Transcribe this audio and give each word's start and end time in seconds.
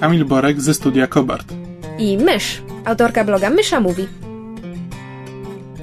Kamil 0.00 0.24
Borek 0.24 0.60
ze 0.60 0.74
studia 0.74 1.06
Kobart. 1.06 1.52
i 1.98 2.18
Mysz, 2.18 2.62
autorka 2.84 3.24
bloga 3.24 3.50
Mysza 3.50 3.80
Mówi. 3.80 4.08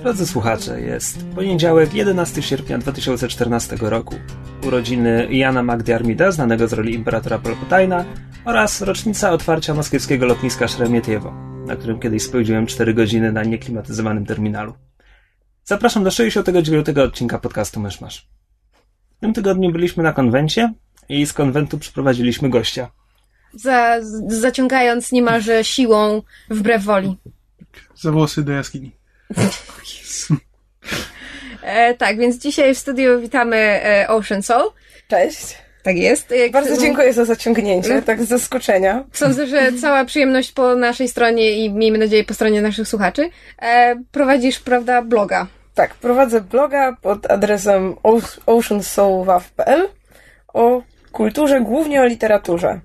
Drodzy 0.02 0.28
słuchacze, 0.28 0.82
jest 0.82 1.26
poniedziałek 1.36 1.94
11 1.94 2.42
sierpnia 2.42 2.78
2014 2.78 3.76
roku. 3.80 4.16
Urodziny 4.68 5.28
Jana 5.32 5.64
Magdy 5.64 5.96
Armida, 5.96 6.32
znanego 6.32 6.68
z 6.68 6.74
roli 6.74 6.94
imperatora 6.94 7.40
Palpatina 7.40 8.06
oraz 8.46 8.82
rocznica 8.82 9.32
otwarcia 9.32 9.74
moskiewskiego 9.74 10.26
lotniska 10.26 10.68
Szeremietiewo, 10.68 11.34
na 11.68 11.76
którym 11.76 12.00
kiedyś 12.00 12.24
spędziłem 12.24 12.66
4 12.66 12.94
godziny 12.94 13.32
na 13.32 13.44
nieklimatyzowanym 13.44 14.26
terminalu. 14.26 14.74
Zapraszam 15.64 16.04
do 16.04 16.12
69 16.12 16.90
odcinka 16.90 17.40
podcastu 17.40 17.80
Myszmasz. 17.80 18.28
W 19.18 19.20
tym 19.20 19.34
tygodniu 19.34 19.72
byliśmy 19.72 20.04
na 20.04 20.14
konwencie 20.14 20.74
i 21.10 21.26
z 21.26 21.34
konwentu 21.34 21.78
przyprowadziliśmy 21.78 22.50
gościa. 22.50 22.90
Za, 23.54 23.98
zaciągając 24.28 25.12
niemalże 25.12 25.64
siłą 25.64 26.22
wbrew 26.50 26.84
woli. 26.84 27.18
Za 28.02 28.12
włosy 28.12 28.44
do 28.44 28.52
jaskini. 28.52 28.92
E, 31.64 31.94
tak, 31.94 32.18
więc 32.18 32.38
dzisiaj 32.38 32.76
w 32.76 32.78
studiu 32.78 33.20
witamy 33.22 33.58
e, 33.58 34.08
Ocean 34.08 34.44
Soul. 34.44 34.72
Cześć. 35.08 35.58
Tak 35.84 35.98
jest. 35.98 36.32
E, 36.32 36.50
Bardzo 36.50 36.78
dziękuję 36.78 37.14
za 37.14 37.26
zaciągnięcie, 37.26 38.02
tak 38.02 38.24
z 38.24 38.28
zaskoczenia. 38.28 39.04
Sądzę, 39.14 39.48
że 39.48 39.74
cała 39.82 40.06
przyjemność 40.06 40.52
po 40.52 40.76
naszej 40.76 41.08
stronie 41.08 41.52
i 41.52 41.74
miejmy 41.74 41.98
nadzieję 41.98 42.24
po 42.24 42.34
stronie 42.34 42.62
naszych 42.62 42.88
słuchaczy. 42.88 43.30
E, 43.62 43.96
prowadzisz, 44.12 44.60
prawda, 44.60 45.02
bloga. 45.02 45.48
Tak, 45.76 45.96
prowadzę 45.96 46.42
bloga 46.42 46.98
pod 47.02 47.32
adresem 47.32 47.96
oceansoulwaw.pl 48.46 49.88
o 50.54 50.82
kulturze, 51.12 51.62
głównie 51.62 52.02
o 52.02 52.06
literaturze. 52.06 52.80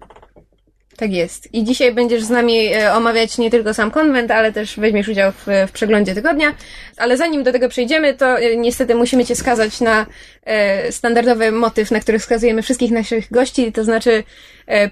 Tak 0.98 1.12
jest. 1.12 1.54
I 1.54 1.64
dzisiaj 1.64 1.94
będziesz 1.94 2.22
z 2.22 2.30
nami 2.30 2.74
e, 2.74 2.94
omawiać 2.94 3.38
nie 3.38 3.50
tylko 3.50 3.74
sam 3.74 3.90
konwent, 3.90 4.30
ale 4.30 4.52
też 4.52 4.76
weźmiesz 4.80 5.08
udział 5.08 5.32
w, 5.32 5.46
w 5.68 5.72
przeglądzie 5.72 6.14
tygodnia. 6.14 6.54
Ale 6.96 7.16
zanim 7.16 7.42
do 7.42 7.52
tego 7.52 7.68
przejdziemy, 7.68 8.14
to 8.14 8.38
e, 8.38 8.56
niestety 8.56 8.94
musimy 8.94 9.24
Cię 9.24 9.36
skazać 9.36 9.80
na 9.80 10.06
e, 10.44 10.92
standardowy 10.92 11.52
motyw, 11.52 11.90
na 11.90 12.00
który 12.00 12.18
skazujemy 12.18 12.62
wszystkich 12.62 12.90
naszych 12.90 13.30
gości, 13.32 13.72
to 13.72 13.84
znaczy 13.84 14.24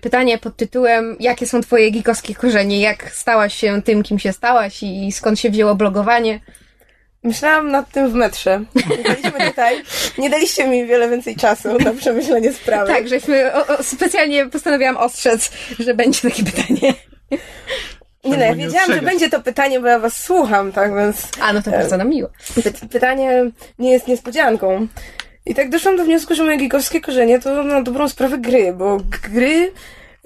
pytanie 0.01 0.39
pod 0.39 0.57
tytułem 0.57 1.17
jakie 1.21 1.47
są 1.47 1.61
Twoje 1.61 1.91
gikowskie 1.91 2.35
korzenie? 2.35 2.81
Jak 2.81 3.11
stałaś 3.11 3.55
się 3.55 3.83
tym, 3.83 4.03
kim 4.03 4.19
się 4.19 4.33
stałaś 4.33 4.83
i 4.83 5.13
skąd 5.13 5.41
się 5.41 5.51
wzięło 5.51 5.75
blogowanie? 5.75 6.41
Myślałam 7.23 7.71
nad 7.71 7.91
tym 7.91 8.11
w 8.11 8.15
metrze. 8.15 8.65
Byliśmy 9.05 9.49
tutaj. 9.49 9.83
Nie 10.19 10.31
daliście 10.31 10.69
mi 10.69 10.87
wiele 10.87 11.09
więcej 11.09 11.37
czasu 11.37 11.79
na 11.79 11.93
przemyślenie 11.95 12.53
sprawy. 12.53 12.93
Tak, 12.93 13.09
żeśmy 13.09 13.55
o, 13.55 13.67
o, 13.67 13.83
specjalnie 13.83 14.47
postanowiłam 14.47 14.97
ostrzec, 14.97 15.51
że 15.79 15.95
będzie 15.95 16.21
takie 16.21 16.45
pytanie. 16.45 16.95
Nie 18.25 18.37
no, 18.37 18.45
ja 18.45 18.55
wiedziałam, 18.55 18.93
że 18.93 19.03
będzie 19.03 19.31
to 19.31 19.43
pytanie, 19.43 19.81
bo 19.81 19.87
ja 19.87 19.99
was 19.99 20.23
słucham, 20.25 20.73
tak 20.73 20.97
więc 20.97 21.29
A, 21.41 21.53
no 21.53 21.63
to 21.63 21.71
bardzo 21.71 21.97
nam 21.97 22.09
miło. 22.09 22.29
py- 22.55 22.89
pytanie 22.89 23.51
nie 23.79 23.93
jest 23.93 24.09
niespodzianką. 24.09 24.87
I 25.47 25.55
tak 25.55 25.71
doszłam 25.71 25.97
do 25.97 26.05
wniosku, 26.05 26.35
że 26.35 26.45
moje 26.45 26.57
gigowskie 26.57 27.01
korzenie 27.01 27.39
to 27.41 27.63
na 27.65 27.83
dobrą 27.83 28.09
sprawę 28.09 28.39
gry, 28.39 28.73
bo 28.73 28.99
gry 29.33 29.73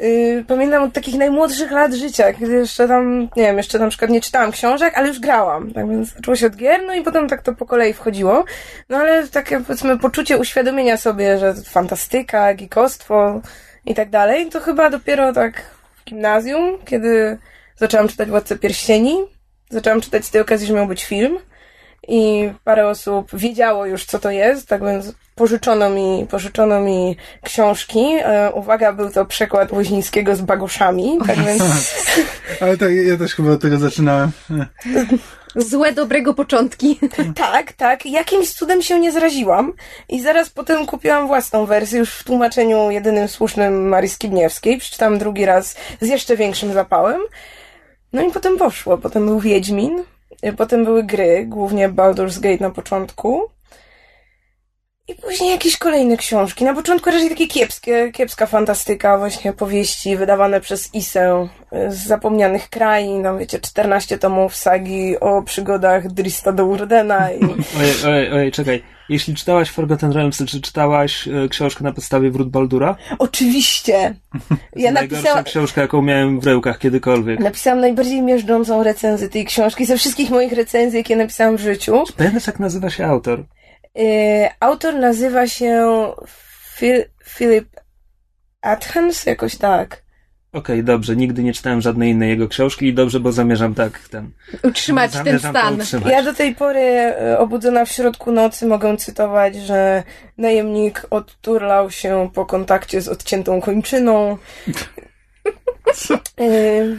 yy, 0.01 0.45
pamiętam 0.49 0.83
od 0.83 0.93
takich 0.93 1.15
najmłodszych 1.15 1.71
lat 1.71 1.95
życia, 1.95 2.33
kiedy 2.33 2.53
jeszcze 2.53 2.89
tam, 2.89 3.21
nie 3.21 3.43
wiem, 3.43 3.57
jeszcze 3.57 3.79
na 3.79 3.89
przykład 3.89 4.11
nie 4.11 4.21
czytałam 4.21 4.53
książek, 4.53 4.95
ale 4.97 5.09
już 5.09 5.21
grałam. 5.21 5.73
Tak 5.73 5.89
więc 5.89 6.15
zaczęło 6.15 6.37
się 6.37 6.47
od 6.47 6.57
gier, 6.57 6.81
no 6.87 6.95
i 6.95 7.03
potem 7.03 7.29
tak 7.29 7.43
to 7.43 7.55
po 7.55 7.67
kolei 7.67 7.93
wchodziło. 7.93 8.45
No 8.89 8.97
ale 8.97 9.29
takie 9.29 9.61
powiedzmy 9.61 9.99
poczucie 9.99 10.39
uświadomienia 10.39 10.97
sobie, 10.97 11.39
że 11.39 11.55
fantastyka, 11.55 12.55
gikostwo 12.55 13.41
i 13.87 13.95
tak 13.95 14.11
dalej, 14.11 14.49
to 14.49 14.61
chyba 14.61 14.91
dopiero 14.91 15.33
tak 15.33 15.63
w 15.97 16.05
gimnazjum, 16.05 16.79
kiedy 16.85 17.39
zaczęłam 17.77 18.09
czytać 18.09 18.29
Władcę 18.29 18.59
Pierścieni, 18.59 19.17
zaczęłam 19.71 20.01
czytać 20.01 20.25
z 20.25 20.31
tej 20.31 20.41
okazji, 20.41 20.67
że 20.67 20.75
miał 20.75 20.87
być 20.87 21.05
film 21.05 21.39
i 22.09 22.53
parę 22.65 22.89
osób 22.89 23.31
wiedziało 23.33 23.87
już, 23.87 24.05
co 24.05 24.19
to 24.19 24.31
jest, 24.31 24.69
tak 24.69 24.85
więc 24.85 25.15
pożyczono 25.41 25.91
mi, 25.91 26.27
pożyczono 26.31 26.81
mi 26.81 27.17
książki. 27.43 28.01
E, 28.19 28.53
uwaga, 28.53 28.93
był 28.93 29.11
to 29.11 29.25
przekład 29.25 29.71
Woźnickiego 29.71 30.37
z 30.37 30.41
Bagoszami, 30.41 31.19
tak 31.27 31.37
więc 31.37 31.63
Ale 32.61 32.77
tak, 32.77 32.89
ja 32.93 33.17
też 33.17 33.35
chyba 33.35 33.51
od 33.51 33.63
tego 33.63 33.79
zaczynałem. 33.79 34.31
Złe, 35.57 35.93
dobrego 35.93 36.35
początki. 36.35 36.99
tak, 37.53 37.73
tak, 37.73 38.07
jakimś 38.07 38.51
cudem 38.51 38.83
się 38.83 39.01
nie 39.01 39.13
zraziłam 39.13 39.73
i 40.09 40.23
zaraz 40.23 40.51
potem 40.51 40.87
kupiłam 40.87 41.27
własną 41.27 41.67
wersję 41.67 41.99
już 41.99 42.15
w 42.15 42.25
tłumaczeniu 42.25 42.91
jedynym 42.91 43.29
słusznym 43.29 43.89
Marii 43.89 44.11
Skibniewskiej. 44.11 44.79
Przeczytałam 44.79 45.19
drugi 45.19 45.45
raz 45.47 45.77
z 46.01 46.09
jeszcze 46.09 46.37
większym 46.37 46.73
zapałem. 46.73 47.21
No 48.13 48.23
i 48.23 48.31
potem 48.31 48.59
poszło. 48.59 48.99
Potem 48.99 49.27
był 49.27 49.41
Wiedźmin, 49.41 50.03
y, 50.47 50.53
potem 50.53 50.85
były 50.85 51.03
gry, 51.03 51.45
głównie 51.47 51.89
Baldur's 51.89 52.41
Gate 52.41 52.65
na 52.65 52.71
początku. 52.71 53.51
I 55.11 55.15
później 55.15 55.51
jakieś 55.51 55.77
kolejne 55.77 56.17
książki. 56.17 56.65
Na 56.65 56.75
początku 56.75 57.11
raczej 57.11 57.29
takie 57.29 57.47
kiepskie, 57.47 58.13
kiepska 58.13 58.47
fantastyka, 58.47 59.19
właśnie 59.19 59.53
powieści 59.53 60.17
wydawane 60.17 60.61
przez 60.61 60.95
Isę 60.95 61.49
y, 61.73 61.93
z 61.93 62.07
zapomnianych 62.07 62.69
krain. 62.69 63.23
Tam 63.23 63.39
wiecie, 63.39 63.61
14 63.61 64.19
tomów 64.19 64.57
sagi 64.57 65.21
o 65.21 65.43
przygodach 65.43 66.09
Drista 66.13 66.53
do 66.53 66.67
Urdena 66.67 67.33
i 67.33 67.41
Ojej, 67.81 67.95
ojej, 68.07 68.33
ojej, 68.33 68.53
czekaj. 68.53 68.83
Jeśli 69.09 69.35
czytałaś 69.35 69.71
Forgotten 69.71 70.13
Realms, 70.13 70.39
czy 70.47 70.61
czytałaś 70.61 71.29
e, 71.29 71.49
książkę 71.49 71.85
na 71.85 71.93
podstawie 71.93 72.31
Wrót 72.31 72.51
Baldura? 72.51 72.97
Oczywiście! 73.19 74.15
Ja 74.77 74.93
Najgorsza 74.93 75.23
napisałam, 75.23 75.45
książka, 75.45 75.81
jaką 75.81 76.03
miałem 76.03 76.41
w 76.41 76.47
rękach 76.47 76.79
kiedykolwiek. 76.79 77.41
napisałam 77.41 77.81
najbardziej 77.81 78.23
miażdżącą 78.23 78.83
recenzję 78.83 79.29
tej 79.29 79.45
książki 79.45 79.87
ze 79.87 79.97
wszystkich 79.97 80.31
moich 80.31 80.53
recenzji, 80.53 80.99
jakie 80.99 81.17
napisałam 81.17 81.57
w 81.57 81.61
życiu. 81.61 82.05
Pamiętasz, 82.17 82.47
jak 82.47 82.59
nazywa 82.59 82.91
się 82.91 83.07
autor? 83.07 83.45
Yy, 83.95 84.05
autor 84.61 84.95
nazywa 84.95 85.47
się 85.47 85.87
Phil, 86.77 87.05
Philip 87.25 87.81
Athens, 88.61 89.27
jakoś 89.27 89.57
tak. 89.57 90.03
Okej, 90.53 90.85
dobrze, 90.85 91.17
nigdy 91.17 91.43
nie 91.43 91.53
czytałem 91.53 91.81
żadnej 91.81 92.11
innej 92.11 92.29
jego 92.29 92.49
książki 92.49 92.87
i 92.87 92.95
dobrze, 92.95 93.21
bo 93.21 93.33
zamierzam 93.33 93.75
tak 93.75 94.09
ten... 94.09 94.31
Utrzymać 94.63 95.13
ten 95.25 95.39
stan. 95.39 95.81
utrzymać. 95.81 96.13
Ja 96.13 96.23
do 96.23 96.35
tej 96.35 96.55
pory 96.55 96.81
e, 96.81 97.39
obudzona 97.39 97.85
w 97.85 97.93
środku 97.93 98.33
nocy 98.33 98.67
mogę 98.67 98.97
cytować, 98.97 99.57
że 99.57 100.03
najemnik 100.39 101.07
odturlał 101.11 101.91
się 101.91 102.31
po 102.35 102.47
kontakcie 102.47 103.01
z 103.01 103.09
odciętą 103.09 103.61
kończyną. 103.61 104.39
Yy, 106.41 106.97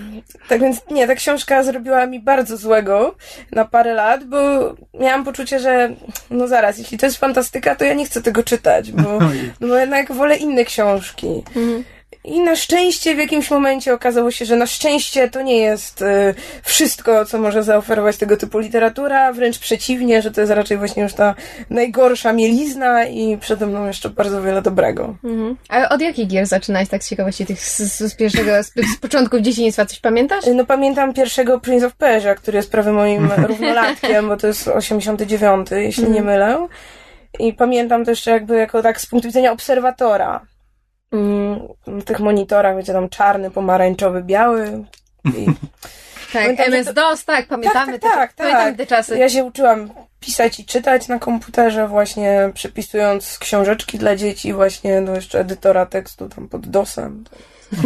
tak 0.48 0.62
więc 0.62 0.82
nie, 0.92 1.08
ta 1.08 1.16
książka 1.16 1.64
zrobiła 1.64 2.06
mi 2.06 2.20
bardzo 2.20 2.58
złego 2.58 3.16
na 3.52 3.66
parę 3.66 3.94
lat, 3.94 4.24
bo 4.24 4.38
miałam 4.94 5.24
poczucie, 5.24 5.60
że 5.60 5.90
no 6.30 6.48
zaraz, 6.48 6.78
jeśli 6.78 6.98
to 6.98 7.06
jest 7.06 7.18
fantastyka, 7.18 7.76
to 7.76 7.86
ja 7.86 7.94
nie 7.94 8.06
chcę 8.06 8.22
tego 8.22 8.44
czytać, 8.44 8.92
bo, 8.92 9.20
no 9.62 9.68
bo 9.68 9.76
jednak 9.76 10.12
wolę 10.12 10.36
inne 10.36 10.66
książki. 10.66 11.44
I 12.24 12.40
na 12.40 12.56
szczęście 12.56 13.16
w 13.16 13.18
jakimś 13.18 13.52
momencie 13.52 13.94
okazało 13.94 14.32
się, 14.32 14.46
że 14.46 14.56
na 14.56 14.66
szczęście 14.66 15.30
to 15.30 15.42
nie 15.42 15.58
jest 15.58 16.02
y, 16.02 16.06
wszystko, 16.64 17.26
co 17.26 17.40
może 17.40 17.64
zaoferować 17.64 18.18
tego 18.18 18.38
typu 18.38 18.60
literatura, 18.60 19.34
wręcz 19.34 19.60
przeciwnie, 19.60 20.22
że 20.22 20.32
to 20.32 20.42
jest 20.42 20.54
raczej 20.54 20.78
właśnie 20.78 21.04
już 21.04 21.14
ta 21.14 21.36
najgorsza 21.70 22.34
mielizna 22.34 23.06
i 23.06 23.38
przede 23.38 23.68
mną 23.68 23.88
jeszcze 23.88 24.10
bardzo 24.10 24.42
wiele 24.42 24.62
dobrego. 24.62 25.16
Mhm. 25.24 25.58
A 25.70 25.90
od 25.90 26.02
jakich 26.02 26.28
gier 26.28 26.46
zaczynałeś 26.46 26.90
tak 26.90 27.04
z 27.04 27.10
ciekawości 27.10 27.46
tych 27.46 27.60
z, 27.60 27.80
z, 27.80 28.16
pierwszego, 28.16 28.64
z, 28.64 28.74
z 28.96 28.98
początków 28.98 29.42
dzieciństwa? 29.42 29.86
Coś 29.86 30.00
pamiętasz? 30.00 30.48
Y, 30.48 30.54
No 30.54 30.66
pamiętam 30.66 31.14
pierwszego 31.14 31.60
Prince 31.60 31.84
of 31.84 31.96
Persia, 31.96 32.36
który 32.36 32.58
jest 32.58 32.72
prawie 32.72 32.92
moim 32.92 33.32
równolatkiem, 33.48 34.28
bo 34.28 34.38
to 34.38 34.48
jest 34.48 34.68
89, 34.68 35.68
jeśli 35.72 36.10
nie 36.10 36.22
mylę. 36.22 36.68
I 37.40 37.54
pamiętam 37.54 38.06
to 38.06 38.12
jeszcze 38.12 38.32
jakby 38.32 38.58
jako 38.58 38.82
tak 38.82 39.02
z 39.02 39.06
punktu 39.06 39.28
widzenia 39.28 39.52
obserwatora. 39.52 40.51
Mm, 41.12 41.68
na 41.88 42.02
tych 42.02 42.20
monitorach, 42.20 42.78
wiecie, 42.78 42.94
tam 42.94 43.10
czarny, 43.10 43.52
pomarańczowy, 43.52 44.24
biały. 44.24 44.84
I 45.26 45.46
Tak, 46.34 46.44
Pamiętam, 46.44 46.66
MS-DOS, 46.66 47.26
tak, 47.26 47.48
pamiętamy 47.48 48.00
tak, 48.00 48.12
tak, 48.12 48.34
te, 48.34 48.44
pamiętamy 48.44 48.72
tak. 48.72 48.78
te 48.78 48.86
czasy. 48.86 49.18
Ja 49.18 49.30
się 49.30 49.44
uczyłam 49.44 49.90
pisać 50.20 50.60
i 50.60 50.66
czytać 50.66 51.08
na 51.08 51.20
komputerze, 51.20 51.88
właśnie 51.88 52.52
przepisując 52.54 53.38
książeczki 53.40 53.98
dla 53.98 54.16
dzieci, 54.16 54.54
właśnie 54.54 55.02
do 55.02 55.16
jeszcze 55.16 55.40
edytora 55.40 55.86
tekstu 55.86 56.30
tam 56.30 56.50
pod 56.50 56.68
DOSem. 56.68 57.24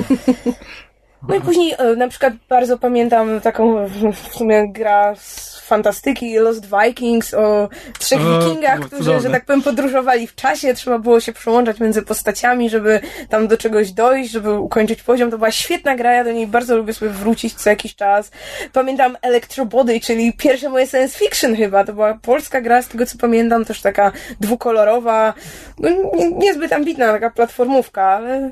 No 1.27 1.35
i 1.35 1.41
później 1.41 1.75
e, 1.77 1.95
na 1.95 2.07
przykład 2.07 2.33
bardzo 2.49 2.77
pamiętam 2.77 3.41
taką 3.41 3.87
w 4.13 4.35
sumie 4.37 4.71
gra 4.71 5.15
z 5.15 5.54
fantastyki 5.65 6.37
Lost 6.37 6.65
Vikings 6.65 7.33
o 7.33 7.69
trzech 7.99 8.21
O, 8.21 8.39
wikingach, 8.39 8.79
którzy, 8.79 9.03
cudowne. 9.03 9.21
że 9.21 9.29
tak 9.29 9.45
powiem, 9.45 9.61
podróżowali 9.61 10.27
w 10.27 10.35
czasie. 10.35 10.73
Trzeba 10.73 10.99
było 10.99 11.19
się 11.19 11.33
przełączać 11.33 11.79
między 11.79 12.01
postaciami, 12.01 12.69
żeby 12.69 12.99
tam 13.29 13.47
do 13.47 13.57
czegoś 13.57 13.91
dojść, 13.91 14.31
żeby 14.31 14.53
ukończyć 14.53 15.03
poziom. 15.03 15.31
To 15.31 15.37
była 15.37 15.51
świetna 15.51 15.95
gra, 15.95 16.13
ja 16.13 16.23
do 16.23 16.31
niej 16.31 16.47
bardzo 16.47 16.77
lubię 16.77 16.93
sobie 16.93 17.11
wrócić 17.11 17.53
co 17.53 17.69
jakiś 17.69 17.95
czas. 17.95 18.31
Pamiętam 18.73 19.17
Electrobody, 19.21 19.99
czyli 19.99 20.33
pierwsze 20.33 20.69
moje 20.69 20.87
science 20.87 21.19
fiction 21.19 21.55
chyba. 21.55 21.83
To 21.83 21.93
była 21.93 22.13
polska 22.21 22.61
gra, 22.61 22.81
z 22.81 22.87
tego 22.87 23.05
co 23.05 23.17
pamiętam, 23.17 23.65
też 23.65 23.81
taka 23.81 24.11
dwukolorowa, 24.39 25.33
no, 25.79 25.89
nie, 26.15 26.31
niezbyt 26.31 26.73
ambitna, 26.73 27.11
taka 27.11 27.29
platformówka, 27.29 28.03
ale 28.03 28.51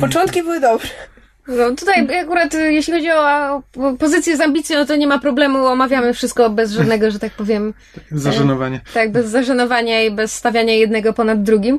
początki 0.00 0.42
były 0.42 0.60
dobre. 0.60 0.88
No, 1.48 1.70
tutaj 1.70 2.18
akurat 2.22 2.54
y, 2.54 2.72
jeśli 2.72 2.92
chodzi 2.92 3.10
o, 3.10 3.62
pozycję 3.98 4.36
z 4.36 4.40
ambicją, 4.40 4.78
no 4.78 4.86
to 4.86 4.96
nie 4.96 5.06
ma 5.06 5.18
problemu, 5.18 5.66
omawiamy 5.66 6.14
wszystko 6.14 6.50
bez 6.50 6.72
żadnego, 6.72 7.10
że 7.10 7.18
tak 7.18 7.32
powiem, 7.32 7.74
Zażenowanie. 8.10 8.80
tak, 8.94 9.12
bez 9.12 9.26
zażenowania 9.26 10.02
i 10.02 10.10
bez 10.10 10.32
stawiania 10.32 10.74
jednego 10.74 11.12
ponad 11.12 11.42
drugim. 11.42 11.78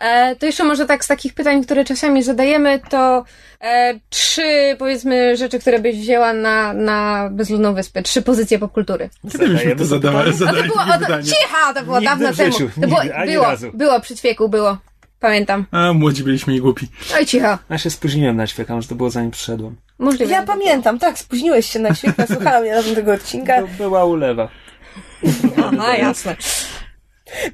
E, 0.00 0.36
to 0.36 0.46
jeszcze 0.46 0.64
może 0.64 0.86
tak 0.86 1.04
z 1.04 1.08
takich 1.08 1.34
pytań, 1.34 1.64
które 1.64 1.84
czasami 1.84 2.22
zadajemy, 2.22 2.80
to 2.90 3.24
e, 3.60 3.94
trzy, 4.10 4.76
powiedzmy, 4.78 5.36
rzeczy, 5.36 5.58
które 5.58 5.78
byś 5.78 5.96
wzięła 6.00 6.32
na, 6.32 6.72
na 6.72 7.28
bezludną 7.32 7.74
wyspę. 7.74 8.02
Trzy 8.02 8.22
pozycje 8.22 8.58
popkultury. 8.58 9.08
Kiedy 9.32 9.48
byśmy 9.48 9.76
to 9.76 9.84
zadawali? 9.84 10.28
A 10.28 10.32
to 10.32 10.38
zadali 10.38 10.68
było, 10.68 10.80
o, 10.82 10.98
to, 11.06 11.22
cicha, 11.22 11.74
to 11.74 11.82
było 11.82 12.00
Nigdy 12.00 12.10
dawno 12.10 12.32
w 12.32 12.36
temu. 12.36 12.56
to 12.80 12.88
było, 12.88 13.02
nigdy, 13.02 13.16
ani 13.16 13.32
było, 13.32 13.44
razu. 13.44 13.70
było, 13.74 14.00
przy 14.00 14.16
ćwieku, 14.16 14.48
było. 14.48 14.78
Pamiętam. 15.24 15.66
A, 15.70 15.92
młodzi 15.92 16.24
byliśmy 16.24 16.54
i 16.56 16.60
głupi. 16.60 16.88
Oj, 17.16 17.26
cicho. 17.26 17.58
Ja 17.70 17.78
się 17.78 17.90
spóźniłem 17.90 18.36
na 18.36 18.46
ćwieka, 18.46 18.80
że 18.80 18.88
to 18.88 18.94
było 18.94 19.10
zanim 19.10 19.30
przyszedłem. 19.30 19.76
Możliwe. 19.98 20.32
Ja 20.32 20.42
pamiętam, 20.42 20.98
tak, 20.98 21.18
spóźniłeś 21.18 21.70
się 21.70 21.78
na 21.78 21.94
świetnie, 21.94 22.26
słuchałam 22.34 22.66
ja 22.66 22.82
tego 22.82 23.12
odcinka. 23.12 23.60
To 23.62 23.68
była 23.78 24.04
ulewa. 24.04 24.48
Aha, 25.58 25.96
jasne. 25.96 26.36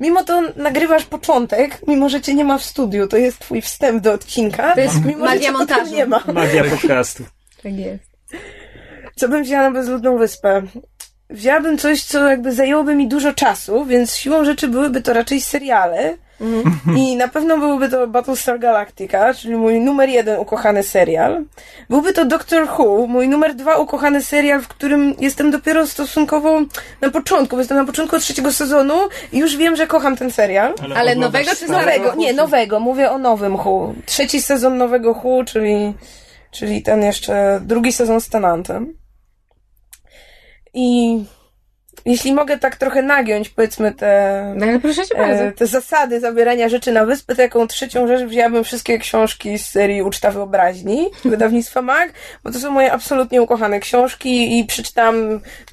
Mimo 0.00 0.24
to 0.24 0.42
nagrywasz 0.56 1.04
początek, 1.04 1.78
mimo 1.88 2.08
że 2.08 2.20
cię 2.20 2.34
nie 2.34 2.44
ma 2.44 2.58
w 2.58 2.64
studiu, 2.64 3.06
to 3.06 3.16
jest 3.16 3.38
twój 3.38 3.60
wstęp 3.60 4.02
do 4.02 4.12
odcinka. 4.12 4.74
To 4.74 4.80
jest 4.80 5.04
mimo, 5.04 5.18
że 5.28 5.34
magia 5.34 5.52
montażu. 5.52 5.94
nie 5.94 6.06
ma. 6.06 6.22
Magia 6.34 6.64
podcastu. 6.64 7.24
Tak 7.62 7.72
jest. 7.72 8.10
Co 9.16 9.28
bym 9.28 9.42
wzięła 9.42 9.62
na 9.62 9.70
bezludną 9.70 10.18
wyspę? 10.18 10.62
Wzięłabym 11.30 11.78
coś, 11.78 12.02
co 12.02 12.30
jakby 12.30 12.52
zajęłoby 12.52 12.94
mi 12.94 13.08
dużo 13.08 13.32
czasu, 13.32 13.84
więc 13.84 14.16
siłą 14.16 14.44
rzeczy 14.44 14.68
byłyby 14.68 15.02
to 15.02 15.12
raczej 15.12 15.40
seriale. 15.40 16.16
I 16.96 17.16
na 17.16 17.28
pewno 17.28 17.58
byłby 17.58 17.88
to 17.88 18.06
Battlestar 18.06 18.58
Galactica, 18.58 19.34
czyli 19.34 19.56
mój 19.56 19.80
numer 19.80 20.08
jeden 20.08 20.40
ukochany 20.40 20.82
serial. 20.82 21.44
Byłby 21.90 22.12
to 22.12 22.24
Doctor 22.24 22.68
Who, 22.78 23.06
mój 23.06 23.28
numer 23.28 23.54
dwa 23.54 23.76
ukochany 23.76 24.22
serial, 24.22 24.60
w 24.60 24.68
którym 24.68 25.14
jestem 25.18 25.50
dopiero 25.50 25.86
stosunkowo 25.86 26.60
na 27.00 27.10
początku, 27.10 27.56
bo 27.56 27.60
jestem 27.60 27.76
na 27.76 27.84
początku 27.84 28.18
trzeciego 28.18 28.52
sezonu 28.52 28.94
i 29.32 29.38
już 29.38 29.56
wiem, 29.56 29.76
że 29.76 29.86
kocham 29.86 30.16
ten 30.16 30.30
serial. 30.30 30.74
Ale 30.94 31.12
oglądasz 31.12 31.16
nowego 31.16 31.50
czy 31.50 31.56
starego? 31.56 32.04
Nowego, 32.04 32.14
nie, 32.14 32.32
nowego, 32.32 32.80
mówię 32.80 33.10
o 33.10 33.18
nowym 33.18 33.54
Who. 33.54 33.94
Trzeci 34.06 34.42
sezon 34.42 34.78
nowego 34.78 35.12
Who, 35.12 35.44
czyli, 35.44 35.94
czyli 36.50 36.82
ten 36.82 37.02
jeszcze 37.02 37.60
drugi 37.62 37.92
sezon 37.92 38.20
z 38.20 38.28
Tenantem. 38.28 38.94
I 40.74 41.18
jeśli 42.04 42.34
mogę 42.34 42.58
tak 42.58 42.76
trochę 42.76 43.02
nagiąć, 43.02 43.48
powiedzmy, 43.48 43.92
te, 43.92 44.52
No 44.56 44.66
ale 44.66 44.80
proszę 44.80 45.06
cię 45.06 45.14
bardzo. 45.18 45.42
e, 45.42 45.52
te 45.52 45.66
zasady 45.66 46.20
zabierania 46.20 46.68
rzeczy 46.68 46.92
na 46.92 47.04
wyspę, 47.06 47.34
to 47.34 47.42
jaką 47.42 47.66
trzecią 47.66 48.06
rzecz 48.08 48.22
wzięłabym 48.28 48.64
wszystkie 48.64 48.98
książki 48.98 49.58
z 49.58 49.66
serii 49.68 50.02
Uczta 50.02 50.30
Wyobraźni 50.30 51.06
wydawnictwa 51.24 51.82
MAG, 51.82 52.12
bo 52.44 52.52
to 52.52 52.58
są 52.58 52.70
moje 52.70 52.92
absolutnie 52.92 53.42
ukochane 53.42 53.80
książki 53.80 54.58
i 54.58 54.64
przeczytałam 54.64 55.16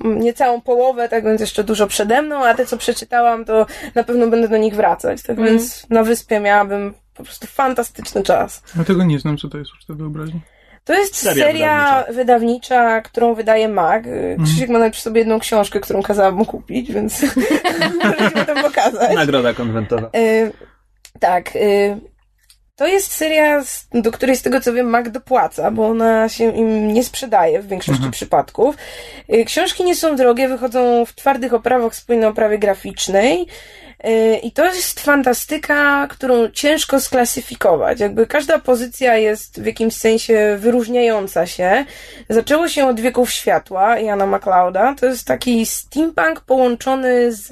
mm, 0.05 0.19
niecałą 0.19 0.61
połowę, 0.61 1.09
tak 1.09 1.23
więc 1.23 1.41
jeszcze 1.41 1.63
dużo 1.63 1.87
przede 1.87 2.21
mną, 2.21 2.45
a 2.45 2.53
te, 2.53 2.65
co 2.65 2.77
przeczytałam, 2.77 3.45
to 3.45 3.65
na 3.95 4.03
pewno 4.03 4.27
będę 4.27 4.47
do 4.47 4.57
nich 4.57 4.75
wracać. 4.75 5.21
Tak 5.21 5.37
Mhm. 5.37 5.47
więc 5.57 5.89
na 5.89 6.03
wyspie 6.03 6.39
miałabym 6.39 6.93
po 7.13 7.23
prostu 7.23 7.47
fantastyczny 7.47 8.23
czas. 8.23 8.61
Ja 8.77 8.83
tego 8.83 9.03
nie 9.03 9.19
znam, 9.19 9.37
co 9.37 9.47
to 9.49 9.57
jest 9.57 9.71
uczta 9.73 9.93
wyobraźni. 9.93 10.41
To 10.87 10.93
jest 10.93 11.15
Seria 11.15 11.45
seria, 11.45 12.03
wydawnicza. 12.09 13.01
którą 13.01 13.33
wydaje 13.33 13.69
MAG. 13.69 14.03
Krzysiek 14.43 14.69
ma 14.69 14.79
nawet 14.79 14.93
przy 14.93 15.01
sobie 15.01 15.19
jedną 15.19 15.39
książkę, 15.39 15.79
którą 15.79 16.03
kazałam 16.03 16.35
mu 16.35 16.45
kupić, 16.45 16.91
więc 16.91 17.21
możecie 18.03 18.29
potem 18.31 18.63
pokazać. 18.63 19.15
Nagroda 19.15 19.53
konwentowa. 19.53 20.09
Y, 20.15 20.51
tak. 21.19 21.55
y, 21.55 21.99
to 22.77 22.87
jest 22.87 23.11
seria, 23.11 23.63
do 23.93 24.11
której 24.11 24.35
z 24.35 24.41
tego 24.41 24.61
co 24.61 24.73
wiem 24.73 24.89
Mac 24.89 25.09
dopłaca, 25.09 25.71
bo 25.71 25.87
ona 25.87 26.29
się 26.29 26.55
im 26.55 26.93
nie 26.93 27.03
sprzedaje 27.03 27.61
w 27.61 27.67
większości 27.67 28.11
przypadków. 28.11 28.75
Y, 29.33 29.45
Książki 29.45 29.83
nie 29.83 29.95
są 29.95 30.15
drogie, 30.15 30.47
wychodzą 30.47 31.05
w 31.05 31.13
twardych 31.13 31.53
oprawach 31.53 31.95
z 31.95 32.01
płynnej 32.01 32.29
oprawy 32.29 32.57
graficznej. 32.57 33.47
Y, 34.05 34.37
I 34.43 34.51
to 34.51 34.65
jest 34.65 34.99
fantastyka, 34.99 36.07
którą 36.09 36.49
ciężko 36.49 37.01
sklasyfikować. 37.01 37.99
Jakby 37.99 38.27
każda 38.27 38.59
pozycja 38.59 39.17
jest 39.17 39.61
w 39.61 39.65
jakimś 39.65 39.93
sensie 39.93 40.57
wyróżniająca 40.59 41.47
się. 41.47 41.85
Zaczęło 42.29 42.67
się 42.67 42.87
od 42.87 42.99
wieków 42.99 43.31
światła 43.31 43.99
Jana 43.99 44.25
MacLeoda. 44.25 44.95
To 44.99 45.05
jest 45.05 45.27
taki 45.27 45.65
steampunk 45.65 46.41
połączony 46.41 47.31
z 47.31 47.49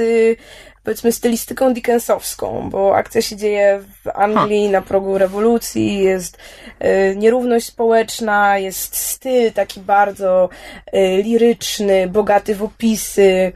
powiedzmy 0.86 1.12
stylistyką 1.12 1.74
dickensowską, 1.74 2.70
bo 2.70 2.96
akcja 2.96 3.22
się 3.22 3.36
dzieje 3.36 3.84
w 4.04 4.10
Anglii 4.14 4.70
na 4.70 4.82
progu 4.82 5.18
rewolucji, 5.18 5.98
jest 5.98 6.38
y, 6.82 7.16
nierówność 7.16 7.66
społeczna, 7.66 8.58
jest 8.58 8.96
styl 8.96 9.52
taki 9.52 9.80
bardzo 9.80 10.50
y, 10.88 11.24
liryczny, 11.24 12.08
bogaty 12.08 12.56
w 12.56 12.64
opisy. 12.64 13.52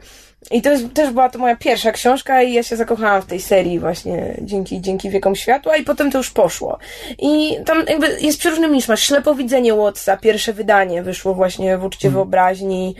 I 0.50 0.62
to 0.62 0.70
jest, 0.70 0.94
też 0.94 1.10
była 1.10 1.28
to 1.28 1.38
moja 1.38 1.56
pierwsza 1.56 1.92
książka 1.92 2.42
i 2.42 2.52
ja 2.52 2.62
się 2.62 2.76
zakochałam 2.76 3.22
w 3.22 3.26
tej 3.26 3.40
serii 3.40 3.78
właśnie 3.78 4.36
dzięki, 4.40 4.80
dzięki 4.80 5.10
Wiekom 5.10 5.36
Światła 5.36 5.76
i 5.76 5.84
potem 5.84 6.10
to 6.10 6.18
już 6.18 6.30
poszło. 6.30 6.78
I 7.18 7.56
tam 7.66 7.84
jakby 7.88 8.20
jest 8.20 8.38
przeróżny 8.38 8.68
miszmasz. 8.68 9.02
Ślepowidzenie 9.02 9.74
Watsa, 9.74 10.16
pierwsze 10.16 10.52
wydanie 10.52 11.02
wyszło 11.02 11.34
właśnie 11.34 11.78
w 11.78 11.84
Uczcie 11.84 12.10
Wyobraźni. 12.10 12.94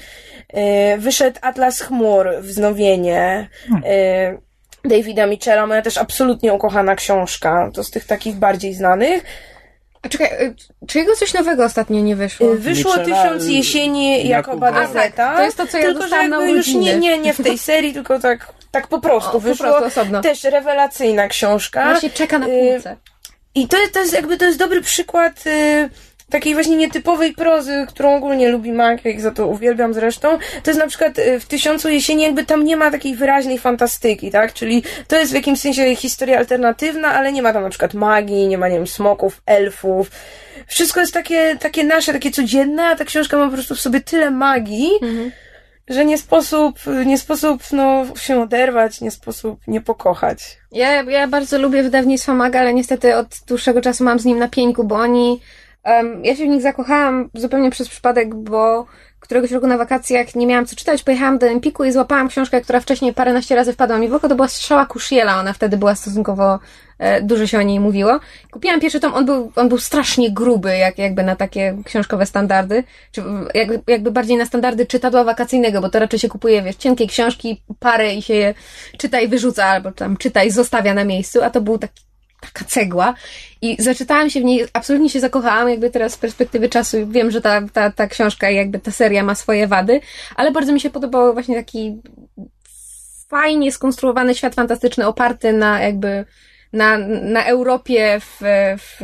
Yy, 0.55 0.62
wyszedł 0.99 1.38
Atlas 1.43 1.81
Chmur, 1.81 2.29
wznowienie. 2.41 3.49
Yy, 3.69 4.91
Davida 4.91 5.26
Mitchella, 5.26 5.67
moja 5.67 5.82
też 5.82 5.99
absolutnie 5.99 6.52
ukochana 6.52 6.97
książka. 6.97 7.70
To 7.75 7.85
z 7.85 7.91
tych 7.91 8.05
takich 8.05 8.35
bardziej 8.35 8.75
znanych. 8.75 9.25
A 10.02 10.08
czekaj, 10.08 10.29
y, 10.29 10.55
czy 10.87 10.99
jego 10.99 11.17
coś 11.17 11.35
nowego 11.35 11.64
ostatnio 11.64 12.00
nie 12.00 12.17
wyszło? 12.17 12.49
Yy, 12.49 12.58
Wyszło 12.58 12.97
Michela, 12.97 13.23
Tysiąc 13.23 13.47
Jesieni 13.47 14.28
Jakoba 14.28 14.66
Jakuba. 14.66 14.87
Dazeta. 14.95 15.37
To 15.37 15.42
jest 15.42 15.57
to, 15.57 15.66
co 15.66 15.78
ja 15.78 15.85
tylko, 15.85 15.99
że 16.02 16.09
dostałam 16.09 16.30
na 16.30 16.37
jakby 16.37 16.52
już 16.52 16.66
nie, 16.69 16.97
nie, 16.97 17.19
nie 17.19 17.35
w 17.35 17.42
tej 17.42 17.59
serii, 17.59 17.92
tylko 17.95 18.19
tak, 18.21 18.52
tak 18.71 18.88
po 18.88 19.00
prostu 19.00 19.28
O, 19.30 19.33
po 19.33 19.40
wyszło. 19.40 19.66
prostu 19.66 19.85
osobno. 19.85 20.21
Też 20.23 20.45
rewelacyjna 20.45 21.28
książka. 21.28 21.85
Właśnie 21.90 22.11
czeka 22.11 22.38
na 22.38 22.47
półce. 22.47 22.97
I 23.54 23.69
to, 23.69 23.78
jest- 23.80 23.92
to 23.95 24.00
jest 24.00 24.12
jakby 24.12 24.37
to 24.37 24.45
jest 24.45 24.59
dobry 24.59 24.80
przykład 24.80 25.47
y, 25.47 25.90
takiej 26.30 26.54
właśnie 26.54 26.76
nietypowej 26.76 27.32
prozy, 27.32 27.87
którą 27.88 28.16
ogólnie 28.16 28.49
lubi 28.49 28.72
Mac, 28.72 29.00
jak 29.04 29.20
za 29.20 29.30
to 29.30 29.46
uwielbiam 29.46 29.94
zresztą. 29.94 30.38
To 30.62 30.70
jest 30.70 30.80
na 30.80 30.87
przykład 30.87 31.18
y, 31.18 31.40
w 31.40 31.46
Tysiącu 31.46 31.88
Jesieni 31.88 32.22
jakby 32.22 32.44
tam 32.44 32.64
nie 32.64 32.76
ma 32.76 32.90
takiej 32.90 33.14
wyraźnej 33.14 33.58
fantastyki, 33.58 34.30
tak? 34.30 34.52
Czyli 34.52 34.82
to 35.08 35.16
jest 35.16 35.32
w 35.32 35.34
jakimś 35.34 35.60
sensie 35.60 35.96
historia 35.96 36.38
alternatywna, 36.38 37.08
ale 37.08 37.32
nie 37.32 37.42
ma 37.42 37.52
tam 37.52 37.62
na 37.62 37.70
przykład 37.70 37.94
magii, 37.94 38.49
nie 38.49 38.58
ma, 38.58 38.68
nie 38.68 38.76
wiem, 38.76 38.87
smoków, 38.87 39.42
elfów. 39.46 40.10
Wszystko 40.66 41.00
jest 41.00 41.14
takie, 41.14 41.56
takie 41.60 41.84
nasze, 41.84 42.12
takie 42.12 42.30
codzienne, 42.30 42.84
a 42.84 42.96
ta 42.96 43.04
książka 43.04 43.37
ma 43.37 43.46
po 43.46 43.52
prostu 43.52 43.75
w 43.75 43.80
sobie 43.80 44.00
tyle 44.00 44.30
magii, 44.30 44.90
że 45.88 46.04
nie 46.04 46.18
sposób, 46.18 46.78
nie 47.06 47.18
sposób 47.18 47.62
no, 47.72 48.04
się 48.20 48.42
oderwać, 48.42 49.00
nie 49.00 49.10
sposób 49.10 49.60
nie 49.66 49.80
pokochać. 49.80 50.58
Ja, 50.72 51.02
ja 51.02 51.28
bardzo 51.28 51.58
lubię 51.58 51.82
wydawnictwo 51.82 52.34
Maga, 52.34 52.60
ale 52.60 52.75
niestety 52.75 53.16
od 53.16 53.26
dłuższego 53.49 53.80
czasu 53.80 54.04
mam 54.04 54.18
z 54.18 54.25
nim 54.25 54.38
napięku, 54.38 54.84
bo 54.84 54.94
oni. 54.94 55.40
Em, 55.84 56.25
ja 56.25 56.37
się 56.37 56.44
w 56.44 56.49
nich 56.49 56.62
zakochałam 56.62 57.30
zupełnie 57.34 57.70
przez 57.70 57.88
przypadek, 57.88 58.34
bo 58.34 58.87
któregoś 59.20 59.50
roku 59.50 59.66
na 59.66 59.78
wakacjach 59.78 60.34
nie 60.34 60.46
miałam 60.46 60.66
co 60.66 60.76
czytać, 60.76 61.02
pojechałam 61.02 61.38
do 61.38 61.46
Empiku 61.46 61.84
i 61.84 61.92
złapałam 61.92 62.28
książkę, 62.28 62.60
która 62.60 62.80
wcześniej 62.80 63.14
paręnaście 63.14 63.54
razy 63.54 63.72
wpadła 63.72 63.99
mi 63.99 64.08
w 64.08 64.14
oko, 64.14 64.28
to 64.28 64.34
była 64.34 64.49
Strzała 64.49 64.87
Kusziela, 64.87 65.40
ona 65.40 65.52
wtedy 65.52 65.76
była 65.76 65.94
stosunkowo, 65.94 66.58
e, 66.99 67.22
dużo 67.22 67.46
się 67.46 67.58
o 67.58 67.62
niej 67.62 67.80
mówiło. 67.80 68.20
Kupiłam 68.50 68.80
pierwszy 68.80 69.00
tom, 69.00 69.14
on 69.14 69.26
był, 69.26 69.52
on 69.56 69.68
był 69.68 69.78
strasznie 69.78 70.30
gruby, 70.30 70.76
jak, 70.76 70.99
jakby 70.99 71.22
na 71.22 71.37
takie 71.37 71.76
książkowe 71.84 72.26
standardy, 72.26 72.84
czy 73.12 73.22
jakby, 73.54 73.80
jakby 73.87 74.10
bardziej 74.10 74.37
na 74.37 74.46
standardy 74.46 74.87
czytadła 74.87 75.25
wakacyjnego, 75.25 75.80
bo 75.80 75.88
to 75.88 75.99
raczej 75.99 76.18
się 76.18 76.28
kupuje, 76.28 76.62
wiesz, 76.62 76.76
cienkie 76.76 77.06
książki, 77.06 77.62
parę 77.78 78.14
i 78.14 78.22
się 78.22 78.34
je 78.34 78.54
czyta 78.99 79.20
i 79.20 79.28
wyrzuca, 79.28 79.64
albo 79.64 79.92
tam 79.92 80.16
czyta 80.16 80.44
i 80.44 80.50
zostawia 80.50 80.94
na 80.94 81.04
miejscu, 81.04 81.42
a 81.42 81.50
to 81.50 81.60
był 81.60 81.78
taki 81.78 82.10
taka 82.40 82.64
cegła. 82.64 83.14
I 83.62 83.76
zaczytałam 83.82 84.30
się 84.30 84.40
w 84.40 84.44
niej, 84.44 84.66
absolutnie 84.73 85.11
się 85.11 85.20
zakochałam, 85.20 85.68
jakby 85.68 85.90
teraz 85.90 86.12
z 86.12 86.16
perspektywy 86.16 86.68
czasu 86.68 86.97
wiem, 87.06 87.30
że 87.30 87.40
ta, 87.40 87.68
ta, 87.73 87.90
ta 87.90 88.06
książka 88.06 88.50
i 88.50 88.56
jakby 88.56 88.78
ta 88.78 88.90
seria 88.90 89.23
ma 89.23 89.35
swoje 89.35 89.66
wady, 89.66 90.00
ale 90.37 90.50
bardzo 90.50 90.73
mi 90.73 90.80
się 90.80 90.90
podobał 90.90 91.32
właśnie 91.32 91.56
taki 91.56 92.02
fajnie 93.28 93.73
skonstruowany 93.73 94.35
świat 94.35 94.54
fantastyczny, 94.54 95.06
oparty 95.06 95.52
na 95.52 95.80
jakby 95.80 96.25
na, 96.73 96.99
na 97.23 97.44
Europie 97.44 98.20
w, 98.20 98.40
w 98.78 99.00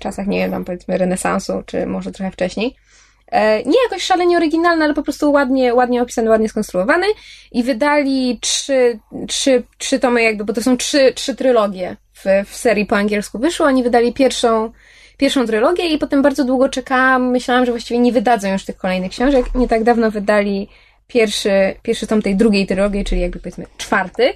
czasach, 0.00 0.26
nie 0.26 0.38
wiem, 0.38 0.50
tam 0.50 0.64
powiedzmy 0.64 0.98
renesansu, 0.98 1.62
czy 1.66 1.86
może 1.86 2.12
trochę 2.12 2.30
wcześniej. 2.30 2.76
E, 3.26 3.62
nie 3.62 3.82
jakoś 3.84 4.02
szalenie 4.02 4.36
oryginalny, 4.36 4.84
ale 4.84 4.94
po 4.94 5.02
prostu 5.02 5.32
ładnie, 5.32 5.74
ładnie 5.74 6.02
opisany, 6.02 6.30
ładnie 6.30 6.48
skonstruowany. 6.48 7.06
I 7.52 7.62
wydali 7.62 8.38
trzy, 8.40 8.98
trzy, 9.28 9.62
trzy 9.78 9.98
tomy 9.98 10.22
jakby, 10.22 10.44
bo 10.44 10.52
to 10.52 10.62
są 10.62 10.76
trzy, 10.76 11.12
trzy 11.14 11.34
trylogie 11.34 11.96
w, 12.14 12.24
w 12.46 12.56
serii 12.56 12.86
po 12.86 12.96
angielsku 12.96 13.38
wyszło. 13.38 13.66
Oni 13.66 13.82
wydali 13.82 14.12
pierwszą, 14.12 14.72
pierwszą 15.16 15.46
trylogię 15.46 15.88
i 15.88 15.98
potem 15.98 16.22
bardzo 16.22 16.44
długo 16.44 16.68
czekałam. 16.68 17.30
Myślałam, 17.30 17.66
że 17.66 17.72
właściwie 17.72 18.00
nie 18.00 18.12
wydadzą 18.12 18.52
już 18.52 18.64
tych 18.64 18.76
kolejnych 18.76 19.10
książek. 19.10 19.54
Nie 19.54 19.68
tak 19.68 19.84
dawno 19.84 20.10
wydali 20.10 20.68
pierwszy, 21.08 21.74
pierwszy 21.82 22.06
tom 22.06 22.22
tej 22.22 22.36
drugiej 22.36 22.66
trylogii, 22.66 23.04
czyli 23.04 23.20
jakby 23.20 23.38
powiedzmy 23.38 23.66
czwarty. 23.76 24.34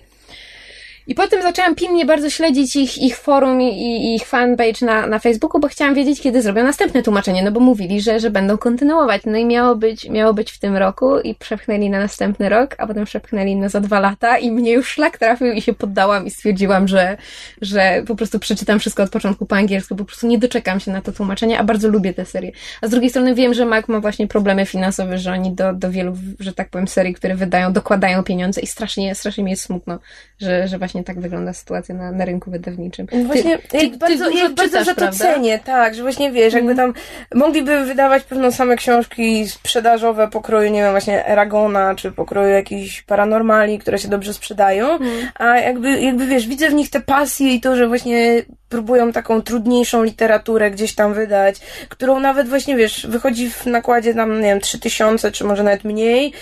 I 1.09 1.15
potem 1.15 1.43
zaczęłam 1.43 1.75
pilnie 1.75 2.07
bardzo 2.07 2.31
śledzić 2.31 2.77
ich, 2.77 2.99
ich 2.99 3.17
forum 3.17 3.63
i, 3.63 4.15
ich 4.15 4.27
fanpage 4.27 4.87
na, 4.87 5.07
na 5.07 5.19
Facebooku, 5.19 5.61
bo 5.61 5.69
chciałam 5.69 5.95
wiedzieć, 5.95 6.21
kiedy 6.21 6.43
zrobią 6.43 6.65
następne 6.65 7.03
tłumaczenie, 7.03 7.43
no 7.43 7.53
bo 7.53 7.61
mówili, 7.61 8.01
że, 8.01 8.21
że 8.21 8.31
będą 8.31 8.59
kontynuować. 8.59 9.23
No 9.27 9.39
i 9.39 9.45
miało 9.45 9.77
być, 9.77 10.09
miało 10.09 10.35
być 10.35 10.53
w 10.53 10.59
tym 10.59 10.77
roku 10.77 11.21
i 11.21 11.35
przepchnęli 11.35 11.91
na 11.91 11.99
następny 11.99 12.49
rok, 12.49 12.75
a 12.79 12.87
potem 12.87 13.05
przepchnęli 13.05 13.57
na 13.57 13.69
za 13.69 13.81
dwa 13.81 14.01
lata 14.01 14.39
i 14.39 14.51
mnie 14.51 14.73
już 14.73 14.89
szlak 14.89 15.19
trafił 15.19 15.53
i 15.53 15.63
się 15.63 15.73
poddałam 15.73 16.27
i 16.27 16.31
stwierdziłam, 16.31 16.89
że, 16.89 17.17
że 17.63 18.03
po 18.07 18.17
prostu 18.17 18.39
przeczytam 18.39 18.79
wszystko 18.79 19.03
od 19.03 19.11
początku 19.11 19.47
po 19.47 19.57
angielsku, 19.57 19.97
po 19.97 20.05
prostu 20.05 20.27
nie 20.27 20.39
doczekam 20.39 20.81
się 20.81 20.91
na 20.91 21.01
to 21.01 21.13
tłumaczenie, 21.13 21.59
a 21.59 21.65
bardzo 21.65 21.89
lubię 21.89 22.15
tę 22.15 22.25
serię. 22.25 22.53
A 22.81 22.87
z 22.87 22.91
drugiej 22.91 23.11
strony 23.11 23.35
wiem, 23.35 23.55
że 23.55 23.65
Mac 23.65 23.89
ma 23.89 24.01
właśnie 24.01 24.27
problemy 24.27 24.67
finansowe, 24.67 25.19
że 25.19 25.33
oni 25.33 25.53
do, 25.53 25.73
do 25.73 25.91
wielu, 25.91 26.17
że 26.41 26.53
tak 26.53 26.69
powiem, 26.69 26.89
serii, 26.89 27.15
które 27.15 27.35
wydają, 27.35 27.73
dokładają 27.73 28.23
pieniądze 28.23 28.61
i 28.61 28.67
strasznie, 28.67 29.15
strasznie 29.15 29.45
mi 29.45 29.51
jest 29.51 29.63
smutno, 29.63 29.99
że, 30.41 30.69
że 30.69 30.79
właśnie 30.79 30.98
tak 31.05 31.21
wygląda 31.21 31.53
sytuacja 31.53 31.95
na, 31.95 32.13
na 32.13 32.25
rynku 32.25 32.51
wydawniczym. 32.51 33.07
Właśnie, 33.27 33.59
ty, 33.59 33.79
ty, 33.79 33.97
bardzo, 33.99 34.31
ty 34.31 34.37
ja 34.37 34.45
ich 34.45 34.55
bardzo 34.55 34.85
za 34.85 34.95
to 34.95 35.13
cenię, 35.13 35.59
tak, 35.65 35.95
że 35.95 36.03
właśnie 36.03 36.33
wiesz, 36.33 36.55
jakby 36.55 36.75
tam 36.75 36.95
mogliby 37.35 37.85
wydawać 37.85 38.25
pewno 38.25 38.53
same 38.53 38.77
książki 38.77 39.49
sprzedażowe 39.49 40.29
pokroju, 40.29 40.71
nie 40.71 40.83
wiem, 40.83 40.91
właśnie 40.91 41.27
Eragona, 41.27 41.95
czy 41.95 42.13
pokroju 42.13 42.49
jakichś 42.49 43.03
paranormali, 43.03 43.79
które 43.79 43.99
się 43.99 44.09
dobrze 44.09 44.35
sprzedają, 44.35 44.99
a 45.35 45.59
jakby, 45.59 46.01
jakby 46.01 46.27
wiesz, 46.27 46.47
widzę 46.47 46.71
w 46.71 46.75
nich 46.75 46.91
te 46.91 47.01
pasje 47.01 47.55
i 47.55 47.61
to, 47.61 47.77
że 47.77 47.89
właśnie 47.89 48.43
próbują 48.69 49.13
taką 49.13 49.43
trudniejszą 49.43 50.03
literaturę 50.03 50.71
gdzieś 50.71 50.95
tam 50.95 51.15
wydać, 51.15 51.57
którą 51.89 52.21
nawet 52.21 52.49
właśnie, 52.49 52.77
wiesz, 52.77 53.07
wychodzi 53.07 53.51
w 53.51 53.67
nakładzie 53.67 54.15
tam, 54.15 54.41
nie 54.41 54.49
wiem, 54.49 54.61
3000, 54.61 55.33
czy 55.33 55.45
może 55.45 55.63
nawet 55.63 55.85
mniej. 55.85 56.33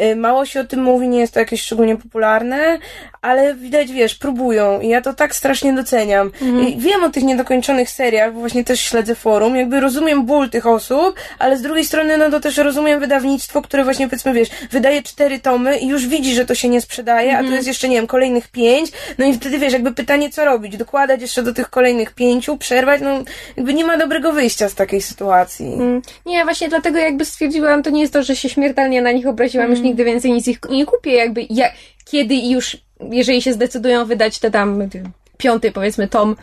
Y, 0.00 0.16
Mało 0.16 0.46
się 0.46 0.60
o 0.60 0.64
tym 0.64 0.82
mówi, 0.82 1.08
nie 1.08 1.20
jest 1.20 1.34
to 1.34 1.40
jakieś 1.40 1.62
szczególnie 1.62 1.96
popularne, 1.96 2.78
ale 3.22 3.54
widać, 3.54 3.92
wiesz, 3.92 4.14
próbują 4.14 4.80
i 4.80 4.88
ja 4.88 5.00
to 5.00 5.14
tak 5.14 5.34
strasznie 5.34 5.72
doceniam. 5.72 6.30
I 6.68 6.76
wiem 6.78 7.04
o 7.04 7.10
tych 7.10 7.22
niedokończonych 7.22 7.90
seriach, 7.90 8.32
bo 8.32 8.40
właśnie 8.40 8.64
też 8.64 8.80
śledzę 8.80 9.14
forum, 9.14 9.56
jakby 9.56 9.80
rozumiem 9.80 10.26
ból 10.26 10.50
tych 10.50 10.66
osób, 10.66 11.14
ale 11.38 11.56
z 11.56 11.62
drugiej 11.62 11.84
strony, 11.84 12.18
no 12.18 12.30
to 12.30 12.40
też 12.40 12.56
rozumiem 12.56 13.00
wydawnictwo, 13.00 13.62
które 13.62 13.84
właśnie, 13.84 14.08
powiedzmy, 14.08 14.32
wiesz, 14.32 14.48
wydaje 14.70 15.02
cztery 15.02 15.38
tomy 15.38 15.78
i 15.78 15.88
już 15.88 16.06
widzi, 16.06 16.34
że 16.34 16.46
to 16.46 16.54
się 16.54 16.68
nie 16.68 16.80
sprzedaje, 16.80 17.38
a 17.38 17.42
tu 17.42 17.50
jest 17.50 17.66
jeszcze, 17.66 17.88
nie 17.88 17.96
wiem, 17.96 18.06
kolejnych 18.06 18.48
pięć, 18.48 18.90
no 19.18 19.26
i 19.26 19.34
wtedy, 19.34 19.58
wiesz, 19.58 19.72
jakby 19.72 19.92
pytanie, 19.92 20.30
co 20.30 20.44
robić? 20.44 20.76
Dokładać 20.76 21.20
jeszcze 21.20 21.42
do 21.42 21.54
tych 21.54 21.70
kolejnych 21.76 22.14
pięciu, 22.14 22.56
przerwać, 22.56 23.00
no 23.00 23.22
jakby 23.56 23.74
nie 23.74 23.84
ma 23.84 23.98
dobrego 23.98 24.32
wyjścia 24.32 24.68
z 24.68 24.74
takiej 24.74 25.02
sytuacji. 25.02 25.66
Mm, 25.66 26.02
Nie, 26.26 26.44
właśnie 26.44 26.68
dlatego 26.68 26.98
jakby 26.98 27.24
stwierdziłam, 27.24 27.82
to 27.82 27.90
nie 27.90 28.00
jest 28.00 28.12
to, 28.12 28.22
że 28.22 28.36
się 28.36 28.48
śmiertelnie 28.48 29.02
na 29.02 29.12
nich 29.12 29.26
obraziłam, 29.26 29.70
już 29.70 29.80
nigdy 29.80 30.04
więcej 30.04 30.32
nic 30.32 30.48
ich 30.48 30.58
nie 30.70 30.86
kupię, 30.86 31.12
jakby 31.12 31.46
ja, 31.50 31.68
kiedy 32.04 32.34
już, 32.34 32.76
jeżeli 33.10 33.42
się 33.42 33.52
zdecydują 33.52 34.04
wydać 34.04 34.38
te 34.38 34.50
tam 34.50 34.88
piąty, 35.36 35.72
powiedzmy, 35.72 36.08
tom, 36.08 36.36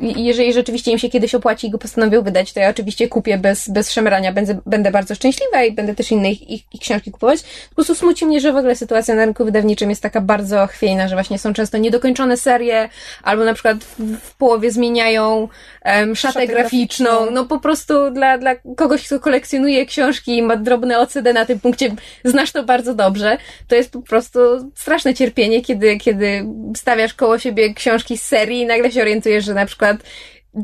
jeżeli 0.00 0.52
rzeczywiście 0.52 0.90
im 0.90 0.98
się 0.98 1.08
kiedyś 1.08 1.34
opłaci 1.34 1.66
i 1.66 1.70
go 1.70 1.78
postanowią 1.78 2.22
wydać, 2.22 2.52
to 2.52 2.60
ja 2.60 2.68
oczywiście 2.68 3.08
kupię 3.08 3.38
bez, 3.38 3.68
bez 3.68 3.92
szemrania, 3.92 4.32
będę, 4.32 4.58
będę 4.66 4.90
bardzo 4.90 5.14
szczęśliwa 5.14 5.64
i 5.64 5.72
będę 5.72 5.94
też 5.94 6.10
inne 6.10 6.30
ich, 6.30 6.50
ich, 6.50 6.62
ich 6.74 6.80
książki 6.80 7.10
kupować. 7.10 7.42
Po 7.68 7.74
prostu 7.74 7.94
smuci 7.94 8.26
mnie, 8.26 8.40
że 8.40 8.52
w 8.52 8.56
ogóle 8.56 8.76
sytuacja 8.76 9.14
na 9.14 9.24
rynku 9.24 9.44
wydawniczym 9.44 9.90
jest 9.90 10.02
taka 10.02 10.20
bardzo 10.20 10.66
chwiejna, 10.66 11.08
że 11.08 11.16
właśnie 11.16 11.38
są 11.38 11.52
często 11.52 11.78
niedokończone 11.78 12.36
serie, 12.36 12.88
albo 13.22 13.44
na 13.44 13.54
przykład 13.54 13.76
w, 13.78 14.16
w 14.22 14.34
połowie 14.34 14.70
zmieniają 14.70 15.48
em, 15.82 16.16
szatę, 16.16 16.32
Szatę 16.32 16.46
graficzną. 16.46 17.06
graficzną. 17.06 17.30
No 17.30 17.44
po 17.44 17.60
prostu 17.60 18.10
dla, 18.10 18.38
dla 18.38 18.54
kogoś, 18.76 19.06
kto 19.06 19.20
kolekcjonuje 19.20 19.86
książki 19.86 20.36
i 20.36 20.42
ma 20.42 20.56
drobne 20.56 20.98
OCD 20.98 21.32
na 21.32 21.46
tym 21.46 21.60
punkcie, 21.60 21.94
znasz 22.24 22.52
to 22.52 22.64
bardzo 22.64 22.94
dobrze, 22.94 23.38
to 23.68 23.74
jest 23.74 23.92
po 23.92 24.02
prostu 24.02 24.38
straszne 24.74 25.14
cierpienie, 25.14 25.62
kiedy, 25.62 25.96
kiedy 25.96 26.46
stawiasz 26.76 27.14
koło 27.14 27.38
siebie 27.38 27.74
książki 27.74 28.18
z 28.18 28.22
serii 28.22 28.60
i 28.60 28.66
nagle 28.66 28.92
się 28.92 29.00
orientujesz, 29.00 29.15
że 29.40 29.54
na 29.54 29.66
przykład 29.66 29.96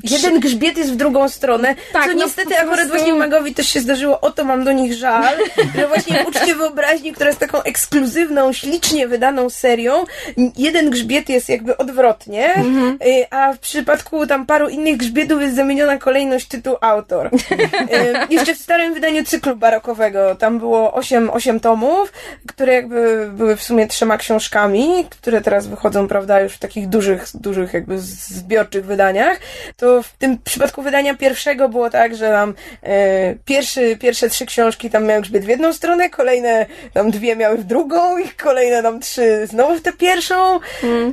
Jeden 0.05 0.41
grzbiet 0.41 0.79
jest 0.79 0.93
w 0.93 0.97
drugą 0.97 1.29
stronę, 1.29 1.75
Tak, 1.93 2.03
co 2.07 2.09
no 2.09 2.25
niestety 2.25 2.59
akurat 2.59 2.89
właśnie 2.89 3.15
Magowi 3.15 3.55
też 3.55 3.69
się 3.69 3.81
zdarzyło, 3.81 4.21
o 4.21 4.31
to 4.31 4.45
mam 4.45 4.65
do 4.65 4.73
nich 4.73 4.95
żal, 4.95 5.35
że 5.77 5.89
właśnie 5.89 6.25
w 6.25 6.29
Uczcie 6.29 6.55
Wyobraźni, 6.55 7.13
która 7.13 7.29
jest 7.31 7.41
taką 7.41 7.63
ekskluzywną, 7.63 8.53
ślicznie 8.53 9.09
wydaną 9.09 9.51
serią, 9.51 10.05
jeden 10.57 10.91
grzbiet 10.91 11.29
jest 11.29 11.49
jakby 11.49 11.77
odwrotnie, 11.77 12.55
Mhm. 12.55 12.99
y, 13.07 13.27
a 13.31 13.53
w 13.53 13.59
przypadku 13.59 14.27
tam 14.27 14.47
paru 14.47 14.69
innych 14.69 14.97
grzbietów 14.97 15.43
jest 15.43 15.57
zamieniona 15.57 15.99
kolejność 15.99 16.49
tytuł 16.49 16.77
autor. 16.81 17.31
Y, 17.93 18.35
Jeszcze 18.35 18.55
w 18.55 18.59
starym 18.59 18.95
wydaniu 18.95 19.25
cyklu 19.25 19.57
barokowego, 19.57 20.35
tam 20.35 20.59
było 20.59 20.93
osiem, 20.93 21.31
osiem 21.31 21.61
tomów, 21.61 22.13
które 22.49 22.73
jakby 22.75 23.31
były 23.33 23.57
w 23.57 23.63
sumie 23.63 23.87
trzema 23.89 24.19
książkami, 24.19 25.07
które 25.11 25.41
teraz 25.41 25.67
wychodzą, 25.67 26.09
prawda, 26.09 26.41
już 26.41 26.53
w 26.53 26.59
takich 26.59 26.89
dużych, 26.89 27.25
dużych 27.35 27.73
jakby 27.75 27.99
zbiorczych 27.99 28.85
wydaniach, 28.87 29.39
to 29.83 30.03
w 30.03 30.13
tym 30.13 30.39
przypadku 30.45 30.83
wydania 30.83 31.15
pierwszego 31.15 31.69
było 31.69 31.91
tak, 31.91 32.17
że 32.17 32.29
tam 32.29 32.55
e, 32.83 33.35
pierwszy, 33.45 33.97
pierwsze 33.97 34.29
trzy 34.29 34.47
książki 34.47 34.91
tam 34.91 35.05
miały 35.05 35.23
grzbiet 35.23 35.45
w 35.45 35.49
jedną 35.49 35.73
stronę, 35.73 36.11
kolejne 36.11 36.67
tam 36.93 37.11
dwie 37.11 37.37
miały 37.37 37.59
w 37.59 37.65
drugą 37.65 38.19
i 38.19 38.29
kolejne 38.29 38.83
tam 38.83 39.01
trzy 39.01 39.47
znowu 39.47 39.77
w 39.77 39.83
tę 39.83 39.93
pierwszą. 39.93 40.61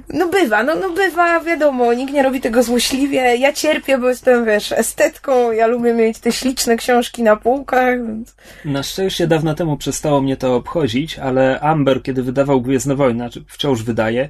No 0.10 0.28
bywa, 0.28 0.64
no, 0.64 0.76
no 0.76 0.90
bywa, 0.90 1.40
wiadomo, 1.40 1.94
nikt 1.94 2.14
nie 2.14 2.24
robi 2.24 2.42
tego 2.42 2.64
złośliwie. 2.64 3.36
Ja 3.36 3.54
cierpię, 3.54 3.98
bo 3.98 4.10
jestem, 4.10 4.46
wiesz, 4.46 4.72
estetką, 4.72 5.52
ja 5.52 5.68
lubię 5.68 5.94
mieć 5.94 6.20
te 6.20 6.32
śliczne 6.32 6.78
książki 6.78 7.24
na 7.24 7.36
półkach, 7.36 8.08
więc... 8.08 8.36
Na 8.66 8.84
szczęście 8.84 9.28
dawno 9.28 9.54
temu 9.56 9.78
przestało 9.78 10.22
mnie 10.22 10.38
to 10.38 10.56
obchodzić, 10.56 11.20
ale 11.20 11.60
Amber, 11.60 12.04
kiedy 12.04 12.24
wydawał 12.24 12.62
Gwiezdne 12.62 12.96
Wojny, 12.96 13.20
znaczy 13.20 13.44
wciąż 13.48 13.84
wydaje, 13.84 14.30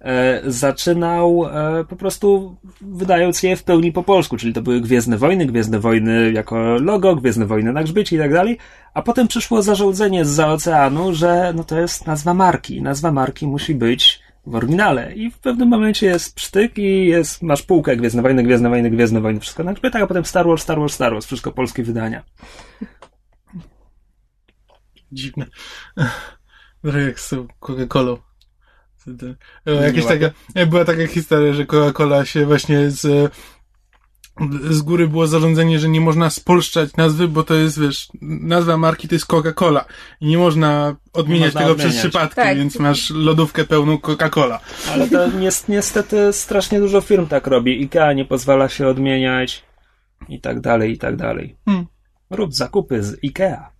e, 0.00 0.40
zaczynał 0.46 1.44
e, 1.46 1.84
po 1.84 1.96
prostu 1.96 2.56
wydając 2.80 3.42
je 3.42 3.56
w 3.56 3.62
pełni 3.62 3.77
po 3.92 4.02
polsku, 4.02 4.36
czyli 4.36 4.52
to 4.52 4.62
były 4.62 4.80
Gwiezdne 4.80 5.18
Wojny, 5.18 5.46
Gwiezdne 5.46 5.80
Wojny 5.80 6.32
jako 6.32 6.56
logo, 6.78 7.16
Gwiezdne 7.16 7.46
Wojny 7.46 7.72
na 7.72 7.82
grzbiecie 7.82 8.16
i 8.16 8.18
tak 8.18 8.32
dalej, 8.32 8.58
a 8.94 9.02
potem 9.02 9.28
przyszło 9.28 9.62
zarządzenie 9.62 10.24
z 10.24 10.40
oceanu, 10.40 11.14
że 11.14 11.52
no 11.56 11.64
to 11.64 11.80
jest 11.80 12.06
nazwa 12.06 12.34
marki. 12.34 12.82
Nazwa 12.82 13.12
marki 13.12 13.46
musi 13.46 13.74
być 13.74 14.20
w 14.46 14.54
oryginale. 14.54 15.14
I 15.14 15.30
w 15.30 15.38
pewnym 15.38 15.68
momencie 15.68 16.06
jest 16.06 16.34
psztyk 16.34 16.78
i 16.78 17.06
jest, 17.06 17.42
masz 17.42 17.62
półkę 17.62 17.96
Gwiezdne 17.96 18.22
Wojny, 18.22 18.42
Gwiezdne 18.42 18.68
Wojny, 18.68 18.90
Gwiezdne 18.90 19.20
Wojny, 19.20 19.40
wszystko 19.40 19.64
na 19.64 19.72
grzbietach, 19.72 20.02
a 20.02 20.06
potem 20.06 20.24
Star 20.24 20.46
Wars, 20.46 20.62
Star 20.62 20.78
Wars, 20.78 20.94
Star 20.94 21.12
Wars, 21.12 21.26
wszystko 21.26 21.52
polskie 21.52 21.82
wydania. 21.82 22.24
Dziwne. 25.12 25.46
Trochę 26.82 27.00
jak 27.00 27.20
z 27.20 27.34
Coca-Colą. 27.60 28.16
Jakieś 29.84 30.06
taka, 30.06 30.30
była 30.66 30.84
taka 30.84 31.06
historia, 31.06 31.52
że 31.52 31.64
Coca-Cola 31.64 32.24
się 32.24 32.46
właśnie 32.46 32.90
z, 32.90 33.32
z 34.70 34.82
góry 34.82 35.08
było 35.08 35.26
zarządzenie, 35.26 35.78
że 35.78 35.88
nie 35.88 36.00
można 36.00 36.30
spolszczać 36.30 36.96
nazwy, 36.96 37.28
bo 37.28 37.42
to 37.42 37.54
jest, 37.54 37.80
wiesz, 37.80 38.08
nazwa 38.22 38.76
marki 38.76 39.08
to 39.08 39.14
jest 39.14 39.26
Coca-Cola 39.26 39.84
i 40.20 40.26
nie 40.26 40.38
można 40.38 40.96
odmieniać 41.12 41.46
można 41.54 41.60
tego 41.60 41.72
odmieniać. 41.72 41.92
przez 41.94 42.02
przypadki, 42.10 42.34
Tak. 42.36 42.56
więc 42.56 42.78
masz 42.78 43.10
lodówkę 43.10 43.64
pełną 43.64 43.96
Coca-Cola. 43.96 44.58
Ale 44.92 45.08
to 45.08 45.28
nies- 45.30 45.68
niestety 45.68 46.32
strasznie 46.32 46.80
dużo 46.80 47.00
firm 47.00 47.26
tak 47.26 47.46
robi. 47.46 47.82
IKEA 47.82 48.14
nie 48.14 48.24
pozwala 48.24 48.68
się 48.68 48.86
odmieniać 48.88 49.64
i 50.28 50.40
tak 50.40 50.60
dalej, 50.60 50.92
i 50.92 50.98
tak 50.98 51.16
dalej. 51.16 51.56
Hmm. 51.64 51.86
Rób 52.30 52.54
zakupy 52.54 53.02
z 53.02 53.16
IKEA. 53.24 53.77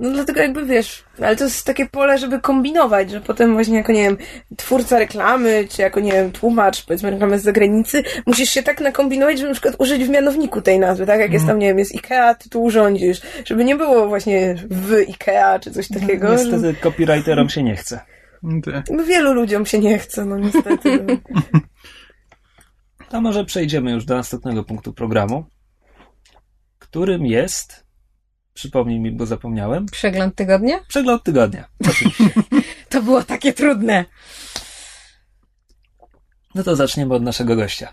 No 0.00 0.10
dlatego 0.10 0.40
jakby 0.40 0.66
wiesz, 0.66 1.04
ale 1.22 1.36
to 1.36 1.44
jest 1.44 1.66
takie 1.66 1.86
pole, 1.86 2.18
żeby 2.18 2.40
kombinować, 2.40 3.10
że 3.10 3.20
potem 3.20 3.52
właśnie 3.52 3.76
jako, 3.76 3.92
nie 3.92 4.02
wiem, 4.02 4.16
twórca 4.56 4.98
reklamy, 4.98 5.66
czy 5.70 5.82
jako, 5.82 6.00
nie 6.00 6.12
wiem, 6.12 6.32
tłumacz, 6.32 6.86
powiedzmy 6.86 7.10
reklamy 7.10 7.38
z 7.38 7.42
zagranicy, 7.42 8.02
musisz 8.26 8.50
się 8.50 8.62
tak 8.62 8.80
nakombinować, 8.80 9.38
żeby 9.38 9.48
na 9.48 9.54
przykład 9.54 9.74
użyć 9.78 10.04
w 10.04 10.08
mianowniku 10.08 10.62
tej 10.62 10.78
nazwy, 10.78 11.06
tak? 11.06 11.20
Jak 11.20 11.32
jest 11.32 11.46
tam, 11.46 11.58
nie 11.58 11.66
wiem, 11.66 11.78
jest 11.78 11.94
IKEA, 11.94 12.34
ty 12.38 12.48
tu 12.48 12.62
urządzisz, 12.62 13.20
żeby 13.44 13.64
nie 13.64 13.76
było 13.76 14.08
właśnie 14.08 14.56
w 14.70 14.92
IKEA, 14.92 15.60
czy 15.60 15.70
coś 15.70 15.88
takiego. 15.88 16.30
Niestety 16.30 16.74
copywriterom 16.80 17.48
się 17.48 17.62
nie 17.62 17.76
chce. 17.76 18.00
No 18.90 19.04
wielu 19.04 19.34
ludziom 19.34 19.66
się 19.66 19.78
nie 19.78 19.98
chce, 19.98 20.24
no 20.24 20.38
niestety. 20.38 20.98
To 23.08 23.20
może 23.20 23.44
przejdziemy 23.44 23.90
już 23.92 24.04
do 24.04 24.16
następnego 24.16 24.64
punktu 24.64 24.92
programu, 24.92 25.44
którym 26.78 27.26
jest, 27.26 27.86
przypomnij 28.54 29.00
mi, 29.00 29.12
bo 29.12 29.26
zapomniałem, 29.26 29.86
przegląd 29.86 30.34
tygodnia? 30.34 30.80
przegląd 30.88 31.22
tygodnia. 31.22 31.68
Oczywiście. 31.90 32.24
To 32.88 33.02
było 33.02 33.22
takie 33.22 33.52
trudne. 33.52 34.04
No 36.54 36.62
to 36.62 36.76
zaczniemy 36.76 37.14
od 37.14 37.22
naszego 37.22 37.56
gościa. 37.56 37.92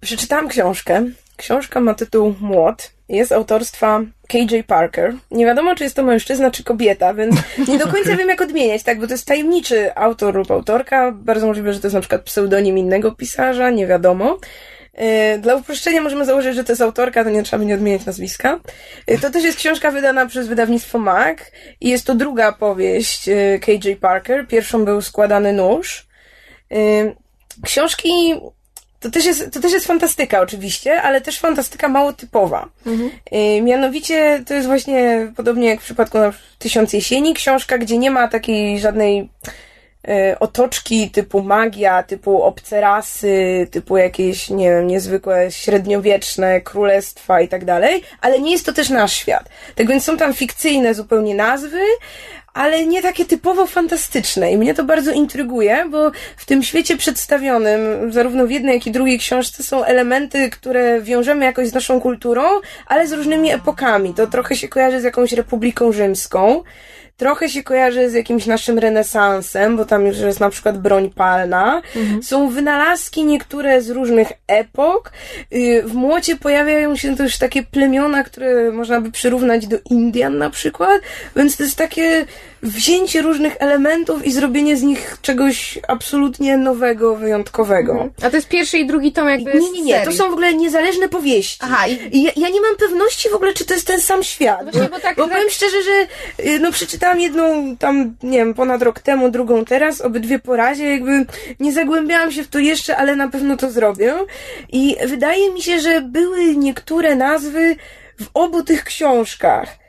Przeczytałam 0.00 0.48
książkę. 0.48 1.04
Książka 1.36 1.80
ma 1.80 1.94
tytuł 1.94 2.34
Młot. 2.40 2.92
Jest 3.08 3.32
autorstwa 3.32 4.00
KJ 4.28 4.60
Parker. 4.66 5.14
Nie 5.30 5.46
wiadomo, 5.46 5.74
czy 5.74 5.84
jest 5.84 5.96
to 5.96 6.02
mężczyzna, 6.02 6.50
czy 6.50 6.64
kobieta, 6.64 7.14
więc 7.14 7.36
nie 7.68 7.78
do 7.78 7.86
końca 7.86 8.16
wiem, 8.16 8.28
jak 8.28 8.40
odmieniać, 8.40 8.82
tak, 8.82 9.00
bo 9.00 9.06
to 9.06 9.14
jest 9.14 9.26
tajemniczy 9.26 9.94
autor 9.94 10.34
lub 10.34 10.50
autorka. 10.50 11.12
Bardzo 11.12 11.46
możliwe, 11.46 11.72
że 11.72 11.80
to 11.80 11.86
jest 11.86 11.94
na 11.94 12.00
przykład 12.00 12.22
pseudonim 12.22 12.78
innego 12.78 13.12
pisarza, 13.12 13.70
nie 13.70 13.86
wiadomo. 13.86 14.38
E, 14.94 15.38
Dla 15.38 15.54
uproszczenia 15.54 16.00
możemy 16.00 16.24
założyć, 16.24 16.54
że 16.54 16.64
to 16.64 16.72
jest 16.72 16.82
autorka, 16.82 17.24
to 17.24 17.30
nie 17.30 17.42
trzeba 17.42 17.58
będzie 17.58 17.74
odmieniać 17.74 18.04
nazwiska. 18.04 18.60
E, 19.06 19.18
To 19.18 19.30
też 19.30 19.44
jest 19.44 19.58
książka 19.58 19.90
wydana 19.90 20.26
przez 20.26 20.48
wydawnictwo 20.48 20.98
MAC 20.98 21.38
i 21.80 21.88
jest 21.88 22.06
to 22.06 22.14
druga 22.14 22.52
powieść 22.52 23.28
e, 23.28 23.58
KJ 23.58 23.92
Parker. 24.00 24.46
Pierwszą 24.48 24.84
był 24.84 25.02
Składany 25.02 25.52
Nóż. 25.52 26.06
Książki 27.64 28.10
to 29.04 29.10
też, 29.10 29.24
jest, 29.24 29.50
to 29.52 29.60
też 29.60 29.72
jest 29.72 29.86
fantastyka 29.86 30.40
oczywiście, 30.40 31.02
ale 31.02 31.20
też 31.20 31.38
fantastyka 31.38 31.88
mało 31.88 32.12
typowa. 32.12 32.68
Y, 33.58 33.62
mianowicie 33.62 34.42
to 34.46 34.54
jest 34.54 34.66
właśnie, 34.66 35.32
podobnie 35.36 35.68
jak 35.68 35.80
w 35.80 35.84
przypadku 35.84 36.18
na 36.18 36.32
Tysiąc 36.58 36.92
Jesieni, 36.92 37.34
książka, 37.34 37.78
gdzie 37.78 37.98
nie 37.98 38.10
ma 38.10 38.28
takiej 38.28 38.80
żadnej 38.80 39.28
otoczki 40.40 41.10
typu 41.10 41.42
magia, 41.42 42.02
typu 42.02 42.42
obce 42.42 42.80
rasy, 42.80 43.66
typu 43.70 43.96
jakieś, 43.96 44.50
nie 44.50 44.70
wiem, 44.70 44.86
niezwykłe 44.86 45.52
średniowieczne 45.52 46.60
królestwa 46.60 47.40
i 47.40 47.48
tak 47.48 47.64
dalej, 47.64 48.02
ale 48.20 48.40
nie 48.40 48.52
jest 48.52 48.66
to 48.66 48.72
też 48.72 48.90
nasz 48.90 49.12
świat. 49.12 49.48
Tak 49.74 49.88
więc 49.88 50.04
są 50.04 50.16
tam 50.16 50.34
fikcyjne 50.34 50.94
zupełnie 50.94 51.34
nazwy, 51.34 51.80
ale 52.54 52.86
nie 52.86 53.02
takie 53.02 53.24
typowo 53.24 53.66
fantastyczne. 53.66 54.52
I 54.52 54.56
mnie 54.56 54.74
to 54.74 54.84
bardzo 54.84 55.12
intryguje, 55.12 55.86
bo 55.90 56.10
w 56.36 56.46
tym 56.46 56.62
świecie 56.62 56.96
przedstawionym, 56.96 58.12
zarówno 58.12 58.46
w 58.46 58.50
jednej, 58.50 58.74
jak 58.74 58.86
i 58.86 58.90
drugiej 58.90 59.18
książce, 59.18 59.62
są 59.62 59.84
elementy, 59.84 60.50
które 60.50 61.00
wiążemy 61.02 61.44
jakoś 61.44 61.68
z 61.68 61.74
naszą 61.74 62.00
kulturą, 62.00 62.42
ale 62.86 63.06
z 63.06 63.12
różnymi 63.12 63.52
epokami. 63.52 64.14
To 64.14 64.26
trochę 64.26 64.56
się 64.56 64.68
kojarzy 64.68 65.00
z 65.00 65.04
jakąś 65.04 65.32
Republiką 65.32 65.92
Rzymską. 65.92 66.62
Trochę 67.16 67.48
się 67.48 67.62
kojarzy 67.62 68.10
z 68.10 68.14
jakimś 68.14 68.46
naszym 68.46 68.78
renesansem, 68.78 69.76
bo 69.76 69.84
tam 69.84 70.06
już 70.06 70.18
jest 70.18 70.40
na 70.40 70.50
przykład 70.50 70.78
broń 70.78 71.10
palna. 71.10 71.82
Są 72.22 72.48
wynalazki 72.48 73.24
niektóre 73.24 73.82
z 73.82 73.90
różnych 73.90 74.28
epok. 74.46 75.12
Y, 75.52 75.82
W 75.86 75.94
młocie 75.94 76.36
pojawiają 76.36 76.96
się 76.96 77.16
też 77.16 77.38
takie 77.38 77.62
plemiona, 77.62 78.24
które 78.24 78.72
można 78.72 79.00
by 79.00 79.10
przyrównać 79.10 79.66
do 79.66 79.76
Indian 79.90 80.38
na 80.38 80.50
przykład. 80.50 81.00
Więc 81.36 81.56
to 81.56 81.62
jest 81.62 81.76
takie 81.76 82.26
wzięcie 82.62 83.22
różnych 83.22 83.56
elementów 83.58 84.26
i 84.26 84.32
zrobienie 84.32 84.76
z 84.76 84.82
nich 84.82 85.16
czegoś 85.22 85.78
absolutnie 85.88 86.56
nowego, 86.56 87.16
wyjątkowego. 87.16 88.08
A 88.22 88.30
to 88.30 88.36
jest 88.36 88.48
pierwszy 88.48 88.78
i 88.78 88.86
drugi 88.86 89.12
tom 89.12 89.28
jakby 89.28 89.54
Nie, 89.54 89.70
nie, 89.70 89.82
nie. 89.82 89.94
To 89.98 90.04
serii. 90.04 90.18
są 90.18 90.28
w 90.28 90.32
ogóle 90.32 90.54
niezależne 90.54 91.08
powieści. 91.08 91.58
Aha, 91.60 91.86
i- 91.88 92.22
ja, 92.22 92.30
ja 92.36 92.48
nie 92.48 92.60
mam 92.60 92.76
pewności 92.78 93.28
w 93.30 93.34
ogóle, 93.34 93.52
czy 93.54 93.64
to 93.64 93.74
jest 93.74 93.86
ten 93.86 94.00
sam 94.00 94.22
świat. 94.22 94.62
Właśnie, 94.62 94.88
bo 94.90 95.00
tak- 95.00 95.16
bo 95.16 95.22
tak- 95.24 95.32
powiem 95.32 95.50
szczerze, 95.50 95.76
że 95.82 96.06
y, 96.44 96.58
no 96.58 96.72
przeczytałam 96.72 97.03
jedną 97.12 97.76
tam, 97.76 98.16
nie 98.22 98.38
wiem, 98.38 98.54
ponad 98.54 98.82
rok 98.82 99.00
temu, 99.00 99.30
drugą 99.30 99.64
teraz, 99.64 100.00
obydwie 100.00 100.38
po 100.38 100.56
razie, 100.56 100.84
jakby 100.90 101.26
nie 101.60 101.72
zagłębiałam 101.72 102.32
się 102.32 102.44
w 102.44 102.48
to 102.48 102.58
jeszcze, 102.58 102.96
ale 102.96 103.16
na 103.16 103.28
pewno 103.28 103.56
to 103.56 103.70
zrobię. 103.70 104.14
I 104.72 104.96
wydaje 105.06 105.52
mi 105.52 105.62
się, 105.62 105.80
że 105.80 106.00
były 106.00 106.56
niektóre 106.56 107.16
nazwy 107.16 107.76
w 108.20 108.26
obu 108.34 108.62
tych 108.62 108.84
książkach. 108.84 109.84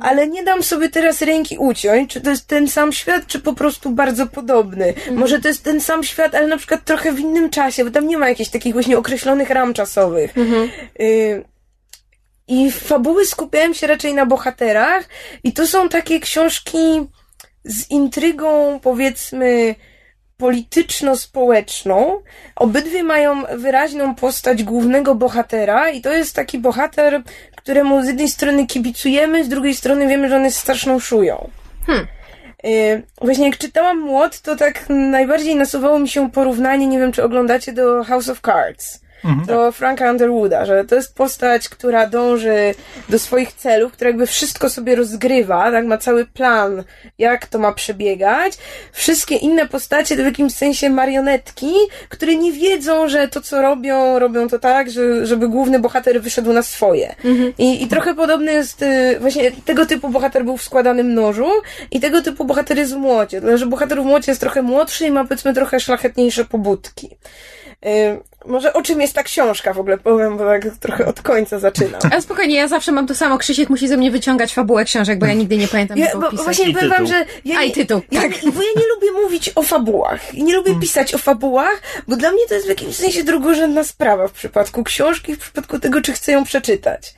Ale 0.00 0.28
nie 0.28 0.42
dam 0.42 0.62
sobie 0.62 0.88
teraz 0.88 1.22
ręki 1.22 1.58
uciąć, 1.58 2.12
czy 2.12 2.20
to 2.20 2.30
jest 2.30 2.46
ten 2.46 2.68
sam 2.68 2.92
świat, 2.92 3.26
czy 3.26 3.40
po 3.40 3.52
prostu 3.52 3.90
bardzo 3.90 4.26
podobny. 4.26 4.94
Może 5.10 5.40
to 5.40 5.48
jest 5.48 5.64
ten 5.64 5.80
sam 5.80 6.04
świat, 6.04 6.34
ale 6.34 6.46
na 6.46 6.56
przykład 6.56 6.84
trochę 6.84 7.12
w 7.12 7.20
innym 7.20 7.50
czasie, 7.50 7.84
bo 7.84 7.90
tam 7.90 8.06
nie 8.06 8.18
ma 8.18 8.28
jakichś 8.28 8.50
takich 8.50 8.72
właśnie 8.72 8.98
określonych 8.98 9.50
ram 9.50 9.74
czasowych. 9.74 10.34
Y, 11.00 11.44
I 12.50 12.70
fabuły 12.70 13.26
skupiałem 13.26 13.74
się 13.74 13.86
raczej 13.86 14.14
na 14.14 14.26
bohaterach, 14.26 15.04
i 15.44 15.52
to 15.52 15.66
są 15.66 15.88
takie 15.88 16.20
książki 16.20 16.78
z 17.64 17.90
intrygą, 17.90 18.80
powiedzmy, 18.82 19.74
polityczno-społeczną. 20.36 22.20
Obydwie 22.56 23.02
mają 23.02 23.42
wyraźną 23.56 24.14
postać 24.14 24.62
głównego 24.62 25.14
bohatera 25.14 25.90
i 25.90 26.00
to 26.00 26.12
jest 26.12 26.36
taki 26.36 26.58
bohater, 26.58 27.22
któremu 27.56 28.02
z 28.02 28.06
jednej 28.06 28.28
strony 28.28 28.66
kibicujemy, 28.66 29.44
z 29.44 29.48
drugiej 29.48 29.74
strony 29.74 30.08
wiemy, 30.08 30.28
że 30.28 30.36
on 30.36 30.44
jest 30.44 30.58
straszną 30.58 30.98
szują. 30.98 31.50
Y, 32.64 33.02
Właśnie 33.20 33.46
jak 33.46 33.58
czytałam 33.58 33.98
Młot, 33.98 34.40
to 34.40 34.56
tak 34.56 34.84
najbardziej 34.88 35.56
nasuwało 35.56 35.98
mi 35.98 36.08
się 36.08 36.30
porównanie, 36.30 36.86
nie 36.86 36.98
wiem 36.98 37.12
czy 37.12 37.24
oglądacie, 37.24 37.72
do 37.72 38.04
House 38.04 38.28
of 38.28 38.40
Cards. 38.40 39.00
Do 39.46 39.72
Franka 39.72 40.10
Underwooda, 40.10 40.64
że 40.64 40.84
to 40.84 40.94
jest 40.94 41.14
postać, 41.14 41.68
która 41.68 42.06
dąży 42.06 42.74
do 43.08 43.18
swoich 43.18 43.52
celów, 43.52 43.92
która 43.92 44.10
jakby 44.10 44.26
wszystko 44.26 44.70
sobie 44.70 44.96
rozgrywa, 44.96 45.70
tak, 45.70 45.86
ma 45.86 45.98
cały 45.98 46.26
plan, 46.26 46.84
jak 47.18 47.46
to 47.46 47.58
ma 47.58 47.72
przebiegać. 47.72 48.58
Wszystkie 48.92 49.36
inne 49.36 49.68
postacie 49.68 50.16
to 50.16 50.22
w 50.22 50.26
jakimś 50.26 50.54
sensie 50.54 50.90
marionetki, 50.90 51.72
które 52.08 52.36
nie 52.36 52.52
wiedzą, 52.52 53.08
że 53.08 53.28
to 53.28 53.40
co 53.40 53.62
robią, 53.62 54.18
robią 54.18 54.48
to 54.48 54.58
tak, 54.58 54.90
że, 54.90 55.26
żeby 55.26 55.48
główny 55.48 55.78
bohater 55.78 56.22
wyszedł 56.22 56.52
na 56.52 56.62
swoje. 56.62 57.14
I, 57.58 57.82
I 57.82 57.88
trochę 57.88 58.14
podobny 58.14 58.52
jest, 58.52 58.82
y, 58.82 59.16
właśnie 59.20 59.50
tego 59.64 59.86
typu 59.86 60.08
bohater 60.08 60.44
był 60.44 60.56
w 60.56 60.62
składanym 60.62 61.14
nożu 61.14 61.48
i 61.90 62.00
tego 62.00 62.22
typu 62.22 62.44
bohater 62.44 62.78
jest 62.78 62.94
w 62.94 62.96
młocie. 62.96 63.40
Dlatego, 63.40 63.58
że 63.58 63.66
bohater 63.66 64.02
w 64.02 64.04
młocie 64.04 64.32
jest 64.32 64.40
trochę 64.40 64.62
młodszy 64.62 65.06
i 65.06 65.10
ma 65.10 65.24
powiedzmy 65.24 65.54
trochę 65.54 65.80
szlachetniejsze 65.80 66.44
pobudki. 66.44 67.16
Może 68.46 68.72
o 68.72 68.82
czym 68.82 69.00
jest 69.00 69.14
ta 69.14 69.22
książka 69.22 69.72
w 69.74 69.78
ogóle 69.80 69.98
powiem, 69.98 70.36
bo 70.36 70.44
tak 70.44 70.62
trochę 70.80 71.06
od 71.06 71.22
końca 71.22 71.58
zaczynam. 71.58 72.00
Ale 72.10 72.22
spokojnie, 72.22 72.54
ja 72.56 72.68
zawsze 72.68 72.92
mam 72.92 73.06
to 73.06 73.14
samo. 73.14 73.38
Krzysiek 73.38 73.70
musi 73.70 73.88
ze 73.88 73.96
mnie 73.96 74.10
wyciągać 74.10 74.54
fabułę 74.54 74.84
książek, 74.84 75.18
bo 75.18 75.26
ja 75.26 75.34
nigdy 75.34 75.56
nie 75.56 75.68
pamiętam, 75.68 75.98
Ja, 75.98 76.06
bo, 76.12 76.18
go 76.20 76.26
opisać. 76.28 76.44
właśnie 76.44 76.68
I 76.68 76.74
powiem 76.74 76.88
wam, 76.88 76.98
tytuł. 77.06 77.12
że 77.18 77.24
ja 77.44 77.58
A, 77.58 77.60
nie, 77.62 77.66
i 77.68 77.72
tytuł, 77.72 78.00
ja, 78.10 78.22
tak. 78.22 78.30
Bo 78.54 78.62
ja 78.62 78.68
nie 78.76 78.88
lubię 78.94 79.22
mówić 79.22 79.52
o 79.54 79.62
fabułach 79.62 80.34
i 80.34 80.44
nie 80.44 80.54
lubię 80.56 80.74
pisać 80.80 81.14
o 81.14 81.18
fabułach, 81.18 81.82
bo 82.08 82.16
dla 82.16 82.30
mnie 82.32 82.46
to 82.48 82.54
jest 82.54 82.66
w 82.66 82.68
jakimś 82.68 82.96
sensie 82.96 83.24
drugorzędna 83.24 83.84
sprawa 83.84 84.28
w 84.28 84.32
przypadku 84.32 84.84
książki, 84.84 85.34
w 85.36 85.38
przypadku 85.38 85.78
tego, 85.78 86.00
czy 86.02 86.12
chcę 86.12 86.32
ją 86.32 86.44
przeczytać. 86.44 87.14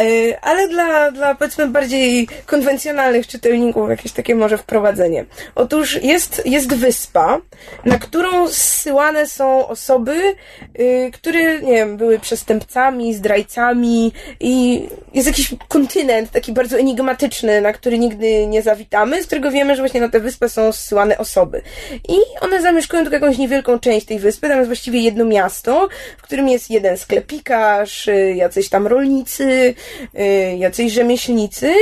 E, 0.00 0.40
ale 0.44 0.68
dla, 0.68 1.10
dla 1.10 1.34
powiedzmy 1.34 1.68
bardziej 1.68 2.28
konwencjonalnych 2.46 3.26
czytelników 3.26 3.90
jakieś 3.90 4.12
takie 4.12 4.34
może 4.34 4.58
wprowadzenie. 4.58 5.24
Otóż 5.54 6.02
jest, 6.02 6.42
jest 6.46 6.74
wyspa, 6.74 7.40
na 7.84 7.98
którą 7.98 8.48
zsyłane 8.48 9.26
są 9.26 9.68
osoby, 9.68 10.34
y, 10.80 11.10
które, 11.12 11.60
nie 11.60 11.72
wiem, 11.72 11.96
były 11.96 12.18
przestępcami, 12.18 13.14
zdrajcami 13.14 14.12
i 14.40 14.82
jest 15.14 15.26
jakiś 15.26 15.54
kontynent 15.68 16.30
taki 16.30 16.52
bardzo 16.52 16.78
enigmatyczny, 16.78 17.60
na 17.60 17.72
który 17.72 17.98
nigdy 17.98 18.46
nie 18.46 18.62
zawitamy, 18.62 19.22
z 19.22 19.26
którego 19.26 19.50
wiemy, 19.50 19.76
że 19.76 19.82
właśnie 19.82 20.00
na 20.00 20.08
tę 20.08 20.20
wyspę 20.20 20.48
są 20.48 20.72
zsyłane 20.72 21.18
osoby. 21.18 21.62
I 22.08 22.16
one 22.40 22.62
zamieszkują 22.62 23.02
tylko 23.02 23.16
jakąś 23.16 23.38
niewielką 23.38 23.78
część 23.78 24.06
tej 24.06 24.18
wyspy, 24.18 24.48
tam 24.48 24.58
jest 24.58 24.68
właściwie 24.68 25.00
jedno 25.00 25.24
miasto, 25.24 25.88
w 26.18 26.22
którym 26.22 26.48
jest 26.48 26.70
jeden 26.70 26.96
sklepikarz, 26.96 28.08
y, 28.08 28.34
jacyś 28.36 28.68
tam 28.68 28.86
rolnicy, 28.86 29.74
y, 30.18 30.56
jacyś 30.56 30.92
rzemieślnicy 30.92 31.74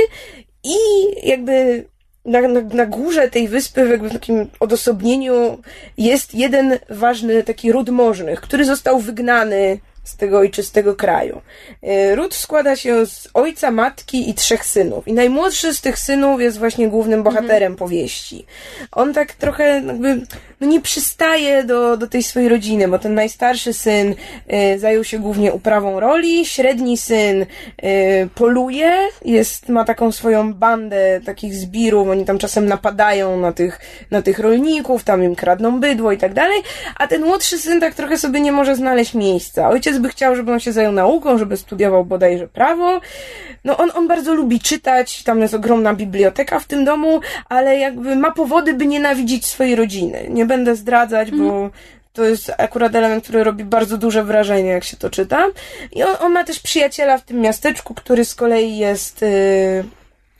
i 0.63 0.77
jakby 1.23 1.85
na, 2.25 2.41
na, 2.41 2.61
na 2.61 2.85
górze 2.85 3.29
tej 3.29 3.47
wyspy, 3.47 3.85
w 3.85 3.89
jakby 3.89 4.09
w 4.09 4.13
takim 4.13 4.49
odosobnieniu, 4.59 5.61
jest 5.97 6.35
jeden 6.35 6.79
ważny 6.89 7.43
taki 7.43 7.71
ród 7.71 7.89
możnych, 7.89 8.41
który 8.41 8.65
został 8.65 8.99
wygnany 8.99 9.79
z 10.03 10.17
tego 10.17 10.37
ojczystego 10.37 10.95
kraju. 10.95 11.41
E, 11.83 12.15
Ród 12.15 12.33
składa 12.33 12.75
się 12.75 13.05
z 13.05 13.29
ojca, 13.33 13.71
matki 13.71 14.29
i 14.29 14.33
trzech 14.33 14.65
synów. 14.65 15.07
I 15.07 15.13
najmłodszy 15.13 15.73
z 15.73 15.81
tych 15.81 15.99
synów 15.99 16.41
jest 16.41 16.59
właśnie 16.59 16.89
głównym 16.89 17.23
bohaterem 17.23 17.75
powieści. 17.75 18.45
On 18.91 19.13
tak 19.13 19.33
trochę 19.33 19.81
jakby 19.87 20.21
no 20.63 20.69
nie 20.69 20.81
przystaje 20.81 21.63
do, 21.63 21.97
do 21.97 22.07
tej 22.07 22.23
swojej 22.23 22.49
rodziny, 22.49 22.87
bo 22.87 22.99
ten 22.99 23.13
najstarszy 23.13 23.73
syn 23.73 24.15
e, 24.47 24.79
zajął 24.79 25.03
się 25.03 25.19
głównie 25.19 25.53
uprawą 25.53 25.99
roli, 25.99 26.45
średni 26.45 26.97
syn 26.97 27.45
e, 27.77 28.27
poluje, 28.27 28.93
jest, 29.25 29.69
ma 29.69 29.85
taką 29.85 30.11
swoją 30.11 30.53
bandę 30.53 31.21
takich 31.25 31.55
zbirów, 31.55 32.09
oni 32.09 32.25
tam 32.25 32.37
czasem 32.37 32.65
napadają 32.65 33.39
na 33.39 33.51
tych, 33.51 33.79
na 34.11 34.21
tych 34.21 34.39
rolników, 34.39 35.03
tam 35.03 35.23
im 35.23 35.35
kradną 35.35 35.79
bydło 35.79 36.11
i 36.11 36.17
tak 36.17 36.33
dalej, 36.33 36.61
a 36.95 37.07
ten 37.07 37.21
młodszy 37.21 37.57
syn 37.57 37.79
tak 37.79 37.95
trochę 37.95 38.17
sobie 38.17 38.41
nie 38.41 38.51
może 38.51 38.75
znaleźć 38.75 39.13
miejsca. 39.13 39.69
Ojciec 39.69 39.97
by 39.97 40.09
chciał, 40.09 40.35
żeby 40.35 40.51
on 40.51 40.59
się 40.59 40.71
zajął 40.71 40.91
nauką, 40.91 41.37
żeby 41.37 41.57
studiował 41.57 42.05
bodajże 42.05 42.47
prawo. 42.47 43.01
No 43.63 43.77
on, 43.77 43.91
on 43.95 44.07
bardzo 44.07 44.33
lubi 44.33 44.59
czytać, 44.59 45.23
tam 45.23 45.41
jest 45.41 45.53
ogromna 45.53 45.93
biblioteka 45.93 46.59
w 46.59 46.65
tym 46.65 46.85
domu, 46.85 47.19
ale 47.49 47.77
jakby 47.77 48.15
ma 48.15 48.31
powody, 48.31 48.73
by 48.73 48.85
nienawidzić 48.85 49.45
swojej 49.45 49.75
rodziny. 49.75 50.25
Nie 50.29 50.45
będę 50.53 50.75
zdradzać, 50.75 51.31
bo 51.31 51.69
to 52.13 52.23
jest 52.23 52.51
akurat 52.57 52.95
element, 52.95 53.23
który 53.23 53.43
robi 53.43 53.63
bardzo 53.63 53.97
duże 53.97 54.23
wrażenie, 54.23 54.69
jak 54.69 54.83
się 54.83 54.97
to 54.97 55.09
czyta. 55.09 55.47
I 55.91 56.03
on, 56.03 56.15
on 56.19 56.31
ma 56.31 56.43
też 56.43 56.59
przyjaciela 56.59 57.17
w 57.17 57.25
tym 57.25 57.41
miasteczku, 57.41 57.93
który 57.93 58.25
z 58.25 58.35
kolei 58.35 58.77
jest... 58.77 59.21
Yy, 59.21 59.83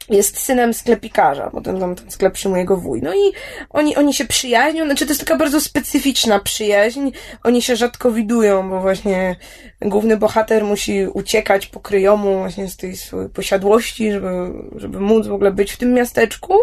jest 0.10 0.40
synem 0.40 0.74
sklepikarza, 0.74 1.50
bo 1.54 1.62
ten, 1.62 1.96
ten 1.96 2.12
sklep 2.12 2.34
przyjmuje 2.34 2.62
jego 2.62 2.78
wuj. 2.78 3.02
No 3.02 3.14
i 3.16 3.32
oni, 3.70 3.96
oni 3.96 4.14
się 4.14 4.26
przyjaźnią, 4.26 4.86
znaczy 4.86 5.06
to 5.06 5.12
jest 5.12 5.22
taka 5.22 5.38
bardzo 5.38 5.62
specyficzna 5.62 6.40
przyjaźń. 6.40 7.10
Oni 7.44 7.62
się 7.62 7.76
rzadko 7.76 8.12
widują, 8.12 8.70
bo 8.70 8.82
właśnie 8.82 9.36
główny 9.82 10.18
bohater 10.18 10.64
musi 10.64 11.08
uciekać 11.08 11.68
po 11.68 11.80
kryjomu 11.80 12.38
właśnie 12.38 12.68
z 12.68 12.78
tej 12.78 12.98
swojej 12.98 13.30
posiadłości, 13.30 14.12
żeby, 14.12 14.30
żeby 14.76 15.00
móc 15.00 15.28
w 15.28 15.34
ogóle 15.34 15.52
być 15.52 15.72
w 15.72 15.78
tym 15.78 15.94
miasteczku. 15.94 16.54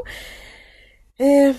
Y, 1.20 1.54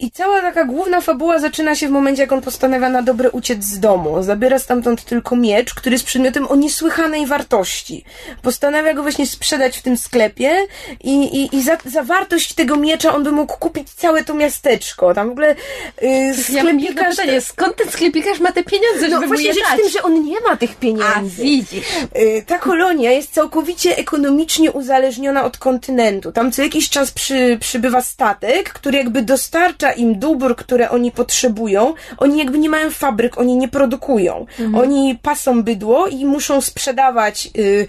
i 0.00 0.10
cała 0.10 0.40
taka 0.40 0.64
główna 0.64 1.00
fabuła 1.00 1.38
zaczyna 1.38 1.74
się 1.74 1.88
w 1.88 1.90
momencie, 1.90 2.22
jak 2.22 2.32
on 2.32 2.40
postanawia 2.40 2.88
na 2.88 3.02
dobre 3.02 3.30
uciec 3.30 3.64
z 3.64 3.80
domu. 3.80 4.22
Zabiera 4.22 4.58
stamtąd 4.58 5.04
tylko 5.04 5.36
miecz, 5.36 5.74
który 5.74 5.94
jest 5.94 6.04
przedmiotem 6.04 6.46
o 6.48 6.56
niesłychanej 6.56 7.26
wartości. 7.26 8.04
Postanawia 8.42 8.94
go 8.94 9.02
właśnie 9.02 9.26
sprzedać 9.26 9.78
w 9.78 9.82
tym 9.82 9.96
sklepie 9.96 10.66
i, 11.04 11.42
i, 11.42 11.56
i 11.56 11.62
za, 11.62 11.76
za 11.84 12.02
wartość 12.02 12.54
tego 12.54 12.76
miecza 12.76 13.14
on 13.14 13.24
by 13.24 13.32
mógł 13.32 13.56
kupić 13.58 13.90
całe 13.90 14.24
to 14.24 14.34
miasteczko. 14.34 15.14
Tam 15.14 15.28
w 15.28 15.32
ogóle 15.32 15.54
yy, 16.02 16.34
sklepikarz... 16.34 17.16
Ja 17.26 17.40
skąd 17.40 17.76
ten 17.76 17.90
sklepikarz 17.90 18.40
ma 18.40 18.52
te 18.52 18.64
pieniądze, 18.64 19.08
no, 19.08 19.16
żeby 19.16 19.26
właśnie 19.26 19.54
rzecz 19.54 19.76
tym, 19.76 19.88
że 19.88 20.02
on 20.02 20.24
nie 20.24 20.40
ma 20.40 20.56
tych 20.56 20.76
pieniędzy. 20.76 21.42
A, 21.42 21.42
widzisz. 21.42 21.86
Yy, 22.14 22.42
ta 22.46 22.58
kolonia 22.58 23.12
jest 23.12 23.32
całkowicie 23.32 23.96
ekonomicznie 23.96 24.72
uzależniona 24.72 25.44
od 25.44 25.58
kontynentu. 25.58 26.32
Tam 26.32 26.52
co 26.52 26.62
jakiś 26.62 26.90
czas 26.90 27.10
przy, 27.10 27.58
przybywa 27.60 28.02
statek, 28.02 28.72
który 28.72 28.98
jakby 28.98 29.22
dostarcza 29.22 29.87
dostarcza 29.88 29.92
im 29.92 30.18
dóbr, 30.18 30.56
które 30.56 30.90
oni 30.90 31.10
potrzebują, 31.10 31.94
oni 32.18 32.38
jakby 32.38 32.58
nie 32.58 32.68
mają 32.68 32.90
fabryk, 32.90 33.38
oni 33.38 33.56
nie 33.56 33.68
produkują. 33.68 34.46
Mhm. 34.58 34.74
Oni 34.74 35.18
pasą 35.22 35.62
bydło 35.62 36.06
i 36.06 36.24
muszą 36.24 36.60
sprzedawać 36.60 37.50
y, 37.58 37.86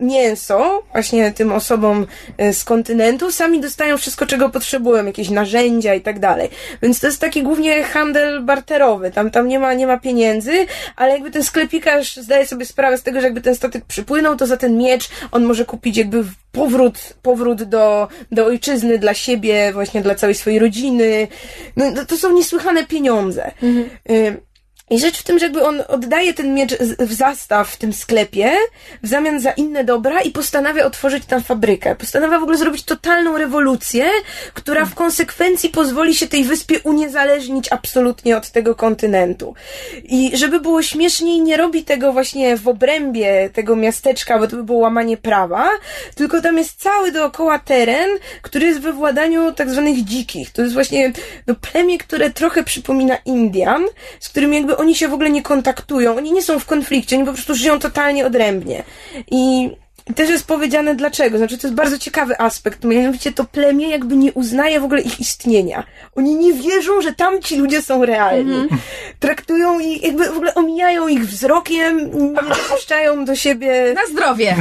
mięso 0.00 0.82
właśnie 0.92 1.32
tym 1.32 1.52
osobom 1.52 2.06
y, 2.40 2.54
z 2.54 2.64
kontynentu, 2.64 3.32
sami 3.32 3.60
dostają 3.60 3.96
wszystko, 3.98 4.26
czego 4.26 4.48
potrzebują, 4.48 5.06
jakieś 5.06 5.30
narzędzia 5.30 5.94
i 5.94 6.00
tak 6.00 6.18
dalej. 6.18 6.48
Więc 6.82 7.00
to 7.00 7.06
jest 7.06 7.20
taki 7.20 7.42
głównie 7.42 7.82
handel 7.82 8.42
barterowy. 8.42 9.10
Tam, 9.10 9.30
tam 9.30 9.48
nie 9.48 9.58
ma, 9.58 9.74
nie 9.74 9.86
ma 9.86 9.98
pieniędzy, 9.98 10.66
ale 10.96 11.12
jakby 11.12 11.30
ten 11.30 11.42
sklepikarz 11.42 12.16
zdaje 12.16 12.46
sobie 12.46 12.66
sprawę 12.66 12.98
z 12.98 13.02
tego, 13.02 13.20
że 13.20 13.26
jakby 13.26 13.40
ten 13.40 13.54
statek 13.54 13.84
przypłynął, 13.84 14.36
to 14.36 14.46
za 14.46 14.56
ten 14.56 14.78
miecz 14.78 15.08
on 15.32 15.44
może 15.44 15.64
kupić 15.64 15.96
jakby 15.96 16.24
powrót, 16.54 17.14
powrót 17.22 17.62
do, 17.62 18.08
do 18.32 18.46
ojczyzny 18.46 18.98
dla 18.98 19.14
siebie, 19.14 19.72
właśnie 19.72 20.02
dla 20.02 20.14
całej 20.14 20.34
swojej 20.34 20.58
rodziny, 20.58 21.28
no, 21.76 22.04
to 22.08 22.16
są 22.16 22.32
niesłychane 22.32 22.86
pieniądze. 22.86 23.50
Mhm. 23.62 23.90
Y 24.10 24.53
i 24.90 24.98
rzecz 24.98 25.18
w 25.18 25.22
tym, 25.22 25.38
że 25.38 25.44
jakby 25.44 25.66
on 25.66 25.82
oddaje 25.88 26.34
ten 26.34 26.54
miecz 26.54 26.74
w 26.98 27.12
zastaw 27.12 27.70
w 27.70 27.76
tym 27.76 27.92
sklepie 27.92 28.52
w 29.02 29.08
zamian 29.08 29.40
za 29.40 29.50
inne 29.50 29.84
dobra 29.84 30.20
i 30.20 30.30
postanawia 30.30 30.84
otworzyć 30.84 31.24
tam 31.24 31.42
fabrykę. 31.42 31.96
Postanawia 31.96 32.38
w 32.38 32.42
ogóle 32.42 32.58
zrobić 32.58 32.82
totalną 32.82 33.38
rewolucję, 33.38 34.06
która 34.54 34.84
w 34.84 34.94
konsekwencji 34.94 35.70
pozwoli 35.70 36.14
się 36.14 36.26
tej 36.26 36.44
wyspie 36.44 36.80
uniezależnić 36.80 37.72
absolutnie 37.72 38.36
od 38.36 38.50
tego 38.50 38.74
kontynentu. 38.74 39.54
I 40.04 40.36
żeby 40.36 40.60
było 40.60 40.82
śmieszniej, 40.82 41.40
nie 41.40 41.56
robi 41.56 41.84
tego 41.84 42.12
właśnie 42.12 42.56
w 42.56 42.68
obrębie 42.68 43.50
tego 43.52 43.76
miasteczka, 43.76 44.38
bo 44.38 44.48
to 44.48 44.56
by 44.56 44.64
było 44.64 44.78
łamanie 44.78 45.16
prawa, 45.16 45.68
tylko 46.14 46.40
tam 46.40 46.58
jest 46.58 46.80
cały 46.82 47.12
dookoła 47.12 47.58
teren, 47.58 48.10
który 48.42 48.66
jest 48.66 48.80
we 48.80 48.92
władaniu 48.92 49.52
tak 49.52 49.70
zwanych 49.70 50.04
dzikich. 50.04 50.50
To 50.52 50.62
jest 50.62 50.74
właśnie 50.74 51.12
no, 51.46 51.54
plemię, 51.54 51.98
które 51.98 52.30
trochę 52.30 52.64
przypomina 52.64 53.16
Indian, 53.24 53.84
z 54.20 54.28
którymi 54.28 54.56
jakby 54.56 54.73
oni 54.76 54.94
się 54.94 55.08
w 55.08 55.12
ogóle 55.12 55.30
nie 55.30 55.42
kontaktują, 55.42 56.16
oni 56.16 56.32
nie 56.32 56.42
są 56.42 56.58
w 56.58 56.66
konflikcie, 56.66 57.16
oni 57.16 57.24
po 57.24 57.32
prostu 57.32 57.54
żyją 57.54 57.78
totalnie 57.78 58.26
odrębnie. 58.26 58.82
I 59.30 59.70
też 60.14 60.30
jest 60.30 60.46
powiedziane 60.46 60.94
dlaczego. 60.94 61.38
Znaczy, 61.38 61.58
to 61.58 61.66
jest 61.66 61.74
bardzo 61.74 61.98
ciekawy 61.98 62.40
aspekt. 62.40 62.84
Mianowicie 62.84 63.32
to 63.32 63.44
plemię 63.44 63.88
jakby 63.88 64.16
nie 64.16 64.32
uznaje 64.32 64.80
w 64.80 64.84
ogóle 64.84 65.00
ich 65.00 65.20
istnienia. 65.20 65.84
Oni 66.16 66.34
nie 66.34 66.52
wierzą, 66.52 67.00
że 67.00 67.12
tamci 67.12 67.56
ludzie 67.56 67.82
są 67.82 68.04
realni. 68.04 68.54
Mm 68.54 68.68
-hmm. 68.68 68.76
Traktują 69.20 69.78
ich, 69.78 70.02
jakby 70.02 70.24
w 70.28 70.36
ogóle 70.36 70.54
omijają 70.54 71.08
ich 71.08 71.26
wzrokiem, 71.26 72.10
nie 72.28 72.34
dopuszczają 72.34 73.24
do 73.24 73.36
siebie. 73.36 73.94
Na 73.94 74.06
zdrowie! 74.06 74.56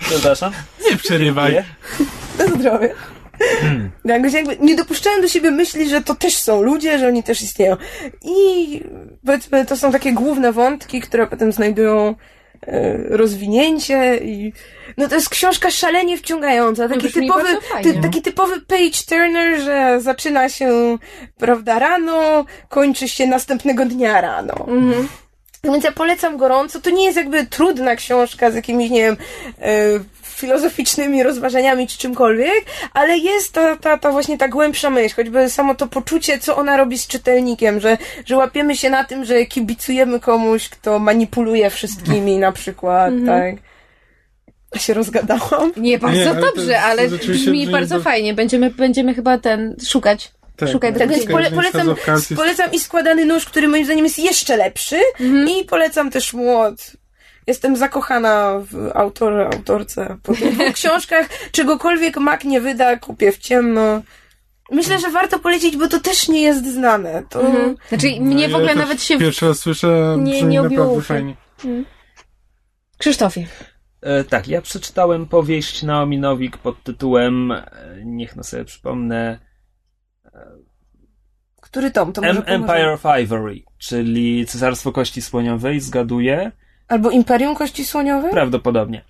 Przepraszam. 0.00 0.52
Nie 0.90 0.96
przerywaj. 0.96 1.64
Na 2.38 2.46
zdrowie. 2.46 2.94
Tak, 4.08 4.32
jakby 4.32 4.56
nie 4.60 4.76
dopuszczają 4.76 5.20
do 5.20 5.28
siebie 5.28 5.50
myśli, 5.50 5.88
że 5.88 6.00
to 6.00 6.14
też 6.14 6.36
są 6.36 6.62
ludzie, 6.62 6.98
że 6.98 7.08
oni 7.08 7.22
też 7.22 7.42
istnieją. 7.42 7.76
I 8.22 8.80
powiedzmy, 9.26 9.66
to 9.66 9.76
są 9.76 9.92
takie 9.92 10.12
główne 10.12 10.52
wątki, 10.52 11.00
które 11.00 11.26
potem 11.26 11.52
znajdują 11.52 12.14
e, 12.66 12.96
rozwinięcie 13.08 14.16
i 14.16 14.52
no 14.96 15.08
to 15.08 15.14
jest 15.14 15.28
książka 15.28 15.70
szalenie 15.70 16.18
wciągająca, 16.18 16.88
taki 16.88 17.06
no 17.06 17.12
typowy, 17.12 17.48
ty, 17.82 18.00
taki 18.02 18.22
typowy 18.22 18.60
page 18.60 19.04
turner, 19.08 19.60
że 19.60 20.00
zaczyna 20.00 20.48
się, 20.48 20.98
prawda, 21.38 21.78
rano, 21.78 22.44
kończy 22.68 23.08
się 23.08 23.26
następnego 23.26 23.86
dnia 23.86 24.20
rano. 24.20 24.54
Mhm. 24.68 25.08
Więc 25.64 25.84
ja 25.84 25.92
polecam 25.92 26.36
gorąco. 26.36 26.80
To 26.80 26.90
nie 26.90 27.04
jest 27.04 27.16
jakby 27.16 27.46
trudna 27.46 27.96
książka 27.96 28.50
z 28.50 28.54
jakimiś, 28.54 28.90
nie 28.90 29.02
wiem, 29.02 29.16
e, 29.58 29.74
filozoficznymi 30.40 31.22
rozważaniami 31.22 31.88
czy 31.88 31.98
czymkolwiek, 31.98 32.64
ale 32.94 33.18
jest 33.18 33.52
ta, 33.52 33.76
ta, 33.76 33.98
ta 33.98 34.12
właśnie 34.12 34.38
ta 34.38 34.48
głębsza 34.48 34.90
myśl, 34.90 35.16
choćby 35.16 35.50
samo 35.50 35.74
to 35.74 35.86
poczucie, 35.86 36.38
co 36.38 36.56
ona 36.56 36.76
robi 36.76 36.98
z 36.98 37.06
czytelnikiem, 37.06 37.80
że, 37.80 37.98
że 38.26 38.36
łapiemy 38.36 38.76
się 38.76 38.90
na 38.90 39.04
tym, 39.04 39.24
że 39.24 39.46
kibicujemy 39.46 40.20
komuś, 40.20 40.68
kto 40.68 40.98
manipuluje 40.98 41.70
wszystkimi 41.70 42.38
na 42.38 42.52
przykład, 42.52 43.12
mhm. 43.12 43.56
tak. 43.56 43.70
Się 44.80 44.94
rozgadałam. 44.94 45.72
Nie, 45.76 45.98
bardzo 45.98 46.20
nie, 46.20 46.30
ale 46.30 46.40
dobrze, 46.40 46.80
ale 46.80 47.08
brzmi 47.08 47.66
bardzo 47.66 47.96
to... 47.96 48.02
fajnie. 48.02 48.34
Będziemy, 48.34 48.70
będziemy 48.70 49.14
chyba 49.14 49.38
ten 49.38 49.76
szukać. 49.88 50.32
Tak, 50.56 50.68
Szukaj 50.68 50.94
tak, 50.94 51.08
więc 51.08 51.26
pole, 51.26 51.50
polecam, 51.50 51.94
polecam 52.36 52.72
i 52.72 52.78
składany 52.78 53.24
nóż, 53.24 53.44
który 53.44 53.68
moim 53.68 53.84
zdaniem 53.84 54.04
jest 54.04 54.18
jeszcze 54.18 54.56
lepszy 54.56 54.96
mhm. 55.20 55.48
i 55.48 55.64
polecam 55.64 56.10
też 56.10 56.32
młot 56.32 56.92
Jestem 57.46 57.76
zakochana 57.76 58.60
w 58.70 58.90
autorze, 58.94 59.46
autorce. 59.46 60.16
Po 60.22 60.34
tych 60.34 60.54
dwóch 60.54 60.72
książkach 60.72 61.28
czegokolwiek 61.52 62.16
Mac 62.16 62.44
nie 62.44 62.60
wyda, 62.60 62.96
kupię 62.96 63.32
w 63.32 63.38
ciemno. 63.38 64.02
Myślę, 64.70 64.98
że 64.98 65.10
warto 65.10 65.38
polecić, 65.38 65.76
bo 65.76 65.88
to 65.88 66.00
też 66.00 66.28
nie 66.28 66.42
jest 66.42 66.72
znane. 66.74 67.22
To... 67.28 67.40
Mhm. 67.40 67.76
Znaczy, 67.88 68.06
mnie 68.20 68.48
no, 68.48 68.52
w 68.52 68.56
ogóle 68.56 68.72
ja 68.72 68.78
nawet 68.78 69.02
się... 69.02 69.18
Pierwszy 69.18 69.46
raz 69.46 69.58
słyszę, 69.58 70.16
nie, 70.20 70.42
nie 70.42 70.62
naprawdę 70.62 71.02
fajnie. 71.02 71.36
Mhm. 71.64 71.84
Krzysztofie. 72.98 73.46
E, 74.00 74.24
tak, 74.24 74.48
ja 74.48 74.62
przeczytałem 74.62 75.26
powieść 75.26 75.82
Naomi 75.82 76.18
Nowik 76.18 76.56
pod 76.56 76.82
tytułem, 76.82 77.52
e, 77.52 77.64
niech 78.04 78.36
no 78.36 78.42
sobie 78.42 78.64
przypomnę... 78.64 79.38
Który 81.60 81.90
tom? 81.90 82.12
To 82.12 82.22
Empire 82.22 82.88
of 82.88 83.04
Ivory, 83.22 83.62
czyli 83.78 84.46
Cesarstwo 84.46 84.92
Kości 84.92 85.22
Słoniowej, 85.22 85.80
zgaduję. 85.80 86.52
Albo 86.90 87.10
Imperium 87.10 87.54
Kości 87.54 87.84
Słoniowej? 87.84 88.30
Prawdopodobnie. 88.30 89.04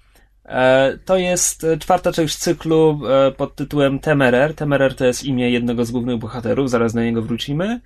E, 0.45 0.99
to 1.05 1.17
jest 1.17 1.67
czwarta 1.81 2.13
część 2.13 2.37
cyklu 2.37 3.01
e, 3.09 3.33
pod 3.33 3.55
tytułem 3.55 3.99
Temerer. 3.99 4.55
Temerer 4.55 4.95
to 4.95 5.05
jest 5.05 5.25
imię 5.25 5.51
jednego 5.51 5.85
z 5.85 5.91
głównych 5.91 6.19
bohaterów, 6.19 6.71
zaraz 6.71 6.95
do 6.95 7.03
niego 7.03 7.23
wrócimy. 7.23 7.81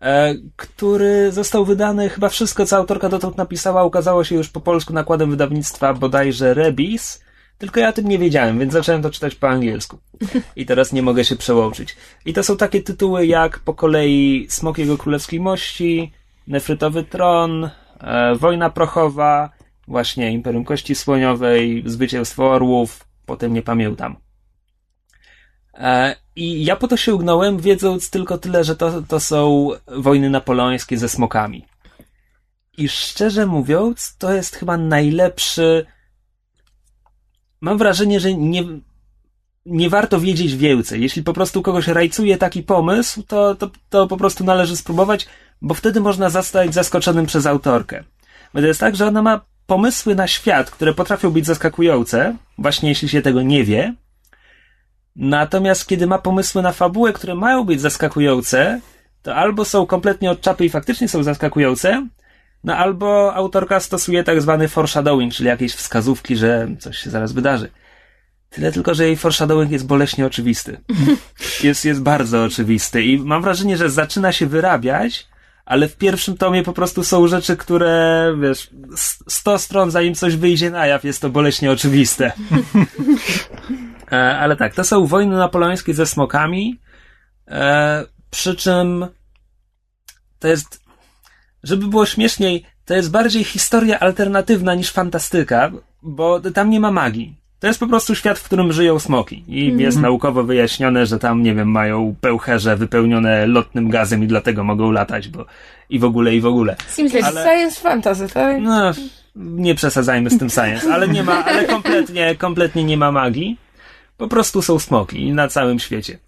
E, 0.00 0.34
który 0.56 1.32
został 1.32 1.64
wydany, 1.64 2.08
chyba 2.08 2.28
wszystko, 2.28 2.66
co 2.66 2.76
autorka 2.76 3.08
dotąd 3.08 3.36
napisała, 3.36 3.84
ukazało 3.84 4.24
się 4.24 4.34
już 4.34 4.48
po 4.48 4.60
polsku 4.60 4.92
nakładem 4.92 5.30
wydawnictwa 5.30 5.94
bodajże 5.94 6.54
Rebis. 6.54 7.22
Tylko 7.58 7.80
ja 7.80 7.88
o 7.88 7.92
tym 7.92 8.08
nie 8.08 8.18
wiedziałem, 8.18 8.58
więc 8.58 8.72
zacząłem 8.72 9.02
to 9.02 9.10
czytać 9.10 9.34
po 9.34 9.48
angielsku. 9.48 9.98
I 10.56 10.66
teraz 10.66 10.92
nie 10.92 11.02
mogę 11.02 11.24
się 11.24 11.36
przełączyć. 11.36 11.96
I 12.26 12.32
to 12.32 12.42
są 12.42 12.56
takie 12.56 12.82
tytuły 12.82 13.26
jak 13.26 13.58
po 13.58 13.74
kolei 13.74 14.46
Smok 14.50 14.78
jego 14.78 14.98
królewskiej 14.98 15.40
mości, 15.40 16.12
Nefrytowy 16.48 17.04
tron, 17.04 17.70
wojna 18.36 18.70
prochowa, 18.70 19.50
właśnie 19.88 20.32
Imperium 20.32 20.64
Kości 20.64 20.94
Słoniowej, 20.94 21.82
zwycięstwo 21.86 22.50
orłów, 22.50 23.04
potem 23.26 23.54
nie 23.54 23.62
pamiętam. 23.62 24.16
E, 25.74 26.16
I 26.36 26.64
ja 26.64 26.76
po 26.76 26.88
to 26.88 26.96
się 26.96 27.14
ugnąłem, 27.14 27.58
wiedząc 27.58 28.10
tylko 28.10 28.38
tyle, 28.38 28.64
że 28.64 28.76
to, 28.76 29.02
to 29.02 29.20
są 29.20 29.68
wojny 29.86 30.30
napoleońskie 30.30 30.98
ze 30.98 31.08
smokami. 31.08 31.64
I 32.78 32.88
szczerze 32.88 33.46
mówiąc, 33.46 34.16
to 34.18 34.32
jest 34.32 34.56
chyba 34.56 34.76
najlepszy. 34.76 35.86
Mam 37.60 37.78
wrażenie, 37.78 38.20
że 38.20 38.34
nie, 38.34 38.64
nie 39.66 39.90
warto 39.90 40.20
wiedzieć 40.20 40.56
więcej. 40.56 41.02
Jeśli 41.02 41.22
po 41.22 41.32
prostu 41.32 41.62
kogoś 41.62 41.86
rajcuje 41.86 42.36
taki 42.36 42.62
pomysł, 42.62 43.22
to, 43.22 43.54
to, 43.54 43.70
to 43.90 44.06
po 44.06 44.16
prostu 44.16 44.44
należy 44.44 44.76
spróbować, 44.76 45.26
bo 45.62 45.74
wtedy 45.74 46.00
można 46.00 46.30
zostać 46.30 46.74
zaskoczonym 46.74 47.26
przez 47.26 47.46
autorkę. 47.46 48.04
Bo 48.54 48.60
to 48.60 48.66
jest 48.66 48.80
tak, 48.80 48.96
że 48.96 49.06
ona 49.06 49.22
ma 49.22 49.40
pomysły 49.66 50.14
na 50.14 50.26
świat, 50.26 50.70
które 50.70 50.94
potrafią 50.94 51.30
być 51.30 51.46
zaskakujące, 51.46 52.36
właśnie 52.58 52.88
jeśli 52.88 53.08
się 53.08 53.22
tego 53.22 53.42
nie 53.42 53.64
wie. 53.64 53.94
Natomiast 55.16 55.86
kiedy 55.86 56.06
ma 56.06 56.18
pomysły 56.18 56.62
na 56.62 56.72
fabułę, 56.72 57.12
które 57.12 57.34
mają 57.34 57.64
być 57.64 57.80
zaskakujące, 57.80 58.80
to 59.22 59.34
albo 59.34 59.64
są 59.64 59.86
kompletnie 59.86 60.30
od 60.30 60.40
czapy 60.40 60.64
i 60.64 60.70
faktycznie 60.70 61.08
są 61.08 61.22
zaskakujące, 61.22 62.06
no 62.64 62.76
albo 62.76 63.34
autorka 63.34 63.80
stosuje 63.80 64.24
tak 64.24 64.42
zwany 64.42 64.68
foreshadowing, 64.68 65.32
czyli 65.32 65.48
jakieś 65.48 65.74
wskazówki, 65.74 66.36
że 66.36 66.68
coś 66.78 66.98
się 66.98 67.10
zaraz 67.10 67.32
wydarzy. 67.32 67.70
Tyle 68.50 68.72
tylko, 68.72 68.94
że 68.94 69.06
jej 69.06 69.16
foreshadowing 69.16 69.70
jest 69.70 69.86
boleśnie 69.86 70.26
oczywisty. 70.26 70.80
Jest, 71.62 71.84
jest 71.84 72.02
bardzo 72.02 72.44
oczywisty 72.44 73.02
i 73.02 73.18
mam 73.18 73.42
wrażenie, 73.42 73.76
że 73.76 73.90
zaczyna 73.90 74.32
się 74.32 74.46
wyrabiać, 74.46 75.28
ale 75.68 75.88
w 75.88 75.96
pierwszym 75.96 76.36
tomie 76.36 76.62
po 76.62 76.72
prostu 76.72 77.04
są 77.04 77.26
rzeczy, 77.28 77.56
które, 77.56 78.24
wiesz, 78.42 78.70
s- 78.92 79.24
sto 79.28 79.58
stron 79.58 79.90
zanim 79.90 80.14
coś 80.14 80.36
wyjdzie 80.36 80.70
na 80.70 80.86
jaw, 80.86 81.04
jest 81.04 81.20
to 81.22 81.30
boleśnie 81.30 81.70
oczywiste. 81.72 82.32
e, 84.12 84.38
ale 84.38 84.56
tak, 84.56 84.74
to 84.74 84.84
są 84.84 85.06
wojny 85.06 85.36
napoleońskie 85.36 85.94
ze 85.94 86.06
smokami, 86.06 86.78
e, 87.48 88.04
przy 88.30 88.56
czym 88.56 89.06
to 90.38 90.48
jest, 90.48 90.80
żeby 91.62 91.86
było 91.86 92.06
śmieszniej, 92.06 92.64
to 92.84 92.94
jest 92.94 93.10
bardziej 93.10 93.44
historia 93.44 94.00
alternatywna 94.00 94.74
niż 94.74 94.90
fantastyka, 94.90 95.70
bo 96.02 96.40
tam 96.40 96.70
nie 96.70 96.80
ma 96.80 96.90
magii. 96.90 97.37
To 97.60 97.66
jest 97.66 97.80
po 97.80 97.86
prostu 97.86 98.14
świat, 98.14 98.38
w 98.38 98.42
którym 98.44 98.72
żyją 98.72 98.98
smoki. 98.98 99.44
I 99.48 99.76
jest 99.78 100.00
naukowo 100.00 100.42
wyjaśnione, 100.44 101.06
że 101.06 101.18
tam, 101.18 101.42
nie 101.42 101.54
wiem, 101.54 101.70
mają 101.70 102.14
pełcherze 102.20 102.76
wypełnione 102.76 103.46
lotnym 103.46 103.90
gazem 103.90 104.24
i 104.24 104.26
dlatego 104.26 104.64
mogą 104.64 104.90
latać, 104.90 105.28
bo 105.28 105.44
i 105.90 105.98
w 105.98 106.04
ogóle, 106.04 106.34
i 106.34 106.40
w 106.40 106.46
ogóle. 106.46 106.76
Seems 106.88 107.12
like 107.12 107.26
Ale- 107.26 107.42
Science 107.44 107.80
fantasy, 107.80 108.28
tak? 108.28 108.56
No, 108.60 108.92
nie 109.36 109.74
przesadzajmy 109.74 110.30
z 110.30 110.38
tym 110.38 110.50
science, 110.50 110.94
ale 110.94 111.08
nie 111.08 111.22
ma, 111.22 111.44
ale 111.44 111.64
kompletnie, 111.64 112.34
kompletnie 112.36 112.84
nie 112.84 112.96
ma 112.96 113.12
magii. 113.12 113.58
Po 114.16 114.28
prostu 114.28 114.62
są 114.62 114.78
smoki 114.78 115.32
na 115.32 115.48
całym 115.48 115.78
świecie. 115.78 116.18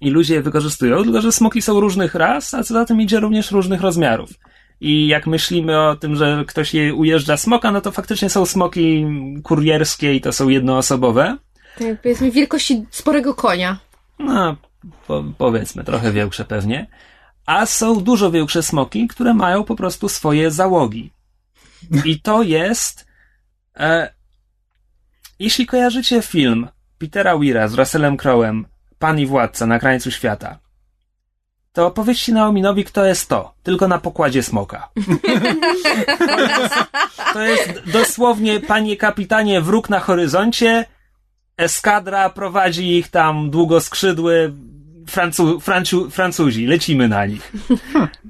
I 0.00 0.10
ludzie 0.10 0.34
je 0.34 0.42
wykorzystują, 0.42 1.02
tylko 1.04 1.20
że 1.20 1.32
smoki 1.32 1.62
są 1.62 1.80
różnych 1.80 2.14
ras, 2.14 2.54
a 2.54 2.62
co 2.62 2.74
za 2.74 2.84
tym 2.84 3.00
idzie 3.00 3.20
również 3.20 3.50
różnych 3.50 3.80
rozmiarów. 3.80 4.30
I 4.84 5.06
jak 5.06 5.26
myślimy 5.26 5.80
o 5.80 5.96
tym, 5.96 6.16
że 6.16 6.44
ktoś 6.48 6.74
je 6.74 6.94
ujeżdża 6.94 7.36
smoka, 7.36 7.70
no 7.70 7.80
to 7.80 7.92
faktycznie 7.92 8.30
są 8.30 8.46
smoki 8.46 9.06
kurierskie 9.42 10.14
i 10.14 10.20
to 10.20 10.32
są 10.32 10.48
jednoosobowe. 10.48 11.38
Tak, 11.78 12.02
powiedzmy 12.02 12.30
wielkości 12.30 12.86
sporego 12.90 13.34
konia. 13.34 13.78
No, 14.18 14.56
po, 15.06 15.24
powiedzmy, 15.38 15.84
trochę 15.84 16.12
większe 16.12 16.44
pewnie. 16.44 16.86
A 17.46 17.66
są 17.66 18.00
dużo 18.00 18.30
większe 18.30 18.62
smoki, 18.62 19.08
które 19.08 19.34
mają 19.34 19.64
po 19.64 19.76
prostu 19.76 20.08
swoje 20.08 20.50
załogi. 20.50 21.12
I 22.04 22.20
to 22.20 22.42
jest. 22.42 23.06
E, 23.76 24.14
jeśli 25.38 25.66
kojarzycie 25.66 26.22
film 26.22 26.68
Petera 26.98 27.38
Weira 27.38 27.68
z 27.68 27.74
Russellem 27.74 28.16
Crowem, 28.16 28.66
Pan 28.98 29.18
i 29.18 29.26
Władca 29.26 29.66
na 29.66 29.78
krańcu 29.78 30.10
świata, 30.10 30.58
to 31.72 31.90
powiedzcie 31.90 32.32
Naominowi, 32.32 32.84
kto 32.84 33.04
jest 33.04 33.28
to, 33.28 33.54
tylko 33.62 33.88
na 33.88 33.98
pokładzie 33.98 34.42
smoka. 34.42 34.88
To 34.94 36.38
jest, 36.60 36.74
to 37.32 37.42
jest 37.42 37.90
dosłownie, 37.90 38.60
panie 38.60 38.96
kapitanie, 38.96 39.60
wróg 39.60 39.90
na 39.90 40.00
horyzoncie, 40.00 40.84
eskadra 41.56 42.30
prowadzi 42.30 42.96
ich 42.96 43.08
tam 43.08 43.50
długoskrzydły 43.50 44.52
Francu, 45.06 45.60
Francu, 45.60 46.10
Francuzi, 46.10 46.66
lecimy 46.66 47.08
na 47.08 47.26
nich. 47.26 47.52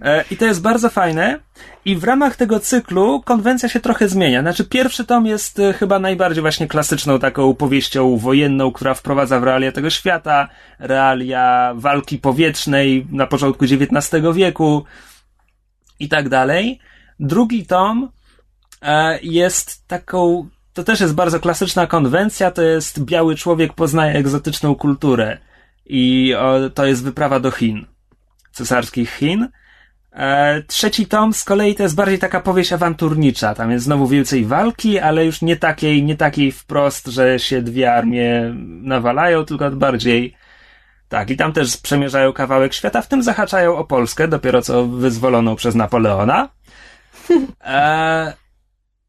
E, 0.02 0.24
I 0.30 0.36
to 0.36 0.44
jest 0.44 0.62
bardzo 0.62 0.90
fajne. 0.90 1.40
I 1.84 1.96
w 1.96 2.04
ramach 2.04 2.36
tego 2.36 2.60
cyklu 2.60 3.22
konwencja 3.24 3.68
się 3.68 3.80
trochę 3.80 4.08
zmienia. 4.08 4.40
Znaczy, 4.40 4.64
pierwszy 4.64 5.04
tom 5.04 5.26
jest 5.26 5.58
e, 5.58 5.72
chyba 5.72 5.98
najbardziej 5.98 6.42
właśnie 6.42 6.66
klasyczną 6.66 7.18
taką 7.18 7.54
powieścią 7.54 8.16
wojenną, 8.16 8.72
która 8.72 8.94
wprowadza 8.94 9.40
w 9.40 9.42
realia 9.42 9.72
tego 9.72 9.90
świata, 9.90 10.48
realia 10.78 11.72
walki 11.76 12.18
powietrznej 12.18 13.06
na 13.10 13.26
początku 13.26 13.64
XIX 13.64 14.22
wieku 14.34 14.84
i 16.00 16.08
tak 16.08 16.28
dalej. 16.28 16.78
Drugi 17.20 17.66
tom 17.66 18.10
e, 18.82 19.18
jest 19.22 19.88
taką, 19.88 20.48
to 20.72 20.84
też 20.84 21.00
jest 21.00 21.14
bardzo 21.14 21.40
klasyczna 21.40 21.86
konwencja, 21.86 22.50
to 22.50 22.62
jest 22.62 23.04
biały 23.04 23.34
człowiek 23.36 23.72
poznaje 23.72 24.14
egzotyczną 24.14 24.74
kulturę 24.74 25.38
i 25.86 26.34
o, 26.38 26.70
to 26.70 26.86
jest 26.86 27.04
wyprawa 27.04 27.40
do 27.40 27.50
Chin, 27.50 27.86
cesarskich 28.52 29.14
Chin. 29.14 29.48
E, 30.12 30.62
trzeci 30.62 31.06
tom 31.06 31.32
z 31.32 31.44
kolei 31.44 31.74
to 31.74 31.82
jest 31.82 31.94
bardziej 31.94 32.18
taka 32.18 32.40
powieść 32.40 32.72
awanturnicza, 32.72 33.54
tam 33.54 33.70
jest 33.70 33.84
znowu 33.84 34.06
więcej 34.06 34.44
walki, 34.44 34.98
ale 34.98 35.24
już 35.24 35.42
nie 35.42 35.56
takiej, 35.56 36.02
nie 36.02 36.16
takiej 36.16 36.52
wprost, 36.52 37.06
że 37.06 37.38
się 37.38 37.62
dwie 37.62 37.94
armie 37.94 38.54
nawalają, 38.82 39.44
tylko 39.44 39.70
bardziej 39.70 40.34
tak, 41.08 41.30
i 41.30 41.36
tam 41.36 41.52
też 41.52 41.76
przemierzają 41.76 42.32
kawałek 42.32 42.74
świata, 42.74 43.02
w 43.02 43.08
tym 43.08 43.22
zahaczają 43.22 43.76
o 43.76 43.84
Polskę, 43.84 44.28
dopiero 44.28 44.62
co 44.62 44.86
wyzwoloną 44.86 45.56
przez 45.56 45.74
Napoleona. 45.74 46.48
E, 47.64 48.41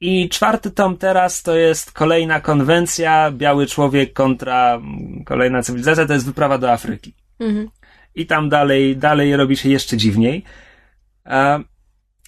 I 0.06 0.30
czwarty 0.30 0.72
tom 0.72 0.98
teraz 0.98 1.44
to 1.44 1.56
jest 1.56 1.92
kolejna 1.92 2.42
konwencja, 2.42 3.32
biały 3.32 3.68
człowiek 3.68 4.14
kontra 4.14 4.76
mm, 4.76 5.24
kolejna 5.26 5.64
cywilizacja, 5.64 6.06
to 6.06 6.14
jest 6.14 6.26
wyprawa 6.26 6.58
do 6.58 6.72
Afryki. 6.72 7.14
Mhm. 7.40 7.70
I 8.16 8.26
tam 8.26 8.50
dalej, 8.50 8.98
dalej 8.98 9.36
robi 9.36 9.58
się 9.58 9.70
jeszcze 9.70 9.98
dziwniej. 9.98 10.44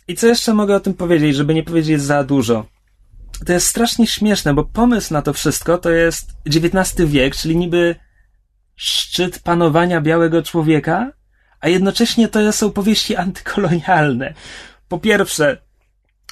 I 0.07 0.15
co 0.15 0.27
jeszcze 0.27 0.53
mogę 0.53 0.75
o 0.75 0.79
tym 0.79 0.93
powiedzieć, 0.93 1.35
żeby 1.35 1.53
nie 1.53 1.63
powiedzieć 1.63 2.01
za 2.01 2.23
dużo? 2.23 2.65
To 3.45 3.53
jest 3.53 3.67
strasznie 3.67 4.07
śmieszne, 4.07 4.53
bo 4.53 4.63
pomysł 4.63 5.13
na 5.13 5.21
to 5.21 5.33
wszystko 5.33 5.77
to 5.77 5.89
jest 5.89 6.31
XIX 6.47 7.09
wiek, 7.09 7.35
czyli 7.35 7.55
niby 7.55 7.95
szczyt 8.75 9.39
panowania 9.39 10.01
białego 10.01 10.43
człowieka, 10.43 11.11
a 11.59 11.69
jednocześnie 11.69 12.27
to 12.27 12.51
są 12.51 12.71
powieści 12.71 13.15
antykolonialne. 13.15 14.33
Po 14.87 14.99
pierwsze, 14.99 15.64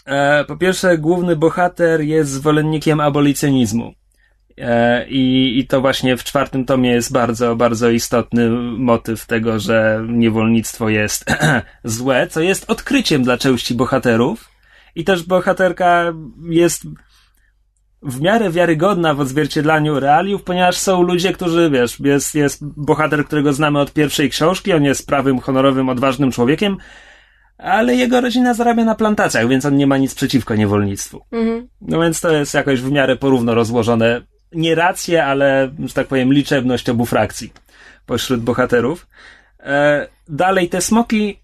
e, 0.06 0.46
po 0.46 0.58
pierwsze, 0.58 0.98
główny 0.98 1.36
bohater 1.36 2.02
jest 2.02 2.32
zwolennikiem 2.32 3.00
abolicjonizmu. 3.00 3.94
E, 4.58 5.08
I, 5.08 5.60
I 5.60 5.68
to 5.68 5.82
właśnie 5.82 6.18
w 6.18 6.24
czwartym 6.24 6.66
tomie 6.66 6.92
jest 6.92 7.12
bardzo, 7.12 7.56
bardzo 7.56 7.90
istotny 7.90 8.50
motyw 8.78 9.26
tego, 9.26 9.60
że 9.60 10.06
niewolnictwo 10.08 10.90
jest 10.90 11.26
złe, 11.84 12.28
co 12.28 12.42
jest 12.42 12.70
odkryciem 12.70 13.24
dla 13.24 13.38
części 13.38 13.76
bohaterów. 13.76 14.50
I 14.96 15.04
też 15.04 15.24
bohaterka 15.24 16.14
jest 16.50 16.84
w 18.02 18.22
miarę 18.22 18.50
wiarygodna 18.50 19.14
w 19.14 19.20
odzwierciedlaniu 19.20 20.00
realiów, 20.00 20.44
ponieważ 20.44 20.78
są 20.78 21.02
ludzie, 21.02 21.34
którzy, 21.34 21.70
wiesz, 21.70 22.00
jest, 22.00 22.36
jest 22.36 22.66
bohater, 22.66 23.26
którego 23.26 23.54
znamy 23.54 23.80
od 23.80 23.94
pierwszej 23.94 24.30
książki, 24.30 24.74
on 24.74 24.84
jest 24.84 25.08
prawym, 25.08 25.40
honorowym, 25.40 25.90
odważnym 25.90 26.32
człowiekiem, 26.32 26.78
ale 27.64 27.96
jego 27.96 28.22
rodzina 28.22 28.54
zarabia 28.54 28.86
na 28.86 28.96
plantacjach, 28.96 29.48
więc 29.48 29.66
on 29.66 29.78
nie 29.78 29.88
ma 29.88 29.98
nic 29.98 30.16
przeciwko 30.16 30.56
niewolnictwu. 30.56 31.22
Mhm. 31.32 31.68
No 31.82 32.02
więc 32.02 32.22
to 32.22 32.32
jest 32.32 32.54
jakoś 32.54 32.82
w 32.82 32.92
miarę 32.92 33.16
porówno 33.16 33.56
rozłożone. 33.56 34.22
Nie 34.52 34.76
racje, 34.76 35.26
ale, 35.26 35.72
że 35.86 35.94
tak 35.94 36.08
powiem, 36.08 36.34
liczebność 36.34 36.90
obu 36.90 37.06
frakcji 37.06 37.54
pośród 38.06 38.42
bohaterów. 38.42 39.08
E, 39.60 40.08
dalej, 40.28 40.70
te 40.70 40.82
smoki 40.82 41.40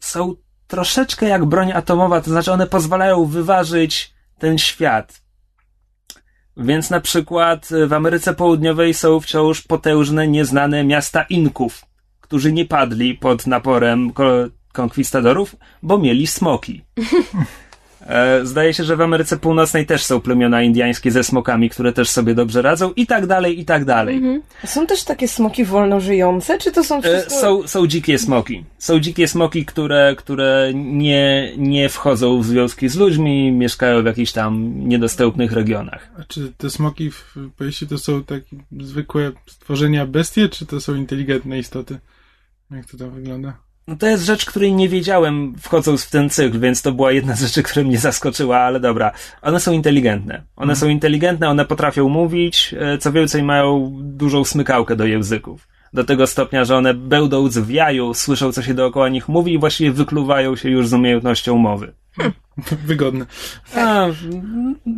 są 0.00 0.34
troszeczkę 0.66 1.28
jak 1.28 1.44
broń 1.44 1.72
atomowa, 1.72 2.20
to 2.20 2.30
znaczy 2.30 2.52
one 2.52 2.66
pozwalają 2.66 3.24
wyważyć 3.24 4.14
ten 4.38 4.58
świat. 4.58 5.22
Więc 6.56 6.90
na 6.90 7.00
przykład 7.00 7.68
w 7.86 7.92
Ameryce 7.92 8.34
Południowej 8.34 8.94
są 8.94 9.20
wciąż 9.20 9.62
potężne, 9.62 10.28
nieznane 10.28 10.84
miasta 10.84 11.22
Inków, 11.22 11.84
którzy 12.20 12.52
nie 12.52 12.64
padli 12.64 13.14
pod 13.14 13.46
naporem 13.46 14.12
konkwistadorów, 14.72 15.56
bo 15.82 15.98
mieli 15.98 16.26
smoki. 16.26 16.84
E, 18.06 18.46
Zdaje 18.46 18.74
się, 18.74 18.84
że 18.84 18.96
w 18.96 19.00
Ameryce 19.00 19.36
Północnej 19.36 19.86
też 19.86 20.04
są 20.04 20.20
plemiona 20.20 20.62
indyjskie 20.62 21.10
ze 21.10 21.24
smokami, 21.24 21.70
które 21.70 21.92
też 21.92 22.10
sobie 22.10 22.34
dobrze 22.34 22.62
radzą 22.62 22.92
i 22.96 23.06
tak 23.06 23.26
dalej, 23.26 23.60
i 23.60 23.64
tak 23.64 23.84
dalej. 23.84 24.22
Są 24.64 24.86
też 24.86 25.04
takie 25.04 25.28
smoki 25.28 25.64
wolno 25.64 26.00
żyjące, 26.00 26.58
czy 26.58 26.72
to 26.72 26.84
są 26.84 26.98
E, 26.98 27.02
wszystko... 27.02 27.34
Są, 27.40 27.68
są 27.68 27.86
dzikie 27.86 28.18
smoki. 28.18 28.64
Są 28.78 29.00
dzikie 29.00 29.28
smoki, 29.28 29.66
które, 29.66 30.14
które 30.18 30.72
nie, 30.74 31.52
nie 31.56 31.88
wchodzą 31.88 32.40
w 32.40 32.46
związki 32.46 32.88
z 32.88 32.96
ludźmi, 32.96 33.52
mieszkają 33.52 34.02
w 34.02 34.06
jakichś 34.06 34.32
tam 34.32 34.72
niedostępnych 34.88 35.52
regionach. 35.52 36.10
A 36.18 36.24
czy 36.24 36.52
te 36.56 36.70
smoki 36.70 37.10
w 37.10 37.34
to 37.88 37.98
są 37.98 38.24
takie 38.24 38.56
zwykłe 38.80 39.32
stworzenia 39.46 40.06
bestie, 40.06 40.48
czy 40.48 40.66
to 40.66 40.80
są 40.80 40.94
inteligentne 40.94 41.58
istoty? 41.58 41.98
Jak 42.70 42.86
to 42.86 42.96
tam 42.96 43.10
wygląda? 43.10 43.69
No 43.88 43.96
to 43.96 44.06
jest 44.06 44.24
rzecz, 44.24 44.44
której 44.46 44.72
nie 44.72 44.88
wiedziałem 44.88 45.54
wchodząc 45.60 46.04
w 46.04 46.10
ten 46.10 46.30
cykl, 46.30 46.60
więc 46.60 46.82
to 46.82 46.92
była 46.92 47.12
jedna 47.12 47.36
z 47.36 47.40
rzeczy, 47.40 47.62
która 47.62 47.86
mnie 47.86 47.98
zaskoczyła, 47.98 48.58
ale 48.58 48.80
dobra. 48.80 49.12
One 49.42 49.60
są 49.60 49.72
inteligentne. 49.72 50.42
One 50.56 50.76
są 50.76 50.88
inteligentne, 50.88 51.48
one 51.48 51.64
potrafią 51.64 52.08
mówić, 52.08 52.74
e, 52.78 52.98
co 52.98 53.12
więcej 53.12 53.42
mają 53.42 53.92
dużą 54.00 54.44
smykałkę 54.44 54.96
do 54.96 55.04
języków. 55.04 55.68
Do 55.92 56.04
tego 56.04 56.26
stopnia, 56.26 56.64
że 56.64 56.76
one 56.76 56.94
bełdąc 56.94 57.58
w 57.58 57.70
jaju, 57.70 58.14
słyszą 58.14 58.52
co 58.52 58.62
się 58.62 58.74
dookoła 58.74 59.08
nich 59.08 59.28
mówi 59.28 59.52
i 59.52 59.58
właściwie 59.58 59.92
wykluwają 59.92 60.56
się 60.56 60.70
już 60.70 60.88
z 60.88 60.92
umiejętnością 60.92 61.56
mowy. 61.58 61.92
Wygodne. 62.86 63.26
A, 63.76 64.06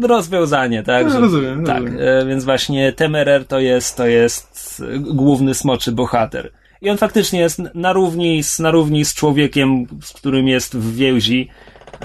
rozwiązanie, 0.02 0.82
tak? 0.82 1.04
No, 1.06 1.12
że- 1.12 1.20
rozumiem, 1.20 1.64
tak, 1.64 1.82
rozumiem. 1.82 2.00
e, 2.08 2.26
więc 2.26 2.44
właśnie 2.44 2.92
Temerer 2.92 3.46
to 3.46 3.60
jest, 3.60 3.96
to 3.96 4.06
jest 4.06 4.82
e, 4.94 4.98
główny 4.98 5.54
smoczy 5.54 5.92
bohater. 5.92 6.52
I 6.82 6.90
on 6.90 6.98
faktycznie 6.98 7.40
jest 7.40 7.62
na 7.74 7.92
równi 7.92 8.42
z, 8.42 8.58
na 8.58 8.70
równi 8.70 9.04
z 9.04 9.14
człowiekiem, 9.14 9.86
z 10.02 10.12
którym 10.12 10.48
jest 10.48 10.76
w 10.76 10.94
więzi. 10.94 11.48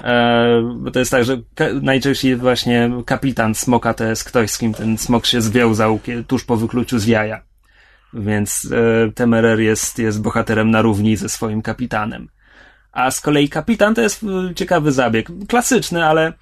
E, 0.04 0.62
bo 0.76 0.90
to 0.90 0.98
jest 0.98 1.10
tak, 1.10 1.24
że 1.24 1.36
najczęściej 1.82 2.36
właśnie 2.36 2.90
kapitan 3.06 3.54
smoka 3.54 3.94
to 3.94 4.04
jest 4.04 4.24
ktoś, 4.24 4.50
z 4.50 4.58
kim 4.58 4.74
ten 4.74 4.98
smok 4.98 5.26
się 5.26 5.40
związał 5.40 6.00
tuż 6.26 6.44
po 6.44 6.56
wykluciu 6.56 6.98
z 6.98 7.06
jaja. 7.06 7.42
Więc 8.14 8.72
e, 8.72 9.12
Temerer 9.12 9.60
jest, 9.60 9.98
jest 9.98 10.22
bohaterem 10.22 10.70
na 10.70 10.82
równi 10.82 11.16
ze 11.16 11.28
swoim 11.28 11.62
kapitanem. 11.62 12.28
A 12.92 13.10
z 13.10 13.20
kolei 13.20 13.48
kapitan 13.48 13.94
to 13.94 14.00
jest 14.00 14.22
e, 14.22 14.54
ciekawy 14.54 14.92
zabieg. 14.92 15.28
Klasyczny, 15.48 16.04
ale 16.04 16.32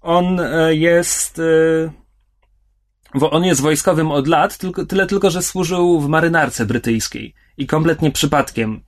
on 0.00 0.40
e, 0.40 0.74
jest. 0.74 1.38
E, 1.38 1.90
bo 3.14 3.30
on 3.30 3.44
jest 3.44 3.60
wojskowym 3.60 4.10
od 4.10 4.28
lat, 4.28 4.58
tylko, 4.58 4.86
tyle 4.86 5.06
tylko, 5.06 5.30
że 5.30 5.42
służył 5.42 6.00
w 6.00 6.08
marynarce 6.08 6.66
brytyjskiej. 6.66 7.34
I 7.58 7.66
kompletnie 7.66 8.10
przypadkiem 8.10 8.80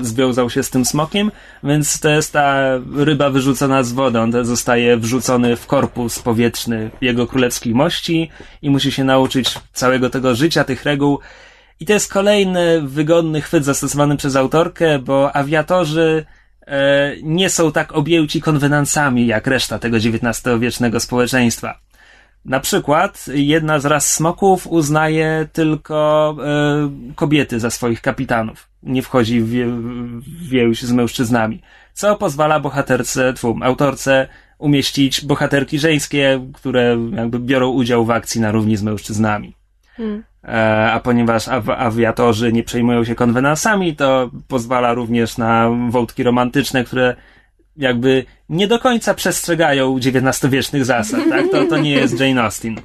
związał 0.00 0.50
się 0.50 0.62
z 0.62 0.70
tym 0.70 0.84
smokiem, 0.84 1.30
więc 1.64 2.00
to 2.00 2.10
jest 2.10 2.32
ta 2.32 2.78
ryba 2.96 3.30
wyrzucona 3.30 3.82
z 3.82 3.92
wodą. 3.92 4.22
On 4.22 4.44
zostaje 4.44 4.96
wrzucony 4.96 5.56
w 5.56 5.66
korpus 5.66 6.18
powietrzny 6.18 6.90
jego 7.00 7.26
królewskiej 7.26 7.74
mości 7.74 8.30
i 8.62 8.70
musi 8.70 8.92
się 8.92 9.04
nauczyć 9.04 9.54
całego 9.72 10.10
tego 10.10 10.34
życia, 10.34 10.64
tych 10.64 10.84
reguł. 10.84 11.18
I 11.80 11.86
to 11.86 11.92
jest 11.92 12.12
kolejny 12.12 12.82
wygodny 12.82 13.40
chwyt 13.40 13.64
zastosowany 13.64 14.16
przez 14.16 14.36
autorkę, 14.36 14.98
bo 14.98 15.36
awiatorzy 15.36 16.26
e, 16.66 17.12
nie 17.22 17.50
są 17.50 17.72
tak 17.72 17.92
objęci 17.92 18.40
konwenansami 18.40 19.26
jak 19.26 19.46
reszta 19.46 19.78
tego 19.78 19.96
XIX-wiecznego 19.96 21.00
społeczeństwa. 21.00 21.89
Na 22.44 22.60
przykład 22.60 23.26
jedna 23.34 23.78
z 23.78 23.84
ras 23.84 24.14
smoków 24.14 24.66
uznaje 24.66 25.48
tylko 25.52 26.36
e, 26.44 27.14
kobiety 27.14 27.60
za 27.60 27.70
swoich 27.70 28.00
kapitanów. 28.00 28.68
Nie 28.82 29.02
wchodzi 29.02 29.40
w, 29.40 29.46
w 29.46 30.48
więź 30.48 30.82
z 30.82 30.92
mężczyznami. 30.92 31.62
Co 31.92 32.16
pozwala 32.16 32.60
bohaterce, 32.60 33.32
twum, 33.32 33.62
autorce 33.62 34.28
umieścić 34.58 35.24
bohaterki 35.24 35.78
żeńskie, 35.78 36.46
które 36.54 36.96
jakby 37.12 37.38
biorą 37.38 37.68
udział 37.68 38.04
w 38.04 38.10
akcji 38.10 38.40
na 38.40 38.50
równi 38.50 38.76
z 38.76 38.82
mężczyznami. 38.82 39.56
Hmm. 39.96 40.24
E, 40.44 40.92
a 40.92 41.00
ponieważ 41.00 41.48
aw- 41.48 41.74
awiatorzy 41.78 42.52
nie 42.52 42.62
przejmują 42.62 43.04
się 43.04 43.14
konwenansami, 43.14 43.96
to 43.96 44.30
pozwala 44.48 44.94
również 44.94 45.38
na 45.38 45.70
wątki 45.90 46.22
romantyczne, 46.22 46.84
które 46.84 47.16
jakby 47.76 48.24
nie 48.48 48.66
do 48.66 48.78
końca 48.78 49.14
przestrzegają 49.14 49.96
XIX-wiecznych 49.96 50.84
zasad, 50.84 51.20
tak? 51.28 51.44
To, 51.50 51.64
to 51.64 51.78
nie 51.78 51.92
jest 51.92 52.20
Jane 52.20 52.42
Austen. 52.42 52.76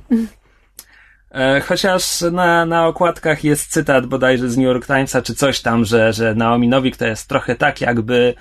E, 1.32 1.62
Chociaż 1.62 2.22
na, 2.22 2.66
na 2.66 2.88
okładkach 2.88 3.44
jest 3.44 3.72
cytat 3.72 4.06
bodajże 4.06 4.50
z 4.50 4.58
New 4.58 4.66
York 4.66 4.88
Timesa, 4.88 5.22
czy 5.22 5.36
coś 5.36 5.62
tam, 5.62 5.86
że, 5.86 6.14
że 6.14 6.36
Naomi 6.36 6.68
Nowik 6.68 6.98
to 6.98 7.06
jest 7.06 7.30
trochę 7.30 7.56
tak, 7.56 7.82
jakby 7.82 8.34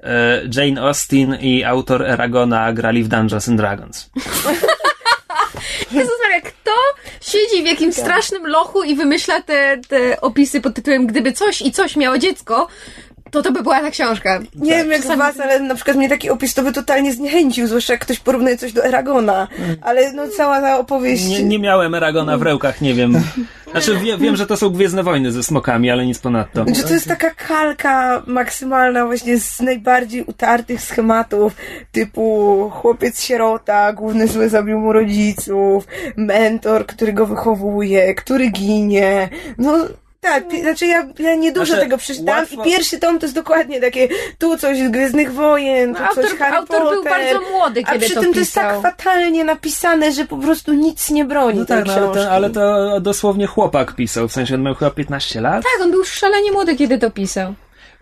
e, 0.00 0.42
Jane 0.54 0.82
Austen 0.82 1.34
i 1.40 1.64
autor 1.64 2.02
Eragona 2.02 2.72
grali 2.72 3.04
w 3.04 3.08
Dungeons 3.08 3.48
and 3.48 3.58
Dragons. 3.58 4.10
Jezus 5.92 6.12
Maria, 6.22 6.40
kto 6.40 6.70
siedzi 7.20 7.62
w 7.62 7.66
jakimś 7.66 7.94
strasznym 7.94 8.46
lochu 8.46 8.82
i 8.82 8.94
wymyśla 8.94 9.42
te, 9.42 9.80
te 9.88 10.20
opisy 10.20 10.60
pod 10.60 10.74
tytułem 10.74 11.06
Gdyby 11.06 11.32
coś 11.32 11.62
i 11.62 11.72
coś 11.72 11.96
miało 11.96 12.18
dziecko, 12.18 12.68
to 13.30 13.42
to 13.42 13.52
by 13.52 13.62
była 13.62 13.80
ta 13.80 13.90
książka. 13.90 14.40
Nie 14.54 14.70
wiem 14.70 14.90
jak 14.90 15.02
Czasami- 15.02 15.18
was, 15.18 15.40
ale 15.40 15.60
na 15.60 15.74
przykład 15.74 15.96
mnie 15.96 16.08
taki 16.08 16.30
opis 16.30 16.54
to 16.54 16.62
by 16.62 16.72
totalnie 16.72 17.12
zniechęcił, 17.12 17.66
zwłaszcza 17.66 17.92
jak 17.92 18.02
ktoś 18.02 18.20
porównuje 18.20 18.56
coś 18.56 18.72
do 18.72 18.84
Eragona. 18.84 19.48
Ale 19.82 20.12
no 20.12 20.28
cała 20.28 20.60
ta 20.60 20.78
opowieść... 20.78 21.28
Nie, 21.28 21.44
nie 21.44 21.58
miałem 21.58 21.94
Eragona 21.94 22.38
w 22.38 22.42
rękach, 22.42 22.80
nie 22.80 22.94
wiem. 22.94 23.12
Znaczy 23.70 23.96
wie, 23.96 24.18
wiem, 24.18 24.36
że 24.36 24.46
to 24.46 24.56
są 24.56 24.70
Gwiezdne 24.70 25.02
Wojny 25.02 25.32
ze 25.32 25.42
smokami, 25.42 25.90
ale 25.90 26.06
nic 26.06 26.18
ponadto. 26.18 26.64
Że 26.74 26.82
to 26.82 26.94
jest 26.94 27.08
taka 27.08 27.30
kalka 27.30 28.22
maksymalna 28.26 29.06
właśnie 29.06 29.38
z 29.38 29.60
najbardziej 29.60 30.24
utartych 30.24 30.82
schematów, 30.82 31.56
typu 31.92 32.70
chłopiec 32.74 33.22
sierota, 33.22 33.92
główny 33.92 34.26
zły 34.26 34.48
zabił 34.48 34.78
mu 34.78 34.92
rodziców, 34.92 35.86
mentor, 36.16 36.86
który 36.86 37.12
go 37.12 37.26
wychowuje, 37.26 38.14
który 38.14 38.48
ginie. 38.48 39.28
No 39.58 39.78
tak, 40.20 40.48
pi- 40.48 40.60
znaczy 40.60 40.86
ja, 40.86 41.08
ja 41.18 41.34
nie 41.34 41.52
dużo 41.52 41.66
Znaczy, 41.66 41.80
tego 41.82 41.98
przeczytałam 41.98 42.44
łatwo- 42.44 42.62
i 42.66 42.70
pierwszy 42.70 42.98
tom 42.98 43.18
to 43.18 43.26
jest 43.26 43.34
dokładnie 43.34 43.80
takie 43.80 44.08
tu 44.38 44.56
coś 44.58 44.78
z 44.78 44.90
Gwiezdnych 44.90 45.32
Wojen, 45.32 45.94
tu 45.94 46.00
No, 46.00 46.08
autor, 46.08 46.24
coś 46.24 46.38
Harry 46.38 46.56
autor 46.56 46.82
był 46.82 47.02
Potter. 47.04 47.12
bardzo 47.34 47.50
młody, 47.50 47.82
A 47.86 47.92
kiedy 47.92 48.04
przy 48.06 48.14
to 48.14 48.20
tym 48.20 48.32
to 48.32 48.38
jest 48.38 48.52
pisał. 48.54 48.82
tak 48.82 48.82
fatalnie 48.96 49.44
napisane, 49.44 50.12
że 50.12 50.24
po 50.24 50.36
prostu 50.36 50.72
nic 50.72 51.10
nie 51.10 51.24
broni 51.24 51.58
No 51.58 51.64
tej 51.64 51.76
tak, 51.76 51.86
no, 51.86 51.92
ale, 51.94 52.14
to, 52.14 52.30
ale 52.30 52.50
to 52.50 53.00
dosłownie 53.00 53.46
chłopak 53.46 53.94
pisał, 53.94 54.28
w 54.28 54.32
sensie 54.32 54.54
on 54.54 54.62
miał 54.62 54.74
chyba 54.74 54.90
15 54.90 55.40
lat. 55.40 55.62
Tak, 55.62 55.84
on 55.86 55.90
był 55.90 56.04
szalenie 56.04 56.52
młody, 56.52 56.76
kiedy 56.76 56.98
to 56.98 57.10
pisał. 57.10 57.54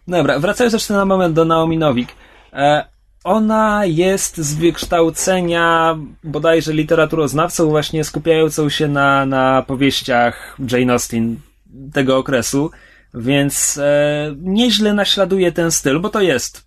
Dobra, 0.09 0.39
wracając 0.39 0.73
jeszcze 0.73 0.95
na 0.95 1.05
moment 1.05 1.35
do 1.35 1.45
Naomi 1.45 1.79
Nowik. 1.79 2.09
E, 2.53 2.85
ona 3.25 3.83
jest 3.85 4.37
z 4.37 4.55
wykształcenia 4.55 5.97
bodajże 6.25 6.73
literaturoznawcą, 6.73 7.69
właśnie 7.69 8.05
skupiającą 8.05 8.69
się 8.69 8.89
na, 8.89 9.27
na 9.27 9.63
powieściach 9.67 10.57
Jane 10.73 10.93
Austen 10.93 11.37
tego 11.93 12.17
okresu, 12.17 12.71
więc 13.15 13.79
e, 13.79 14.35
nieźle 14.39 14.95
naśladuje 14.95 15.53
ten 15.53 15.71
styl, 15.71 16.01
bo 16.01 16.09
to 16.09 16.21
jest 16.21 16.67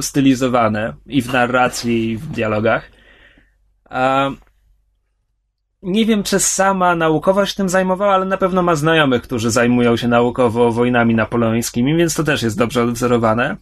stylizowane 0.00 0.94
i 1.06 1.22
w 1.22 1.32
narracji, 1.32 2.10
i 2.10 2.16
w 2.16 2.26
dialogach. 2.26 2.90
A, 3.84 4.30
nie 5.82 6.06
wiem, 6.06 6.22
czy 6.22 6.40
sama 6.40 6.94
naukowo 6.96 7.46
się 7.46 7.54
tym 7.54 7.68
zajmowała, 7.68 8.14
ale 8.14 8.24
na 8.24 8.36
pewno 8.36 8.62
ma 8.62 8.74
znajomych, 8.74 9.22
którzy 9.22 9.50
zajmują 9.50 9.96
się 9.96 10.08
naukowo 10.08 10.72
wojnami 10.72 11.14
napoleońskimi, 11.14 11.96
więc 11.96 12.14
to 12.14 12.24
też 12.24 12.42
jest 12.42 12.58
dobrze 12.58 12.82
odwzorowane. 12.82 13.56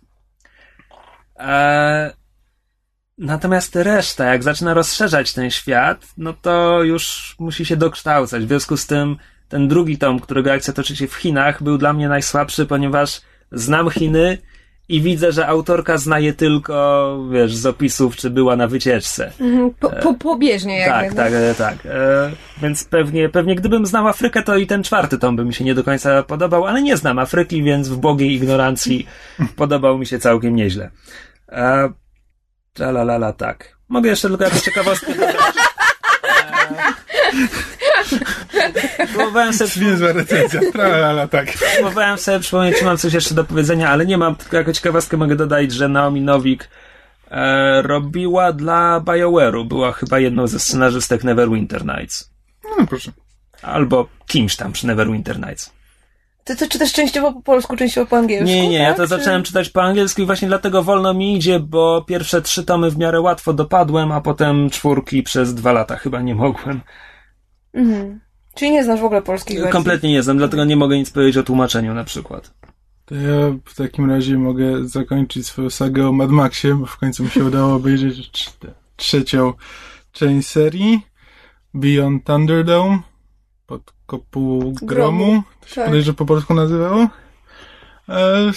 Eee, 1.37 2.11
natomiast 3.19 3.77
reszta, 3.77 4.25
jak 4.25 4.43
zaczyna 4.43 4.75
rozszerzać 4.75 5.33
ten 5.33 5.51
świat, 5.51 6.07
no 6.17 6.33
to 6.33 6.83
już 6.83 7.35
musi 7.39 7.67
się 7.67 7.77
dokształcać. 7.77 8.45
W 8.45 8.49
związku 8.49 8.77
z 8.77 8.87
tym 8.87 9.17
ten 9.51 9.69
drugi 9.69 9.99
tom, 9.99 10.21
którego 10.21 10.53
akcja 10.53 10.73
toczy 10.73 10.97
się 10.97 11.07
w 11.09 11.15
Chinach, 11.15 11.63
był 11.63 11.79
dla 11.79 11.93
mnie 11.93 12.09
najsłabszy, 12.09 12.67
ponieważ 12.67 13.21
znam 13.53 13.91
Chiny 13.91 14.39
i 14.89 15.01
widzę, 15.01 15.33
że 15.33 15.47
autorka 15.47 15.99
zna 15.99 16.19
je 16.19 16.33
tylko, 16.33 17.19
wiesz, 17.33 17.57
z 17.57 17.67
opisów, 17.67 18.17
czy 18.17 18.31
była 18.31 18.57
na 18.57 18.67
wycieczce. 18.67 19.33
Mhm, 19.41 19.71
Po, 19.81 19.91
po, 19.91 20.15
pobieżnie 20.15 20.79
jakby. 20.79 21.17
Tak, 21.17 21.17
tak, 21.17 21.33
e, 21.33 21.55
tak. 21.55 21.87
E, 21.87 22.31
więc 22.63 22.85
pewnie, 22.85 23.29
pewnie 23.29 23.55
gdybym 23.55 23.87
znał 23.87 24.09
Afrykę, 24.09 24.43
to 24.43 24.57
i 24.57 24.67
ten 24.67 24.83
czwarty 24.83 25.19
tom 25.19 25.37
by 25.37 25.45
mi 25.45 25.55
się 25.55 25.65
nie 25.65 25.75
do 25.75 25.85
końca 25.85 26.23
podobał, 26.23 26.67
ale 26.67 26.83
nie 26.83 26.97
znam 26.97 27.19
Afryki, 27.19 27.63
więc 27.63 27.89
w 27.89 27.97
błogiej 27.97 28.33
ignorancji 28.33 29.07
podobał 29.57 29.99
mi 29.99 30.07
się 30.07 30.19
całkiem 30.19 30.57
nieźle. 30.57 30.91
E, 31.49 31.93
Czalalala, 32.75 33.33
tak. 33.33 33.77
Mogę 33.89 34.11
jeszcze 34.11 34.29
tylko 34.29 34.45
jakąś 34.45 34.61
ciekawostkę 34.61 35.15
dodać. 35.21 35.37
E, 36.25 37.70
Próbowałem 39.07 39.53
sobie 39.53 39.87
Niezła 39.87 40.13
recenzja. 40.13 40.61
Tralala, 40.73 41.29
tak. 41.29 41.53
Próbowałem 41.77 42.19
sobie 42.19 42.41
przypomnieć, 42.41 42.79
czy 42.79 42.85
mam 42.85 42.97
coś 42.97 43.13
jeszcze 43.13 43.35
do 43.35 43.45
powiedzenia, 43.45 43.91
ale 43.91 44.07
nie 44.07 44.19
mam. 44.19 44.37
Tylko 44.37 44.57
jako 44.57 44.73
ciekawostkę 44.73 45.17
mogę 45.17 45.37
dodać, 45.37 45.73
że 45.73 45.89
Naomi 45.89 46.21
Nowik 46.21 46.69
e, 47.31 47.83
robiła 47.83 48.53
dla 48.53 49.01
BioWare'u. 49.01 49.65
Była 49.69 49.93
chyba 49.93 50.19
jedną 50.19 50.47
ze 50.47 50.59
scenarzystek 50.61 51.25
Neverwinter 51.25 51.85
Nights. 51.87 52.31
No 52.79 52.87
proszę. 52.87 53.13
Albo 53.63 54.09
kimś 54.27 54.57
tam 54.57 54.73
przy 54.73 54.87
Neverwinter 54.87 55.39
Nights. 55.41 55.73
Ty 56.45 56.57
to 56.57 56.69
czytasz 56.69 56.93
częściowo 56.93 57.33
po 57.33 57.43
polsku, 57.43 57.77
częściowo 57.77 58.07
po 58.07 58.17
angielsku? 58.17 58.47
Nie, 58.47 58.69
nie, 58.69 58.79
ja 58.79 58.89
tak? 58.89 58.97
to 58.97 59.03
Czy- 59.03 59.09
zacząłem 59.09 59.43
czytać 59.43 59.69
po 59.71 59.83
angielsku 59.83 60.23
i 60.23 60.27
właśnie 60.27 60.49
dlatego 60.49 60.83
wolno 60.83 61.15
mi 61.15 61.37
idzie, 61.37 61.61
bo 61.61 62.05
pierwsze 62.09 62.43
trzy 62.43 62.65
tomy 62.65 62.91
w 62.91 62.99
miarę 62.99 63.21
łatwo 63.21 63.53
dopadłem, 63.53 64.13
a 64.13 64.21
potem 64.21 64.71
czwórki 64.71 65.23
przez 65.23 65.55
dwa 65.55 65.73
lata 65.73 65.97
chyba 65.97 66.21
nie 66.21 66.35
mogłem. 66.35 66.81
Mhm. 67.75 68.21
Czyli 68.55 68.71
nie 68.71 68.85
znasz 68.85 69.01
w 69.01 69.05
ogóle 69.05 69.23
polskich 69.23 69.57
wersji? 69.59 69.73
Kompletnie 69.73 70.11
nie 70.11 70.23
znam, 70.23 70.39
dlatego 70.39 70.65
nie 70.65 70.77
mogę 70.77 70.99
nic 70.99 71.11
powiedzieć 71.11 71.37
o 71.37 71.43
tłumaczeniu 71.43 71.95
na 71.95 72.05
przykład. 72.05 72.55
To 73.05 73.15
ja 73.15 73.37
w 73.65 73.75
takim 73.75 74.11
razie 74.11 74.39
mogę 74.39 74.89
zakończyć 74.89 75.47
swoją 75.47 75.71
sagę 75.71 76.09
o 76.09 76.13
Mad 76.13 76.31
Maxie, 76.31 76.75
bo 76.75 76.87
w 76.87 76.97
końcu 76.97 77.25
mi 77.25 77.31
się 77.31 77.45
udało 77.45 77.75
obejrzeć 77.75 78.31
trz- 78.31 78.71
trzecią 78.97 79.53
część 80.13 80.49
serii 80.49 81.01
Beyond 81.75 82.25
Thunderdome 82.25 82.99
pod 83.67 83.93
kopuł 84.07 84.61
gromu. 84.83 84.83
Gromu, 85.27 85.43
To 85.61 85.69
się 85.69 85.75
tak. 85.75 85.87
bodajże 85.87 86.13
po 86.15 86.27
polsku 86.27 86.55
nazywało. 86.55 87.09
E, 88.09 88.51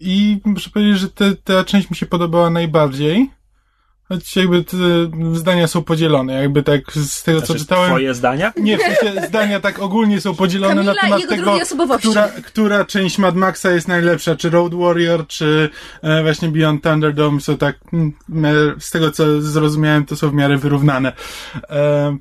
I 0.00 0.40
muszę 0.44 0.70
powiedzieć, 0.70 0.98
że 0.98 1.08
te, 1.10 1.36
ta 1.36 1.64
część 1.64 1.90
mi 1.90 1.96
się 1.96 2.06
podobała 2.06 2.50
najbardziej. 2.50 3.30
Choć 4.08 4.36
jakby 4.36 4.64
te 4.64 4.76
zdania 5.32 5.66
są 5.66 5.82
podzielone. 5.82 6.32
Jakby 6.32 6.62
tak 6.62 6.92
z 6.92 7.22
tego, 7.22 7.40
co 7.40 7.46
Znaczy, 7.46 7.60
czytałem. 7.60 7.90
Twoje 7.90 8.14
zdania? 8.14 8.52
Nie, 8.56 8.78
w 8.78 8.80
sensie 8.80 9.26
zdania 9.28 9.60
tak 9.60 9.78
ogólnie 9.78 10.20
są 10.20 10.34
podzielone 10.34 10.74
Kamila 10.74 10.94
na 10.94 11.00
temat 11.00 11.20
tego, 11.28 11.42
drugiej 11.42 11.62
osobowości. 11.62 12.08
która, 12.08 12.28
która 12.28 12.84
część 12.84 13.18
Mad 13.18 13.34
Maxa 13.34 13.70
jest 13.70 13.88
najlepsza, 13.88 14.36
czy 14.36 14.50
Road 14.50 14.74
Warrior, 14.74 15.26
czy 15.26 15.70
e, 16.02 16.22
właśnie 16.22 16.48
Beyond 16.48 16.82
Thunderdome 16.82 17.40
są 17.40 17.56
tak, 17.56 17.76
mm, 17.92 18.12
me- 18.28 18.74
z 18.78 18.90
tego 18.90 19.10
co 19.10 19.40
zrozumiałem, 19.40 20.06
to 20.06 20.16
są 20.16 20.30
w 20.30 20.34
miarę 20.34 20.56
wyrównane. 20.56 21.12
E, 21.70 22.16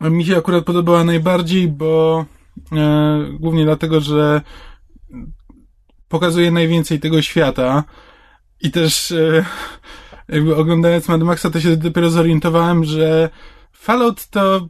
mi 0.00 0.24
się 0.24 0.36
akurat 0.36 0.64
podobała 0.64 1.04
najbardziej, 1.04 1.68
bo 1.68 2.24
e, 2.72 3.18
głównie 3.40 3.64
dlatego, 3.64 4.00
że 4.00 4.40
pokazuje 6.08 6.50
najwięcej 6.50 7.00
tego 7.00 7.22
świata 7.22 7.84
i 8.60 8.70
też 8.70 9.12
e, 9.12 9.44
jakby 10.28 10.56
oglądając 10.56 11.08
Mad 11.08 11.22
Maxa, 11.22 11.50
to 11.50 11.60
się 11.60 11.76
dopiero 11.76 12.10
zorientowałem, 12.10 12.84
że 12.84 13.30
Fallout 13.82 14.26
to, 14.26 14.68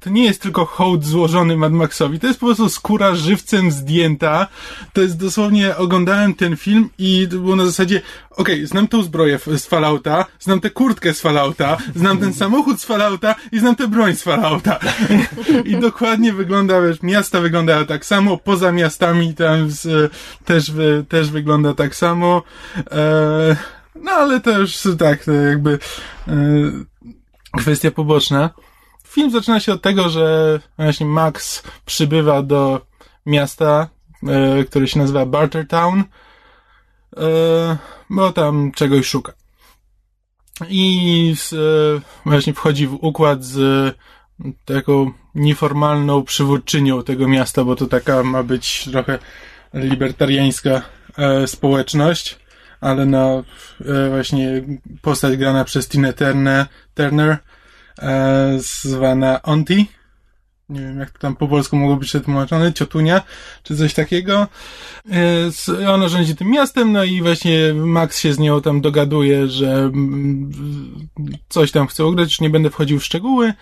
to 0.00 0.10
nie 0.10 0.24
jest 0.24 0.42
tylko 0.42 0.64
hołd 0.64 1.04
złożony 1.04 1.56
Mad 1.56 1.72
Maxowi, 1.72 2.20
to 2.20 2.26
jest 2.26 2.40
po 2.40 2.46
prostu 2.46 2.68
skóra 2.68 3.14
żywcem 3.14 3.70
zdjęta. 3.70 4.46
To 4.92 5.00
jest 5.00 5.16
dosłownie, 5.16 5.76
oglądałem 5.76 6.34
ten 6.34 6.56
film 6.56 6.90
i 6.98 7.26
było 7.30 7.56
na 7.56 7.66
zasadzie, 7.66 8.02
okej, 8.30 8.54
okay, 8.54 8.66
znam 8.66 8.88
tą 8.88 9.02
zbroję 9.02 9.38
z 9.38 9.66
Fallouta, 9.66 10.26
znam 10.40 10.60
tę 10.60 10.70
kurtkę 10.70 11.14
z 11.14 11.20
Fallouta, 11.20 11.76
znam 11.96 12.18
ten 12.18 12.34
samochód 12.34 12.80
z 12.80 12.84
Fallouta 12.84 13.34
i 13.52 13.58
znam 13.58 13.76
tę 13.76 13.88
broń 13.88 14.14
z 14.14 14.22
Fallouta. 14.22 14.78
I 15.64 15.76
dokładnie 15.76 16.32
wygląda, 16.32 16.80
wiesz, 16.80 17.02
miasta 17.02 17.40
wyglądają 17.40 17.86
tak 17.86 18.04
samo, 18.04 18.36
poza 18.36 18.72
miastami 18.72 19.34
tam 19.34 19.70
z, 19.70 20.12
też, 20.44 20.72
też 21.08 21.30
wygląda 21.30 21.74
tak 21.74 21.96
samo. 21.96 22.42
E, 22.90 23.56
no 24.04 24.12
ale 24.12 24.40
to 24.40 24.58
już 24.58 24.82
tak, 24.98 25.24
to 25.24 25.32
jakby 25.32 25.78
e, 26.28 26.32
kwestia 27.56 27.90
poboczna. 27.90 28.50
Film 29.06 29.30
zaczyna 29.30 29.60
się 29.60 29.72
od 29.72 29.82
tego, 29.82 30.08
że 30.08 30.60
właśnie 30.76 31.06
Max 31.06 31.62
przybywa 31.86 32.42
do 32.42 32.86
miasta, 33.26 33.88
e, 34.26 34.64
które 34.64 34.88
się 34.88 34.98
nazywa 34.98 35.26
Bartertown, 35.26 36.04
e, 37.16 37.76
bo 38.10 38.32
tam 38.32 38.72
czegoś 38.72 39.06
szuka. 39.06 39.32
I 40.68 41.34
z, 41.36 41.52
e, 41.52 42.00
właśnie 42.26 42.54
wchodzi 42.54 42.86
w 42.86 42.94
układ 42.94 43.44
z 43.44 43.96
taką 44.64 45.12
nieformalną 45.34 46.22
przywódczynią 46.22 47.02
tego 47.02 47.28
miasta, 47.28 47.64
bo 47.64 47.76
to 47.76 47.86
taka 47.86 48.22
ma 48.22 48.42
być 48.42 48.84
trochę 48.84 49.18
libertariańska 49.74 50.82
e, 51.18 51.46
społeczność, 51.46 52.38
ale 52.84 53.06
no 53.06 53.44
właśnie 54.10 54.62
postać 55.02 55.36
grana 55.36 55.64
przez 55.64 55.88
Tina 55.88 56.12
Turner, 56.12 56.66
Turner 56.94 57.38
e, 57.98 58.58
zwana 58.58 59.42
Auntie. 59.42 59.84
Nie 60.68 60.80
wiem, 60.80 60.98
jak 60.98 61.10
to 61.10 61.18
tam 61.18 61.36
po 61.36 61.48
polsku 61.48 61.76
mogło 61.76 61.96
być 61.96 62.08
przetłumaczone, 62.08 62.72
ciotunia, 62.72 63.22
czy 63.62 63.76
coś 63.76 63.94
takiego. 63.94 64.46
E, 65.78 65.90
ona 65.90 66.08
rządzi 66.08 66.36
tym 66.36 66.50
miastem, 66.50 66.92
no 66.92 67.04
i 67.04 67.22
właśnie 67.22 67.74
Max 67.74 68.20
się 68.20 68.32
z 68.32 68.38
nią 68.38 68.60
tam 68.62 68.80
dogaduje, 68.80 69.48
że 69.48 69.72
mm, 69.72 70.52
coś 71.48 71.72
tam 71.72 71.86
chce 71.86 72.04
ugrać, 72.04 72.28
już 72.28 72.40
nie 72.40 72.50
będę 72.50 72.70
wchodził 72.70 72.98
w 72.98 73.04
szczegóły. 73.04 73.52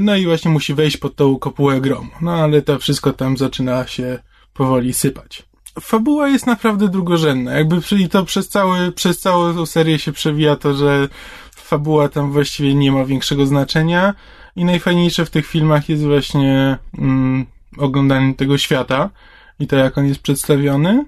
No 0.00 0.16
i 0.16 0.24
właśnie 0.24 0.50
musi 0.50 0.74
wejść 0.74 0.96
pod 0.96 1.16
tą 1.16 1.38
kopułę 1.38 1.80
gromu. 1.80 2.10
No 2.20 2.32
ale 2.32 2.62
to 2.62 2.78
wszystko 2.78 3.12
tam 3.12 3.36
zaczyna 3.36 3.86
się 3.86 4.18
powoli 4.52 4.92
sypać 4.92 5.49
fabuła 5.80 6.28
jest 6.28 6.46
naprawdę 6.46 6.88
drugorzędna. 6.88 7.52
Jakby 7.52 7.80
i 7.98 8.08
to 8.08 8.24
przez 8.24 8.48
cały, 8.48 8.92
przez 8.92 9.18
całą 9.18 9.66
serię 9.66 9.98
się 9.98 10.12
przewija 10.12 10.56
to, 10.56 10.74
że 10.74 11.08
fabuła 11.56 12.08
tam 12.08 12.32
właściwie 12.32 12.74
nie 12.74 12.92
ma 12.92 13.04
większego 13.04 13.46
znaczenia 13.46 14.14
i 14.56 14.64
najfajniejsze 14.64 15.24
w 15.24 15.30
tych 15.30 15.46
filmach 15.46 15.88
jest 15.88 16.04
właśnie 16.04 16.78
mm, 16.98 17.46
oglądanie 17.78 18.34
tego 18.34 18.58
świata 18.58 19.10
i 19.58 19.66
to, 19.66 19.76
jak 19.76 19.98
on 19.98 20.06
jest 20.06 20.22
przedstawiony. 20.22 21.04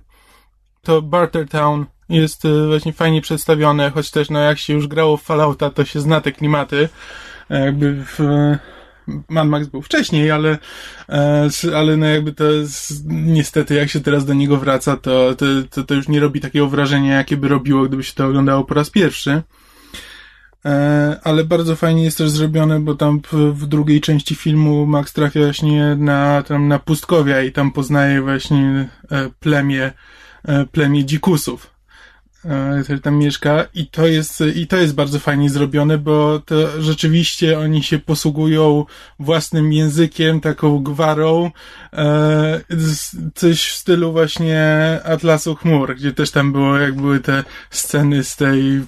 To 0.82 1.02
Bartertown 1.02 1.86
jest 2.08 2.44
e, 2.44 2.66
właśnie 2.66 2.92
fajnie 2.92 3.20
przedstawione, 3.20 3.90
choć 3.90 4.10
też 4.10 4.30
no 4.30 4.38
jak 4.38 4.58
się 4.58 4.72
już 4.72 4.86
grało 4.86 5.16
w 5.16 5.22
Fallouta, 5.22 5.70
to 5.70 5.84
się 5.84 6.00
zna 6.00 6.20
te 6.20 6.32
klimaty. 6.32 6.88
Jakby 7.50 8.04
w, 8.04 8.18
Mad 9.28 9.48
Max 9.48 9.66
był 9.66 9.82
wcześniej, 9.82 10.30
ale, 10.30 10.58
e, 11.08 11.48
ale 11.76 11.96
no 11.96 12.06
jakby 12.06 12.32
to 12.32 12.44
jest, 12.44 13.04
niestety 13.06 13.74
jak 13.74 13.90
się 13.90 14.00
teraz 14.00 14.24
do 14.24 14.34
niego 14.34 14.56
wraca, 14.56 14.96
to, 14.96 15.34
to, 15.34 15.46
to, 15.70 15.82
to 15.84 15.94
już 15.94 16.08
nie 16.08 16.20
robi 16.20 16.40
takiego 16.40 16.68
wrażenia, 16.68 17.16
jakie 17.16 17.36
by 17.36 17.48
robiło, 17.48 17.84
gdyby 17.84 18.04
się 18.04 18.14
to 18.14 18.26
oglądało 18.26 18.64
po 18.64 18.74
raz 18.74 18.90
pierwszy. 18.90 19.42
E, 20.64 21.20
ale 21.24 21.44
bardzo 21.44 21.76
fajnie 21.76 22.04
jest 22.04 22.18
też 22.18 22.30
zrobione, 22.30 22.80
bo 22.80 22.94
tam 22.94 23.20
w, 23.32 23.66
drugiej 23.66 24.00
części 24.00 24.34
filmu 24.34 24.86
Max 24.86 25.12
trafia 25.12 25.40
właśnie 25.40 25.96
na, 25.96 26.42
tam 26.42 26.68
na 26.68 26.78
pustkowia 26.78 27.42
i 27.42 27.52
tam 27.52 27.72
poznaje 27.72 28.22
właśnie 28.22 28.88
e, 29.10 29.30
plemię, 29.40 29.92
plemię 30.72 31.04
dzikusów. 31.04 31.71
E, 32.44 32.80
który 32.84 33.00
tam 33.00 33.16
mieszka 33.16 33.64
i 33.74 33.86
to 33.86 34.06
jest, 34.06 34.42
i 34.54 34.66
to 34.66 34.76
jest 34.76 34.94
bardzo 34.94 35.18
fajnie 35.18 35.50
zrobione, 35.50 35.98
bo 35.98 36.40
to 36.46 36.82
rzeczywiście 36.82 37.58
oni 37.58 37.82
się 37.82 37.98
posługują 37.98 38.84
własnym 39.18 39.72
językiem, 39.72 40.40
taką 40.40 40.82
gwarą, 40.82 41.50
e, 41.92 42.60
coś 43.34 43.62
w 43.62 43.76
stylu 43.76 44.12
właśnie 44.12 44.60
Atlasu 45.04 45.54
Chmur, 45.54 45.96
gdzie 45.96 46.12
też 46.12 46.30
tam 46.30 46.52
było, 46.52 46.78
jak 46.78 46.94
były 46.94 47.20
te 47.20 47.44
sceny 47.70 48.24
z 48.24 48.36
tej 48.36 48.82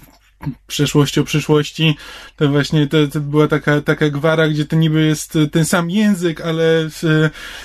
przeszłości 0.67 1.21
o 1.21 1.25
przyszłości, 1.25 1.97
to 2.37 2.49
właśnie 2.49 2.87
to, 2.87 2.97
to 3.13 3.21
była 3.21 3.49
taka, 3.49 3.81
taka 3.81 4.11
gwara, 4.11 4.49
gdzie 4.49 4.65
to 4.65 4.77
niby 4.77 5.07
jest 5.07 5.39
ten 5.53 5.65
sam 5.65 5.91
język, 5.91 6.41
ale, 6.41 6.89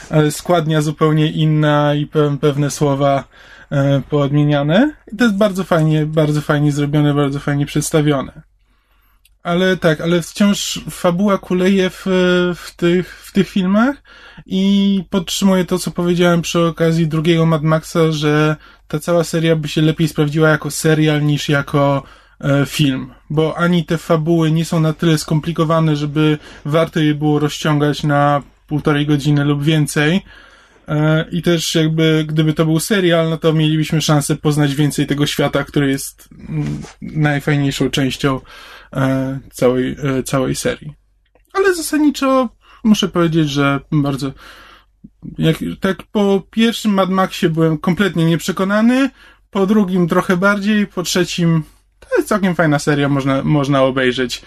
ale 0.10 0.32
składnia 0.32 0.82
zupełnie 0.82 1.32
inna 1.32 1.96
i 1.96 2.08
pewne 2.42 2.72
słowa 2.72 3.24
poodmieniane. 4.10 4.94
I 5.14 5.18
to 5.18 5.24
jest 5.24 5.38
bardzo 5.38 5.64
fajnie, 5.64 6.06
bardzo 6.06 6.42
fajnie 6.42 6.72
zrobione, 6.72 7.14
bardzo 7.14 7.40
fajnie 7.40 7.66
przedstawione. 7.66 8.42
Ale 9.44 9.78
tak, 9.78 10.02
ale 10.02 10.22
wciąż 10.22 10.80
fabuła 10.90 11.38
kuleje 11.38 11.90
w, 11.90 12.06
w, 12.56 12.76
tych, 12.76 13.24
w 13.26 13.32
tych 13.32 13.50
filmach 13.50 14.04
i 14.46 15.04
podtrzymuję 15.10 15.66
to, 15.66 15.80
co 15.80 15.92
powiedziałem 15.92 16.42
przy 16.42 16.60
okazji 16.60 17.08
drugiego 17.08 17.46
Mad 17.46 17.64
Maxa, 17.64 18.12
że 18.12 18.56
ta 18.88 19.00
cała 19.00 19.24
seria 19.24 19.56
by 19.56 19.68
się 19.68 19.82
lepiej 19.82 20.08
sprawdziła 20.08 20.50
jako 20.50 20.72
serial 20.72 21.24
niż 21.26 21.50
jako 21.50 22.04
e, 22.42 22.66
film, 22.66 23.14
bo 23.30 23.58
ani 23.58 23.86
te 23.86 23.98
fabuły 23.98 24.52
nie 24.52 24.66
są 24.66 24.80
na 24.80 24.94
tyle 24.94 25.18
skomplikowane, 25.18 25.96
żeby 25.96 26.38
warto 26.66 27.00
je 27.00 27.16
było 27.16 27.40
rozciągać 27.40 28.04
na 28.04 28.42
półtorej 28.68 29.06
godziny 29.06 29.44
lub 29.44 29.64
więcej, 29.64 30.16
E, 30.16 30.49
I 31.32 31.42
też 31.42 31.76
jakby, 31.76 32.26
gdyby 32.28 32.54
to 32.54 32.66
był 32.66 32.80
serial, 32.80 33.30
no 33.30 33.38
to 33.38 33.54
mielibyśmy 33.54 34.02
szansę 34.02 34.36
poznać 34.36 34.76
więcej 34.76 35.08
tego 35.08 35.26
świata, 35.26 35.64
który 35.64 35.90
jest 35.90 36.30
mm, 36.50 36.82
najfajniejszą 37.02 37.90
częścią 37.90 38.42
e, 38.94 39.40
całej, 39.52 39.96
e, 40.04 40.24
całej 40.24 40.56
serii. 40.56 40.94
Ale 41.54 41.76
zasadniczo 41.76 42.50
muszę 42.84 43.08
powiedzieć, 43.08 43.50
że 43.50 43.80
bardzo 43.92 44.32
jak, 45.38 45.58
tak 45.80 46.04
po 46.12 46.42
pierwszym 46.52 46.94
Mad 46.94 47.10
Maxie 47.10 47.50
byłem 47.50 47.78
kompletnie 47.78 48.26
nieprzekonany, 48.26 49.10
po 49.52 49.66
drugim 49.66 50.08
trochę 50.08 50.38
bardziej, 50.38 50.88
po 50.88 51.04
trzecim 51.04 51.64
to 52.00 52.08
jest 52.18 52.28
całkiem 52.28 52.56
fajna 52.56 52.80
seria, 52.80 53.10
można, 53.10 53.44
można 53.44 53.84
obejrzeć 53.84 54.42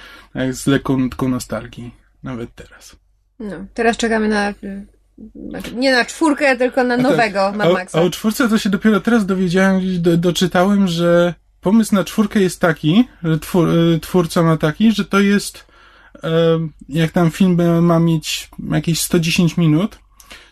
z 0.50 0.66
lekką 0.66 1.08
nostalgii, 1.28 1.94
nawet 2.22 2.54
teraz. 2.54 2.96
No, 3.38 3.56
teraz 3.74 3.96
czekamy 3.96 4.28
na 4.28 4.54
nie 5.74 5.92
na 5.92 6.04
czwórkę, 6.04 6.56
tylko 6.56 6.84
na 6.84 6.96
nowego 6.96 7.52
Mad 7.52 7.72
Maxa. 7.72 7.98
A, 7.98 8.02
a 8.02 8.04
o 8.04 8.10
czwórce 8.10 8.48
to 8.48 8.58
się 8.58 8.70
dopiero 8.70 9.00
teraz 9.00 9.26
dowiedziałem, 9.26 9.80
gdzieś 9.80 9.98
do, 9.98 10.16
doczytałem, 10.16 10.88
że 10.88 11.34
pomysł 11.60 11.94
na 11.94 12.04
czwórkę 12.04 12.40
jest 12.40 12.60
taki, 12.60 13.08
że 13.22 13.38
twór, 13.38 13.68
e, 13.68 13.98
twórca 14.00 14.42
ma 14.42 14.56
taki, 14.56 14.92
że 14.92 15.04
to 15.04 15.20
jest 15.20 15.72
jak 16.88 17.10
tam 17.10 17.30
film 17.30 17.82
ma 17.82 17.98
mieć 17.98 18.48
jakieś 18.70 19.00
110 19.00 19.56
minut, 19.56 19.98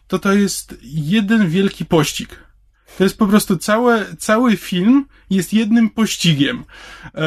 to 0.07 0.19
to 0.19 0.33
jest 0.33 0.75
jeden 0.83 1.49
wielki 1.49 1.85
pościg. 1.85 2.50
To 2.99 3.05
jest 3.05 3.19
po 3.19 3.27
prostu 3.27 3.57
całe, 3.57 4.07
cały 4.19 4.57
film 4.57 5.05
jest 5.31 5.53
jednym 5.53 5.91
pościgiem, 5.91 6.65
e, 7.15 7.21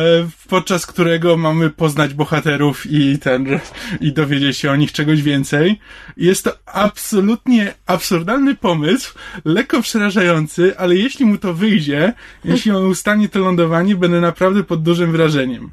podczas 0.50 0.86
którego 0.86 1.38
mamy 1.38 1.70
poznać 1.70 2.14
bohaterów 2.14 2.86
i 2.86 3.20
ten, 3.20 3.60
i 4.02 4.14
dowiedzieć 4.14 4.58
się 4.58 4.72
o 4.72 4.76
nich 4.76 4.92
czegoś 4.92 5.22
więcej. 5.22 5.80
Jest 6.18 6.44
to 6.44 6.52
absolutnie 6.66 7.74
absurdalny 7.86 8.56
pomysł, 8.56 9.14
lekko 9.46 9.82
przerażający, 9.82 10.78
ale 10.78 10.96
jeśli 10.96 11.26
mu 11.26 11.38
to 11.38 11.54
wyjdzie, 11.54 12.14
jeśli 12.46 12.72
on 12.72 12.86
ustanie 12.86 13.30
to 13.30 13.40
lądowanie, 13.40 13.96
będę 13.96 14.22
naprawdę 14.22 14.64
pod 14.64 14.84
dużym 14.84 15.12
wrażeniem. 15.12 15.72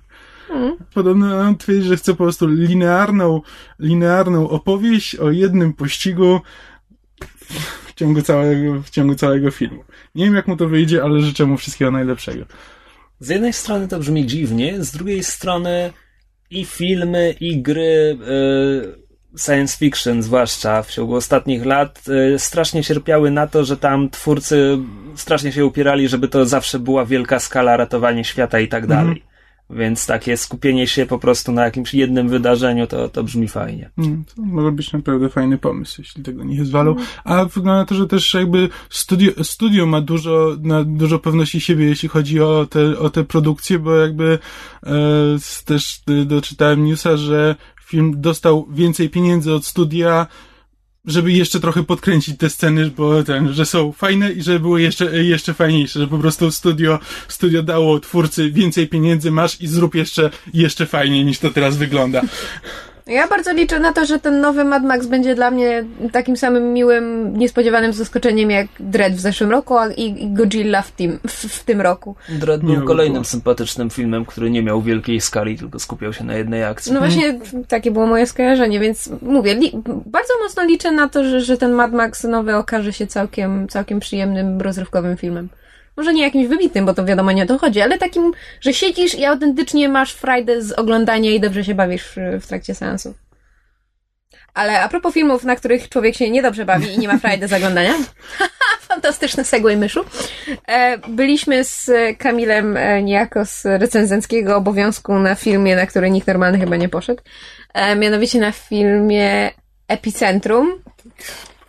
Podobno 0.94 1.38
on 1.38 1.56
twierdzi, 1.56 1.88
że 1.88 1.96
chce 1.96 2.12
po 2.12 2.24
prostu 2.24 2.46
linearną, 2.48 3.42
linearną 3.78 4.48
opowieść 4.48 5.14
o 5.14 5.30
jednym 5.30 5.72
pościgu 5.72 6.40
ciągu 8.00 8.22
całego, 8.22 8.82
w 8.82 8.90
ciągu 8.90 9.14
całego 9.14 9.50
filmu. 9.50 9.84
Nie 10.14 10.24
wiem, 10.24 10.34
jak 10.34 10.48
mu 10.48 10.56
to 10.56 10.68
wyjdzie, 10.68 11.02
ale 11.02 11.20
życzę 11.20 11.46
mu 11.46 11.56
wszystkiego 11.56 11.90
najlepszego. 11.90 12.44
Z 13.20 13.28
jednej 13.28 13.52
strony 13.52 13.88
to 13.88 13.98
brzmi 13.98 14.26
dziwnie, 14.26 14.84
z 14.84 14.92
drugiej 14.92 15.24
strony 15.24 15.92
i 16.50 16.64
filmy, 16.64 17.34
i 17.40 17.62
gry 17.62 18.18
y, 19.34 19.38
science 19.38 19.78
fiction, 19.78 20.22
zwłaszcza 20.22 20.82
w 20.82 20.90
ciągu 20.90 21.14
ostatnich 21.14 21.66
lat, 21.66 22.02
y, 22.34 22.38
strasznie 22.38 22.84
cierpiały 22.84 23.30
na 23.30 23.46
to, 23.46 23.64
że 23.64 23.76
tam 23.76 24.10
twórcy 24.10 24.78
strasznie 25.16 25.52
się 25.52 25.66
upierali, 25.66 26.08
żeby 26.08 26.28
to 26.28 26.46
zawsze 26.46 26.78
była 26.78 27.04
wielka 27.04 27.40
skala 27.40 27.76
ratowanie 27.76 28.24
świata 28.24 28.60
i 28.60 28.68
tak 28.68 28.84
mhm. 28.84 29.00
dalej. 29.00 29.29
Więc 29.72 30.06
takie 30.06 30.36
skupienie 30.36 30.86
się 30.86 31.06
po 31.06 31.18
prostu 31.18 31.52
na 31.52 31.64
jakimś 31.64 31.94
jednym 31.94 32.28
wydarzeniu 32.28 32.86
to, 32.86 33.08
to 33.08 33.24
brzmi 33.24 33.48
fajnie. 33.48 33.90
Mm, 33.98 34.24
To 34.36 34.42
może 34.42 34.72
być 34.72 34.92
naprawdę 34.92 35.28
fajny 35.28 35.58
pomysł, 35.58 35.94
jeśli 35.98 36.22
tego 36.22 36.44
nie 36.44 36.64
zwalą. 36.64 36.96
A 37.24 37.44
wygląda 37.44 37.76
na 37.76 37.84
to, 37.84 37.94
że 37.94 38.06
też 38.06 38.34
jakby 38.34 38.68
studio, 38.90 39.44
studio 39.44 39.86
ma 39.86 40.00
dużo, 40.00 40.56
na, 40.62 40.84
dużo 40.84 41.18
pewności 41.18 41.60
siebie, 41.60 41.84
jeśli 41.84 42.08
chodzi 42.08 42.40
o 42.40 42.66
te, 42.70 42.98
o 42.98 43.10
te 43.10 43.24
produkcje, 43.24 43.78
bo 43.78 43.96
jakby 43.96 44.38
e, 44.86 44.90
też 45.64 46.00
y, 46.10 46.24
doczytałem 46.24 46.84
newsa, 46.84 47.16
że 47.16 47.56
film 47.84 48.20
dostał 48.20 48.66
więcej 48.70 49.10
pieniędzy 49.10 49.54
od 49.54 49.64
studia, 49.64 50.26
żeby 51.04 51.32
jeszcze 51.32 51.60
trochę 51.60 51.82
podkręcić 51.82 52.38
te 52.38 52.50
sceny, 52.50 52.90
bo 52.96 53.22
ten, 53.22 53.52
że 53.52 53.66
są 53.66 53.92
fajne 53.92 54.32
i 54.32 54.42
żeby 54.42 54.60
były 54.60 54.82
jeszcze, 54.82 55.24
jeszcze 55.24 55.54
fajniejsze, 55.54 56.00
że 56.00 56.06
po 56.06 56.18
prostu 56.18 56.50
studio, 56.50 56.98
studio 57.28 57.62
dało 57.62 58.00
twórcy 58.00 58.50
więcej 58.50 58.88
pieniędzy, 58.88 59.30
masz 59.30 59.60
i 59.60 59.66
zrób 59.66 59.94
jeszcze, 59.94 60.30
jeszcze 60.54 60.86
fajniej 60.86 61.24
niż 61.24 61.38
to 61.38 61.50
teraz 61.50 61.76
wygląda. 61.76 62.22
Ja 63.06 63.28
bardzo 63.28 63.52
liczę 63.52 63.80
na 63.80 63.92
to, 63.92 64.06
że 64.06 64.18
ten 64.18 64.40
nowy 64.40 64.64
Mad 64.64 64.82
Max 64.82 65.06
będzie 65.06 65.34
dla 65.34 65.50
mnie 65.50 65.84
takim 66.12 66.36
samym 66.36 66.72
miłym, 66.72 67.36
niespodziewanym 67.36 67.92
zaskoczeniem 67.92 68.50
jak 68.50 68.66
Dread 68.80 69.12
w 69.12 69.20
zeszłym 69.20 69.50
roku 69.50 69.78
a 69.78 69.88
i, 69.88 70.24
i 70.24 70.32
Godzilla 70.32 70.82
w 70.82 70.92
tym, 70.92 71.18
w, 71.26 71.32
w 71.32 71.64
tym 71.64 71.80
roku. 71.80 72.16
Dread 72.28 72.60
był 72.60 72.84
kolejnym 72.84 73.14
było. 73.14 73.24
sympatycznym 73.24 73.90
filmem, 73.90 74.24
który 74.24 74.50
nie 74.50 74.62
miał 74.62 74.82
wielkiej 74.82 75.20
skali, 75.20 75.58
tylko 75.58 75.78
skupiał 75.78 76.12
się 76.12 76.24
na 76.24 76.34
jednej 76.34 76.64
akcji. 76.64 76.92
No 76.92 77.00
właśnie 77.00 77.38
takie 77.68 77.90
było 77.90 78.06
moje 78.06 78.26
skojarzenie, 78.26 78.80
więc 78.80 79.10
mówię, 79.22 79.54
li, 79.54 79.72
bardzo 80.06 80.32
mocno 80.42 80.64
liczę 80.64 80.90
na 80.90 81.08
to, 81.08 81.24
że, 81.24 81.40
że 81.40 81.56
ten 81.56 81.72
Mad 81.72 81.92
Max 81.92 82.24
nowy 82.24 82.56
okaże 82.56 82.92
się 82.92 83.06
całkiem, 83.06 83.68
całkiem 83.68 84.00
przyjemnym, 84.00 84.60
rozrywkowym 84.60 85.16
filmem. 85.16 85.48
Może 86.00 86.12
nie 86.12 86.22
jakimś 86.22 86.46
wybitnym, 86.46 86.86
bo 86.86 86.94
to 86.94 87.04
wiadomo 87.04 87.32
nie 87.32 87.42
o 87.42 87.46
to 87.46 87.58
chodzi, 87.58 87.80
ale 87.80 87.98
takim, 87.98 88.32
że 88.60 88.74
siedzisz 88.74 89.14
i 89.14 89.24
autentycznie 89.24 89.88
masz 89.88 90.12
frajdę 90.12 90.62
z 90.62 90.72
oglądania 90.72 91.30
i 91.30 91.40
dobrze 91.40 91.64
się 91.64 91.74
bawisz 91.74 92.12
w, 92.40 92.46
trakcie 92.46 92.74
seansu. 92.74 93.14
Ale 94.54 94.82
a 94.82 94.88
propos 94.88 95.14
filmów, 95.14 95.44
na 95.44 95.56
których 95.56 95.88
człowiek 95.88 96.16
się 96.16 96.30
niedobrze 96.30 96.64
bawi 96.64 96.94
i 96.94 96.98
nie 96.98 97.08
ma 97.08 97.18
frajdy 97.18 97.48
z 97.48 97.52
oglądania. 97.52 97.94
Fantastyczny 98.88 99.44
segway 99.44 99.76
myszu. 99.76 100.04
E, 100.68 100.98
byliśmy 101.08 101.64
z 101.64 101.90
Kamilem 102.18 102.76
e, 102.76 103.02
niejako 103.02 103.44
z 103.44 103.64
recenzenckiego 103.64 104.56
obowiązku 104.56 105.18
na 105.18 105.34
filmie, 105.34 105.76
na 105.76 105.86
który 105.86 106.10
nikt 106.10 106.26
normalny 106.26 106.58
chyba 106.58 106.76
nie 106.76 106.88
poszedł. 106.88 107.22
E, 107.74 107.96
mianowicie 107.96 108.40
na 108.40 108.52
filmie 108.52 109.50
Epicentrum. 109.88 110.82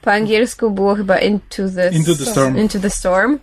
Po 0.01 0.11
angielsku 0.11 0.71
było 0.71 0.95
chyba 0.95 1.17
Into 1.17 1.63
the, 1.75 1.89
Into 1.89 2.15
the 2.15 2.25
Storm. 2.25 2.57
Into 2.57 2.79
the 2.79 2.89
Storm. 2.89 3.39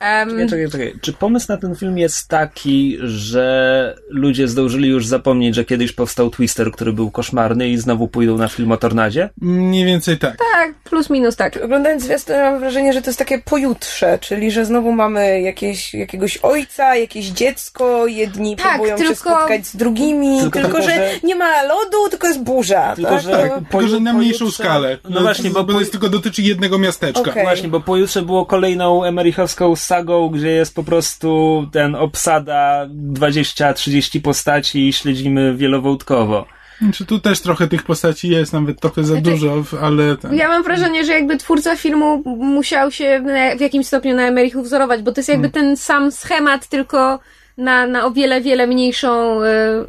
Em, 0.00 0.28
Czekaj, 0.30 0.48
czekaj, 0.48 0.70
czekaj. 0.70 0.94
Czy 1.00 1.12
pomysł 1.12 1.46
na 1.48 1.56
ten 1.56 1.74
film 1.76 1.98
jest 1.98 2.28
taki, 2.28 2.98
że 3.02 3.96
ludzie 4.08 4.48
zdążyli 4.48 4.88
już 4.88 5.06
zapomnieć, 5.06 5.54
że 5.54 5.64
kiedyś 5.64 5.92
powstał 5.92 6.30
Twister, 6.30 6.72
który 6.72 6.92
był 6.92 7.10
koszmarny 7.10 7.68
i 7.68 7.78
znowu 7.78 8.08
pójdą 8.08 8.38
na 8.38 8.48
film 8.48 8.72
o 8.72 8.76
tornadzie? 8.76 9.30
Mniej 9.40 9.84
więcej 9.84 10.18
tak. 10.18 10.36
tak, 10.54 10.74
plus 10.84 11.10
minus 11.10 11.36
tak. 11.36 11.58
Oglądając 11.64 12.02
zwiastun 12.02 12.36
mam 12.36 12.60
wrażenie, 12.60 12.92
że 12.92 13.02
to 13.02 13.10
jest 13.10 13.18
takie 13.18 13.38
pojutrze, 13.38 14.18
czyli 14.20 14.50
że 14.50 14.64
znowu 14.64 14.92
mamy 14.92 15.40
jakieś, 15.40 15.94
jakiegoś 15.94 16.36
ojca, 16.36 16.96
jakieś 16.96 17.26
dziecko, 17.26 18.06
jedni 18.06 18.56
Tak, 18.56 18.66
próbują 18.74 18.96
się 18.98 19.04
tylko- 19.04 19.14
spotkać 19.30 19.66
z 19.66 19.76
drugimi, 19.76 20.40
Tylko 20.40 20.58
tylko, 20.58 20.68
tylko, 20.78 20.82
że, 20.82 20.94
że- 20.94 21.10
nie 21.24 21.34
ma 21.34 21.62
lodu, 21.62 22.08
tylko 22.10 22.26
jest 22.26 22.42
burza. 22.42 22.92
Tylko, 22.96 23.10
tak? 23.10 23.22
że- 23.22 23.30
Tak. 23.30 23.52
Tylko, 23.70 23.88
że 23.88 24.00
na 24.00 24.12
mniejszą 24.12 24.44
pojutrze- 24.44 24.52
skalę. 24.64 24.98
no 25.10 25.20
właśnie, 25.20 25.50
bo 25.50 25.64
to 25.64 25.80
tylko 25.92 26.08
dotyczy 26.08 26.42
jednego 26.42 26.78
miasteczka. 26.78 27.20
Okej. 27.30 27.42
Właśnie, 27.42 27.68
bo 27.68 27.80
pojutrze 27.80 28.22
było 28.22 28.46
kolejną 28.46 29.04
emerychowską 29.04 29.76
sagą, 29.84 30.28
gdzie 30.28 30.48
jest 30.48 30.74
po 30.74 30.84
prostu 30.84 31.66
ten 31.72 31.94
obsada 31.94 32.86
20-30 33.12 34.20
postaci 34.20 34.88
i 34.88 34.92
śledzimy 34.92 35.54
wielowątkowo. 35.54 36.46
Czy 36.92 37.06
tu 37.06 37.18
też 37.18 37.40
trochę 37.40 37.68
tych 37.68 37.82
postaci 37.82 38.28
jest, 38.28 38.52
nawet 38.52 38.80
trochę 38.80 39.04
za 39.04 39.14
Znaczy, 39.14 39.30
dużo, 39.30 39.64
ale 39.80 40.16
ten, 40.16 40.34
Ja 40.34 40.48
mam 40.48 40.62
wrażenie, 40.62 41.04
że 41.04 41.12
jakby 41.12 41.36
twórca 41.36 41.76
filmu 41.76 42.22
musiał 42.36 42.90
się 42.90 43.24
w 43.58 43.60
jakimś 43.60 43.86
stopniu 43.86 44.14
na 44.14 44.22
Emerichu 44.22 44.62
wzorować, 44.62 45.02
bo 45.02 45.12
to 45.12 45.20
jest 45.20 45.28
jakby 45.28 45.50
ten 45.50 45.76
sam 45.76 46.12
schemat, 46.12 46.66
tylko 46.66 47.20
na, 47.56 47.86
na 47.86 48.06
o 48.06 48.10
wiele, 48.10 48.40
wiele 48.40 48.66
mniejszą 48.66 49.40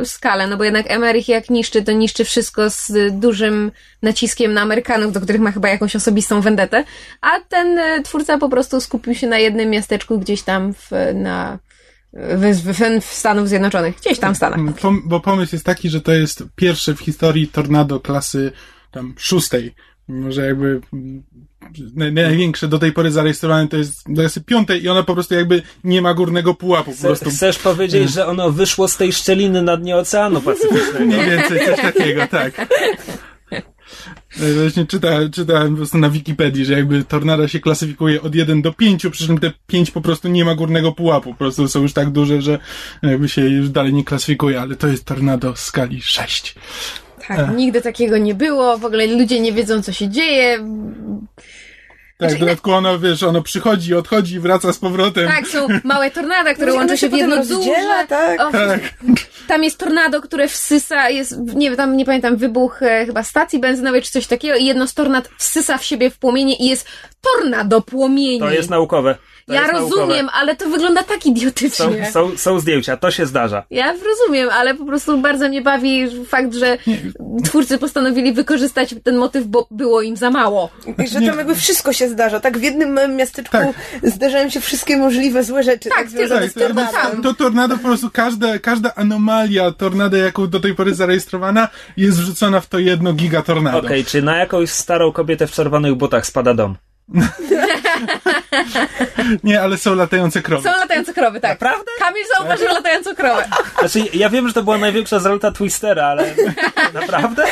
y, 0.02 0.06
skalę, 0.06 0.48
no 0.48 0.58
bo 0.58 0.64
jednak 0.64 0.92
Emerich 0.92 1.28
jak 1.28 1.50
niszczy, 1.50 1.84
to 1.84 1.92
niszczy 1.92 2.26
wszystko 2.26 2.70
z 2.70 2.92
dużym 3.20 3.72
naciskiem 4.02 4.54
na 4.54 4.62
Amerykanów, 4.62 5.14
do 5.14 5.22
których 5.22 5.42
ma 5.42 5.52
chyba 5.52 5.70
jakąś 5.70 5.96
osobistą 5.96 6.42
vendetę, 6.42 6.84
a 7.22 7.40
ten 7.50 7.80
y, 7.80 8.04
twórca 8.04 8.38
po 8.38 8.50
prostu 8.50 8.82
skupił 8.82 9.16
się 9.16 9.28
na 9.28 9.38
jednym 9.38 9.70
miasteczku 9.70 10.20
gdzieś 10.20 10.42
tam 10.42 10.74
w, 10.74 10.92
na 11.14 11.60
w, 12.16 13.02
w, 13.02 13.06
Stanów 13.06 13.50
Zjednoczonych, 13.50 13.96
gdzieś 13.96 14.20
tam 14.20 14.34
w 14.34 14.38
Stanach. 14.38 14.60
Mm, 14.60 14.74
Pom- 14.74 15.02
bo 15.06 15.20
pomysł 15.20 15.56
jest 15.56 15.66
taki, 15.66 15.90
że 15.90 16.02
to 16.02 16.12
jest 16.12 16.44
pierwsze 16.56 16.94
w 16.96 17.00
historii 17.00 17.48
tornado 17.48 18.00
klasy 18.00 18.52
tam 18.92 19.14
szóstej. 19.18 19.76
Mimo, 20.10 20.32
że 20.32 20.46
jakby 20.46 20.82
mm, 20.94 21.24
naj- 21.98 22.14
największe 22.14 22.68
do 22.68 22.80
tej 22.80 22.92
pory 22.92 23.12
zarejestrowane 23.12 23.68
to 23.68 23.78
jest 23.78 24.04
do 24.10 24.22
klasy 24.22 24.42
piątej 24.42 24.84
i 24.84 24.90
ona 24.90 25.04
po 25.04 25.14
prostu 25.14 25.34
jakby 25.36 25.62
nie 25.84 26.02
ma 26.02 26.14
górnego 26.14 26.54
pułapu. 26.54 26.92
Po 26.92 26.98
Chce, 26.98 27.08
prostu 27.08 27.30
chcesz 27.30 27.60
powiedzieć, 27.60 28.12
że 28.14 28.28
ono 28.28 28.52
wyszło 28.52 28.88
z 28.88 28.98
tej 28.98 29.14
szczeliny 29.14 29.62
na 29.62 29.78
dnie 29.78 29.96
Oceanu 29.98 30.42
Pacyficznego? 30.42 31.06
mniej 31.06 31.30
więcej 31.30 31.66
coś 31.66 31.82
takiego, 31.82 32.28
tak. 32.28 32.68
Właśnie 34.56 34.86
czyta, 34.86 35.10
czytałem 35.32 35.72
po 35.72 35.78
prostu 35.78 35.98
na 35.98 36.10
Wikipedii, 36.10 36.66
że 36.66 36.74
jakby 36.74 37.04
tornada 37.04 37.48
się 37.48 37.60
klasyfikuje 37.60 38.22
od 38.22 38.36
1 38.36 38.62
do 38.62 38.74
5, 38.74 39.08
przy 39.12 39.28
czym 39.28 39.38
te 39.38 39.52
5 39.68 39.92
po 39.92 40.02
prostu 40.02 40.28
nie 40.28 40.46
ma 40.46 40.56
górnego 40.56 40.92
pułapu. 40.92 41.32
Po 41.32 41.38
prostu 41.38 41.68
są 41.68 41.82
już 41.82 41.94
tak 41.94 42.10
duże, 42.10 42.42
że 42.42 42.60
jakby 43.04 43.30
się 43.30 43.42
już 43.42 43.70
dalej 43.70 43.94
nie 43.94 44.04
klasyfikuje, 44.04 44.62
ale 44.62 44.76
to 44.76 44.88
jest 44.88 45.06
tornado 45.06 45.54
w 45.54 45.60
skali 45.60 46.02
6. 46.02 46.56
Tak, 47.28 47.56
nigdy 47.56 47.82
takiego 47.82 48.18
nie 48.18 48.36
było, 48.36 48.78
w 48.78 48.86
ogóle 48.86 49.08
ludzie 49.08 49.40
nie 49.40 49.52
wiedzą, 49.54 49.82
co 49.82 49.92
się 49.94 50.10
dzieje. 50.10 50.58
Tak, 52.18 52.30
Znaczy, 52.30 52.36
w 52.36 52.40
dodatku 52.40 52.72
ono, 52.72 53.00
wiesz, 53.00 53.24
ono 53.24 53.42
przychodzi, 53.42 53.94
odchodzi, 53.96 54.40
wraca 54.40 54.74
z 54.74 54.78
powrotem. 54.80 55.28
Tak, 55.28 55.48
są 55.48 55.68
małe 55.84 56.12
tornada, 56.12 56.54
które 56.54 56.74
łączą 56.74 56.96
się 56.96 57.10
w 57.10 57.14
jedno 57.14 57.46
duże. 57.46 57.72
tak? 58.10 58.42
O, 58.42 58.52
Tam 59.48 59.64
jest 59.64 59.78
tornado, 59.80 60.22
które 60.22 60.48
wsysa, 60.48 61.10
jest, 61.10 61.38
nie 61.56 61.70
wiem, 61.70 61.78
tam 61.78 61.98
nie 61.98 62.06
pamiętam, 62.06 62.38
wybuch 62.38 62.84
e, 62.84 63.06
chyba 63.06 63.24
stacji 63.24 63.60
benzynowej 63.60 64.02
czy 64.02 64.12
coś 64.12 64.28
takiego 64.28 64.56
i 64.56 64.66
jedno 64.66 64.88
z 64.88 64.94
tornad 64.94 65.30
wsysa 65.38 65.78
w 65.78 65.84
siebie 65.84 66.10
w 66.10 66.18
płomienie 66.18 66.56
i 66.56 66.66
jest 66.66 66.88
tornado 67.22 67.82
płomieni. 67.82 68.40
To 68.40 68.50
jest 68.50 68.70
naukowe. 68.70 69.16
To 69.48 69.54
ja 69.54 69.68
rozumiem, 69.72 70.08
Naukowe. 70.26 70.32
ale 70.32 70.56
to 70.56 70.70
wygląda 70.70 71.04
tak 71.04 71.24
Są, 71.24 71.30
idiotycznie. 71.30 72.12
są, 72.12 72.38
są 72.38 72.60
zdjęcia, 72.60 72.98
to 72.98 73.12
się 73.12 73.26
zdarza. 73.26 73.64
Ja 73.70 73.94
rozumiem, 74.06 74.50
ale 74.50 74.76
po 74.76 74.86
prostu 74.86 75.18
bardzo 75.18 75.50
mnie 75.50 75.62
bawi 75.62 76.26
fakt, 76.26 76.54
że 76.54 76.78
twórcy 77.44 77.78
postanowili 77.78 78.34
wykorzystać 78.34 78.96
ten 79.04 79.18
motyw, 79.18 79.46
bo 79.48 79.68
było 79.72 80.02
im 80.02 80.16
za 80.18 80.30
mało. 80.30 80.70
I 81.06 81.08
że 81.08 81.22
tam 81.22 81.38
jakby 81.38 81.56
wszystko 81.56 81.94
się 81.94 82.10
zdarza. 82.10 82.40
Tak 82.40 82.58
w 82.58 82.62
jednym 82.62 82.94
małym 82.94 83.16
miasteczku 83.16 83.58
Tak. 83.58 83.68
zdarzają 84.04 84.50
się 84.50 84.60
wszystkie 84.60 84.98
możliwe 84.98 85.44
złe 85.44 85.64
rzeczy. 85.64 85.90
Tak, 85.90 85.98
Tak, 85.98 86.10
związane 86.10 86.42
Tak, 86.42 86.52
z 86.52 86.54
to, 86.54 86.60
tornadem. 86.60 87.22
to 87.24 87.34
tornado 87.34 87.78
po 87.78 87.84
prostu 87.84 88.10
każda, 88.14 88.60
każda 88.60 88.96
anomalia 88.96 89.72
tornady, 89.72 90.18
jaką 90.18 90.48
do 90.48 90.60
tej 90.60 90.76
pory 90.76 90.94
zarejestrowana, 90.96 91.68
jest 91.98 92.18
wrzucona 92.20 92.62
w 92.62 92.68
to 92.68 92.80
jedno 92.80 93.14
gigatornado. 93.14 93.78
Okej, 93.80 94.06
czy 94.06 94.22
na 94.22 94.38
jakąś 94.38 94.70
starą 94.70 95.12
kobietę 95.12 95.48
w 95.48 95.52
czerwonych 95.52 95.96
butach 95.96 96.26
spada 96.26 96.54
dom? 96.54 96.76
Nie, 99.44 99.62
ale 99.62 99.78
są 99.78 99.96
latające 99.96 100.42
krowy. 100.42 100.70
Są 100.70 100.78
latające 100.80 101.14
krowy, 101.14 101.40
tak. 101.40 101.52
Naprawdę? 101.52 101.92
Kamil 102.00 102.24
zauważył 102.38 102.68
latającą 102.68 103.16
krowę. 103.16 103.46
Znaczy, 103.80 104.00
ja 104.14 104.30
wiem, 104.30 104.48
że 104.48 104.54
to 104.54 104.64
była 104.64 104.78
największa 104.78 105.20
zaleta 105.20 105.52
Twistera, 105.52 106.06
ale 106.08 106.36
naprawdę? 107.02 107.44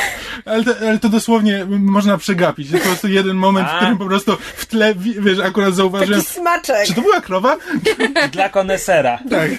Ale 0.44 0.64
to, 0.64 0.70
ale 0.88 0.98
to 0.98 1.08
dosłownie 1.08 1.66
można 1.68 2.18
przegapić. 2.18 2.70
Jest 2.70 2.82
po 2.84 2.88
prostu 2.88 3.08
jeden 3.08 3.36
moment, 3.36 3.68
A. 3.70 3.72
w 3.72 3.76
którym 3.76 3.98
po 3.98 4.06
prostu 4.06 4.36
w 4.56 4.66
tle, 4.66 4.94
wi- 4.94 5.20
wiesz, 5.20 5.38
akurat 5.38 5.74
zauważyłem, 5.74 6.20
Taki 6.20 6.32
smaczek. 6.32 6.86
czy 6.86 6.94
to 6.94 7.00
była 7.02 7.20
krowa? 7.20 7.56
Dla 8.32 8.48
konesera. 8.48 9.18
Tak. 9.30 9.50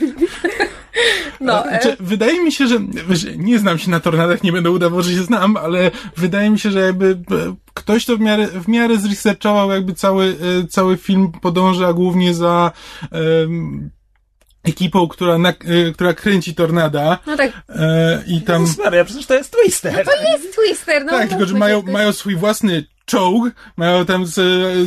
No, 1.40 1.66
e, 1.66 1.70
Znaczy, 1.70 1.98
wydaje 2.00 2.44
mi 2.44 2.52
się, 2.52 2.68
że 2.68 2.76
wiesz, 3.08 3.26
nie 3.38 3.60
znam 3.60 3.80
się 3.80 3.92
na 3.92 4.00
tornadach, 4.00 4.44
nie 4.44 4.52
będę 4.52 4.72
udawał, 4.72 5.02
że 5.02 5.12
się 5.12 5.24
znam, 5.24 5.58
ale 5.58 5.92
wydaje 6.18 6.50
mi 6.50 6.60
się, 6.60 6.72
że 6.72 6.80
jakby 6.80 7.06
e, 7.32 7.56
ktoś 7.86 8.06
to 8.06 8.18
w 8.18 8.20
miarę, 8.20 8.48
w 8.48 8.68
miarę 8.68 8.98
zresearchował, 8.98 9.72
jakby 9.72 9.94
cały, 9.94 10.36
e, 10.64 10.68
cały 10.68 10.98
film 10.98 11.32
podąża 11.42 11.94
głównie 11.94 12.34
za 12.34 12.72
em, 13.12 13.92
ekipą, 14.64 15.08
która, 15.08 15.38
na, 15.38 15.50
e, 15.50 15.54
która 15.94 16.14
kręci 16.14 16.56
tornada 16.56 17.20
no 17.28 17.38
tak, 17.38 17.52
e, 17.70 18.24
i 18.28 18.42
tam... 18.42 18.62
Jezus 18.62 18.78
Maria, 18.78 19.06
przecież 19.06 19.26
to 19.26 19.34
jest 19.34 19.54
Twister. 19.58 20.06
jest 20.32 20.56
Twister, 20.56 21.06
no. 21.06 21.12
Tak, 21.12 21.30
tylko 21.30 21.46
że 21.46 21.56
mają, 21.56 21.82
mają 21.82 22.14
swój 22.14 22.36
własny 22.36 22.84
czołg, 23.06 23.52
mają 23.78 24.06
tam 24.06 24.26
z, 24.26 24.36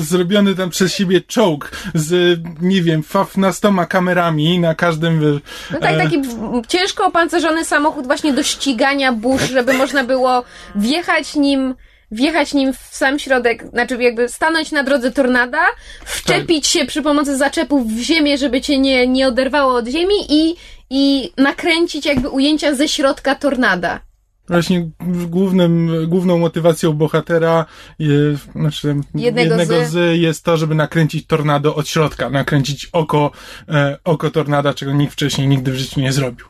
zrobiony 0.02 0.54
tam 0.54 0.70
przez 0.70 0.94
siebie 0.94 1.20
czołg 1.20 1.70
z, 1.94 2.40
nie 2.60 2.82
wiem, 2.82 3.02
15 3.02 3.72
kamerami 3.88 4.58
na 4.58 4.74
każdym... 4.74 5.40
No 5.70 5.78
tak, 5.78 5.94
e, 5.94 5.98
taki 5.98 6.22
w- 6.22 6.66
ciężko 6.68 7.06
opancerzony 7.06 7.64
samochód 7.64 8.06
właśnie 8.06 8.32
do 8.32 8.42
ścigania 8.42 9.12
burz, 9.12 9.50
żeby 9.50 9.72
można 9.72 10.04
było 10.04 10.44
wjechać 10.74 11.34
nim 11.34 11.74
wjechać 12.10 12.54
nim 12.54 12.72
w 12.72 12.78
sam 12.90 13.18
środek, 13.18 13.64
znaczy 13.70 13.96
jakby 14.02 14.28
stanąć 14.28 14.72
na 14.72 14.82
drodze 14.84 15.10
tornada, 15.10 15.60
wczepić 16.04 16.66
się 16.66 16.84
przy 16.86 17.02
pomocy 17.02 17.36
zaczepów 17.36 17.86
w 17.86 17.98
ziemię, 18.00 18.38
żeby 18.38 18.60
cię 18.60 18.78
nie, 18.78 19.06
nie 19.06 19.28
oderwało 19.28 19.74
od 19.74 19.86
ziemi 19.88 20.14
i, 20.28 20.54
i 20.90 21.32
nakręcić 21.36 22.06
jakby 22.06 22.28
ujęcia 22.28 22.74
ze 22.74 22.88
środka 22.88 23.34
tornada. 23.34 24.00
Właśnie 24.48 24.88
głównym, 25.26 25.90
główną 26.08 26.38
motywacją 26.38 26.92
bohatera 26.92 27.66
jest, 27.98 28.52
znaczy, 28.52 28.96
Jednego 29.14 29.56
jednego, 29.56 29.84
z- 29.86 29.90
z... 29.90 30.18
jest 30.20 30.44
to, 30.44 30.56
żeby 30.56 30.74
nakręcić 30.74 31.26
tornado 31.26 31.74
od 31.74 31.88
środka, 31.88 32.30
nakręcić 32.30 32.88
oko, 32.92 33.30
e, 33.68 33.98
oko 34.04 34.30
tornada, 34.30 34.74
czego 34.74 34.92
nikt 34.92 35.12
wcześniej 35.12 35.48
nigdy 35.48 35.72
w 35.72 35.74
życiu 35.76 36.00
nie 36.00 36.12
zrobił. 36.12 36.46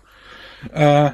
E, 0.75 1.11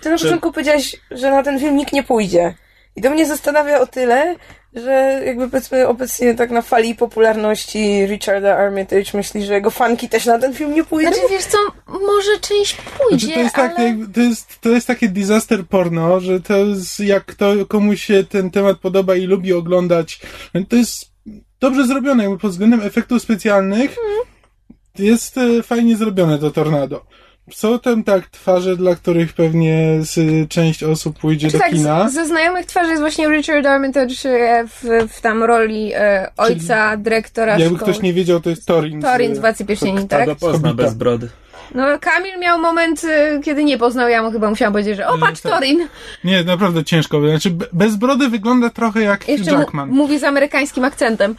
Ty 0.00 0.10
na 0.10 0.16
początku 0.18 0.52
powiedziałeś, 0.52 0.96
że 1.10 1.30
na 1.30 1.42
ten 1.42 1.58
film 1.60 1.76
nikt 1.76 1.92
nie 1.92 2.02
pójdzie. 2.02 2.54
I 2.98 3.00
to 3.00 3.10
mnie 3.10 3.26
zastanawia 3.26 3.80
o 3.80 3.86
tyle, 3.86 4.36
że 4.74 5.22
jakby 5.26 5.48
powiedzmy 5.48 5.88
obecnie 5.88 6.34
tak 6.34 6.50
na 6.50 6.62
fali 6.62 6.94
popularności 6.94 8.06
Richarda 8.06 8.56
Armitage 8.56 9.04
myśli, 9.14 9.44
że 9.44 9.54
jego 9.54 9.70
fanki 9.70 10.08
też 10.08 10.26
na 10.26 10.38
ten 10.38 10.54
film 10.54 10.74
nie 10.74 10.84
pójdą. 10.84 11.12
Znaczy, 11.12 11.28
wiesz 11.30 11.44
co, 11.44 11.58
może 11.86 12.38
część 12.40 12.76
pójdzie, 12.76 13.26
Znaczy, 13.26 13.34
to, 13.34 13.40
jest 13.40 13.58
ale... 13.58 13.68
takie, 13.68 13.96
to, 14.14 14.20
jest, 14.20 14.60
to 14.60 14.68
jest 14.68 14.86
takie 14.86 15.08
disaster 15.08 15.66
porno, 15.66 16.20
że 16.20 16.40
to 16.40 16.56
jest, 16.56 17.00
jak 17.00 17.34
to, 17.34 17.66
komuś 17.68 18.04
się 18.04 18.24
ten 18.24 18.50
temat 18.50 18.78
podoba 18.78 19.16
i 19.16 19.26
lubi 19.26 19.52
oglądać, 19.52 20.20
to 20.68 20.76
jest 20.76 21.10
dobrze 21.60 21.86
zrobione 21.86 22.22
jakby 22.22 22.38
pod 22.38 22.50
względem 22.50 22.80
efektów 22.80 23.22
specjalnych. 23.22 23.96
Jest 24.98 25.38
e, 25.38 25.62
fajnie 25.62 25.96
zrobione 25.96 26.38
to 26.38 26.50
tornado. 26.50 27.06
Są 27.54 27.78
tam 27.78 28.04
tak 28.04 28.26
twarze, 28.26 28.76
dla 28.76 28.94
których 28.94 29.32
pewnie 29.32 29.98
z, 30.00 30.48
część 30.48 30.82
osób 30.82 31.18
pójdzie 31.18 31.46
Czy 31.50 31.52
do 31.52 31.58
tak, 31.58 31.72
kina. 31.72 32.08
z- 32.08 32.14
ze 32.14 32.26
znajomych 32.26 32.66
twarzy 32.66 32.90
jest 32.90 33.02
właśnie 33.02 33.28
Richard 33.28 33.66
Armitage 33.66 34.14
e, 34.24 34.64
w, 34.66 34.84
w 35.12 35.20
tam 35.20 35.42
roli 35.44 35.92
e, 35.94 36.30
ojca, 36.36 36.96
dyrektora 36.96 37.58
Jakby 37.58 37.76
szkoły. 37.76 37.92
ktoś 37.92 38.02
nie 38.02 38.12
wiedział, 38.12 38.40
to 38.40 38.50
jest 38.50 38.66
Torin. 38.66 39.02
Torin 39.02 39.34
z 39.34 39.38
Władcy 39.38 39.64
Pierścieni, 39.64 40.08
tak? 40.08 40.28
pozna 40.40 40.74
bez 40.74 40.94
brody? 40.94 41.28
No, 41.74 41.98
Kamil 42.00 42.38
miał 42.40 42.58
moment, 42.60 43.04
e, 43.04 43.40
kiedy 43.44 43.64
nie 43.64 43.78
poznał, 43.78 44.08
ja 44.08 44.22
mu 44.22 44.30
chyba 44.30 44.50
musiałam 44.50 44.72
powiedzieć, 44.72 44.96
że 44.96 45.06
o, 45.08 45.18
patrz, 45.18 45.40
tak. 45.40 45.52
Torin! 45.52 45.86
Nie, 46.24 46.44
naprawdę 46.44 46.84
ciężko. 46.84 47.28
Znaczy, 47.28 47.50
be- 47.50 47.66
bez 47.72 47.96
brody 47.96 48.28
wygląda 48.28 48.70
trochę 48.70 49.02
jak 49.02 49.28
Jeszcze 49.28 49.52
mu, 49.52 49.58
Jackman. 49.58 49.88
mówi 49.88 50.18
z 50.18 50.24
amerykańskim 50.24 50.84
akcentem, 50.84 51.34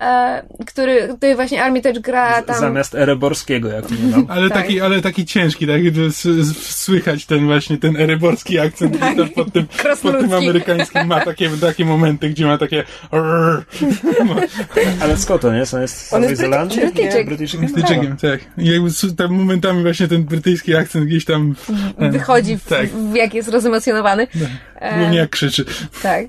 e, 0.00 0.42
który, 0.66 1.08
który 1.16 1.34
właśnie 1.34 1.64
Armitage 1.64 2.00
gra 2.00 2.42
tam... 2.42 2.60
Zamiast 2.60 2.94
Ereborskiego, 2.94 3.68
jak 3.68 3.90
nie 3.90 3.96
mam. 4.10 4.26
Ale 4.36 4.48
Tak. 4.50 4.58
taki, 4.62 4.80
ale 4.80 5.00
taki 5.02 5.24
ciężki, 5.26 5.66
tak, 5.66 5.80
s- 6.08 6.66
słychać 6.76 7.26
ten 7.26 7.46
właśnie 7.46 7.78
ten 7.78 7.96
eryborski 7.96 8.58
akcent 8.58 9.00
Tak. 9.00 9.16
tam 9.16 9.28
pod 9.28 9.52
tym, 9.52 9.66
pod 10.02 10.20
tym 10.20 10.32
amerykańskim 10.32 11.06
ma 11.06 11.20
takie, 11.20 11.50
takie 11.50 11.84
momenty, 11.84 12.28
gdzie 12.30 12.46
ma 12.46 12.58
takie. 12.58 12.84
Ale 15.02 15.16
skąd 15.16 15.42
to 15.42 15.52
nie? 15.52 15.62
On 15.74 15.80
jest 15.82 16.08
z 16.08 16.12
On 16.12 16.20
Nowej 16.20 16.30
jest 16.30 16.42
Zelandii? 16.42 16.80
Brytyjczyk. 16.80 17.26
Brytyjczykiem? 17.26 17.68
Styczegiem, 17.68 18.16
tak. 18.16 18.40
I 18.58 18.66
jakby 18.72 18.88
s- 18.88 19.06
tam 19.16 19.32
momentami 19.32 19.82
właśnie 19.82 20.08
ten 20.08 20.24
brytyjski 20.24 20.76
akcent 20.76 21.04
gdzieś 21.06 21.24
tam 21.24 21.54
e, 21.98 22.10
Wychodzi, 22.10 22.58
w, 22.58 22.64
Tak. 22.64 22.88
w, 22.88 23.14
jak 23.14 23.34
jest 23.34 23.48
rozemocjonowany. 23.48 24.26
głównie 24.98 25.18
jak 25.18 25.30
krzyczy. 25.30 25.64
Tak. 26.02 26.26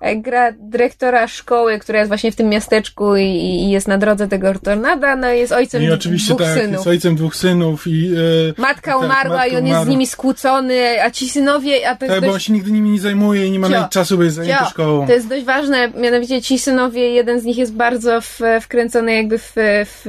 E, 0.00 0.16
Gra 0.16 0.52
dyrektora 0.58 1.28
szkoły, 1.28 1.78
która 1.78 1.98
jest 1.98 2.08
właśnie 2.08 2.32
w 2.32 2.36
tym 2.36 2.48
miasteczku 2.48 3.16
i, 3.16 3.22
i 3.24 3.70
jest 3.70 3.88
na 3.88 3.98
drodze 3.98 4.28
tego 4.28 4.54
tornada, 4.62 5.16
no 5.16 5.28
jest 5.28 5.52
ojcem 5.52 5.82
I 5.82 5.90
oczywiście 5.90 6.34
dwóch 6.34 6.46
tak, 6.46 6.54
synów. 6.58 6.72
jest 6.72 6.86
ojcem 6.86 7.16
dwóch 7.16 7.36
synów 7.36 7.86
i 7.86 8.10
e, 8.58 8.60
Matka 8.60 8.92
tak, 8.92 9.00
umarła 9.04 9.36
matka 9.36 9.46
i 9.46 9.56
on 9.56 9.66
jest 9.66 9.66
z 9.66 9.70
umarła. 9.76 9.90
nimi 9.90 10.06
skłócony, 10.06 11.02
a 11.02 11.10
ci 11.10 11.28
synowie, 11.28 11.88
a 11.90 11.96
to 11.96 12.04
jest 12.04 12.14
tak, 12.14 12.20
bo 12.20 12.26
on 12.26 12.32
dość, 12.32 12.46
się 12.46 12.52
nigdy 12.52 12.70
nimi 12.72 12.90
nie 12.90 13.00
zajmuje 13.00 13.46
i 13.46 13.50
nie 13.50 13.58
ma 13.58 13.66
Cio. 13.68 13.74
nawet 13.74 13.90
czasu, 13.90 14.16
bo 14.16 14.22
jest 14.22 14.36
zajęty 14.36 14.64
szkołą. 14.70 15.06
to 15.06 15.12
jest 15.12 15.28
dość 15.28 15.44
ważne, 15.44 15.88
mianowicie 15.96 16.42
ci 16.42 16.58
synowie, 16.58 17.10
jeden 17.10 17.40
z 17.40 17.44
nich 17.44 17.56
jest 17.58 17.72
bardzo 17.74 18.20
w, 18.20 18.40
wkręcony 18.60 19.14
jakby 19.14 19.38
w, 19.38 19.52
w 19.84 20.04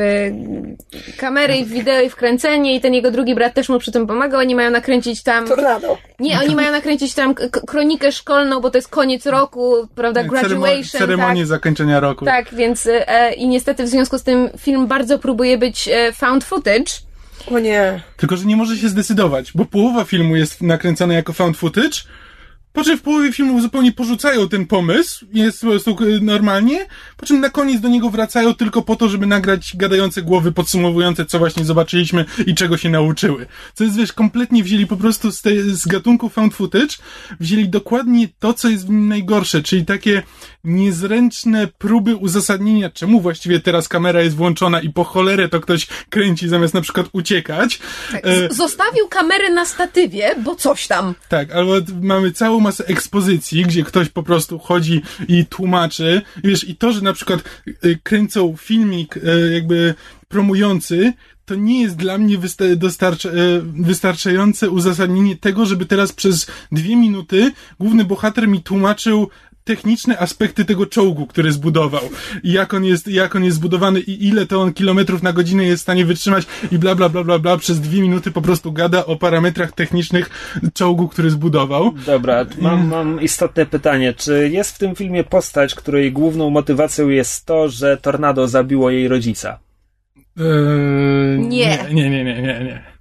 kamery 1.17 1.55
i 1.55 1.65
w 1.65 1.69
wideo 1.69 2.01
i 2.01 2.09
wkręcenie 2.09 2.75
i 2.75 2.81
ten 2.81 2.93
jego 2.93 3.11
drugi 3.11 3.35
brat 3.35 3.53
też 3.53 3.69
mu 3.69 3.79
przy 3.79 3.91
tym 3.91 4.07
pomaga, 4.07 4.37
oni 4.39 4.55
mają 4.55 4.71
nakręcić 4.71 5.23
tam, 5.23 5.47
Tornado. 5.47 5.97
Nie, 6.19 6.39
oni 6.39 6.55
mają 6.55 6.71
nakręcić 6.71 7.13
tam 7.13 7.35
kronikę 7.67 8.11
szkolną, 8.11 8.59
bo 8.59 8.69
to 8.69 8.77
jest 8.77 8.87
koniec 8.87 9.25
roku, 9.25 9.87
prawda, 9.95 10.23
Ceremo- 10.23 10.29
graduation, 10.29 10.99
ceremonię 10.99 11.41
tak. 11.41 11.47
zakończenia 11.47 11.99
roku. 11.99 12.25
Tak, 12.25 12.55
więc 12.55 12.87
e, 12.91 13.33
i 13.33 13.47
niestety 13.47 13.83
w 13.83 13.87
związku 13.87 14.17
z 14.17 14.23
tym 14.23 14.49
film 14.57 14.87
bardzo 14.87 15.19
próbuje 15.19 15.57
być 15.57 15.87
e, 15.87 16.13
found 16.13 16.43
footage. 16.43 16.91
O 17.51 17.59
nie. 17.59 18.01
Tylko, 18.17 18.37
że 18.37 18.45
nie 18.45 18.55
może 18.55 18.77
się 18.77 18.89
zdecydować, 18.89 19.51
bo 19.55 19.65
połowa 19.65 20.03
filmu 20.03 20.35
jest 20.35 20.61
nakręcona 20.61 21.13
jako 21.13 21.33
found 21.33 21.57
footage, 21.57 21.97
po 22.77 22.83
czym 22.83 22.97
w 22.97 23.01
połowie 23.01 23.33
filmu 23.33 23.61
zupełnie 23.61 23.91
porzucają 23.91 24.49
ten 24.49 24.65
pomysł, 24.65 25.25
jest 25.33 25.61
po 25.61 25.67
prostu 25.67 25.97
y, 26.03 26.19
normalnie, 26.21 26.85
po 27.17 27.25
czym 27.25 27.39
na 27.39 27.49
koniec 27.49 27.81
do 27.81 27.87
niego 27.87 28.09
wracają 28.09 28.53
tylko 28.53 28.81
po 28.81 28.95
to, 28.95 29.09
żeby 29.09 29.25
nagrać 29.27 29.71
gadające 29.75 30.21
głowy 30.21 30.51
podsumowujące, 30.51 31.25
co 31.25 31.39
właśnie 31.39 31.65
zobaczyliśmy 31.65 32.25
i 32.45 32.55
czego 32.55 32.77
się 32.77 32.89
nauczyły. 32.89 33.45
Co 33.73 33.83
jest, 33.83 33.95
wiesz, 33.97 34.13
kompletnie 34.13 34.63
wzięli 34.63 34.87
po 34.87 34.97
prostu 34.97 35.31
z, 35.31 35.41
tej, 35.41 35.59
z 35.75 35.85
gatunku 35.87 36.29
found 36.29 36.53
footage, 36.55 36.95
wzięli 37.39 37.69
dokładnie 37.69 38.27
to, 38.39 38.53
co 38.53 38.69
jest 38.69 38.85
w 38.87 38.89
nim 38.89 39.07
najgorsze, 39.07 39.63
czyli 39.63 39.85
takie 39.85 40.23
niezręczne 40.63 41.67
próby 41.77 42.15
uzasadnienia, 42.15 42.89
czemu 42.89 43.21
właściwie 43.21 43.59
teraz 43.59 43.87
kamera 43.87 44.21
jest 44.21 44.35
włączona 44.35 44.81
i 44.81 44.89
po 44.89 45.03
cholerę 45.03 45.49
to 45.49 45.59
ktoś 45.59 45.87
kręci 46.09 46.47
zamiast 46.49 46.73
na 46.73 46.81
przykład 46.81 47.07
uciekać. 47.11 47.79
E, 48.23 48.49
Z- 48.49 48.57
zostawił 48.57 49.07
kamerę 49.07 49.49
na 49.49 49.65
statywie, 49.65 50.35
bo 50.43 50.55
coś 50.55 50.87
tam. 50.87 51.13
tak, 51.29 51.51
albo 51.51 51.73
mamy 52.01 52.31
całą 52.31 52.66
masę 52.67 52.85
ekspozycji, 52.87 53.63
gdzie 53.63 53.83
ktoś 53.83 54.09
po 54.09 54.23
prostu 54.23 54.59
chodzi 54.59 55.01
i 55.27 55.45
tłumaczy. 55.45 56.21
Wiesz, 56.43 56.63
i 56.63 56.75
to, 56.75 56.91
że 56.91 57.01
na 57.01 57.13
przykład 57.13 57.39
y, 57.85 57.99
kręcą 58.03 58.55
filmik 58.57 59.17
y, 59.17 59.53
jakby 59.53 59.95
promujący, 60.27 61.13
to 61.45 61.55
nie 61.55 61.81
jest 61.81 61.95
dla 61.95 62.17
mnie 62.17 62.35
y, 62.35 63.61
wystarczające 63.63 64.69
uzasadnienie 64.69 65.35
tego, 65.37 65.65
żeby 65.65 65.85
teraz 65.85 66.11
przez 66.11 66.47
dwie 66.71 66.95
minuty 66.95 67.51
główny 67.79 68.05
bohater 68.05 68.47
mi 68.47 68.63
tłumaczył 68.63 69.29
techniczne 69.67 70.17
aspekty 70.19 70.65
tego 70.65 70.85
czołgu, 70.85 71.27
który 71.27 71.51
zbudował. 71.51 72.01
I 72.43 72.51
jak 72.51 72.73
on 72.73 72.85
jest, 72.85 73.07
jak 73.07 73.35
on 73.35 73.43
jest 73.43 73.57
zbudowany 73.57 73.99
i 73.99 74.27
ile 74.27 74.45
to 74.45 74.61
on 74.61 74.73
kilometrów 74.73 75.23
na 75.23 75.33
godzinę 75.33 75.63
jest 75.63 75.81
w 75.81 75.83
stanie 75.83 76.05
wytrzymać 76.05 76.45
i 76.71 76.77
bla, 76.79 76.95
bla, 76.95 77.09
bla, 77.09 77.23
bla, 77.23 77.39
bla. 77.39 77.57
Przez 77.57 77.79
dwie 77.81 78.01
minuty 78.01 78.31
po 78.31 78.41
prostu 78.41 78.71
gada 78.71 79.05
o 79.05 79.15
parametrach 79.15 79.71
technicznych 79.71 80.29
czołgu, 80.73 81.07
który 81.07 81.29
zbudował. 81.29 81.93
Dobra, 82.05 82.45
mam, 82.61 82.87
mam 82.87 83.21
istotne 83.21 83.65
pytanie. 83.65 84.13
Czy 84.13 84.49
jest 84.49 84.75
w 84.75 84.79
tym 84.79 84.95
filmie 84.95 85.23
postać, 85.23 85.75
której 85.75 86.11
główną 86.11 86.49
motywacją 86.49 87.09
jest 87.09 87.45
to, 87.45 87.69
że 87.69 87.97
tornado 87.97 88.47
zabiło 88.47 88.89
jej 88.89 89.07
rodzica? 89.07 89.59
Eee, 90.37 91.39
Nie. 91.39 91.85
Nie, 91.91 92.09
nie, 92.09 92.23
nie, 92.23 92.41
nie, 92.41 92.59
nie. 92.63 92.96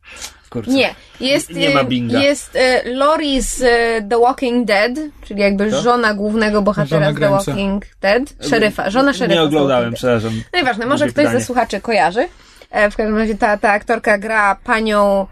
Kurczę. 0.50 0.70
Nie, 0.70 0.94
jest, 1.20 1.50
Nie 1.54 1.70
ma 1.70 1.80
e, 1.80 1.84
binga. 1.84 2.18
jest 2.18 2.56
e, 2.56 2.82
Lori 2.92 3.42
z 3.42 3.62
e, 3.62 4.02
The 4.08 4.18
Walking 4.18 4.66
Dead, 4.66 4.92
czyli 5.24 5.40
jakby 5.40 5.70
Co? 5.70 5.82
żona 5.82 6.14
głównego 6.14 6.62
bohatera 6.62 7.06
Żona 7.12 7.12
z 7.12 7.44
The. 7.44 7.52
Walking 7.52 7.84
Dead, 8.00 8.22
szeryfa, 8.50 8.90
żona 8.90 9.12
szeryfa. 9.12 9.34
Nie 9.34 9.42
oglądałem, 9.42 9.94
przepraszam. 9.94 10.42
Nieważne, 10.54 10.86
może 10.86 11.04
Głupie 11.04 11.12
ktoś 11.12 11.24
pytanie. 11.24 11.40
ze 11.40 11.46
słuchaczy 11.46 11.80
kojarzy. 11.80 12.28
E, 12.70 12.90
W 12.90 12.96
każdym 12.96 13.18
razie 13.18 13.34
ta, 13.34 13.56
ta 13.56 13.70
aktorka 13.72 14.18
gra 14.18 14.56
panią 14.64 15.26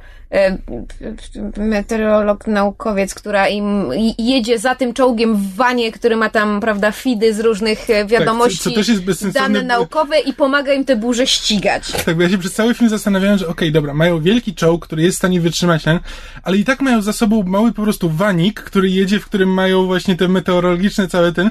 meteorolog, 1.57 2.47
naukowiec, 2.47 3.14
która 3.14 3.49
im 3.49 3.91
jedzie 4.18 4.59
za 4.59 4.74
tym 4.74 4.95
czołgiem 4.95 5.37
w 5.37 5.55
wanie, 5.55 5.93
który 5.93 6.16
ma 6.16 6.30
tam, 6.30 6.61
prawda, 6.61 6.93
feedy 6.93 7.35
z 7.35 7.41
różnych 7.41 7.91
e, 7.91 8.07
wiadomości, 8.07 8.59
co- 8.59 8.70
co 8.70 8.76
też 8.76 8.89
jest 8.89 9.05
bezsensowne, 9.05 9.49
dane 9.49 9.62
naukowe 9.62 10.20
i 10.20 10.32
pomaga 10.32 10.72
im 10.72 10.85
te 10.85 10.97
burze 10.97 11.26
ścigać. 11.26 11.93
Tak, 12.05 12.16
bo 12.16 12.22
ja 12.22 12.28
się 12.28 12.39
przez 12.39 12.53
cały 12.53 12.74
film 12.74 12.91
zastanawiałem, 12.91 13.39
że 13.39 13.49
okej, 13.49 13.72
dobra, 13.72 13.95
mają 13.95 14.20
wielki 14.20 14.55
czołg, 14.55 14.87
który 14.87 15.03
jest 15.03 15.16
w 15.16 15.18
stanie 15.18 15.41
wytrzymać 15.41 15.82
ten, 15.82 15.99
ale 16.43 16.57
i 16.57 16.64
tak 16.64 16.80
mają 16.80 17.03
za 17.03 17.12
sobą 17.12 17.43
mały 17.43 17.72
po 17.72 17.82
prostu 17.82 18.11
wanik, 18.11 18.61
który 18.61 18.91
jedzie, 18.91 19.20
w 19.20 19.26
którym 19.26 19.49
mają 19.49 19.87
właśnie 19.87 20.16
te 20.16 20.28
meteorologiczne 20.28 21.09
całe 21.09 21.32
ten. 21.32 21.51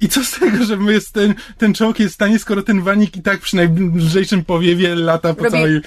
I 0.00 0.08
co 0.08 0.24
z 0.24 0.30
tego, 0.30 0.64
że 0.64 0.76
jest 0.92 1.12
ten, 1.12 1.34
ten 1.58 1.74
czołg 1.74 1.98
jest 2.00 2.12
w 2.12 2.14
stanie, 2.14 2.38
skoro 2.38 2.62
ten 2.62 2.82
wanik 2.82 3.16
i 3.16 3.22
tak 3.22 3.40
przy 3.40 3.56
najbliższym 3.56 4.44
powiewie 4.44 4.94
lata 4.94 5.34
po 5.34 5.44
Robi 5.44 5.56
całej... 5.56 5.80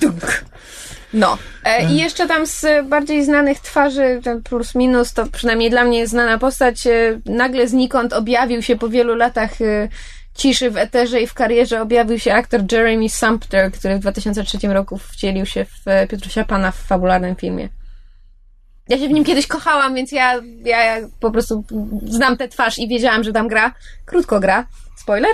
Tak. 0.00 0.44
No. 1.14 1.38
E, 1.64 1.92
I 1.92 1.96
jeszcze 1.96 2.26
tam 2.26 2.46
z 2.46 2.66
bardziej 2.88 3.24
znanych 3.24 3.60
twarzy, 3.60 4.20
ten 4.24 4.42
plus 4.42 4.74
minus, 4.74 5.12
to 5.12 5.26
przynajmniej 5.26 5.70
dla 5.70 5.84
mnie 5.84 6.06
znana 6.06 6.38
postać, 6.38 6.86
e, 6.86 7.20
nagle 7.26 7.68
znikąd 7.68 8.12
objawił 8.12 8.62
się 8.62 8.76
po 8.76 8.88
wielu 8.88 9.14
latach 9.14 9.60
e, 9.60 9.88
ciszy 10.34 10.70
w 10.70 10.76
eterze 10.76 11.20
i 11.20 11.26
w 11.26 11.34
karierze 11.34 11.82
objawił 11.82 12.18
się 12.18 12.34
aktor 12.34 12.60
Jeremy 12.72 13.08
Sumpter, 13.08 13.72
który 13.72 13.96
w 13.96 14.00
2003 14.00 14.58
roku 14.68 14.98
wcielił 14.98 15.46
się 15.46 15.64
w 15.64 15.88
e, 15.88 16.06
Piotrusia 16.06 16.44
Pana 16.44 16.70
w 16.70 16.76
fabularnym 16.76 17.36
filmie. 17.36 17.68
Ja 18.88 18.98
się 18.98 19.08
w 19.08 19.12
nim 19.12 19.24
kiedyś 19.24 19.46
kochałam, 19.46 19.94
więc 19.94 20.12
ja, 20.12 20.40
ja, 20.64 20.84
ja 20.84 21.08
po 21.20 21.30
prostu 21.30 21.64
znam 22.06 22.36
tę 22.36 22.48
twarz 22.48 22.78
i 22.78 22.88
wiedziałam, 22.88 23.24
że 23.24 23.32
tam 23.32 23.48
gra. 23.48 23.74
Krótko 24.04 24.40
gra. 24.40 24.66
Spoiler? 24.96 25.30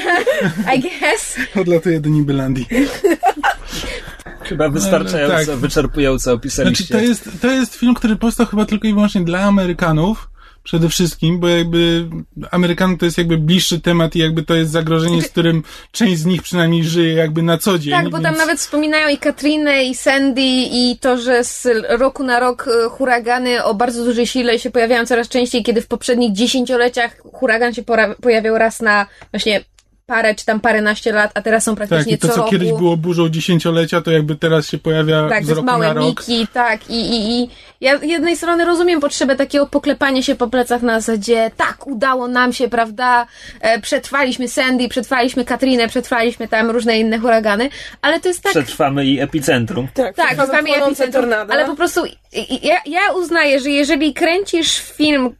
I 0.76 0.80
guess. 0.80 1.36
Odlatuje 1.60 2.00
do 2.00 2.08
Nibelandii. 2.08 2.66
Chyba 4.44 4.68
wystarczająco, 4.68 5.46
tak. 5.46 5.56
wyczerpująco 5.56 6.32
opisaliście. 6.32 6.84
Znaczy, 6.84 7.04
to 7.04 7.08
jest, 7.08 7.40
to 7.40 7.50
jest 7.50 7.74
film, 7.74 7.94
który 7.94 8.16
powstał 8.16 8.46
chyba 8.46 8.64
tylko 8.64 8.88
i 8.88 8.94
wyłącznie 8.94 9.20
dla 9.20 9.40
Amerykanów, 9.40 10.28
przede 10.62 10.88
wszystkim, 10.88 11.40
bo 11.40 11.48
jakby 11.48 12.08
Amerykanów 12.50 12.98
to 12.98 13.04
jest 13.04 13.18
jakby 13.18 13.38
bliższy 13.38 13.80
temat 13.80 14.16
i 14.16 14.18
jakby 14.18 14.42
to 14.42 14.54
jest 14.54 14.70
zagrożenie, 14.70 15.22
z 15.22 15.28
którym 15.28 15.62
część 15.92 16.18
z 16.18 16.24
nich 16.24 16.42
przynajmniej 16.42 16.84
żyje 16.84 17.14
jakby 17.14 17.42
na 17.42 17.58
co 17.58 17.78
dzień. 17.78 17.92
Tak, 17.92 18.04
bo 18.04 18.10
tam 18.10 18.24
więc- 18.24 18.38
nawet 18.38 18.58
wspominają 18.58 19.08
i 19.08 19.18
Katrinę, 19.18 19.84
i 19.84 19.94
Sandy, 19.94 20.42
i 20.72 20.98
to, 21.00 21.18
że 21.18 21.44
z 21.44 21.68
roku 21.88 22.22
na 22.22 22.40
rok 22.40 22.68
e, 22.68 22.88
huragany 22.88 23.64
o 23.64 23.74
bardzo 23.74 24.04
dużej 24.04 24.26
sile 24.26 24.58
się 24.58 24.70
pojawiają 24.70 25.06
coraz 25.06 25.28
częściej, 25.28 25.62
kiedy 25.62 25.80
w 25.80 25.86
poprzednich 25.86 26.32
dziesięcioleciach 26.32 27.16
huragan 27.32 27.74
się 27.74 27.82
pojawiał 28.20 28.58
raz 28.58 28.80
na 28.80 29.06
właśnie 29.32 29.64
parę 30.06 30.34
czy 30.34 30.44
tam 30.46 30.60
paręnaście 30.60 31.12
lat, 31.12 31.30
a 31.34 31.42
teraz 31.42 31.64
są 31.64 31.76
Tak, 31.76 31.88
praktycznie 31.88 32.14
i 32.14 32.18
to 32.18 32.28
co 32.28 32.34
co 32.34 32.38
roku. 32.40 32.50
kiedyś 32.50 32.72
było 32.72 32.96
burzą 32.96 33.28
dziesięciolecia, 33.28 34.00
to 34.00 34.10
jakby 34.10 34.36
teraz 34.36 34.68
się 34.68 34.78
pojawia 34.78 35.28
Tak, 35.28 35.44
z 35.44 35.48
roku 35.50 35.62
na 35.66 35.72
małe 35.72 35.94
rok. 35.94 36.04
Miki, 36.28 36.46
tak. 36.52 36.90
I, 36.90 36.94
i, 37.00 37.42
I 37.42 37.50
ja 37.80 37.98
z 37.98 38.02
jednej 38.02 38.36
strony 38.36 38.64
rozumiem 38.64 39.00
potrzebę 39.00 39.36
takiego 39.36 39.66
poklepania 39.66 40.22
się 40.22 40.34
po 40.34 40.48
plecach 40.48 40.82
na 40.82 41.00
zasadzie, 41.00 41.50
tak, 41.56 41.86
udało 41.86 42.28
nam 42.28 42.52
się, 42.52 42.68
prawda? 42.68 43.26
E, 43.60 43.80
przetrwaliśmy 43.80 44.48
Sandy, 44.48 44.88
przetrwaliśmy 44.88 45.44
Katrinę, 45.44 45.88
przetrwaliśmy 45.88 46.48
tam 46.48 46.70
różne 46.70 46.98
inne 46.98 47.18
huragany, 47.18 47.68
ale 48.02 48.20
to 48.20 48.28
jest 48.28 48.42
tak. 48.42 48.52
Przetrwamy 48.52 49.06
i 49.06 49.20
epicentrum. 49.20 49.88
Tak, 49.94 50.16
Tak, 50.16 50.26
przetrwamy 50.26 50.68
płonące 50.68 50.84
epicentrum, 51.04 51.22
tornado. 51.22 51.52
ale 51.52 51.64
po 51.66 51.76
prostu 51.76 52.04
i- 52.06 52.54
i- 52.54 52.66
ja, 52.66 52.76
ja 52.86 53.12
uznaję, 53.16 53.60
że 53.60 53.70
jeżeli 53.70 54.14
kręcisz 54.14 54.78
film, 54.80 55.30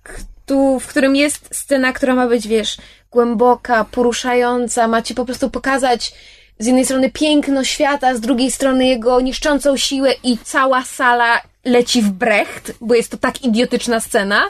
tu, 0.47 0.81
w 0.81 0.87
którym 0.87 1.17
jest 1.17 1.49
scena, 1.57 1.93
która 1.93 2.15
ma 2.15 2.27
być, 2.27 2.49
wiesz, 2.49 2.77
głęboka, 3.13 3.85
poruszająca, 3.85 4.89
ma 4.89 5.03
ci 5.03 5.15
po 5.15 5.25
prostu 5.25 5.51
pokazać 5.51 6.13
z 6.59 6.67
jednej 6.67 6.85
strony 6.85 7.11
piękno 7.11 7.65
świata, 7.65 8.15
z 8.15 8.21
drugiej 8.21 8.51
strony 8.51 8.87
jego 8.87 9.21
niszczącą 9.21 9.77
siłę 9.77 10.13
i 10.25 10.39
cała 10.39 10.83
sala 10.83 11.41
leci 11.65 12.03
w 12.03 12.11
brecht, 12.11 12.73
bo 12.81 12.95
jest 12.95 13.11
to 13.11 13.17
tak 13.17 13.43
idiotyczna 13.43 14.01
scena, 14.01 14.43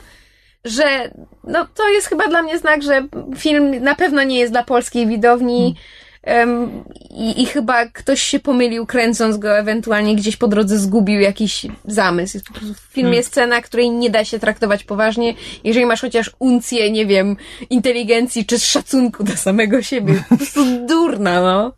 że 0.65 1.11
no 1.45 1.67
to 1.75 1.89
jest 1.89 2.07
chyba 2.07 2.29
dla 2.29 2.43
mnie 2.43 2.59
znak, 2.59 2.83
że 2.83 3.07
film 3.37 3.83
na 3.83 3.95
pewno 3.95 4.23
nie 4.23 4.39
jest 4.39 4.53
dla 4.53 4.65
polskiej 4.65 5.07
widowni. 5.07 5.77
Em, 6.23 6.85
i, 7.11 7.43
I 7.43 7.47
chyba 7.47 7.87
ktoś 7.87 8.23
się 8.23 8.39
pomylił, 8.39 8.87
kręcąc 8.87 9.37
go, 9.37 9.59
ewentualnie 9.59 10.17
gdzieś 10.17 10.37
po 10.37 10.49
drodze 10.49 10.79
zgubił 10.79 11.21
jakiś 11.21 11.67
zamysł. 11.85 12.37
Jest 12.37 12.47
po 12.47 12.53
prostu 12.53 12.75
w 12.75 12.93
filmie 12.93 13.23
scena, 13.23 13.63
której 13.63 13.91
nie 13.91 14.11
da 14.11 14.25
się 14.25 14.39
traktować 14.39 14.85
poważnie. 14.85 15.35
Jeżeli 15.65 15.87
masz 15.87 16.01
chociaż 16.01 16.31
uncję, 16.39 16.91
nie 16.91 17.07
wiem, 17.07 17.37
inteligencji 17.71 18.47
czy 18.47 18.59
szacunku 18.59 19.25
do 19.25 19.37
samego 19.37 19.83
siebie, 19.83 20.25
po 20.29 20.37
prostu 20.37 20.65
durna, 20.89 21.43
no. 21.43 21.73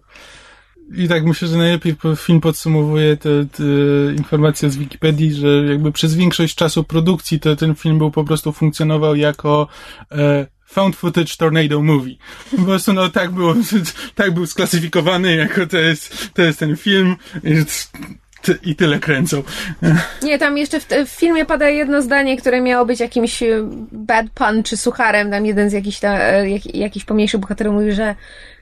I 0.97 1.09
tak 1.09 1.25
myślę, 1.25 1.49
że 1.49 1.57
najlepiej 1.57 1.97
film 2.17 2.41
podsumowuje 2.41 3.17
te, 3.17 3.29
te 3.29 3.63
informacje 4.19 4.71
z 4.71 4.77
Wikipedii, 4.77 5.35
że 5.35 5.49
jakby 5.49 5.93
przez 5.93 6.15
większość 6.15 6.55
czasu 6.55 6.85
produkcji 6.85 7.41
to 7.41 7.57
ten 7.57 7.75
film 7.75 7.99
był 7.99 8.11
po 8.11 8.25
prostu 8.25 8.53
funkcjonował 8.53 9.17
jako 9.17 9.69
e, 10.13 10.47
found 10.67 10.97
footage 10.97 11.37
tornado 11.39 11.83
movie. 11.83 12.17
Po 12.57 12.63
prostu 12.63 12.93
no 12.93 13.09
tak 13.09 13.31
było, 13.31 13.55
tak 14.15 14.31
był 14.35 14.47
sklasyfikowany 14.47 15.37
jako 15.37 15.67
to 15.67 15.79
jest, 15.79 16.29
to 16.35 16.43
jest 16.43 16.59
ten 16.59 16.77
film 16.77 17.17
i, 17.45 17.55
ty- 18.43 18.59
i 18.63 18.77
tyle 18.77 18.99
kręcą. 18.99 19.43
Nie, 20.23 20.39
tam 20.39 20.59
jeszcze 20.59 20.81
w, 20.81 20.87
w 21.07 21.09
filmie 21.09 21.45
pada 21.45 21.69
jedno 21.69 22.03
zdanie, 22.03 22.37
które 22.37 22.61
miało 22.61 22.87
być 22.87 23.01
jakimś 23.01 23.43
e, 23.43 23.47
bad 23.93 24.27
pun 24.35 24.63
czy 24.63 24.77
sucharem. 24.77 25.31
Tam 25.31 25.47
jeden 25.47 25.71
z 25.71 25.73
jakichś, 25.73 25.99
ta, 26.01 26.19
e, 26.19 26.51
jak, 26.51 26.75
jakiś 26.75 27.05
pomniejszy 27.05 27.39
bohater 27.39 27.73
mówi, 27.73 27.93
że 27.93 28.15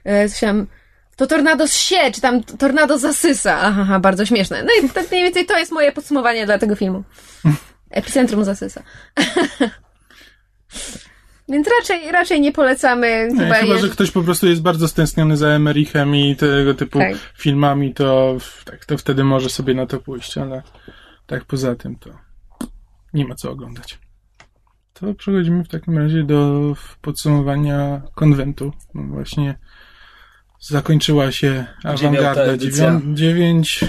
e, 0.03 0.29
coś 0.29 0.39
tam, 0.39 0.67
to 1.15 1.27
tornado 1.27 1.67
zsie, 1.67 2.11
czy 2.13 2.21
tam 2.21 2.43
tornado 2.43 2.97
zasysa. 2.97 3.59
Aha, 3.61 3.81
aha, 3.81 3.99
bardzo 3.99 4.25
śmieszne. 4.25 4.63
No 4.63 4.69
i 4.85 4.89
tak 4.89 5.11
mniej 5.11 5.23
więcej 5.23 5.45
to 5.45 5.57
jest 5.59 5.71
moje 5.71 5.91
podsumowanie 5.91 6.45
dla 6.45 6.57
tego 6.59 6.75
filmu. 6.75 7.03
Epicentrum 7.91 8.45
zasysa. 8.45 8.83
Więc 11.49 11.67
raczej, 11.79 12.11
raczej 12.11 12.41
nie 12.41 12.51
polecamy. 12.51 13.29
Nie, 13.33 13.43
Chyba, 13.43 13.55
chyba, 13.55 13.77
że 13.77 13.89
ktoś 13.89 14.11
po 14.11 14.23
prostu 14.23 14.47
jest 14.47 14.61
bardzo 14.61 14.87
stęskniony 14.87 15.37
za 15.37 15.47
Emerichem 15.47 16.15
i 16.15 16.35
tego 16.35 16.73
typu 16.73 16.99
Tak. 16.99 17.13
filmami, 17.37 17.93
to, 17.93 18.37
tak, 18.65 18.85
to 18.85 18.97
wtedy 18.97 19.23
może 19.23 19.49
sobie 19.49 19.73
na 19.73 19.85
to 19.85 19.99
pójść, 19.99 20.37
ale 20.37 20.63
tak 21.27 21.45
poza 21.45 21.75
tym 21.75 21.95
to 21.95 22.09
nie 23.13 23.25
ma 23.25 23.35
co 23.35 23.51
oglądać. 23.51 23.99
To 24.93 25.13
przechodzimy 25.13 25.63
w 25.63 25.67
takim 25.67 25.97
razie 25.97 26.23
do 26.23 26.73
podsumowania 27.01 28.01
konwentu. 28.15 28.71
No 28.93 29.03
właśnie 29.03 29.57
zakończyła 30.59 31.31
się 31.31 31.65
awangarda 31.83 32.43
edycja. 32.43 32.91
dziewią- 32.91 33.13
9 33.13 33.85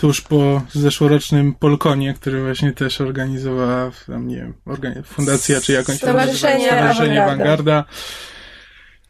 tuż 0.00 0.20
po 0.20 0.62
zeszłorocznym 0.72 1.54
Polkonie, 1.54 2.14
który 2.14 2.42
właśnie 2.42 2.72
też 2.72 3.00
organizowała 3.00 3.90
tam, 4.06 4.28
nie 4.28 4.36
wiem, 4.36 4.54
organi- 4.66 5.02
fundacja 5.02 5.60
czy 5.60 5.72
jakąś 5.72 5.96
Stowarzyszenie 5.96 6.66
Stowarzyszenie 6.66 7.24
Awangarda. 7.24 7.84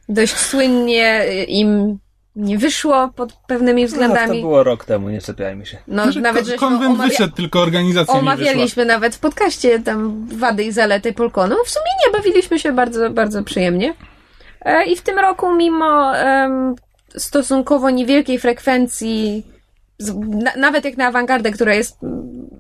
Dość 0.09 0.37
słynnie 0.37 1.25
im 1.49 1.99
nie 2.37 2.59
wyszło 2.59 3.09
pod 3.17 3.33
pewnymi 3.33 3.83
No, 3.83 3.89
to 3.89 3.93
względami. 3.93 4.41
było 4.41 4.65
rok 4.65 4.85
temu, 4.85 5.09
nie 5.11 5.21
czepiajmy 5.21 5.67
się. 5.67 5.79
No, 5.89 6.03
Znaczy, 6.03 6.21
nawet 6.21 6.43
ko- 6.43 6.51
żeśmy 6.51 6.59
konwent 6.69 6.99
omawia- 6.99 7.09
wyszedł, 7.09 7.35
tylko 7.35 7.61
organizacja. 7.61 8.15
Omawialiśmy 8.15 8.85
nawet 8.85 9.17
w 9.17 9.19
podcaście 9.19 9.79
tam 9.79 10.27
wady 10.39 10.65
i 10.65 10.73
zalety 10.73 11.13
Polkonu. 11.13 11.57
W 11.65 11.71
sumie 11.71 11.91
nie, 12.07 12.13
bawiliśmy 12.19 12.59
się 12.59 12.73
bardzo, 12.73 13.11
bardzo 13.11 13.43
przyjemnie. 13.45 13.95
E, 14.61 14.85
I 14.85 14.97
w 14.97 15.03
tym 15.03 15.19
roku, 15.19 15.55
mimo 15.55 16.17
em, 16.17 16.75
stosunkowo 17.17 17.91
niewielkiej 17.91 18.39
frekwencji, 18.39 19.47
na, 20.29 20.53
nawet 20.57 20.85
jak 20.85 20.97
na 20.97 21.07
awangardę, 21.07 21.51
która 21.51 21.75
jest 21.75 21.99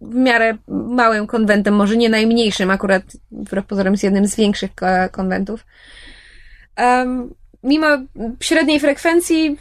w 0.03 0.15
miarę 0.15 0.57
małym 0.69 1.27
konwentem, 1.27 1.75
może 1.75 1.97
nie 1.97 2.09
najmniejszym, 2.09 2.71
akurat 2.71 3.03
wbrew 3.31 3.67
pozorom 3.67 3.93
jest 3.93 4.05
jednym 4.05 4.27
z 4.27 4.37
większych 4.37 4.71
konwentów. 5.13 5.67
Em, 6.77 7.35
mimo 7.63 7.87
średniej 8.41 8.81
frekwencji, 8.81 9.57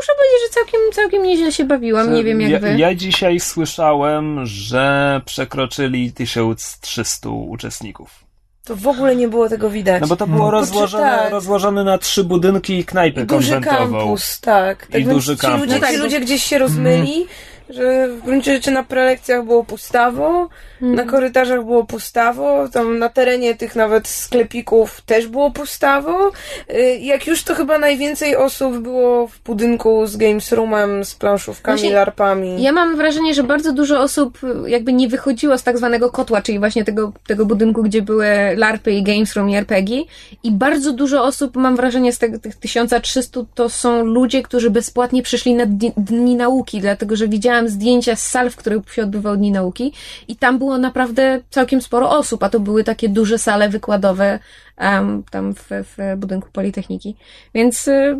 muszę 0.00 0.12
powiedzieć, 0.16 0.40
że 0.46 0.54
całkiem, 0.54 0.80
całkiem 0.92 1.22
nieźle 1.22 1.52
się 1.52 1.64
bawiłam. 1.64 2.14
Nie 2.14 2.24
wiem 2.24 2.40
jak 2.40 2.50
ja, 2.50 2.58
wy. 2.58 2.76
Ja 2.78 2.94
dzisiaj 2.94 3.40
słyszałem, 3.40 4.46
że 4.46 5.20
przekroczyli 5.24 6.12
1300 6.12 7.28
uczestników. 7.28 8.29
To 8.64 8.76
w 8.76 8.88
ogóle 8.88 9.16
nie 9.16 9.28
było 9.28 9.48
tego 9.48 9.70
widać. 9.70 10.00
No 10.00 10.06
bo 10.06 10.16
to 10.16 10.26
było 10.26 10.50
rozłożone, 10.50 11.18
tak. 11.18 11.30
rozłożone 11.30 11.84
na 11.84 11.98
trzy 11.98 12.24
budynki 12.24 12.78
i 12.78 12.84
knajpę 12.84 13.20
I 13.20 13.24
duży 13.26 13.60
kampus, 13.60 14.40
tak. 14.40 14.86
tak 14.86 15.00
I 15.00 15.04
duży 15.04 15.36
ci 15.36 15.40
kampus. 15.42 15.60
Ludzie, 15.60 15.80
No 15.80 15.88
ci 15.88 15.96
ludzie 15.96 16.20
gdzieś 16.20 16.44
się 16.44 16.58
rozmyli, 16.58 17.26
że 17.68 18.08
w 18.08 18.24
gruncie 18.24 18.54
rzeczy 18.54 18.70
na 18.70 18.82
prelekcjach 18.82 19.44
było 19.44 19.64
pustawo, 19.64 20.48
na 20.80 21.04
korytarzach 21.04 21.64
było 21.64 21.84
pustawo, 21.84 22.68
tam 22.68 22.98
na 22.98 23.08
terenie 23.08 23.54
tych 23.54 23.76
nawet 23.76 24.08
sklepików 24.08 25.00
też 25.00 25.26
było 25.26 25.50
pustawo. 25.50 26.32
Y, 26.70 26.98
Jak 27.00 27.26
już 27.26 27.42
to 27.42 27.54
chyba 27.54 27.78
najwięcej 27.78 28.36
osób 28.36 28.78
było 28.78 29.26
w 29.26 29.38
budynku 29.38 30.06
z 30.06 30.16
Games 30.16 30.52
Roomem, 30.52 31.04
z 31.04 31.14
planszówkami, 31.14 31.78
Właśnie 31.78 31.94
larpami. 31.94 32.62
Ja 32.62 32.72
mam 32.72 32.96
wrażenie, 32.96 33.34
że 33.34 33.42
bardzo 33.42 33.72
dużo 33.72 34.00
osób 34.00 34.38
y, 34.66 34.70
jakby 34.70 34.92
nie 34.92 35.08
wychodziło 35.08 35.58
z 35.58 35.62
tak 35.62 35.78
zwanego 35.78 36.10
kotła, 36.10 36.42
czyli 36.42 36.58
właśnie 36.58 36.84
tego, 36.84 37.12
tego 37.26 37.46
budynku, 37.46 37.82
gdzie 37.82 38.02
były 38.02 38.26
larpy 38.56 38.92
i 38.92 39.02
games 39.02 39.34
room 39.34 39.50
i 39.50 39.56
RPG 39.56 40.02
i 40.42 40.52
bardzo 40.52 40.92
dużo 40.92 41.24
osób, 41.24 41.56
mam 41.56 41.76
wrażenie, 41.76 42.12
z 42.12 42.18
tego, 42.18 42.38
tych 42.38 42.56
1300 42.56 43.40
to 43.54 43.68
są 43.68 44.04
ludzie, 44.04 44.42
którzy 44.42 44.70
bezpłatnie 44.70 45.22
przyszli 45.22 45.54
na 45.54 45.66
dni, 45.66 45.92
dni 45.96 46.36
nauki, 46.36 46.80
dlatego, 46.80 47.16
że 47.16 47.28
widziałam 47.28 47.68
zdjęcia 47.68 48.16
z 48.16 48.28
sal, 48.28 48.50
w 48.50 48.56
których 48.56 48.94
się 48.94 49.02
odbywały 49.02 49.36
dni 49.36 49.50
nauki 49.50 49.92
i 50.28 50.36
tam 50.36 50.58
było 50.58 50.69
naprawdę 50.78 51.40
całkiem 51.50 51.82
sporo 51.82 52.10
osób, 52.10 52.42
a 52.42 52.48
to 52.48 52.60
były 52.60 52.84
takie 52.84 53.08
duże 53.08 53.38
sale 53.38 53.68
wykładowe 53.68 54.38
em, 54.76 55.22
tam 55.30 55.54
w, 55.54 55.64
w 55.70 55.96
budynku 56.16 56.48
Politechniki. 56.52 57.16
Więc 57.54 57.88
y, 57.88 58.16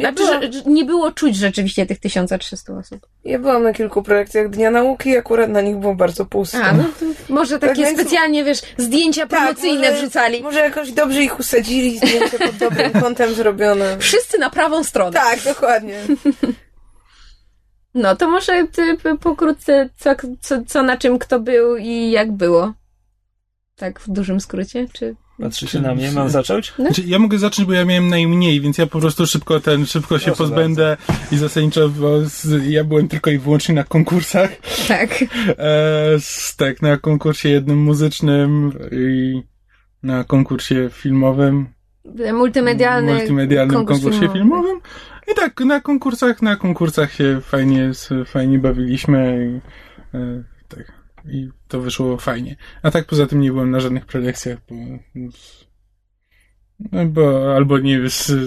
znaczy, 0.00 0.26
że, 0.26 0.40
nie 0.66 0.84
było 0.84 1.12
czuć 1.12 1.36
rzeczywiście 1.36 1.86
tych 1.86 2.00
1300 2.00 2.72
osób. 2.78 3.06
ja 3.24 3.38
byłam 3.38 3.62
na 3.62 3.72
kilku 3.72 4.02
prelekcjach 4.02 4.50
Dnia 4.50 4.70
Nauki 4.70 5.10
i 5.10 5.16
akurat 5.16 5.50
na 5.50 5.60
nich 5.60 5.76
było 5.76 5.94
bardzo 5.94 6.24
pusto. 6.26 6.58
A, 6.58 6.72
no 6.72 6.84
to 7.00 7.34
może 7.34 7.58
takie 7.58 7.82
więc- 7.82 8.00
specjalnie, 8.00 8.44
wiesz, 8.44 8.62
zdjęcia 8.78 9.26
Tak, 9.26 9.40
promocyjne 9.40 9.90
może- 9.90 10.02
wrzucali. 10.02 10.42
Może 10.42 10.60
jakoś 10.60 10.92
dobrze 10.92 11.22
ich 11.22 11.38
usadzili, 11.40 11.98
zdjęcie 11.98 12.38
pod 12.38 12.56
dobrym 12.56 12.90
kątem 12.92 13.34
zrobione. 13.34 13.96
Wszyscy 13.98 14.38
na 14.38 14.50
prawą 14.50 14.84
stronę. 14.84 15.12
Tak, 15.12 15.38
dokładnie. 15.44 15.94
No 17.96 18.16
to 18.16 18.30
może 18.30 18.66
ty 18.72 18.96
pokrótce, 19.20 19.88
co, 19.96 20.10
co, 20.40 20.64
co 20.66 20.82
na 20.82 20.96
czym 20.96 21.18
kto 21.18 21.40
był 21.40 21.76
i 21.76 22.10
jak 22.10 22.32
było. 22.32 22.72
Tak 23.76 24.00
w 24.00 24.10
dużym 24.10 24.40
skrócie, 24.40 24.86
czy... 24.92 25.16
Patrzycie 25.40 25.80
na 25.80 25.94
mnie, 25.94 26.12
mam 26.12 26.30
zacząć? 26.30 26.72
Znaczy, 26.78 27.02
ja 27.06 27.18
mogę 27.18 27.38
zacząć, 27.38 27.66
bo 27.68 27.72
ja 27.74 27.84
miałem 27.84 28.08
najmniej, 28.08 28.60
więc 28.60 28.78
ja 28.78 28.86
po 28.86 29.00
prostu 29.00 29.26
szybko 29.26 29.60
ten, 29.60 29.86
szybko 29.86 30.18
się 30.18 30.24
Proszę 30.24 30.38
pozbędę 30.38 30.96
i 31.32 31.36
zasadniczo, 31.36 31.88
bo 31.88 32.20
z, 32.24 32.64
ja 32.68 32.84
byłem 32.84 33.08
tylko 33.08 33.30
i 33.30 33.38
wyłącznie 33.38 33.74
na 33.74 33.84
konkursach. 33.84 34.50
Tak. 34.88 35.22
E, 35.58 36.12
s- 36.14 36.54
tak, 36.58 36.82
na 36.82 36.96
konkursie 36.96 37.48
jednym 37.48 37.78
muzycznym 37.78 38.72
i 38.92 39.42
na 40.02 40.24
konkursie 40.24 40.90
filmowym, 40.92 41.66
Multimedialny, 42.32 43.14
multimedialnym 43.14 43.76
konkurs 43.76 44.00
konkursie 44.00 44.20
filmowy. 44.20 44.38
filmowym. 44.38 44.80
I 45.32 45.34
tak, 45.34 45.60
na 45.60 45.80
konkursach, 45.80 46.42
na 46.42 46.56
konkursach 46.56 47.12
się 47.12 47.40
fajnie, 47.40 47.90
fajnie 48.26 48.58
bawiliśmy 48.58 49.38
i, 49.46 50.16
e, 50.16 50.42
tak. 50.68 50.92
i 51.28 51.48
to 51.68 51.80
wyszło 51.80 52.16
fajnie. 52.16 52.56
A 52.82 52.90
tak 52.90 53.04
poza 53.04 53.26
tym 53.26 53.40
nie 53.40 53.52
byłem 53.52 53.70
na 53.70 53.80
żadnych 53.80 54.06
prelekcjach, 54.06 54.58
bo, 54.68 54.74
no, 56.92 57.06
bo 57.06 57.54
albo 57.56 57.78
nie 57.78 58.00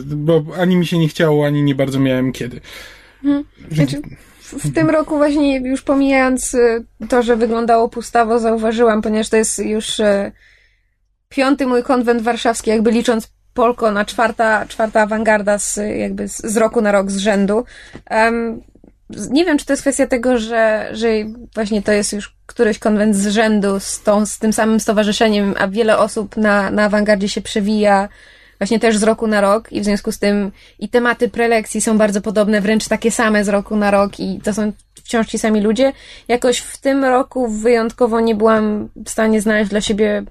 bo 0.06 0.44
ani 0.58 0.76
mi 0.76 0.86
się 0.86 0.98
nie 0.98 1.08
chciało, 1.08 1.46
ani 1.46 1.64
nie 1.64 1.76
bardzo 1.76 2.00
miałem 2.00 2.32
kiedy. 2.32 2.62
Hmm. 3.22 3.44
Znaczy, 3.72 4.02
w, 4.40 4.74
tym 4.74 4.90
roku 4.90 5.18
właśnie 5.18 5.58
już 5.58 5.82
pomijając 5.82 6.54
y, 6.54 6.86
to, 7.10 7.24
że 7.24 7.36
wyglądało 7.36 7.90
pustawo, 7.90 8.40
zauważyłam, 8.40 9.02
ponieważ 9.02 9.30
to 9.30 9.38
jest 9.38 9.60
już 9.60 10.00
y, 10.00 10.32
piąty 11.30 11.68
mój 11.68 11.84
konwent 11.84 12.22
warszawski, 12.22 12.70
jakby 12.70 12.92
licząc 12.92 13.32
Polko 13.54 13.92
na 13.92 14.06
czwarta, 14.06 14.66
czwarta 14.66 15.02
awangarda 15.02 15.58
z, 15.58 15.80
jakby 15.98 16.28
z, 16.28 16.38
z 16.38 16.58
roku 16.58 16.82
na 16.82 16.92
rok 16.92 17.12
z 17.12 17.18
rzędu. 17.18 17.66
Um, 18.12 18.62
nie 19.30 19.46
wiem, 19.46 19.58
czy 19.58 19.66
to 19.66 19.74
jest 19.74 19.84
kwestia 19.84 20.08
tego, 20.08 20.38
że, 20.38 20.90
że 20.92 21.08
właśnie 21.56 21.82
to 21.82 21.92
jest 21.92 22.14
już 22.14 22.36
któryś 22.46 22.80
konwent 22.80 23.16
z 23.16 23.28
rzędu 23.28 23.80
z, 23.80 24.04
tą, 24.04 24.26
z 24.26 24.40
tym 24.40 24.54
samym 24.54 24.80
stowarzyszeniem, 24.80 25.56
a 25.58 25.68
wiele 25.68 25.98
osób 25.98 26.38
na, 26.38 26.72
na 26.72 26.84
awangardzie 26.84 27.30
się 27.30 27.42
przewija 27.42 28.10
właśnie 28.60 28.80
też 28.80 28.98
z 28.98 29.04
roku 29.04 29.28
na 29.28 29.42
rok 29.42 29.72
i 29.72 29.82
w 29.82 29.84
związku 29.84 30.12
z 30.12 30.20
tym 30.20 30.52
i 30.80 30.90
tematy 30.90 31.30
prelekcji 31.30 31.82
są 31.82 31.98
bardzo 31.98 32.22
podobne, 32.22 32.62
wręcz 32.62 32.88
takie 32.88 33.12
same 33.12 33.44
z 33.44 33.50
roku 33.50 33.76
na 33.76 33.92
rok 33.92 34.20
i 34.20 34.40
to 34.44 34.54
są 34.54 34.72
wciąż 34.96 35.28
ci 35.28 35.40
sami 35.40 35.62
ludzie. 35.62 35.92
Jakoś 36.28 36.60
w 36.60 36.78
tym 36.78 37.06
roku 37.06 37.48
wyjątkowo 37.48 38.20
nie 38.20 38.36
byłam 38.36 38.90
w 39.06 39.10
stanie 39.10 39.42
znaleźć 39.42 39.70
dla 39.70 39.82
siebie 39.82 40.24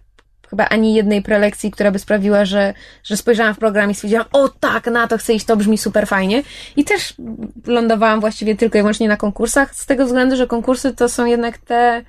chyba 0.50 0.68
ani 0.68 0.94
jednej 0.94 1.22
prelekcji, 1.22 1.70
która 1.70 1.90
by 1.90 1.98
sprawiła, 1.98 2.44
że, 2.44 2.74
że 3.04 3.16
spojrzałam 3.16 3.54
w 3.54 3.58
program 3.58 3.90
i 3.90 3.94
stwierdziłam, 3.94 4.24
o 4.32 4.48
tak, 4.48 4.86
na 4.86 5.08
to 5.08 5.18
chcę 5.18 5.34
iść, 5.34 5.46
to 5.46 5.56
brzmi 5.56 5.78
super 5.78 6.06
fajnie. 6.06 6.42
I 6.76 6.84
też 6.84 7.14
lądowałam 7.66 8.20
właściwie 8.20 8.56
tylko 8.56 8.78
i 8.78 8.80
wyłącznie 8.80 9.08
na 9.08 9.16
konkursach, 9.16 9.74
z 9.74 9.86
tego 9.86 10.06
względu, 10.06 10.36
że 10.36 10.46
konkursy 10.46 10.94
to 10.94 11.08
są 11.08 11.26
jednak 11.26 11.58
te 11.58 12.02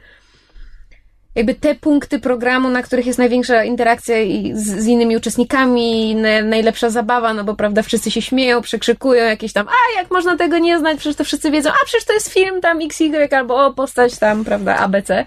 jakby 1.40 1.54
te 1.54 1.76
punkty 1.76 2.20
programu, 2.20 2.70
na 2.70 2.84
których 2.84 3.06
jest 3.06 3.20
największa 3.20 3.64
interakcja 3.64 4.16
z, 4.54 4.66
z 4.66 4.88
innymi 4.88 5.18
uczestnikami, 5.18 6.16
na, 6.16 6.42
najlepsza 6.42 6.90
zabawa, 6.90 7.34
no 7.34 7.44
bo 7.44 7.56
prawda, 7.56 7.82
wszyscy 7.82 8.12
się 8.12 8.22
śmieją, 8.22 8.62
przekrzykują 8.62 9.26
jakieś 9.26 9.54
tam, 9.54 9.68
a 9.68 10.00
jak 10.00 10.12
można 10.12 10.38
tego 10.38 10.58
nie 10.58 10.80
znać, 10.80 10.98
przecież 10.98 11.16
to 11.16 11.24
wszyscy 11.24 11.52
wiedzą, 11.52 11.70
a 11.70 11.86
przecież 11.86 12.06
to 12.06 12.14
jest 12.14 12.34
film 12.34 12.62
tam 12.62 12.80
XY 12.82 13.36
albo 13.38 13.66
o, 13.66 13.74
postać 13.74 14.20
tam, 14.20 14.46
prawda, 14.46 14.76
ABC. 14.78 15.26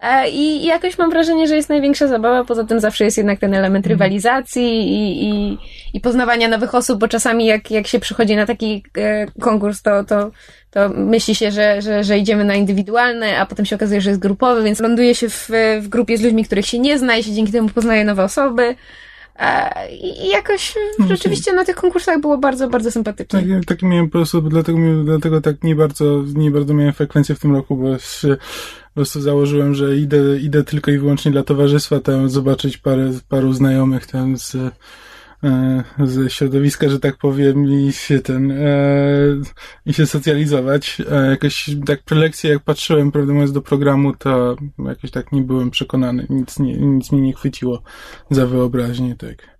E, 0.00 0.30
I, 0.30 0.64
jakoś 0.64 0.98
mam 0.98 1.10
wrażenie, 1.10 1.48
że 1.48 1.56
jest 1.56 1.68
największa 1.68 2.08
zabawa, 2.08 2.44
poza 2.44 2.64
tym 2.64 2.80
zawsze 2.80 3.04
jest 3.04 3.16
jednak 3.16 3.38
ten 3.38 3.54
element 3.54 3.86
mhm. 3.86 3.92
rywalizacji 3.92 4.92
i, 4.92 5.24
i, 5.24 5.58
i 5.94 6.00
poznawania 6.00 6.48
nowych 6.48 6.74
osób, 6.74 7.00
bo 7.00 7.08
czasami 7.08 7.46
jak, 7.46 7.70
jak 7.70 7.86
się 7.86 8.00
przychodzi 8.00 8.36
na 8.36 8.46
taki 8.46 8.84
e, 8.98 9.26
konkurs, 9.40 9.82
to, 9.82 10.04
to 10.04 10.30
to 10.72 10.88
myśli 10.88 11.34
się, 11.34 11.50
że, 11.50 11.82
że, 11.82 12.04
że 12.04 12.18
idziemy 12.18 12.44
na 12.44 12.54
indywidualne, 12.54 13.38
a 13.38 13.46
potem 13.46 13.66
się 13.66 13.76
okazuje, 13.76 14.00
że 14.00 14.10
jest 14.10 14.22
grupowy, 14.22 14.62
więc 14.62 14.80
ląduje 14.80 15.14
się 15.14 15.28
w, 15.28 15.50
w 15.80 15.88
grupie 15.88 16.18
z 16.18 16.22
ludźmi, 16.22 16.44
których 16.44 16.66
się 16.66 16.78
nie 16.78 16.98
zna 16.98 17.16
i 17.16 17.24
się 17.24 17.32
dzięki 17.32 17.52
temu 17.52 17.68
poznaje 17.68 18.04
nowe 18.04 18.24
osoby. 18.24 18.76
I 19.90 20.28
jakoś 20.28 20.74
no, 20.98 21.06
rzeczywiście 21.06 21.52
na 21.52 21.64
tych 21.64 21.76
konkursach 21.76 22.20
było 22.20 22.38
bardzo, 22.38 22.68
bardzo 22.68 22.90
sympatycznie. 22.90 23.40
Tak, 23.40 23.64
tak 23.64 23.82
miałem 23.82 24.06
po 24.06 24.12
prostu, 24.12 24.42
dlatego, 24.42 24.78
dlatego 25.04 25.40
tak 25.40 25.64
nie 25.64 25.74
bardzo, 25.74 26.24
nie 26.34 26.50
bardzo 26.50 26.74
miałem 26.74 26.92
frekwencję 26.92 27.34
w 27.34 27.38
tym 27.38 27.54
roku, 27.54 27.76
bo 27.76 27.98
się, 27.98 28.36
po 28.84 28.94
prostu 28.94 29.20
założyłem, 29.20 29.74
że 29.74 29.96
idę, 29.96 30.38
idę 30.40 30.64
tylko 30.64 30.90
i 30.90 30.98
wyłącznie 30.98 31.32
dla 31.32 31.42
towarzystwa, 31.42 32.00
tam 32.00 32.28
zobaczyć 32.28 32.78
parę, 32.78 33.10
paru 33.28 33.52
znajomych 33.52 34.06
tam 34.06 34.38
z, 34.38 34.54
E, 34.54 34.70
ze 36.04 36.30
środowiska, 36.30 36.88
że 36.88 37.00
tak 37.00 37.16
powiem, 37.16 37.64
i 37.64 37.92
się 37.92 38.20
ten, 38.20 38.50
e, 38.50 38.56
i 39.86 39.94
się 39.94 40.06
socjalizować. 40.06 41.02
E, 41.10 41.30
jakoś 41.30 41.70
tak 41.86 42.02
prelekcje, 42.02 42.50
jak 42.50 42.62
patrzyłem, 42.62 43.12
prawdę 43.12 43.32
mówiąc, 43.32 43.52
do 43.52 43.62
programu, 43.62 44.16
to 44.16 44.56
jakoś 44.88 45.10
tak 45.10 45.32
nie 45.32 45.42
byłem 45.42 45.70
przekonany. 45.70 46.26
Nic, 46.30 46.58
nie, 46.58 46.76
nic 46.76 47.12
mi 47.12 47.20
nie 47.20 47.32
chwyciło 47.32 47.82
za 48.30 48.46
wyobraźnię, 48.46 49.16
tak. 49.16 49.52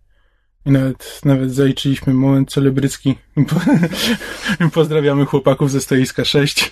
I 0.66 0.70
nawet, 0.70 1.20
nawet 1.24 1.54
zaliczyliśmy 1.54 2.14
moment 2.14 2.50
celebrycki. 2.50 3.18
Pozdrawiamy 4.74 5.24
chłopaków 5.24 5.70
ze 5.70 5.80
stoiska 5.80 6.24
6. 6.24 6.70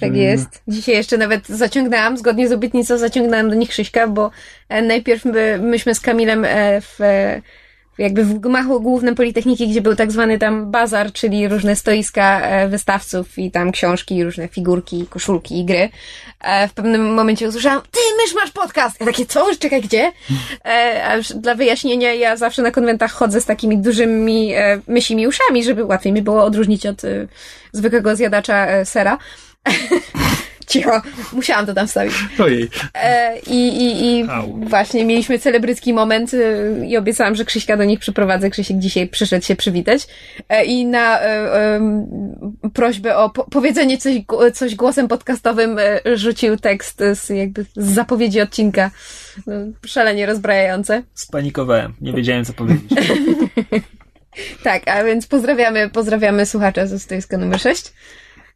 Tak 0.00 0.16
jest. 0.16 0.62
Dzisiaj 0.68 0.94
jeszcze 0.94 1.18
nawet 1.18 1.48
zaciągnęłam, 1.48 2.18
zgodnie 2.18 2.48
z 2.48 2.52
obietnicą, 2.52 2.98
zaciągnęłam 2.98 3.48
do 3.48 3.54
nich 3.54 3.68
Krzyśka, 3.68 4.08
bo 4.08 4.30
najpierw 4.82 5.24
my, 5.24 5.58
myśmy 5.62 5.94
z 5.94 6.00
Kamilem 6.00 6.46
w 6.80 6.98
jakby 8.02 8.24
w 8.24 8.38
gmachu 8.38 8.80
głównym 8.80 9.14
Politechniki, 9.14 9.68
gdzie 9.68 9.80
był 9.80 9.96
tak 9.96 10.12
zwany 10.12 10.38
tam 10.38 10.70
bazar, 10.70 11.12
czyli 11.12 11.48
różne 11.48 11.76
stoiska 11.76 12.40
e, 12.40 12.68
wystawców 12.68 13.38
i 13.38 13.50
tam 13.50 13.72
książki, 13.72 14.24
różne 14.24 14.48
figurki, 14.48 15.06
koszulki 15.10 15.60
i 15.60 15.64
gry. 15.64 15.88
E, 16.40 16.68
w 16.68 16.72
pewnym 16.72 17.14
momencie 17.14 17.48
usłyszałam, 17.48 17.80
ty 17.80 18.00
mysz 18.22 18.34
masz 18.34 18.50
podcast! 18.50 19.00
Ja 19.00 19.06
takie, 19.06 19.26
co? 19.26 19.46
Czekaj, 19.58 19.82
gdzie? 19.82 20.12
E, 20.64 21.20
dla 21.34 21.54
wyjaśnienia, 21.54 22.14
ja 22.14 22.36
zawsze 22.36 22.62
na 22.62 22.70
konwentach 22.70 23.12
chodzę 23.12 23.40
z 23.40 23.44
takimi 23.44 23.78
dużymi 23.78 24.52
mysimi 24.88 25.26
uszami, 25.26 25.64
żeby 25.64 25.84
łatwiej 25.84 26.12
mi 26.12 26.22
było 26.22 26.44
odróżnić 26.44 26.86
od 26.86 27.02
zwykłego 27.72 28.16
zjadacza 28.16 28.84
sera. 28.84 29.18
Cicho, 30.72 31.02
musiałam 31.32 31.66
to 31.66 31.74
tam 31.74 31.86
wstawić. 31.86 32.14
Ojej. 32.38 32.68
E, 32.94 33.38
I 33.38 33.68
i, 33.68 34.06
i 34.06 34.24
właśnie 34.68 35.04
mieliśmy 35.04 35.38
celebrycki 35.38 35.92
moment 35.92 36.34
e, 36.34 36.86
i 36.86 36.96
obiecałam, 36.96 37.34
że 37.34 37.44
Krzyśka 37.44 37.76
do 37.76 37.84
nich 37.84 38.00
przyprowadzę. 38.00 38.50
Krzysiek 38.50 38.78
dzisiaj 38.78 39.08
przyszedł 39.08 39.44
się 39.44 39.56
przywitać 39.56 40.06
e, 40.48 40.64
i 40.64 40.86
na 40.86 41.20
e, 41.20 41.80
prośbę 42.74 43.16
o 43.16 43.30
po 43.30 43.44
powiedzenie 43.44 43.98
coś, 43.98 44.16
coś 44.54 44.74
głosem 44.74 45.08
podcastowym 45.08 45.78
e, 45.78 46.16
rzucił 46.16 46.56
tekst 46.56 47.02
z, 47.14 47.28
jakby 47.28 47.64
z 47.76 47.94
zapowiedzi 47.94 48.40
odcinka. 48.40 48.90
szalenie 49.86 50.26
rozbrajające. 50.26 51.02
Spanikowałem, 51.14 51.94
nie 52.00 52.12
wiedziałem 52.12 52.44
co 52.44 52.52
powiedzieć. 52.52 52.90
tak, 54.64 54.88
a 54.88 55.04
więc 55.04 55.26
pozdrawiamy, 55.26 55.90
pozdrawiamy 55.90 56.46
słuchacza 56.46 56.86
ze 56.86 56.98
stoiska 56.98 57.38
numer 57.38 57.60
6. 57.60 57.92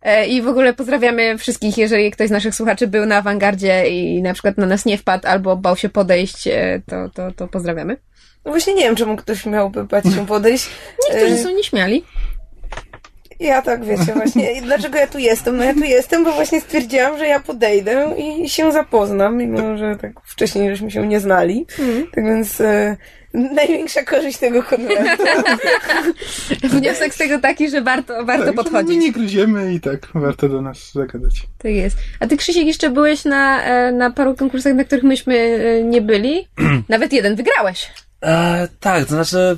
E, 0.03 0.27
I 0.27 0.43
w 0.43 0.49
ogóle 0.49 0.75
pozdrawiamy 0.75 1.39
wszystkich, 1.39 1.79
jeżeli 1.79 2.11
ktoś 2.11 2.29
z 2.29 2.31
naszych 2.31 2.55
słuchaczy 2.55 2.87
był 2.87 3.07
na 3.07 3.17
awangardzie 3.17 3.89
i 3.89 4.23
na 4.23 4.33
przykład 4.33 4.59
na 4.59 4.67
nas 4.67 4.85
nie 4.85 4.99
wpadł 4.99 5.29
albo 5.29 5.57
bał 5.57 5.77
się 5.77 5.89
podejść, 5.89 6.47
e, 6.47 6.83
to, 6.87 7.09
to, 7.09 7.33
to 7.33 7.49
pozdrawiamy. 7.49 7.97
No 8.45 8.51
właśnie 8.51 8.75
nie 8.75 8.83
wiem, 8.83 8.97
czemu 8.97 9.17
ktoś 9.17 9.47
miałby 9.47 9.85
bać 9.85 10.05
się 10.05 10.27
podejść. 10.37 10.71
Niektórzy 11.11 11.35
e, 11.35 11.39
są 11.39 11.51
nieśmiali. 11.51 12.05
Ja 13.41 13.63
tak, 13.63 13.85
wiecie, 13.85 14.13
właśnie. 14.15 14.63
Dlaczego 14.63 14.99
ja 14.99 15.07
tu 15.07 15.19
jestem? 15.19 15.57
No 15.57 15.65
ja 15.65 15.75
tu 15.75 15.85
jestem, 15.85 16.25
bo 16.25 16.33
właśnie 16.33 16.61
stwierdziłam, 16.61 17.19
że 17.19 17.27
ja 17.27 17.41
podejdę 17.41 18.15
i 18.19 18.49
się 18.49 18.73
zapoznam, 18.73 19.37
mimo 19.37 19.77
że 19.77 19.97
tak 20.01 20.13
wcześniej 20.25 20.71
żeśmy 20.71 20.91
się 20.91 21.07
nie 21.07 21.21
znali. 21.21 21.67
Mm. 21.79 22.07
Tak 22.15 22.25
więc 22.25 22.63
największa 23.37 24.03
korzyść 24.03 24.39
tego 24.39 24.63
konwentu. 24.63 25.23
Wniosek 26.79 27.15
z 27.15 27.19
tego 27.19 27.39
taki, 27.41 27.71
że 27.71 27.83
warto, 27.83 28.25
warto 28.25 28.47
tak, 28.47 28.55
podchodzić. 28.55 28.97
My 28.97 28.97
nie 28.97 29.13
gryziemy 29.13 29.75
i 29.75 29.81
tak 29.81 30.09
warto 30.15 30.49
do 30.49 30.63
nas 30.63 30.93
zagadać. 30.93 31.43
Tak 31.59 31.73
jest. 31.73 31.97
A 32.21 32.27
ty, 32.27 32.37
Krzysiek, 32.37 32.67
jeszcze 32.67 32.91
byłeś 32.91 33.25
na, 33.25 33.63
e, 33.63 33.93
na 33.93 34.11
paru 34.11 34.35
konkursach, 34.35 34.75
na 34.75 34.85
których 34.85 35.05
myśmy 35.05 35.35
e, 35.35 35.85
nie 35.85 36.01
byli. 36.01 36.49
Nawet 36.89 37.13
jeden 37.13 37.37
wygrałeś. 37.37 37.91
E, 38.23 38.69
tak, 38.81 39.05
to 39.05 39.15
znaczy 39.15 39.57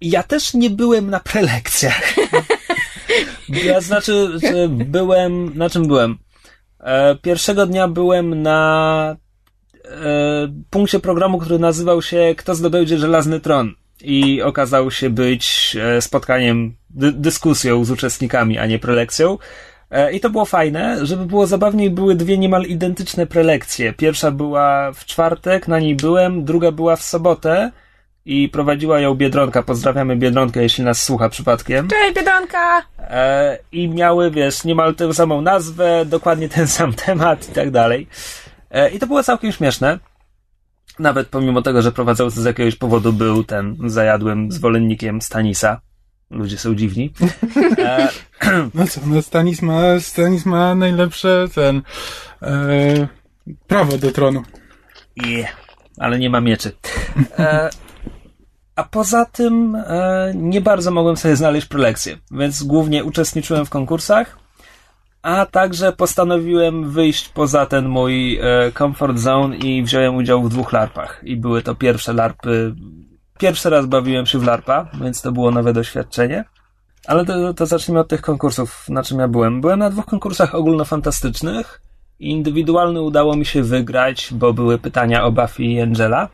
ja 0.00 0.22
też 0.22 0.54
nie 0.54 0.70
byłem 0.70 1.10
na 1.10 1.20
prelekcjach. 1.20 2.14
ja 3.68 3.80
znaczy, 3.80 4.38
że 4.42 4.68
byłem, 4.68 5.58
na 5.58 5.70
czym 5.70 5.86
byłem? 5.86 6.18
E, 6.80 7.16
pierwszego 7.16 7.66
dnia 7.66 7.88
byłem 7.88 8.42
na 8.42 9.16
punkcie 10.70 11.00
programu, 11.00 11.38
który 11.38 11.58
nazywał 11.58 12.02
się 12.02 12.34
Kto 12.36 12.54
zdobędzie 12.54 12.98
żelazny 12.98 13.40
tron 13.40 13.74
i 14.04 14.42
okazał 14.42 14.90
się 14.90 15.10
być 15.10 15.76
e, 15.80 16.02
spotkaniem, 16.02 16.76
dy 16.90 17.12
dyskusją 17.12 17.84
z 17.84 17.90
uczestnikami, 17.90 18.58
a 18.58 18.66
nie 18.66 18.78
prelekcją. 18.78 19.38
E, 19.90 20.12
I 20.12 20.20
to 20.20 20.30
było 20.30 20.44
fajne, 20.44 21.06
żeby 21.06 21.26
było 21.26 21.46
zabawniej, 21.46 21.90
były 21.90 22.14
dwie 22.14 22.38
niemal 22.38 22.62
identyczne 22.62 23.26
prelekcje. 23.26 23.92
Pierwsza 23.92 24.30
była 24.30 24.92
w 24.92 25.04
czwartek, 25.04 25.68
na 25.68 25.80
niej 25.80 25.96
byłem, 25.96 26.44
druga 26.44 26.72
była 26.72 26.96
w 26.96 27.02
sobotę 27.02 27.70
i 28.24 28.48
prowadziła 28.48 29.00
ją 29.00 29.14
Biedronka. 29.14 29.62
Pozdrawiamy 29.62 30.16
Biedronkę, 30.16 30.62
jeśli 30.62 30.84
nas 30.84 31.02
słucha 31.02 31.28
przypadkiem. 31.28 31.88
Cześć 31.88 32.14
Biedronka! 32.14 32.82
I 33.72 33.88
miały, 33.88 34.30
wiesz, 34.30 34.64
niemal 34.64 34.94
tę 34.94 35.14
samą 35.14 35.40
nazwę, 35.40 36.04
dokładnie 36.06 36.48
ten 36.48 36.68
sam 36.68 36.92
temat 36.92 37.48
i 37.48 37.52
tak 37.52 37.70
dalej. 37.70 38.06
E, 38.74 38.90
I 38.90 38.98
to 38.98 39.06
było 39.06 39.22
całkiem 39.22 39.52
śmieszne. 39.52 39.98
Nawet 40.98 41.28
pomimo 41.28 41.62
tego, 41.62 41.82
że 41.82 41.92
prowadzący 41.92 42.42
z 42.42 42.44
jakiegoś 42.44 42.76
powodu 42.76 43.12
był 43.12 43.44
ten 43.44 43.76
zajadłym 43.86 44.52
zwolennikiem 44.52 45.22
Stanisa. 45.22 45.80
Ludzie 46.30 46.58
są 46.58 46.74
dziwni. 46.74 47.12
E, 47.78 48.08
no 48.74 48.86
co, 48.86 49.00
no 49.06 49.22
Stanis 49.22 49.62
ma, 49.62 50.00
Stanis 50.00 50.46
ma 50.46 50.74
najlepsze 50.74 51.46
ten 51.54 51.82
e, 52.42 53.08
prawo 53.66 53.98
do 53.98 54.12
tronu. 54.12 54.42
Yeah, 55.16 55.56
ale 55.98 56.18
nie 56.18 56.30
ma 56.30 56.40
mieczy. 56.40 56.72
E, 57.38 57.70
a 58.76 58.84
poza 58.84 59.24
tym 59.24 59.74
e, 59.74 60.32
nie 60.34 60.60
bardzo 60.60 60.90
mogłem 60.90 61.16
sobie 61.16 61.36
znaleźć 61.36 61.66
prelekcje, 61.66 62.18
więc 62.30 62.62
głównie 62.62 63.04
uczestniczyłem 63.04 63.66
w 63.66 63.70
konkursach 63.70 64.43
a 65.24 65.46
także 65.46 65.92
postanowiłem 65.92 66.90
wyjść 66.90 67.28
poza 67.28 67.66
ten 67.66 67.88
mój 67.88 68.38
e, 68.42 68.72
comfort 68.72 69.18
zone 69.18 69.56
i 69.56 69.82
wziąłem 69.82 70.16
udział 70.16 70.42
w 70.42 70.48
dwóch 70.48 70.72
larpach. 70.72 71.20
I 71.22 71.36
były 71.36 71.62
to 71.62 71.74
pierwsze 71.74 72.12
larpy. 72.12 72.74
Pierwszy 73.38 73.70
raz 73.70 73.86
bawiłem 73.86 74.26
się 74.26 74.38
w 74.38 74.46
larpa, 74.46 74.88
więc 75.00 75.22
to 75.22 75.32
było 75.32 75.50
nowe 75.50 75.72
doświadczenie. 75.72 76.44
Ale 77.06 77.24
to, 77.24 77.54
to 77.54 77.66
zacznijmy 77.66 78.00
od 78.00 78.08
tych 78.08 78.20
konkursów, 78.20 78.88
na 78.88 79.02
czym 79.02 79.18
ja 79.18 79.28
byłem. 79.28 79.60
Byłem 79.60 79.78
na 79.78 79.90
dwóch 79.90 80.06
konkursach 80.06 80.54
ogólnofantastycznych. 80.54 81.80
Indywidualny 82.18 83.02
udało 83.02 83.36
mi 83.36 83.46
się 83.46 83.62
wygrać, 83.62 84.28
bo 84.32 84.52
były 84.52 84.78
pytania 84.78 85.24
o 85.24 85.32
Buffy 85.32 85.62
i 85.62 85.80
Angela. 85.80 86.28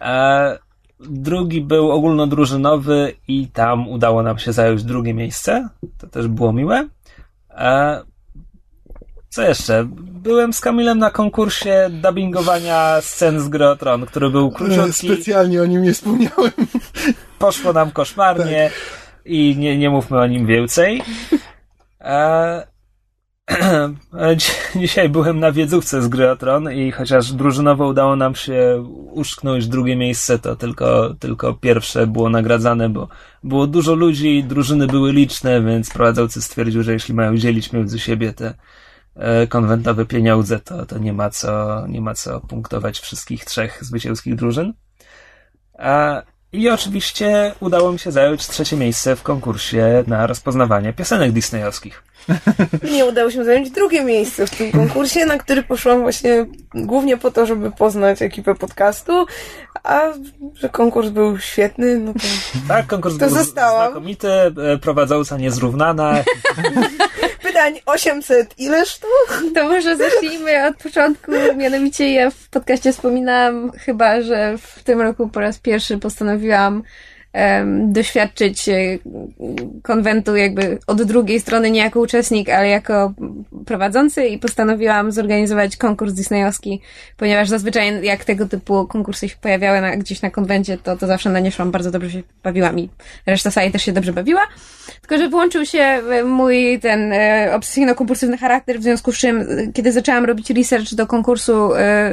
E, 0.00 0.58
drugi 1.00 1.60
był 1.60 1.90
ogólnodrużynowy 1.90 3.12
i 3.28 3.48
tam 3.48 3.88
udało 3.88 4.22
nam 4.22 4.38
się 4.38 4.52
zająć 4.52 4.84
drugie 4.84 5.14
miejsce. 5.14 5.68
To 5.98 6.06
też 6.06 6.28
było 6.28 6.52
miłe. 6.52 6.88
E, 7.58 8.02
co 9.28 9.42
jeszcze? 9.42 9.88
Byłem 9.98 10.52
z 10.52 10.60
Kamilem 10.60 10.98
na 10.98 11.10
konkursie 11.10 11.90
dubbingowania 11.90 13.00
scen 13.00 13.40
z 13.40 13.48
Gry 13.48 13.76
Tron, 13.78 14.06
który 14.06 14.30
był 14.30 14.50
króciutki. 14.50 15.06
Specjalnie 15.08 15.62
o 15.62 15.66
nim 15.66 15.82
nie 15.82 15.92
wspomniałem. 15.92 16.52
Poszło 17.38 17.72
nam 17.72 17.90
koszmarnie 17.90 18.70
i 19.24 19.56
nie, 19.58 19.78
nie 19.78 19.90
mówmy 19.90 20.18
o 20.18 20.26
nim 20.26 20.46
więcej. 20.46 21.02
E, 22.00 22.66
Dzisiaj 24.76 25.08
byłem 25.08 25.40
na 25.40 25.52
wiedzówce 25.52 26.02
z 26.02 26.08
Gry 26.08 26.36
Tron 26.38 26.72
i 26.72 26.92
chociaż 26.92 27.32
drużynowo 27.32 27.86
udało 27.86 28.16
nam 28.16 28.34
się 28.34 28.84
uszknąć 29.12 29.66
drugie 29.66 29.96
miejsce, 29.96 30.38
to 30.38 30.56
tylko, 30.56 31.14
tylko 31.18 31.54
pierwsze 31.54 32.06
było 32.06 32.30
nagradzane, 32.30 32.88
bo 32.88 33.08
było 33.44 33.66
dużo 33.66 33.94
ludzi, 33.94 34.44
drużyny 34.44 34.86
były 34.86 35.12
liczne, 35.12 35.62
więc 35.62 35.90
prowadzący 35.90 36.42
stwierdził, 36.42 36.82
że 36.82 36.92
jeśli 36.92 37.14
mają 37.14 37.36
dzielić 37.36 37.72
między 37.72 37.98
siebie 37.98 38.32
te 38.32 38.54
e, 39.16 39.46
konwentowe 39.46 40.06
pieniądze, 40.06 40.60
to, 40.60 40.86
to 40.86 40.98
nie 40.98 41.12
ma 41.12 41.30
co, 41.30 41.84
nie 41.86 42.00
ma 42.00 42.14
co 42.14 42.40
punktować 42.40 43.00
wszystkich 43.00 43.44
trzech 43.44 43.84
zwycięskich 43.84 44.34
drużyn. 44.34 44.72
A, 45.78 46.22
I 46.52 46.70
oczywiście 46.70 47.52
udało 47.60 47.92
mi 47.92 47.98
się 47.98 48.12
zająć 48.12 48.46
trzecie 48.46 48.76
miejsce 48.76 49.16
w 49.16 49.22
konkursie 49.22 50.04
na 50.06 50.26
rozpoznawanie 50.26 50.92
piosenek 50.92 51.32
disneyowskich. 51.32 52.02
Mnie 52.82 53.04
udało 53.06 53.30
się 53.30 53.44
zająć 53.44 53.70
drugie 53.70 54.04
miejsce 54.04 54.46
w 54.46 54.50
tym 54.50 54.72
konkursie, 54.72 55.26
na 55.26 55.38
który 55.38 55.62
poszłam 55.62 56.00
właśnie 56.02 56.46
głównie 56.74 57.16
po 57.16 57.30
to, 57.30 57.46
żeby 57.46 57.70
poznać 57.72 58.22
ekipę 58.22 58.54
podcastu, 58.54 59.26
a 59.82 60.00
że 60.54 60.68
konkurs 60.68 61.08
był 61.08 61.38
świetny, 61.38 61.98
no 61.98 62.12
to 62.12 62.20
Tak, 62.68 62.86
konkurs 62.86 63.14
To 63.18 63.26
był 63.26 63.34
zostałam. 63.36 63.86
znakomity, 63.92 64.28
e, 64.28 64.52
prowadząca 64.80 65.36
niezrównana. 65.36 66.14
pytań 67.58 67.80
800 67.86 68.58
ileż 68.58 68.98
tu? 68.98 69.06
To 69.54 69.68
może 69.68 69.96
zacznijmy 69.96 70.66
od 70.66 70.76
początku. 70.76 71.32
Mianowicie 71.56 72.12
ja 72.12 72.30
w 72.30 72.48
podcaście 72.48 72.92
wspominałam 72.92 73.72
chyba, 73.72 74.22
że 74.22 74.58
w 74.58 74.82
tym 74.82 75.00
roku 75.00 75.28
po 75.28 75.40
raz 75.40 75.58
pierwszy 75.58 75.98
postanowiłam 75.98 76.82
doświadczyć 77.86 78.68
e, 78.68 78.74
konwentu 79.82 80.36
jakby 80.36 80.78
od 80.86 81.02
drugiej 81.02 81.40
strony, 81.40 81.70
nie 81.70 81.80
jako 81.80 82.00
uczestnik, 82.00 82.48
ale 82.48 82.68
jako 82.68 83.12
prowadzący 83.66 84.26
i 84.26 84.38
postanowiłam 84.38 85.12
zorganizować 85.12 85.76
konkurs 85.76 86.12
disneyowski, 86.12 86.80
ponieważ 87.16 87.48
zazwyczaj 87.48 88.04
jak 88.04 88.24
tego 88.24 88.46
typu 88.46 88.86
konkursy 88.86 89.28
się 89.28 89.36
pojawiały 89.40 89.80
na, 89.80 89.96
gdzieś 89.96 90.22
na 90.22 90.30
konwencie, 90.30 90.78
to, 90.78 90.96
to 90.96 91.06
zawsze 91.06 91.30
na 91.30 91.40
nie 91.40 91.52
szłam, 91.52 91.70
bardzo 91.70 91.90
dobrze 91.90 92.10
się 92.10 92.22
bawiłam 92.42 92.78
i 92.78 92.88
reszta 93.26 93.50
sali 93.50 93.70
też 93.70 93.82
się 93.82 93.92
dobrze 93.92 94.12
bawiła. 94.12 94.42
Tylko, 95.00 95.18
że 95.18 95.28
włączył 95.28 95.66
się 95.66 95.78
e, 95.78 96.24
mój 96.24 96.78
ten 96.82 97.12
e, 97.12 97.50
obsesyjno-kompulsywny 97.54 98.38
charakter, 98.38 98.80
w 98.80 98.82
związku 98.82 99.12
z 99.12 99.18
czym, 99.18 99.46
kiedy 99.74 99.92
zaczęłam 99.92 100.24
robić 100.24 100.50
research 100.50 100.94
do 100.94 101.06
konkursu, 101.06 101.70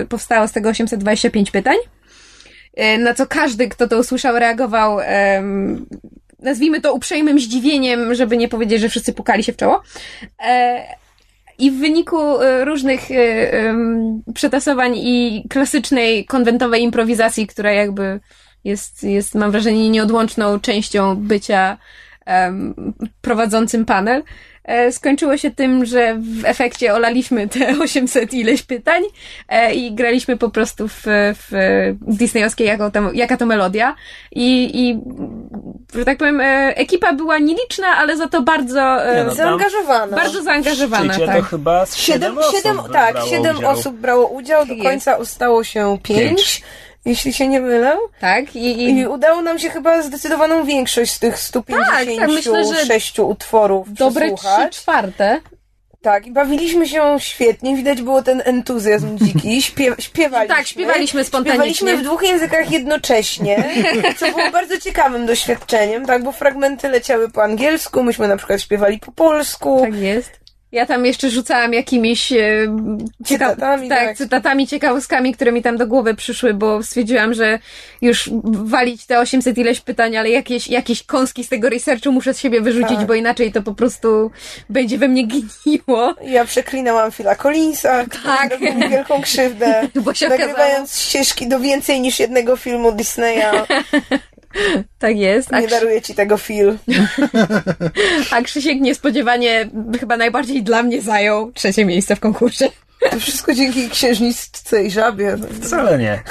powstało 0.10 0.48
z 0.48 0.52
tego 0.52 0.70
825 0.70 1.52
pytań, 1.52 1.76
na 3.00 3.14
co 3.14 3.28
każdy, 3.28 3.68
kto 3.70 3.88
to 3.88 4.00
usłyszał, 4.00 4.40
reagował, 4.40 4.98
nazwijmy 6.40 6.82
to 6.82 6.94
uprzejmym 6.94 7.40
zdziwieniem, 7.40 8.16
żeby 8.16 8.38
nie 8.38 8.48
powiedzieć, 8.48 8.82
że 8.82 8.90
wszyscy 8.90 9.14
pukali 9.14 9.44
się 9.44 9.54
w 9.54 9.58
czoło. 9.58 9.82
E, 10.46 10.84
i 11.58 11.72
w 11.72 11.80
wyniku 11.80 12.42
e, 12.42 12.66
różnych 12.66 13.12
e, 13.12 13.76
przetasowań 14.34 14.94
i 14.98 15.46
klasycznej, 15.50 16.26
konwentowej 16.26 16.82
improwizacji, 16.82 17.48
która 17.48 17.72
jakby 17.72 18.20
jest, 18.64 19.04
jest 19.04 19.36
mam 19.36 19.52
wrażenie, 19.52 19.90
nieodłączną 19.90 20.60
częścią 20.60 21.16
bycia 21.16 21.78
prowadzącym 23.22 23.86
panel, 23.86 24.20
e, 24.20 24.24
skończyło 24.92 25.38
się 25.38 25.52
tym, 25.52 25.86
że 25.86 26.16
w 26.42 26.46
efekcie 26.46 26.94
olaliśmy 26.94 27.48
te 27.48 27.74
800 27.84 28.34
ileś 28.34 28.64
pytań 28.64 29.04
e, 29.50 29.74
i 29.76 29.96
graliśmy 29.96 30.38
po 30.38 30.50
prostu 30.50 30.88
w, 30.88 31.02
w 31.50 31.96
disneyowskiej 32.16 32.68
jako 32.68 32.92
to, 32.92 33.12
jaka 33.14 33.38
to 33.38 33.46
melodia 33.46 33.96
i, 34.32 34.72
i 34.74 35.00
że 35.98 36.06
tak 36.06 36.18
powiem, 36.18 36.42
e, 36.42 36.76
ekipa 36.78 37.14
była 37.14 37.38
nieliczna, 37.38 37.88
ale 37.98 38.18
za 38.18 38.28
to 38.28 38.42
bardzo, 38.42 39.06
e, 39.06 39.16
Nie 39.18 39.24
no, 39.24 39.28
tam- 39.36 39.36
Zaangażowana. 39.36 40.18
bardzo 40.18 40.44
zaangażowana. 40.44 41.14
Szczycie 41.14 41.26
Tak. 41.28 41.36
to 41.38 41.42
chyba 41.44 41.86
z 41.86 41.96
Siedem, 41.98 42.22
siedem, 42.22 42.38
osób 42.38 42.56
siedem, 42.56 42.78
tak, 42.94 43.14
brało 43.14 43.30
siedem 43.30 43.58
udział. 43.58 43.72
osób 43.72 43.96
brało 43.96 44.28
udział, 44.28 44.66
do 44.66 44.76
końca 44.84 45.16
ustało 45.18 45.64
się 45.64 45.98
pięć, 46.04 46.20
Pięć. 46.30 46.62
Jeśli 47.06 47.34
się 47.34 47.48
nie 47.48 47.60
mylę. 47.60 47.98
tak, 48.20 48.56
i, 48.56 48.90
i 48.90 49.08
udało 49.08 49.42
nam 49.42 49.60
się 49.60 49.70
chyba 49.70 50.02
zdecydowaną 50.02 50.66
większość 50.66 51.12
z 51.12 51.20
tych 51.20 51.40
156 51.40 52.20
tak, 52.20 52.30
myślę, 52.30 52.64
że 52.66 53.24
utworów 53.24 53.94
dobre 53.94 54.32
trzy 54.36 54.70
czwarte. 54.72 55.40
Tak, 56.06 56.28
i 56.28 56.32
bawiliśmy 56.32 56.88
się 56.88 57.16
świetnie, 57.20 57.76
widać 57.76 58.02
było 58.02 58.22
ten 58.22 58.42
entuzjazm 58.46 59.18
dziki, 59.26 59.62
Śpiew, 59.62 59.96
śpiewaliśmy. 60.00 60.56
Tak, 60.56 60.68
śpiewaliśmy 60.68 61.24
spontanicznie. 61.24 61.74
Śpiewaliśmy 61.74 61.98
w 61.98 62.06
dwóch 62.06 62.24
językach 62.24 62.72
jednocześnie, 62.72 63.64
co 64.18 64.32
było 64.32 64.52
bardzo 64.52 64.78
ciekawym 64.78 65.26
doświadczeniem, 65.26 66.06
tak, 66.06 66.24
bo 66.24 66.32
fragmenty 66.32 66.90
leciały 66.90 67.30
po 67.30 67.44
angielsku, 67.44 68.04
myśmy 68.04 68.28
na 68.28 68.38
przykład 68.38 68.62
śpiewali 68.62 69.00
po 69.00 69.12
polsku. 69.12 69.82
Tak 69.82 69.96
jest. 69.96 70.45
Ja 70.76 70.86
tam 70.86 71.06
jeszcze 71.06 71.30
rzucałam 71.30 71.74
jakimiś 71.74 72.32
e, 72.32 72.36
cieka- 73.26 73.50
Cytatami, 73.50 73.90
tak, 73.90 74.00
tak. 74.00 74.18
cytatami, 74.18 74.68
ciekawostkami, 74.68 75.34
które 75.34 75.52
mi 75.52 75.62
tam 75.62 75.78
do 75.78 75.88
głowy 75.88 76.16
przyszły, 76.16 76.54
bo 76.54 76.84
stwierdziłam, 76.84 77.34
że 77.34 77.60
już 78.02 78.30
walić 78.44 79.06
te 79.06 79.20
800 79.20 79.58
ileś 79.58 79.82
pytań, 79.82 80.18
ale 80.18 80.30
jakieś, 80.30 80.68
jakieś 80.68 81.04
kąski 81.04 81.44
z 81.44 81.50
tego 81.50 81.70
researchu 81.70 82.12
muszę 82.12 82.34
z 82.34 82.40
siebie 82.40 82.62
wyrzucić, 82.62 82.98
Tak. 82.98 83.06
bo 83.08 83.14
inaczej 83.14 83.52
to 83.52 83.62
po 83.62 83.74
prostu 83.74 84.32
będzie 84.70 84.98
we 84.98 85.08
mnie 85.08 85.28
gniło. 85.28 86.14
Ja 86.22 86.46
przeklinałam 86.46 87.12
Phila 87.12 87.36
Collinsa, 87.36 88.06
który 88.06 88.24
Tak. 88.24 88.76
mi 88.76 88.90
wielką 88.90 89.22
krzywdę, 89.22 89.88
Bo 90.04 90.14
się 90.14 90.28
okazało, 90.28 90.48
nagrywając 90.50 91.00
ścieżki 91.00 91.48
do 91.48 91.60
więcej 91.60 92.02
niż 92.02 92.20
jednego 92.20 92.58
filmu 92.58 92.92
Disneya. 92.92 93.52
tak 95.00 95.18
jest. 95.18 95.52
Nie 95.52 95.62
Krzy- 95.62 95.70
daruję 95.70 96.02
ci 96.02 96.16
tego, 96.16 96.38
Phil. 96.38 96.78
a 98.32 98.42
Krzysiek 98.42 98.82
niespodziewanie 98.82 99.70
chyba 100.00 100.18
najbardziej 100.18 100.64
dla 100.64 100.84
mnie 100.84 101.02
zajął 101.02 101.52
trzecie 101.52 101.86
miejsce 101.86 102.16
w 102.16 102.20
konkursie. 102.20 102.70
To 103.12 103.20
wszystko 103.20 103.54
dzięki 103.54 103.90
księżniczce 103.90 104.84
i 104.84 104.92
żabie. 104.92 105.38
Wcale 105.62 105.98
nie. 105.98 106.24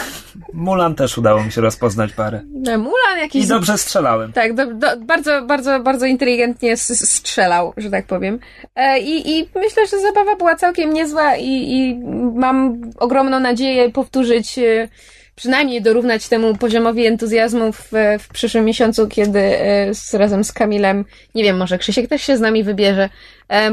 Mulan 0.53 0.95
też 0.95 1.19
udało 1.19 1.45
mi 1.45 1.53
się 1.53 1.61
rozpoznać 1.61 2.13
parę. 2.13 2.43
Mulan 2.79 3.19
jakiś 3.19 3.45
I 3.45 3.49
dobrze 3.49 3.79
strzelałem. 3.79 4.33
Tak, 4.33 4.55
do, 4.55 4.75
do, 4.75 4.97
bardzo, 4.97 5.43
bardzo, 5.43 5.81
bardzo 5.81 6.07
inteligentnie 6.07 6.77
strzelał, 6.77 7.73
że 7.77 7.91
tak 7.91 8.07
powiem. 8.07 8.39
E, 8.75 8.99
i, 8.99 9.39
I 9.39 9.49
myślę, 9.55 9.87
że 9.87 10.01
zabawa 10.01 10.37
była 10.37 10.57
całkiem 10.57 10.93
niezła 10.93 11.37
i, 11.37 11.73
i 11.73 12.01
mam 12.35 12.81
ogromną 12.97 13.41
nadzieję 13.41 13.91
powtórzyć, 13.91 14.59
e, 14.59 14.89
przynajmniej 15.37 15.83
dorównać 15.83 16.29
temu 16.29 16.57
poziomowi 16.57 17.07
entuzjazmu 17.07 17.73
w, 17.73 17.93
w 18.21 18.29
przyszłym 18.33 18.65
miesiącu, 18.65 19.09
kiedy 19.09 19.41
e, 19.41 19.95
z, 19.95 20.15
razem 20.15 20.45
z 20.45 20.53
Kamilem, 20.53 21.05
nie 21.35 21.43
wiem, 21.43 21.57
może 21.57 21.79
Krzysiek 21.79 22.09
też 22.09 22.23
się 22.23 22.37
z 22.37 22.41
nami 22.41 22.65
wybierze, 22.65 23.09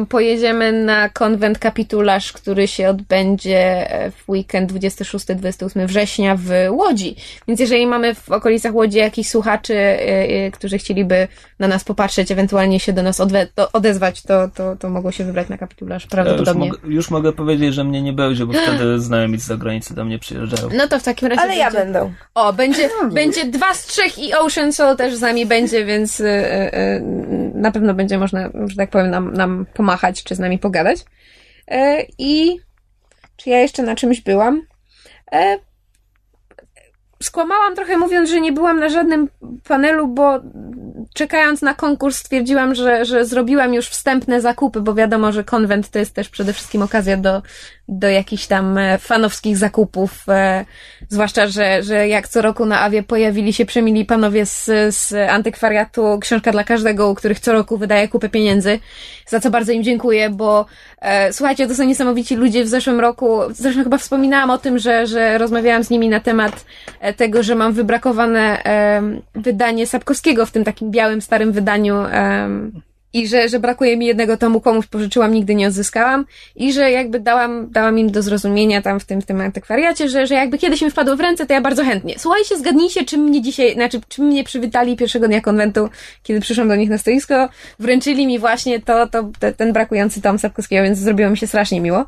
pojedziemy 0.10 0.72
na 0.72 1.10
konwent 1.10 1.60
kapitularz, 1.60 2.34
który 2.34 2.68
się 2.68 2.90
odbędzie 2.90 3.92
e, 3.92 4.12
w 4.12 4.30
weekend 4.30 4.74
26-28 4.74 5.86
września 5.88 6.36
w 6.40 6.50
Łodzi. 6.70 7.16
Więc 7.48 7.60
jeżeli 7.60 7.88
mamy 7.88 8.16
w 8.16 8.32
okolicach 8.32 8.74
Łodzi 8.76 8.98
jakichś 8.98 9.30
słuchaczy, 9.30 9.76
e, 9.76 10.00
e, 10.46 10.52
którzy 10.52 10.78
chcieliby 10.78 11.28
na 11.60 11.68
nas 11.68 11.84
popatrzeć, 11.84 12.32
ewentualnie 12.32 12.80
się 12.80 12.94
do 12.94 13.04
nas 13.04 13.20
odwe- 13.20 13.48
to 13.56 13.72
odezwać, 13.72 14.22
to, 14.22 14.48
to, 14.56 14.76
to 14.76 14.90
mogą 14.90 15.12
się 15.12 15.24
wybrać 15.24 15.50
na 15.50 15.58
kapitularz 15.58 16.02
Ja 16.04 16.06
już, 16.06 16.12
prawdopodobnie. 16.12 16.68
mogę, 16.68 16.80
już 16.88 17.12
mogę 17.12 17.34
powiedzieć, 17.34 17.74
że 17.74 17.84
mnie 17.84 18.02
nie 18.02 18.14
będzie, 18.14 18.46
bo 18.46 18.54
wtedy 18.54 19.00
znajomi 19.00 19.40
z 19.40 19.44
zagranicy 19.46 19.96
do 19.96 20.06
mnie 20.06 20.20
przyjeżdżają. 20.20 20.70
No 20.74 20.88
to 20.88 21.00
w 21.00 21.04
takim 21.04 21.28
razie. 21.28 21.42
Ale 21.42 21.56
ja 21.56 21.66
będzie- 21.72 21.80
będę. 21.86 22.12
O, 22.36 22.54
będzie, 22.54 22.90
będzie 23.12 23.46
dwa 23.46 23.74
z 23.74 23.86
trzech 23.86 24.20
i 24.20 24.34
Ocean 24.34 24.74
Soul 24.74 24.96
też 24.96 25.16
z 25.16 25.22
nami 25.22 25.46
będzie, 25.46 25.86
więc 25.86 26.22
na 27.54 27.72
pewno 27.72 27.94
będzie 27.94 28.18
można, 28.18 28.50
że 28.68 28.76
tak 28.78 28.90
powiem, 28.90 29.10
nam, 29.10 29.34
nam 29.34 29.61
pomachać, 29.74 30.24
czy 30.24 30.36
z 30.36 30.40
nami 30.40 30.60
pogadać. 30.60 31.06
E, 31.68 32.06
I 32.18 32.60
czy 33.38 33.50
ja 33.50 33.60
jeszcze 33.60 33.84
na 33.84 33.96
czymś 33.96 34.22
byłam? 34.22 34.62
E, 35.32 35.58
skłamałam 37.24 37.76
trochę 37.76 37.98
mówiąc, 37.98 38.30
że 38.30 38.42
nie 38.42 38.52
byłam 38.52 38.80
na 38.80 38.90
żadnym 38.90 39.30
panelu, 39.68 40.08
bo 40.08 40.40
czekając 41.14 41.62
na 41.62 41.74
konkurs 41.74 42.18
stwierdziłam, 42.18 42.76
że, 42.76 43.06
że 43.06 43.26
zrobiłam 43.26 43.74
już 43.74 43.88
wstępne 43.88 44.42
zakupy, 44.42 44.82
bo 44.82 44.94
wiadomo, 44.94 45.32
że 45.32 45.44
konwent 45.44 45.90
to 45.90 46.00
jest 46.00 46.16
też 46.16 46.30
przede 46.30 46.54
wszystkim 46.54 46.82
okazja 46.82 47.18
do, 47.18 47.42
do 47.92 48.10
jakichś 48.10 48.48
tam 48.48 48.78
e, 48.78 48.98
fanowskich 48.98 49.58
zakupów, 49.58 50.24
e, 50.30 50.66
zwłaszcza, 51.10 51.48
że, 51.48 51.84
że 51.84 52.08
jak 52.08 52.28
co 52.28 52.42
roku 52.42 52.66
na 52.66 52.82
Awie 52.82 53.04
pojawili 53.04 53.54
się 53.54 53.66
przemili 53.66 54.06
panowie 54.06 54.46
z, 54.46 54.66
z 54.96 55.30
antykwariatu 55.30 56.20
Książka 56.22 56.52
dla 56.52 56.64
Każdego, 56.64 57.10
u 57.10 57.16
których 57.16 57.40
co 57.40 57.54
roku 57.54 57.78
wydaje 57.78 58.08
kupę 58.08 58.30
pieniędzy, 58.30 58.80
za 59.28 59.40
co 59.40 59.50
bardzo 59.50 59.72
im 59.72 59.84
dziękuję, 59.84 60.30
bo 60.30 60.66
e, 61.02 61.34
słuchajcie, 61.34 61.68
to 61.68 61.76
są 61.76 61.84
niesamowici 61.84 62.36
ludzie. 62.36 62.64
W 62.64 62.68
zeszłym 62.68 63.00
roku, 63.00 63.40
zresztą 63.52 63.84
chyba 63.84 63.98
wspominałam 63.98 64.50
o 64.50 64.58
tym, 64.58 64.80
że, 64.80 65.08
że 65.08 65.38
rozmawiałam 65.38 65.84
z 65.84 65.90
nimi 65.90 66.10
na 66.10 66.20
temat 66.20 66.66
e, 67.00 67.14
tego, 67.14 67.44
że 67.44 67.56
mam 67.56 67.74
wybrakowane 67.74 68.66
e, 68.66 69.02
wydanie 69.36 69.88
Sapkowskiego 69.88 70.46
w 70.46 70.52
tym 70.52 70.64
takim 70.64 70.92
białym, 70.92 71.22
starym 71.22 71.52
wydaniu 71.52 71.96
e, 71.96 72.50
i 73.14 73.28
że, 73.28 73.50
że 73.50 73.60
brakuje 73.60 73.98
mi 73.98 74.06
jednego 74.06 74.38
tomu, 74.38 74.62
komuś 74.62 74.88
pożyczyłam, 74.88 75.34
nigdy 75.34 75.56
nie 75.56 75.68
odzyskałam 75.68 76.26
i 76.56 76.74
że 76.74 76.92
jakby 76.92 77.20
dałam, 77.20 77.72
dałam 77.72 78.00
im 78.00 78.12
do 78.12 78.22
zrozumienia 78.22 78.82
tam 78.82 79.00
w 79.00 79.06
tym, 79.06 79.22
w 79.22 79.26
tym 79.26 79.42
antykwariacie, 79.42 80.10
że, 80.10 80.28
że 80.28 80.36
jakby 80.36 80.58
kiedyś 80.58 80.82
mi 80.82 80.92
wpadło 80.92 81.16
w 81.16 81.20
ręce, 81.20 81.46
to 81.46 81.54
ja 81.54 81.62
bardzo 81.62 81.84
chętnie. 81.84 82.16
Słuchajcie, 82.18 82.58
zgadnijcie, 82.58 83.06
czym 83.06 83.22
mnie 83.22 83.42
dzisiaj, 83.42 83.74
znaczy, 83.74 84.02
czym 84.08 84.26
mnie 84.26 84.44
przywitali 84.44 84.98
pierwszego 84.98 85.28
dnia 85.28 85.42
konwentu, 85.42 85.90
kiedy 86.24 86.42
przyszłam 86.42 86.68
do 86.68 86.76
nich 86.76 86.90
na 86.90 86.98
stoisko, 86.98 87.50
wręczyli 87.80 88.28
mi 88.28 88.40
właśnie 88.40 88.80
to, 88.80 89.08
to, 89.08 89.30
te, 89.40 89.54
ten 89.54 89.74
brakujący 89.74 90.22
tom 90.22 90.40
Sapkowskiego, 90.40 90.84
więc 90.84 90.98
zrobiło 90.98 91.30
mi 91.30 91.38
się 91.38 91.48
strasznie 91.48 91.82
miło. 91.82 92.06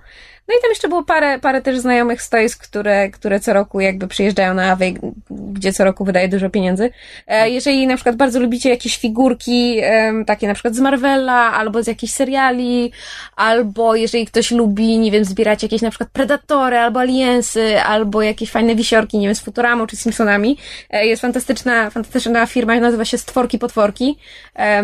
No 0.48 0.56
i 0.60 0.62
tam 0.62 0.70
jeszcze 0.70 0.88
było 0.88 1.04
parę, 1.04 1.40
parę 1.40 1.62
też 1.62 1.80
znajomych 1.80 2.22
stoisk, 2.22 2.64
które, 2.64 3.10
które 3.10 3.40
co 3.40 3.54
roku 3.54 3.80
jakby 3.80 4.08
przyjeżdżają 4.08 4.54
na 4.54 4.72
Awę, 4.72 4.86
gdzie 5.30 5.74
co 5.74 5.84
roku 5.84 6.06
wydaje 6.06 6.28
dużo 6.30 6.50
pieniędzy. 6.50 6.90
E, 7.28 7.50
jeżeli 7.50 7.88
na 7.88 7.96
przykład 7.96 8.16
bardzo 8.16 8.40
lubicie 8.40 8.70
jakieś 8.70 8.98
figurki, 8.98 9.82
takie 10.28 10.48
na 10.48 10.54
przykład 10.54 10.76
z 10.76 10.80
Marvela, 10.80 11.54
albo 11.54 11.84
z 11.84 11.88
jakichś 11.88 12.14
seriali, 12.14 12.92
albo 13.36 13.96
jeżeli 13.96 14.26
ktoś 14.26 14.52
lubi, 14.52 14.98
nie 14.98 15.12
wiem, 15.12 15.26
zbierać 15.26 15.64
jakieś 15.64 15.82
na 15.82 15.90
przykład 15.90 16.10
Predatory, 16.10 16.78
albo 16.78 17.00
Aliensy, 17.00 17.82
albo 17.82 18.22
jakieś 18.22 18.52
fajne 18.52 18.76
wisiorki, 18.76 19.18
nie 19.18 19.28
wiem, 19.28 19.36
z 19.36 19.42
Futuramą 19.42 19.88
czy 19.88 19.96
Simpsonami, 19.98 20.58
e, 20.90 21.06
jest 21.06 21.22
fantastyczna, 21.22 21.90
fantastyczna 21.90 22.46
firma, 22.46 22.80
nazywa 22.80 23.06
się 23.06 23.18
Stworki 23.18 23.60
Potworki. 23.60 24.18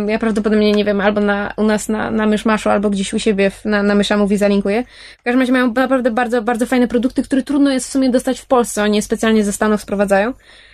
Ja 0.07 0.19
prawdopodobnie, 0.19 0.71
nie 0.71 0.85
wiem, 0.85 1.01
albo 1.01 1.21
na, 1.21 1.53
u 1.57 1.63
nas 1.63 1.89
na, 1.89 2.11
na 2.11 2.25
Myszmaszu, 2.25 2.69
albo 2.69 2.89
gdzieś 2.89 3.13
u 3.13 3.19
siebie 3.19 3.51
na, 3.65 3.83
na 3.83 3.95
Mysza 3.95 4.17
Mówi 4.17 4.37
zalinkuję. 4.37 4.83
W 5.19 5.23
każdym 5.23 5.39
razie 5.39 5.48
mają 5.51 5.73
naprawdę 5.73 6.11
bardzo, 6.11 6.41
bardzo 6.41 6.65
fajne 6.65 6.87
produkty, 6.87 7.23
które 7.23 7.43
trudno 7.43 7.71
jest 7.71 7.87
w 7.87 7.91
sumie 7.91 8.09
dostać 8.09 8.39
w 8.39 8.45
Polsce. 8.45 8.83
Oni 8.83 9.01
specjalnie 9.01 9.43
ze 9.43 9.53
Stanów 9.53 9.81
sprowadzają. 9.81 10.33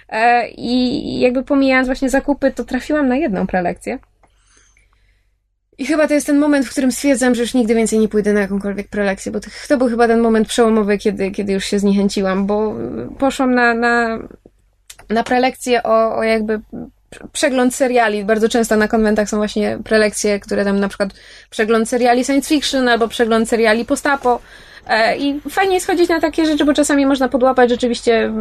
E, 0.10 0.50
I 0.50 1.20
jakby 1.20 1.44
pomijając 1.44 1.88
właśnie 1.88 2.10
zakupy, 2.10 2.52
to 2.52 2.64
trafiłam 2.64 3.08
na 3.08 3.16
jedną 3.16 3.48
prelekcję. 3.48 4.00
I 5.78 5.86
chyba 5.86 6.08
to 6.08 6.14
jest 6.14 6.28
ten 6.28 6.40
moment, 6.40 6.66
w 6.66 6.72
którym 6.72 6.92
stwierdzam, 6.92 7.36
że 7.36 7.42
już 7.42 7.54
nigdy 7.54 7.76
więcej 7.76 8.00
nie 8.00 8.08
pójdę 8.08 8.34
na 8.34 8.42
jakąkolwiek 8.42 8.88
prelekcję, 8.88 9.32
bo 9.32 9.40
to, 9.68 9.78
był 9.78 9.90
chyba 9.90 10.08
ten 10.08 10.20
moment 10.20 10.48
przełomowy, 10.48 10.98
kiedy, 10.98 11.32
kiedy 11.32 11.54
już 11.54 11.66
się 11.66 11.80
zniechęciłam, 11.80 12.46
bo 12.46 12.76
poszłam 13.20 13.56
na, 13.56 13.74
na, 13.74 14.20
na 15.10 15.24
prelekcję 15.24 15.84
o, 15.84 16.18
o 16.18 16.24
jakby 16.24 16.62
przegląd 17.32 17.76
seriali. 17.76 18.26
Bardzo 18.26 18.50
często 18.50 18.76
na 18.76 18.88
konwentach 18.88 19.30
są 19.30 19.38
właśnie 19.38 19.78
prelekcje, 19.84 20.40
które 20.40 20.66
tam 20.66 20.80
na 20.80 20.88
przykład 20.88 21.10
przegląd 21.50 21.90
seriali 21.90 22.26
science 22.26 22.50
fiction 22.50 22.90
albo 22.90 23.08
przegląd 23.08 23.50
seriali 23.50 23.86
postapo. 23.86 24.40
E, 24.88 25.18
I 25.18 25.42
fajnie 25.50 25.74
jest 25.74 25.88
chodzić 25.88 26.10
na 26.10 26.20
takie 26.20 26.46
rzeczy, 26.46 26.66
bo 26.66 26.74
czasami 26.74 27.06
można 27.06 27.30
podłapać 27.30 27.70
rzeczywiście 27.70 28.34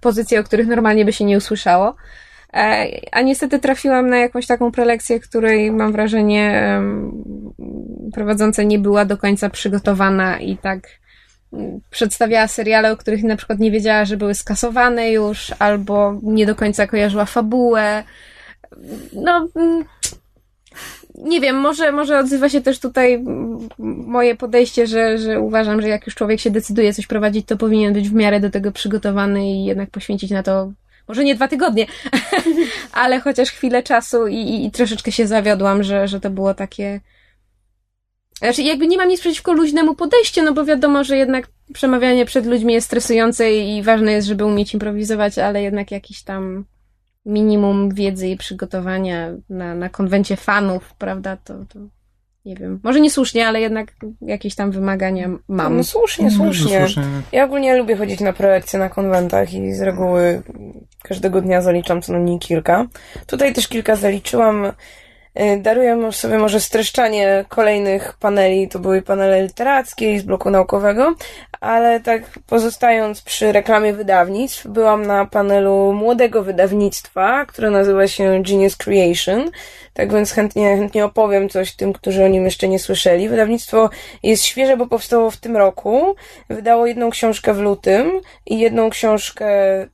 pozycje, 0.00 0.40
o 0.40 0.44
których 0.44 0.66
normalnie 0.66 1.04
by 1.04 1.12
się 1.12 1.24
nie 1.24 1.36
usłyszało. 1.36 1.96
E, 2.54 2.86
a 3.12 3.22
niestety 3.22 3.58
trafiłam 3.58 4.08
na 4.08 4.16
jakąś 4.16 4.46
taką 4.46 4.72
prelekcję, 4.72 5.20
której 5.20 5.72
mam 5.72 5.92
wrażenie 5.92 6.80
prowadząca 8.14 8.62
nie 8.62 8.78
była 8.78 9.04
do 9.04 9.16
końca 9.16 9.50
przygotowana 9.50 10.38
i 10.38 10.56
tak 10.56 10.88
przedstawiała 11.90 12.48
seriale, 12.48 12.92
o 12.92 12.96
których 12.96 13.22
na 13.22 13.36
przykład 13.36 13.58
nie 13.58 13.70
wiedziała, 13.70 14.04
że 14.04 14.16
były 14.16 14.34
skasowane 14.34 15.10
już, 15.10 15.52
albo 15.58 16.20
nie 16.22 16.46
do 16.46 16.54
końca 16.54 16.86
kojarzyła 16.86 17.24
fabułę. 17.24 18.04
No, 19.12 19.48
nie 21.18 21.40
wiem, 21.40 21.56
może, 21.56 21.92
może 21.92 22.18
odzywa 22.18 22.48
się 22.48 22.60
też 22.60 22.78
tutaj 22.78 23.24
moje 24.06 24.36
podejście, 24.36 24.86
że, 24.86 25.18
że 25.18 25.40
uważam, 25.40 25.82
że 25.82 25.88
jak 25.88 26.06
już 26.06 26.14
człowiek 26.14 26.40
się 26.40 26.50
decyduje 26.50 26.94
coś 26.94 27.06
prowadzić, 27.06 27.46
to 27.46 27.56
powinien 27.56 27.92
być 27.92 28.08
w 28.08 28.14
miarę 28.14 28.40
do 28.40 28.50
tego 28.50 28.72
przygotowany 28.72 29.50
i 29.50 29.64
jednak 29.64 29.90
poświęcić 29.90 30.30
na 30.30 30.42
to 30.42 30.72
może 31.08 31.24
nie 31.24 31.34
dwa 31.34 31.48
tygodnie, 31.48 31.86
ale 32.92 33.20
chociaż 33.20 33.50
chwilę 33.50 33.82
czasu 33.82 34.26
i, 34.26 34.36
i, 34.36 34.66
i 34.66 34.70
troszeczkę 34.70 35.12
się 35.12 35.26
zawiodłam, 35.26 35.82
że, 35.82 36.08
że 36.08 36.20
to 36.20 36.30
było 36.30 36.54
takie, 36.54 37.00
znaczy, 38.38 38.62
jakby 38.62 38.86
nie 38.86 38.96
mam 38.96 39.08
nic 39.08 39.20
przeciwko 39.20 39.52
luźnemu 39.52 39.94
podejściu, 39.94 40.42
no 40.42 40.52
bo 40.52 40.64
wiadomo, 40.64 41.04
że 41.04 41.16
jednak 41.16 41.48
przemawianie 41.72 42.24
przed 42.24 42.46
ludźmi 42.46 42.74
jest 42.74 42.86
stresujące 42.86 43.52
i 43.52 43.82
ważne 43.82 44.12
jest, 44.12 44.28
żeby 44.28 44.44
umieć 44.44 44.74
improwizować, 44.74 45.38
ale 45.38 45.62
jednak 45.62 45.90
jakiś 45.90 46.22
tam 46.22 46.64
minimum 47.26 47.94
wiedzy 47.94 48.28
i 48.28 48.36
przygotowania 48.36 49.30
na, 49.50 49.74
na 49.74 49.88
konwencie 49.88 50.36
fanów, 50.36 50.94
prawda, 50.94 51.36
to, 51.36 51.54
to 51.54 51.78
nie 52.44 52.56
wiem, 52.56 52.80
może 52.82 53.00
niesłusznie, 53.00 53.48
ale 53.48 53.60
jednak 53.60 53.92
jakieś 54.22 54.54
tam 54.54 54.70
wymagania 54.70 55.28
mam. 55.48 55.76
No 55.76 55.84
słusznie, 55.84 56.30
słusznie. 56.30 56.86
Ja 57.32 57.44
ogólnie 57.44 57.76
lubię 57.76 57.96
chodzić 57.96 58.20
na 58.20 58.32
projekcje 58.32 58.78
na 58.78 58.88
konwentach 58.88 59.54
i 59.54 59.72
z 59.72 59.80
reguły 59.80 60.42
każdego 61.02 61.40
dnia 61.40 61.62
zaliczam 61.62 62.02
co 62.02 62.12
najmniej 62.12 62.38
kilka. 62.38 62.86
Tutaj 63.26 63.54
też 63.54 63.68
kilka 63.68 63.96
zaliczyłam. 63.96 64.72
Y, 65.40 65.60
daruję 65.60 66.12
sobie 66.12 66.38
może 66.38 66.60
streszczanie 66.60 67.44
kolejnych 67.48 68.16
paneli, 68.20 68.68
to 68.68 68.78
były 68.78 69.02
panele 69.02 69.42
literackie 69.42 70.20
z 70.20 70.22
bloku 70.22 70.50
naukowego, 70.50 71.14
ale 71.60 72.00
tak 72.00 72.22
pozostając 72.46 73.22
przy 73.22 73.52
reklamie 73.52 73.92
wydawnictw, 73.92 74.66
byłam 74.66 75.06
na 75.06 75.26
panelu 75.26 75.92
młodego 75.92 76.42
wydawnictwa, 76.42 77.46
które 77.46 77.70
nazywa 77.70 78.08
się 78.08 78.42
Genius 78.42 78.76
Creation. 78.76 79.50
Tak 79.96 80.12
więc 80.12 80.32
chętnie, 80.32 80.76
chętnie 80.76 81.04
opowiem 81.04 81.48
coś 81.48 81.72
tym, 81.72 81.92
którzy 81.92 82.24
o 82.24 82.28
nim 82.28 82.44
jeszcze 82.44 82.68
nie 82.68 82.78
słyszeli. 82.78 83.28
Wydawnictwo 83.28 83.90
jest 84.22 84.44
świeże, 84.44 84.76
bo 84.76 84.86
powstało 84.86 85.30
w 85.30 85.36
tym 85.36 85.56
roku. 85.56 86.14
Wydało 86.50 86.86
jedną 86.86 87.10
książkę 87.10 87.54
w 87.54 87.58
lutym 87.58 88.20
i 88.46 88.58
jedną 88.58 88.90
książkę 88.90 89.46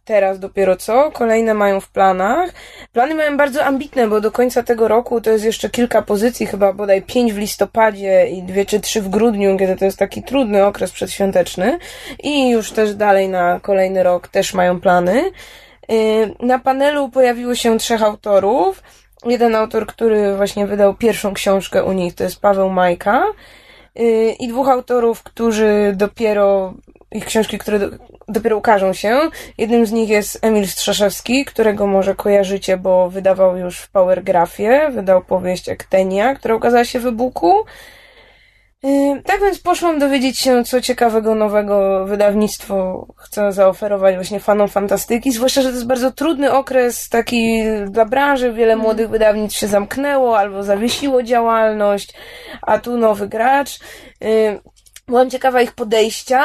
teraz 0.04 0.38
dopiero 0.38 0.76
co. 0.76 1.10
Kolejne 1.10 1.54
mają 1.54 1.80
w 1.80 1.88
planach. 1.88 2.50
Plany 2.92 3.14
mają 3.14 3.36
bardzo 3.36 3.64
ambitne, 3.64 4.08
bo 4.08 4.20
do 4.20 4.30
końca 4.30 4.62
tego 4.62 4.88
roku 4.88 5.20
to 5.20 5.30
jest 5.30 5.44
jeszcze 5.44 5.70
kilka 5.70 6.02
pozycji, 6.02 6.46
chyba 6.46 6.72
bodaj 6.72 7.02
pięć 7.02 7.32
w 7.32 7.38
listopadzie 7.38 8.26
i 8.26 8.42
dwie 8.42 8.64
czy 8.64 8.80
trzy 8.80 9.02
w 9.02 9.08
grudniu, 9.08 9.58
kiedy 9.58 9.76
to 9.76 9.84
jest 9.84 9.98
taki 9.98 10.22
trudny 10.22 10.66
okres 10.66 10.90
przedświąteczny. 10.90 11.78
I 12.22 12.50
już 12.50 12.72
też 12.72 12.94
dalej 12.94 13.28
na 13.28 13.60
kolejny 13.60 14.02
rok 14.02 14.28
też 14.28 14.54
mają 14.54 14.80
plany. 14.80 15.30
Y, 15.92 16.34
na 16.40 16.58
panelu 16.58 17.08
pojawiło 17.08 17.54
się 17.54 17.78
trzech 17.78 18.02
autorów 18.02 18.82
jeden 19.24 19.54
autor, 19.54 19.86
który 19.86 20.36
właśnie 20.36 20.66
wydał 20.66 20.94
pierwszą 20.94 21.34
książkę 21.34 21.84
u 21.84 21.92
nich, 21.92 22.14
to 22.14 22.24
jest 22.24 22.40
Paweł 22.40 22.70
Majka 22.70 23.24
y, 24.00 24.36
i 24.40 24.48
dwóch 24.48 24.68
autorów, 24.68 25.22
którzy 25.22 25.92
dopiero, 25.96 26.74
ich 27.12 27.24
książki, 27.24 27.58
które 27.58 27.78
do, 27.78 27.86
dopiero 28.28 28.56
ukażą 28.56 28.92
się. 28.92 29.20
Jednym 29.58 29.86
z 29.86 29.92
nich 29.92 30.08
jest 30.08 30.38
Emil 30.44 30.66
Strzeszewski, 30.66 31.44
którego 31.44 31.86
może 31.86 32.14
kojarzycie, 32.14 32.76
bo 32.76 33.10
wydawał 33.10 33.56
już 33.56 33.78
w 33.78 33.90
Powergrafie, 33.90 34.90
wydał 34.90 35.24
powieść 35.24 35.68
Ektenia, 35.68 36.34
która 36.34 36.54
ukazała 36.54 36.84
się 36.84 37.00
w 37.00 37.06
e-booku. 37.06 37.64
Tak 39.24 39.40
więc 39.40 39.58
poszłam 39.58 39.98
dowiedzieć 39.98 40.38
się, 40.38 40.64
co 40.64 40.80
ciekawego 40.80 41.34
nowego 41.34 42.06
wydawnictwo 42.06 43.06
chce 43.16 43.52
zaoferować 43.52 44.14
właśnie 44.14 44.40
fanom 44.40 44.68
fantastyki, 44.68 45.32
zwłaszcza, 45.32 45.62
że 45.62 45.68
to 45.68 45.74
jest 45.74 45.86
bardzo 45.86 46.10
trudny 46.10 46.52
okres 46.52 47.08
taki 47.08 47.62
dla 47.90 48.04
branży, 48.04 48.52
wiele 48.52 48.72
mhm. 48.72 48.80
młodych 48.80 49.08
wydawnictw 49.08 49.58
się 49.58 49.66
zamknęło 49.66 50.38
albo 50.38 50.62
zawiesiło 50.62 51.22
działalność, 51.22 52.14
a 52.62 52.78
tu 52.78 52.96
nowy 52.96 53.28
gracz. 53.28 53.78
Byłam 55.06 55.30
ciekawa 55.30 55.62
ich 55.62 55.72
podejścia 55.72 56.44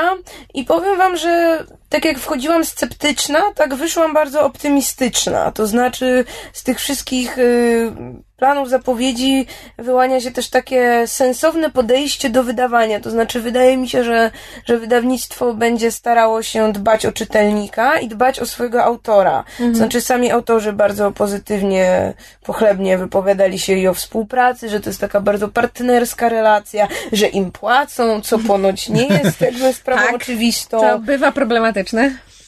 i 0.54 0.64
powiem 0.64 0.98
wam, 0.98 1.18
że 1.18 1.64
tak 1.90 2.06
jak 2.06 2.20
wchodziłam 2.20 2.66
sceptyczna, 2.66 3.42
tak 3.56 3.76
wyszłam 3.76 4.14
bardzo 4.14 4.46
optymistyczna. 4.46 5.52
To 5.52 5.68
znaczy 5.68 6.26
z 6.54 6.64
tych 6.64 6.80
wszystkich 6.80 7.38
y, 7.38 7.92
planów, 8.38 8.70
zapowiedzi 8.70 9.46
wyłania 9.78 10.22
się 10.22 10.32
też 10.32 10.50
takie 10.50 11.08
sensowne 11.08 11.70
podejście 11.70 12.30
do 12.30 12.44
wydawania. 12.44 13.00
To 13.00 13.10
znaczy, 13.10 13.42
wydaje 13.42 13.78
mi 13.78 13.90
się, 13.90 14.04
że, 14.04 14.32
że 14.66 14.78
wydawnictwo 14.78 15.54
będzie 15.54 15.92
starało 15.92 16.44
się 16.44 16.74
dbać 16.74 17.06
o 17.06 17.12
czytelnika 17.12 18.00
i 18.00 18.08
dbać 18.08 18.40
o 18.40 18.46
swojego 18.46 18.84
autora. 18.84 19.40
Mhm. 19.40 19.72
To 19.72 19.78
znaczy, 19.78 20.02
sami 20.02 20.32
autorzy 20.32 20.74
bardzo 20.74 21.12
pozytywnie, 21.12 22.14
pochlebnie 22.44 22.98
wypowiadali 22.98 23.60
się 23.60 23.74
i 23.74 23.88
o 23.88 23.94
współpracy, 23.94 24.70
że 24.70 24.80
to 24.80 24.90
jest 24.90 25.02
taka 25.02 25.22
bardzo 25.22 25.48
partnerska 25.48 26.30
relacja, 26.30 26.88
że 27.12 27.28
im 27.28 27.52
płacą, 27.52 28.22
co 28.22 28.40
ponoć 28.40 28.90
nie 28.90 29.08
jest 29.08 29.42
jakby 29.52 29.74
sprawą 29.74 30.02
tak, 30.02 30.16
oczywistą. 30.16 30.82
To 30.82 31.00
bywa 31.00 31.32
problematyczne. 31.32 31.77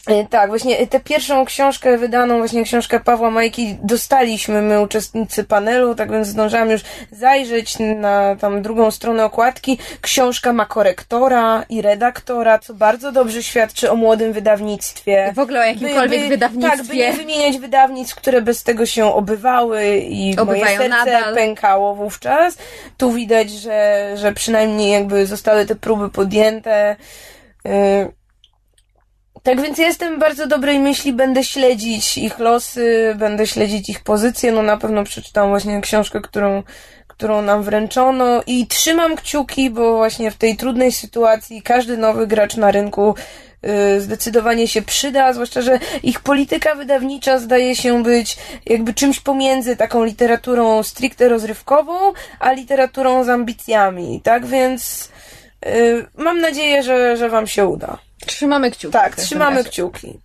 E, 0.08 0.26
Tak, 0.30 0.50
właśnie 0.50 0.88
tę 0.88 1.00
pierwszą 1.00 1.46
książkę 1.46 1.98
wydaną, 1.98 2.38
właśnie 2.38 2.64
książkę 2.64 3.00
Pawła 3.00 3.32
Majki 3.32 3.78
dostaliśmy 3.84 4.62
my 4.62 4.82
uczestnicy 4.82 5.44
panelu, 5.44 5.96
tak 5.96 6.12
więc 6.12 6.28
zdążyłam 6.28 6.70
już 6.70 6.82
zajrzeć 7.12 7.76
na 7.96 8.36
tam 8.36 8.62
drugą 8.62 8.92
stronę 8.92 9.26
okładki. 9.26 9.78
Książka 10.02 10.54
ma 10.54 10.66
korektora 10.66 11.66
i 11.70 11.82
redaktora, 11.82 12.60
co 12.60 12.74
bardzo 12.74 13.12
dobrze 13.12 13.44
świadczy 13.44 13.92
o 13.92 13.96
młodym 13.96 14.34
wydawnictwie. 14.34 15.32
W 15.36 15.40
ogóle 15.40 15.60
o 15.60 15.64
jakimkolwiek 15.64 16.10
By- 16.22 16.24
by- 16.24 16.30
wydawnictwie. 16.30 16.78
Tak, 16.78 16.86
by 16.88 16.96
nie 16.96 17.14
wymieniać 17.14 17.58
wydawnictw, 17.58 18.16
które 18.16 18.42
bez 18.42 18.64
tego 18.64 18.86
się 18.86 19.14
obywały 19.14 19.98
i 19.98 20.30
moje 20.36 20.42
Obywają 20.42 20.78
serce 20.78 20.90
nadal. 20.90 21.36
pękało 21.36 21.96
wówczas. 21.96 22.58
Tu 22.98 23.12
widać, 23.12 23.50
że, 23.52 24.10
że 24.16 24.34
przynajmniej 24.34 24.92
jakby 24.92 25.26
zostały 25.26 25.66
te 25.66 25.76
próby 25.76 26.10
podjęte. 26.10 26.96
Yy, 27.66 27.72
tak 29.44 29.62
więc 29.62 29.78
jestem 29.78 30.20
bardzo 30.20 30.48
dobrej 30.48 30.80
myśli, 30.80 31.14
będę 31.14 31.44
śledzić 31.44 32.18
ich 32.18 32.40
losy, 32.40 33.16
będę 33.18 33.48
śledzić 33.48 33.90
ich 33.90 34.04
pozycje. 34.04 34.52
No 34.52 34.64
na 34.64 34.78
pewno 34.78 35.04
przeczytam 35.04 35.50
właśnie 35.50 35.82
książkę, 35.82 36.22
którą, 36.22 36.64
którą 37.08 37.42
nam 37.42 37.64
wręczono 37.64 38.42
i 38.48 38.68
trzymam 38.68 39.16
kciuki, 39.16 39.70
bo 39.70 39.98
właśnie 39.98 40.32
w 40.32 40.38
tej 40.38 40.58
trudnej 40.58 40.92
sytuacji 40.92 41.62
każdy 41.62 41.98
nowy 41.98 42.28
gracz 42.28 42.58
na 42.58 42.72
rynku 42.72 43.16
y, 43.96 44.02
zdecydowanie 44.02 44.68
się 44.68 44.82
przyda, 44.82 45.34
zwłaszcza, 45.34 45.62
że 45.62 45.80
ich 46.04 46.20
polityka 46.20 46.76
wydawnicza 46.76 47.40
zdaje 47.40 47.76
się 47.76 48.04
być 48.04 48.38
jakby 48.66 48.94
czymś 48.94 49.20
pomiędzy 49.20 49.76
taką 49.76 50.04
literaturą 50.04 50.84
stricte 50.84 51.30
rozrywkową, 51.30 52.14
a 52.40 52.52
literaturą 52.52 53.24
z 53.24 53.30
ambicjami, 53.30 54.22
tak 54.24 54.46
więc 54.46 55.10
y, 55.66 56.06
mam 56.18 56.42
nadzieję, 56.42 56.84
że, 56.84 57.18
że 57.18 57.30
wam 57.30 57.48
się 57.48 57.66
uda. 57.68 58.09
Trzymamy 58.26 58.72
kciuki. 58.72 58.94
Tak, 58.94 59.16
trzymamy 59.16 59.64
kciuki. 59.64 60.20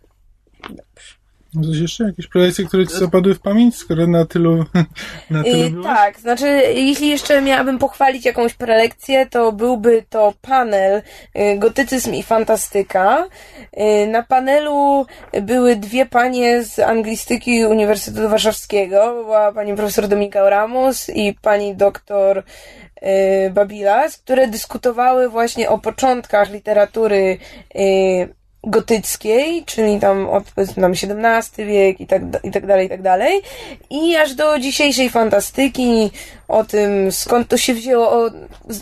Coś 1.63 1.79
jeszcze? 1.79 2.05
Jakieś 2.05 2.27
prelekcje, 2.27 2.65
które 2.65 2.87
ci 2.87 2.95
zapadły 2.95 3.35
w 3.35 3.41
pamięć, 3.41 3.77
skoro 3.77 4.07
na 4.07 4.25
tylu, 4.27 4.65
na 5.31 5.43
tylu 5.45 5.67
I, 5.67 5.71
byłaś? 5.71 5.87
tak, 5.97 6.21
znaczy, 6.21 6.47
jeśli 6.75 7.09
jeszcze 7.09 7.43
miałabym 7.43 7.79
pochwalić 7.79 8.25
jakąś 8.25 8.55
prelekcję, 8.55 9.27
to 9.27 9.53
byłby 9.53 10.05
to 10.11 10.33
panel 10.43 11.03
y, 11.37 11.59
Gotycyzm 11.59 12.15
i 12.15 12.23
Fantastyka. 12.23 13.29
Y, 14.05 14.07
Na 14.07 14.23
panelu 14.23 15.07
były 15.43 15.77
dwie 15.77 16.07
panie 16.07 16.63
z 16.63 16.79
anglistyki 16.79 17.65
Uniwersytetu 17.65 18.29
Warszawskiego. 18.29 19.23
Była 19.25 19.53
pani 19.53 19.75
profesor 19.75 20.09
Dominika 20.09 20.51
Ramos 20.51 21.09
i 21.09 21.35
pani 21.43 21.77
doktor 21.77 22.39
y, 22.39 23.51
Babilas, 23.51 24.17
które 24.17 24.49
dyskutowały 24.49 25.29
właśnie 25.29 25.71
o 25.71 25.79
początkach 25.79 26.51
literatury 26.51 27.39
gotyckiej, 28.67 29.65
czyli 29.65 30.01
tam 30.01 30.29
od 30.29 30.45
powiedzmy 30.45 30.83
tam 30.83 30.93
XVII 30.93 31.67
wiek 31.67 32.01
i 32.01 32.07
tak, 32.07 32.23
i 32.43 32.51
tak 32.51 32.67
dalej, 32.67 32.87
i 32.87 32.89
tak 32.89 33.03
dalej. 33.03 33.43
I 33.91 34.17
aż 34.17 34.35
do 34.35 34.59
dzisiejszej 34.59 35.11
fantastyki, 35.11 36.11
o 36.49 36.65
tym 36.65 37.13
skąd 37.13 37.49
to 37.49 37.57
się 37.57 37.75
wzięło, 37.75 38.13
o, 38.13 38.31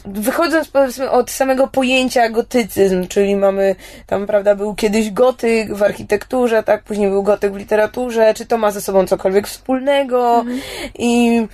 wychodząc 0.05 0.69
powiedzmy 0.69 1.11
od 1.11 1.31
samego 1.31 1.67
pojęcia 1.67 2.29
gotycyzm, 2.29 3.09
czyli 3.09 3.37
mamy 3.37 3.77
tam, 4.07 4.27
prawda, 4.27 4.55
był 4.55 4.75
kiedyś 4.75 5.11
gotyk 5.11 5.75
w 5.75 5.83
architekturze, 5.83 6.63
tak, 6.63 6.83
później 6.83 7.09
był 7.09 7.23
gotyk 7.23 7.53
w 7.53 7.57
literaturze, 7.57 8.35
czy 8.35 8.47
to 8.47 8.59
ma 8.59 8.71
ze 8.71 8.81
sobą 8.81 9.07
cokolwiek 9.07 9.49
wspólnego 9.49 10.45
i 10.99 11.29
mm, 11.29 11.49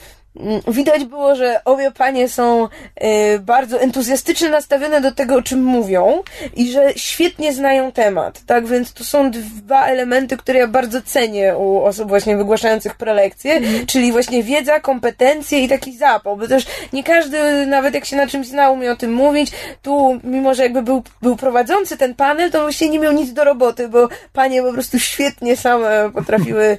Widać 0.69 1.05
było, 1.05 1.37
że 1.37 1.61
obie 1.65 1.91
panie 1.91 2.29
są 2.29 2.65
y, 2.65 3.39
bardzo 3.39 3.81
entuzjastycznie 3.81 4.49
nastawione 4.49 5.01
do 5.01 5.13
tego, 5.13 5.35
o 5.35 5.43
czym 5.43 5.63
mówią 5.65 6.23
i 6.57 6.73
że 6.73 6.93
świetnie 6.97 7.53
znają 7.53 7.93
temat. 7.93 8.41
Tak 8.47 8.67
więc 8.67 8.93
to 8.93 9.05
są 9.05 9.31
dwa 9.31 9.87
elementy, 9.87 10.37
które 10.37 10.59
ja 10.59 10.67
bardzo 10.67 11.03
cenię 11.03 11.57
u 11.57 11.83
osób 11.83 12.09
właśnie 12.09 12.37
wygłaszających 12.37 12.95
prelekcje, 12.95 13.61
czyli 13.87 14.13
właśnie 14.13 14.43
wiedza, 14.43 14.81
kompetencje 14.81 15.65
i 15.65 15.69
taki 15.69 15.97
zapał, 15.97 16.37
bo 16.37 16.49
też 16.49 16.67
nie 16.93 17.05
każdy, 17.05 17.67
nawet 17.67 17.95
jak 17.95 18.05
się 18.05 18.17
na 18.17 18.27
czymś 18.27 18.47
zna, 18.47 18.71
umie 18.71 18.93
o 18.93 18.97
tym 18.97 19.13
mówić. 19.13 19.51
Tu, 19.83 20.21
mimo 20.25 20.55
że 20.55 20.63
jakby 20.63 20.83
był, 20.83 21.03
był 21.23 21.37
prowadzący 21.37 21.97
ten 21.97 22.15
panel, 22.15 22.51
to 22.51 22.63
właśnie 22.63 22.89
nie 22.89 22.99
miał 22.99 23.13
nic 23.13 23.33
do 23.33 23.45
roboty, 23.45 23.89
bo 23.89 24.09
panie 24.33 24.63
po 24.63 24.73
prostu 24.73 24.99
świetnie 24.99 25.57
same 25.57 26.11
potrafiły, 26.15 26.65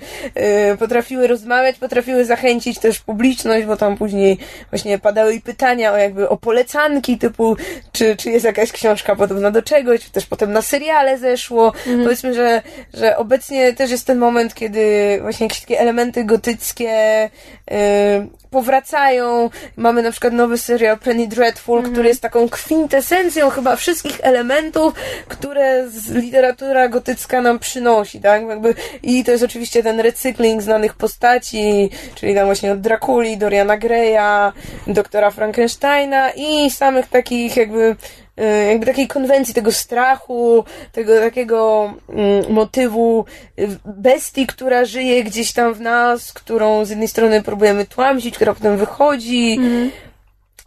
y, 0.73 0.77
potrafiły 0.77 1.27
rozmawiać, 1.27 1.77
potrafiły 1.77 2.25
zachęcić 2.25 2.79
też 2.79 2.99
publiczność, 3.39 3.67
bo 3.67 3.77
tam 3.77 3.97
później 3.97 4.37
właśnie 4.69 4.99
padały 4.99 5.33
i 5.33 5.41
pytania 5.41 5.93
o 5.93 5.97
jakby 5.97 6.29
o 6.29 6.37
polecanki, 6.37 7.17
typu 7.17 7.57
czy, 7.91 8.15
czy 8.15 8.29
jest 8.29 8.45
jakaś 8.45 8.71
książka 8.71 9.15
podobna 9.15 9.51
do 9.51 9.61
czegoś, 9.61 10.05
czy 10.05 10.11
też 10.11 10.25
potem 10.25 10.51
na 10.51 10.61
seriale 10.61 11.17
zeszło. 11.17 11.73
Powiedzmy, 12.03 12.33
że, 12.33 12.61
że 12.93 13.17
obecnie 13.17 13.73
też 13.73 13.91
jest 13.91 14.07
ten 14.07 14.17
moment, 14.17 14.53
kiedy 14.53 15.17
właśnie 15.21 15.45
jakieś 15.45 15.61
takie 15.61 15.79
elementy 15.79 16.23
gotyckie 16.23 17.25
y, 17.71 18.38
powracają. 18.49 19.49
Mamy 19.75 20.01
na 20.01 20.11
przykład 20.11 20.33
nowy 20.33 20.57
serial 20.57 20.99
Penny 20.99 21.27
Dreadful, 21.27 21.83
który 21.83 22.07
jest 22.07 22.21
taką 22.21 22.49
kwintesencją 22.49 23.49
chyba 23.49 23.75
wszystkich 23.75 24.19
elementów, 24.23 24.93
które 25.27 25.87
literatura 26.11 26.87
gotycka 26.87 27.41
nam 27.41 27.59
przynosi, 27.59 28.21
tak? 28.21 28.47
Jakby, 28.49 28.75
I 29.03 29.23
to 29.23 29.31
jest 29.31 29.43
oczywiście 29.43 29.83
ten 29.83 29.99
recykling 29.99 30.61
znanych 30.61 30.93
postaci, 30.93 31.89
czyli 32.15 32.35
tam 32.35 32.45
właśnie 32.45 32.71
od 32.71 32.81
Drakuli, 32.81 33.37
Doriana 33.37 33.77
Greya, 33.77 34.51
doktora 34.87 35.31
Frankensteina 35.31 36.31
i 36.31 36.71
samych 36.71 37.07
takich 37.07 37.57
jakby 37.57 37.95
jakby 38.45 38.85
takiej 38.85 39.07
konwencji 39.07 39.53
tego 39.53 39.71
strachu, 39.71 40.63
tego 40.91 41.19
takiego 41.19 41.93
mm, 42.09 42.53
motywu 42.53 43.25
y, 43.59 43.67
bestii, 43.85 44.47
która 44.47 44.85
żyje 44.85 45.23
gdzieś 45.23 45.53
tam 45.53 45.73
w 45.73 45.81
nas, 45.81 46.33
którą 46.33 46.85
z 46.85 46.89
jednej 46.89 47.07
strony 47.07 47.43
próbujemy 47.43 47.85
tłamsić, 47.85 48.35
która 48.35 48.53
potem 48.53 48.77
wychodzi. 48.77 49.59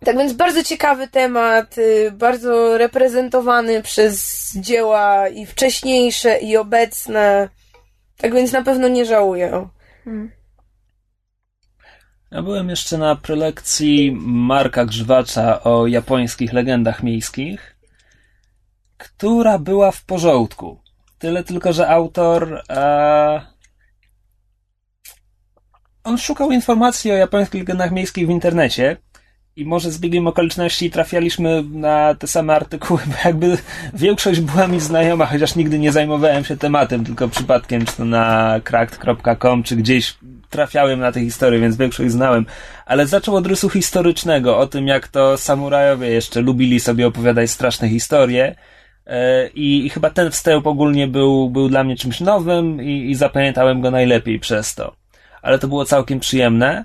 Tak 0.05 0.19
więc 0.19 0.33
bardzo 0.33 0.65
ciekawy 0.65 1.09
temat, 1.09 1.79
y, 1.79 2.11
bardzo 2.11 2.79
reprezentowany 2.79 3.83
przez 3.83 4.51
dzieła 4.57 5.29
i 5.29 5.47
wcześniejsze, 5.47 6.39
i 6.39 6.57
obecne. 6.57 7.49
Tak 8.17 8.35
więc 8.35 8.53
na 8.53 8.63
pewno 8.63 8.89
nie 8.89 9.05
żałuję. 9.05 9.69
Ja 12.33 12.43
byłem 12.43 12.69
jeszcze 12.69 12.99
na 12.99 13.17
prelekcji 13.17 14.13
Marka 14.21 14.85
Grzywacza 14.85 15.63
o 15.63 15.87
japońskich 15.87 16.53
legendach 16.53 17.03
miejskich, 17.03 17.77
która 18.97 19.59
była 19.59 19.91
w 19.91 20.05
porządku. 20.05 20.81
Tyle 21.19 21.45
tylko, 21.45 21.73
że 21.73 21.89
autor. 21.89 22.63
E... 22.71 23.41
On 26.05 26.19
szukał 26.19 26.51
informacji 26.51 27.13
o 27.13 27.15
japońskich 27.15 27.61
legendach 27.61 27.93
miejskich 27.93 28.27
w 28.27 28.31
internecie. 28.31 28.97
I 29.57 29.65
może 29.65 29.91
z 29.91 29.99
biegiem 29.99 30.27
okoliczności 30.27 30.91
trafialiśmy 30.91 31.65
na 31.71 32.15
te 32.15 32.27
same 32.27 32.55
artykuły, 32.55 33.01
bo 33.07 33.15
jakby 33.25 33.59
większość 33.95 34.41
była 34.41 34.69
mi 34.69 34.81
znajoma, 34.81 35.27
chociaż 35.27 35.57
nigdy 35.57 35.79
nie 35.79 35.93
zajmowałem 35.93 36.45
się 36.45 36.57
tematem, 36.57 37.05
tylko 37.05 37.29
przypadkiem, 37.29 37.85
czy 37.85 37.97
to 37.97 38.05
na 38.05 38.61
cracked.com, 38.65 39.63
czy 39.63 39.77
gdzieś 39.77 40.17
trafiałem 40.53 41.01
na 41.01 41.13
te 41.13 41.21
historie, 41.21 41.61
więc 41.61 41.77
większość 41.77 42.11
znałem. 42.11 42.47
Ale 42.87 43.07
zaczął 43.07 43.37
od 43.37 43.47
rysu 43.47 43.69
historycznego, 43.69 44.59
o 44.59 44.67
tym 44.67 44.87
jak 44.87 45.09
to 45.09 45.39
samurajowie 45.39 46.11
jeszcze 46.11 46.41
lubili 46.41 46.81
sobie 46.81 47.07
opowiadać 47.07 47.51
straszne 47.51 47.89
historie. 47.89 48.55
E, 49.07 49.49
I, 49.49 49.87
I 49.87 49.91
chyba 49.91 50.11
ten 50.11 50.31
wstęp 50.31 50.67
ogólnie 50.67 51.09
był, 51.09 51.51
był 51.51 51.69
dla 51.69 51.85
mnie 51.85 51.97
czymś 51.97 52.21
nowym 52.21 52.83
i, 52.83 53.11
i 53.11 53.15
zapamiętałem 53.15 53.81
go 53.81 53.91
najlepiej 53.91 54.39
przez 54.39 54.75
to. 54.75 54.95
Ale 55.43 55.59
to 55.59 55.69
było 55.69 55.85
całkiem 55.85 56.21
przyjemne. 56.21 56.85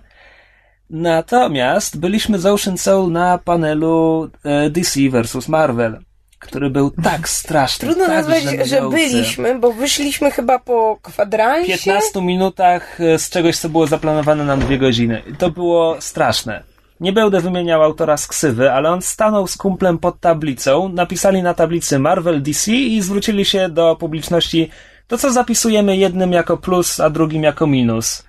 Natomiast 0.90 2.00
byliśmy 2.00 2.40
z 2.40 2.46
Ocean 2.46 2.78
Soul 2.78 3.12
na 3.12 3.38
panelu 3.38 4.30
e, 4.44 4.70
DC 4.70 5.00
vs 5.10 5.48
Marvel, 5.48 6.00
który 6.40 6.70
był 6.70 6.92
tak 7.04 7.30
straszny. 7.30 7.88
Trudno 7.88 8.06
tak 8.06 8.14
nazwać, 8.14 8.44
że 8.44 8.66
żenujący. 8.66 8.98
byliśmy, 8.98 9.60
bo 9.60 9.74
wyszliśmy 9.74 10.32
chyba 10.32 10.60
po 10.60 10.96
W 10.96 11.02
kwadransie. 11.02 11.74
15 11.74 12.22
minutach 12.22 13.02
e, 13.02 13.20
z 13.20 13.30
czegoś, 13.30 13.58
co 13.58 13.70
było 13.70 13.88
zaplanowane 13.88 14.46
na 14.46 14.58
dwie 14.58 14.78
godziny. 14.78 15.22
I 15.28 15.36
to 15.36 15.52
było 15.52 15.98
straszne. 16.00 16.64
Nie 17.00 17.14
będę 17.14 17.42
wymieniał 17.42 17.84
autora 17.84 18.18
z 18.18 18.28
ksywy, 18.28 18.72
ale 18.72 18.90
on 18.90 19.02
stanął 19.02 19.48
z 19.48 19.58
kumplem 19.58 19.98
pod 19.98 20.20
tablicą, 20.20 20.90
napisali 20.90 21.44
na 21.44 21.54
tablicy 21.54 22.00
Marvel 22.00 22.42
DC 22.42 22.72
i 22.72 23.02
zwrócili 23.02 23.46
się 23.46 23.70
do 23.70 23.96
publiczności, 23.96 24.70
to 25.08 25.18
co 25.18 25.32
zapisujemy 25.32 25.98
jednym 25.98 26.32
jako 26.32 26.58
plus, 26.58 27.00
a 27.00 27.10
drugim 27.10 27.44
jako 27.44 27.68
minus. 27.68 28.28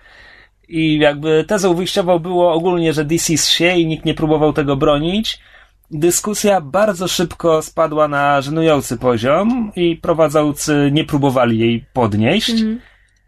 I 0.68 0.98
jakby 0.98 1.44
tezą 1.48 1.74
wyjściową 1.74 2.18
było 2.18 2.52
ogólnie, 2.52 2.92
że 2.92 3.04
DC 3.04 3.36
się 3.36 3.76
i 3.76 3.86
nikt 3.86 4.04
nie 4.04 4.14
próbował 4.14 4.52
tego 4.52 4.76
bronić. 4.76 5.38
Dyskusja 5.90 6.60
bardzo 6.60 7.08
szybko 7.08 7.62
spadła 7.62 8.08
na 8.08 8.40
żenujący 8.40 8.98
poziom 8.98 9.72
i 9.76 9.96
prowadzący 9.96 10.90
nie 10.92 11.04
próbowali 11.04 11.58
jej 11.58 11.84
podnieść. 11.92 12.54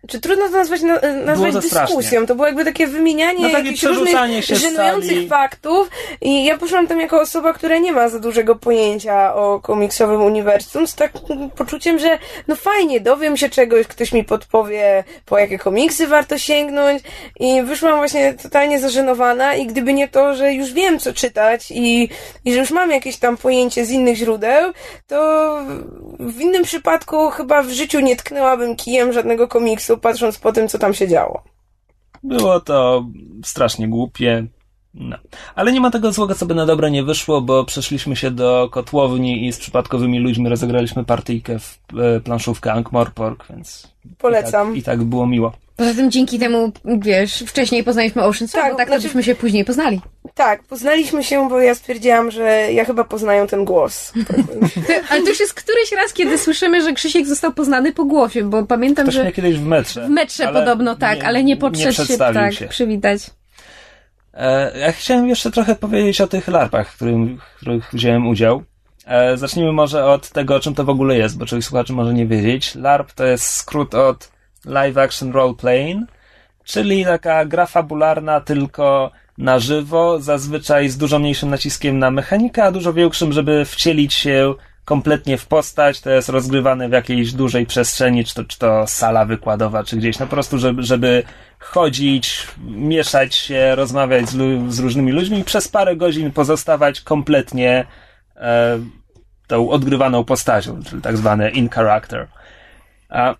Czy 0.08 0.20
trudno 0.20 0.44
to 0.48 0.50
nazwać, 0.52 0.82
na, 0.82 0.94
nazwać 1.24 1.52
to 1.52 1.60
dyskusją? 1.60 1.86
strasznie. 2.02 2.26
To 2.26 2.34
było 2.34 2.46
jakby 2.46 2.64
takie 2.64 2.86
wymienianie 2.86 3.42
No 3.42 3.50
takie 3.50 3.64
jakichś 3.66 3.82
różnych 3.82 4.44
się 4.44 4.56
żenujących 4.56 5.10
sali. 5.10 5.28
faktów 5.28 5.90
i 6.20 6.44
ja 6.44 6.58
poszłam 6.58 6.86
tam 6.86 7.00
jako 7.00 7.20
osoba, 7.20 7.52
która 7.52 7.78
nie 7.78 7.92
ma 7.92 8.08
za 8.08 8.18
dużego 8.20 8.56
pojęcia 8.56 9.34
o 9.34 9.60
komiksowym 9.60 10.22
uniwersum 10.22 10.86
z 10.86 10.94
takim 10.94 11.50
poczuciem, 11.50 11.98
że 11.98 12.18
no 12.48 12.56
fajnie, 12.56 13.00
dowiem 13.00 13.36
się 13.36 13.48
czegoś, 13.48 13.86
ktoś 13.86 14.12
mi 14.12 14.24
podpowie, 14.24 15.04
po 15.26 15.38
jakie 15.38 15.58
komiksy 15.58 16.06
warto 16.06 16.38
sięgnąć 16.38 17.02
i 17.40 17.62
wyszłam 17.62 17.96
właśnie 17.96 18.34
totalnie 18.34 18.80
zażenowana 18.80 19.54
i 19.54 19.66
gdyby 19.66 19.92
nie 19.92 20.08
to, 20.08 20.34
że 20.34 20.52
już 20.52 20.72
wiem 20.72 20.98
co 20.98 21.12
czytać 21.12 21.70
i, 21.70 22.08
i 22.44 22.52
że 22.52 22.58
już 22.58 22.70
mam 22.70 22.90
jakieś 22.90 23.16
tam 23.16 23.36
pojęcie 23.36 23.84
z 23.84 23.90
innych 23.90 24.16
źródeł, 24.16 24.72
to 25.06 25.56
w 26.20 26.40
innym 26.40 26.62
przypadku 26.62 27.30
chyba 27.30 27.62
w 27.62 27.68
życiu 27.70 28.00
nie 28.00 28.16
tknęłabym 28.16 28.76
kijem 28.76 29.12
żadnego 29.12 29.48
komiksu, 29.48 29.89
patrząc 29.96 30.38
po 30.38 30.52
tym, 30.52 30.68
co 30.68 30.78
tam 30.78 30.94
się 30.94 31.08
działo. 31.08 31.42
Było 32.22 32.60
to 32.60 33.06
strasznie 33.44 33.88
głupie. 33.88 34.46
No. 34.94 35.16
Ale 35.54 35.72
nie 35.72 35.80
ma 35.80 35.90
tego 35.90 36.12
złego, 36.12 36.34
co 36.34 36.46
by 36.46 36.54
na 36.54 36.66
dobre 36.66 36.90
nie 36.90 37.02
wyszło, 37.02 37.40
bo 37.40 37.64
przeszliśmy 37.64 38.16
się 38.16 38.30
do 38.30 38.68
kotłowni 38.72 39.46
i 39.46 39.52
z 39.52 39.58
przypadkowymi 39.58 40.18
ludźmi 40.18 40.48
rozegraliśmy 40.48 41.04
partyjkę 41.04 41.58
w 41.58 41.78
e, 41.98 42.20
planszówkę 42.20 42.70
Ankh-Morpork, 42.72 43.36
więc 43.50 43.88
Polecam. 44.18 44.68
I 44.68 44.72
tak, 44.72 44.78
I 44.78 44.82
tak 45.00 45.02
było 45.08 45.26
miło. 45.26 45.52
Poza 45.76 45.94
tym 45.94 46.10
dzięki 46.10 46.38
temu, 46.38 46.72
wiesz, 46.84 47.44
wcześniej 47.46 47.84
poznaliśmy 47.84 48.22
Ocean 48.22 48.48
Soul, 48.48 48.62
Tak, 48.62 48.72
bo 48.72 48.78
tak 48.78 48.88
znaczy- 48.88 49.02
to 49.02 49.08
byśmy 49.08 49.22
się 49.22 49.34
później 49.34 49.64
poznali. 49.64 50.00
Tak, 50.34 50.62
poznaliśmy 50.64 51.24
się, 51.24 51.48
bo 51.48 51.60
ja 51.60 51.74
stwierdziłam, 51.74 52.30
że 52.30 52.72
ja 52.72 52.84
chyba 52.84 53.04
poznaję 53.04 53.46
ten 53.46 53.64
głos. 53.64 54.12
Ale 55.10 55.22
to 55.22 55.28
już 55.28 55.40
jest 55.40 55.54
któryś 55.54 55.92
raz, 55.92 56.12
kiedy 56.12 56.38
słyszymy, 56.38 56.82
że 56.82 56.92
Krzysiek 56.92 57.26
został 57.26 57.52
poznany 57.52 57.92
po 57.92 58.04
głosie, 58.04 58.42
bo 58.42 58.66
pamiętam, 58.66 59.04
Ktoś 59.04 59.14
że 59.14 59.22
mnie 59.22 59.32
kiedyś 59.32 59.58
w 59.58 59.66
metrze. 59.66 60.06
w 60.06 60.10
metrze 60.10 60.48
podobno 60.52 60.96
tak, 60.96 61.24
ale 61.24 61.44
nie 61.44 61.56
podszedł 61.56 61.92
się 61.92 62.02
przedstawił 62.04 62.40
tak 62.40 62.52
się. 62.54 62.68
przywitać. 62.68 63.20
E, 64.34 64.78
ja 64.78 64.92
chciałem 64.92 65.28
jeszcze 65.28 65.50
trochę 65.50 65.74
powiedzieć 65.74 66.20
o 66.20 66.26
tych 66.26 66.48
larpach, 66.48 66.92
w 66.92 66.96
którym, 66.96 67.38
w 67.38 67.56
których 67.56 67.90
wziąłem 67.92 68.28
udział. 68.28 68.62
E, 69.06 69.36
zacznijmy 69.36 69.72
może 69.72 70.06
od 70.06 70.28
tego, 70.28 70.60
czym 70.60 70.74
to 70.74 70.84
w 70.84 70.90
ogóle 70.90 71.16
jest, 71.16 71.38
bo 71.38 71.46
część 71.46 71.66
słuchaczy 71.66 71.92
może 71.92 72.14
nie 72.14 72.26
wiedzieć. 72.26 72.74
LARP 72.74 73.12
to 73.12 73.24
jest 73.24 73.44
skrót 73.44 73.94
od 73.94 74.32
Live 74.64 74.98
Action 74.98 75.32
Role 75.32 75.54
Playing, 75.54 76.10
czyli 76.64 77.04
taka 77.04 77.44
gra 77.44 77.66
fabularna 77.66 78.40
tylko 78.40 79.10
na 79.38 79.58
żywo, 79.58 80.20
zazwyczaj 80.20 80.88
z 80.88 80.96
dużo 80.96 81.18
mniejszym 81.18 81.50
naciskiem 81.50 81.98
na 81.98 82.10
mechanikę, 82.10 82.64
a 82.64 82.72
dużo 82.72 82.92
większym, 82.92 83.32
żeby 83.32 83.64
wcielić 83.64 84.14
się 84.14 84.54
kompletnie 84.90 85.38
w 85.38 85.46
postać. 85.46 86.00
To 86.00 86.10
jest 86.10 86.28
rozgrywane 86.28 86.88
w 86.88 86.92
jakiejś 86.92 87.32
dużej 87.32 87.66
przestrzeni, 87.66 88.24
czy 88.24 88.34
to, 88.34 88.44
czy 88.44 88.58
to 88.58 88.86
sala 88.86 89.24
wykładowa, 89.24 89.84
czy 89.84 89.96
gdzieś. 89.96 90.18
No 90.18 90.26
po 90.26 90.30
prostu, 90.30 90.58
żeby, 90.58 90.82
żeby 90.82 91.22
chodzić, 91.58 92.46
mieszać 92.66 93.34
się, 93.34 93.74
rozmawiać 93.74 94.28
z, 94.28 94.36
z 94.74 94.78
różnymi 94.78 95.12
ludźmi 95.12 95.38
i 95.38 95.44
przez 95.44 95.68
parę 95.68 95.96
godzin 95.96 96.32
pozostawać 96.32 97.00
kompletnie 97.00 97.86
e, 98.36 98.78
tą 99.46 99.70
odgrywaną 99.70 100.24
postacią, 100.24 100.82
czyli 100.82 101.02
tak 101.02 101.16
zwane 101.16 101.50
in 101.50 101.68
character. 101.68 102.28
A, 103.08 103.34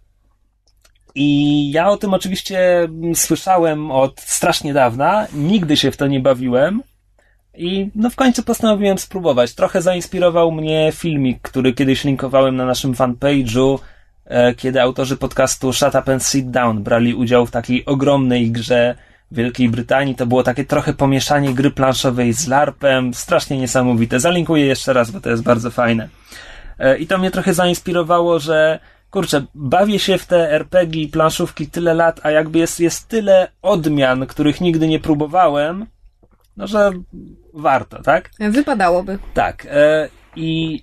I 1.15 1.71
ja 1.73 1.89
o 1.89 1.97
tym 1.97 2.15
oczywiście 2.15 2.89
słyszałem 3.15 3.91
od 3.91 4.21
strasznie 4.21 4.75
dawna, 4.75 5.27
nigdy 5.33 5.77
się 5.77 5.91
w 5.91 5.97
to 5.97 6.07
nie 6.07 6.21
bawiłem. 6.21 6.83
I 7.55 7.91
no 7.95 8.11
w 8.11 8.17
końcu 8.17 8.43
postanowiłem 8.43 8.99
spróbować. 8.99 9.55
Trochę 9.55 9.83
zainspirował 9.83 10.53
mnie 10.53 10.93
filmik, 10.95 11.41
który 11.43 11.73
kiedyś 11.73 12.05
linkowałem 12.05 12.57
na 12.57 12.67
naszym 12.67 12.95
fanpage'u, 12.95 13.79
e, 14.25 14.55
kiedy 14.55 14.83
autorzy 14.83 15.17
podcastu 15.17 15.73
Shut 15.73 15.95
Up 15.95 16.13
and 16.13 16.25
Sit 16.25 16.51
Down 16.51 16.83
brali 16.83 17.15
udział 17.15 17.47
w 17.47 17.51
takiej 17.51 17.85
ogromnej 17.85 18.51
grze 18.51 18.95
Wielkiej 19.33 19.69
Brytanii. 19.69 20.15
To 20.15 20.27
było 20.27 20.43
takie 20.43 20.65
trochę 20.65 20.93
pomieszanie 20.93 21.55
gry 21.55 21.71
planszowej 21.71 22.33
z 22.33 22.49
LARPem. 22.49 23.15
Strasznie 23.15 23.59
niesamowite. 23.59 24.21
Zalinkuję 24.21 24.67
jeszcze 24.67 24.93
raz, 24.93 25.11
bo 25.11 25.21
to 25.21 25.31
jest 25.31 25.43
bardzo 25.43 25.71
fajne. 25.71 26.09
E, 26.79 26.99
I 26.99 27.07
to 27.07 27.19
mnie 27.19 27.31
trochę 27.31 27.55
zainspirowało, 27.55 28.39
że 28.39 28.79
kurczę, 29.11 29.45
bawię 29.55 29.99
się 29.99 30.19
w 30.19 30.27
te 30.27 30.53
RPG 30.53 31.03
i 31.03 31.09
planszówki 31.09 31.67
tyle 31.67 31.95
lat, 31.95 32.21
a 32.23 32.31
jakby 32.31 32.59
jest, 32.59 32.81
jest 32.81 33.09
tyle 33.09 33.49
odmian, 33.63 34.27
których 34.27 34.61
nigdy 34.61 34.89
nie 34.89 35.01
próbowałem, 35.01 35.87
no 36.61 36.67
że 36.67 36.93
warto, 37.55 38.03
tak? 38.03 38.31
Wypadałoby. 38.41 39.19
Tak. 39.35 39.67
E, 39.71 40.09
I 40.37 40.81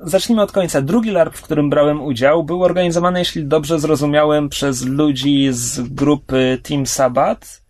zacznijmy 0.00 0.42
od 0.42 0.52
końca. 0.52 0.82
Drugi 0.82 1.10
LARP, 1.10 1.36
w 1.36 1.42
którym 1.42 1.70
brałem 1.70 2.02
udział, 2.02 2.44
był 2.44 2.62
organizowany, 2.62 3.18
jeśli 3.18 3.44
dobrze 3.44 3.80
zrozumiałem, 3.80 4.48
przez 4.48 4.84
ludzi 4.84 5.48
z 5.50 5.80
grupy 5.80 6.58
Team 6.62 6.86
Sabbath 6.86 7.62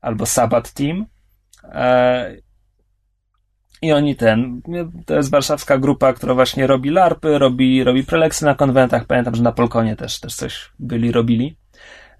albo 0.00 0.26
Sabbath 0.26 0.72
Team. 0.72 1.06
E, 1.64 2.36
I 3.82 3.92
oni 3.92 4.16
ten, 4.16 4.62
to 5.06 5.14
jest 5.14 5.30
warszawska 5.30 5.78
grupa, 5.78 6.12
która 6.12 6.34
właśnie 6.34 6.66
robi 6.66 6.90
larpy, 6.90 7.38
robi, 7.38 7.84
robi 7.84 8.04
preleksy 8.04 8.44
na 8.44 8.54
konwentach. 8.54 9.04
Pamiętam, 9.04 9.34
że 9.34 9.42
na 9.42 9.52
Polkonie 9.52 9.96
też, 9.96 10.20
też 10.20 10.34
coś 10.34 10.70
byli, 10.78 11.12
robili. 11.12 11.56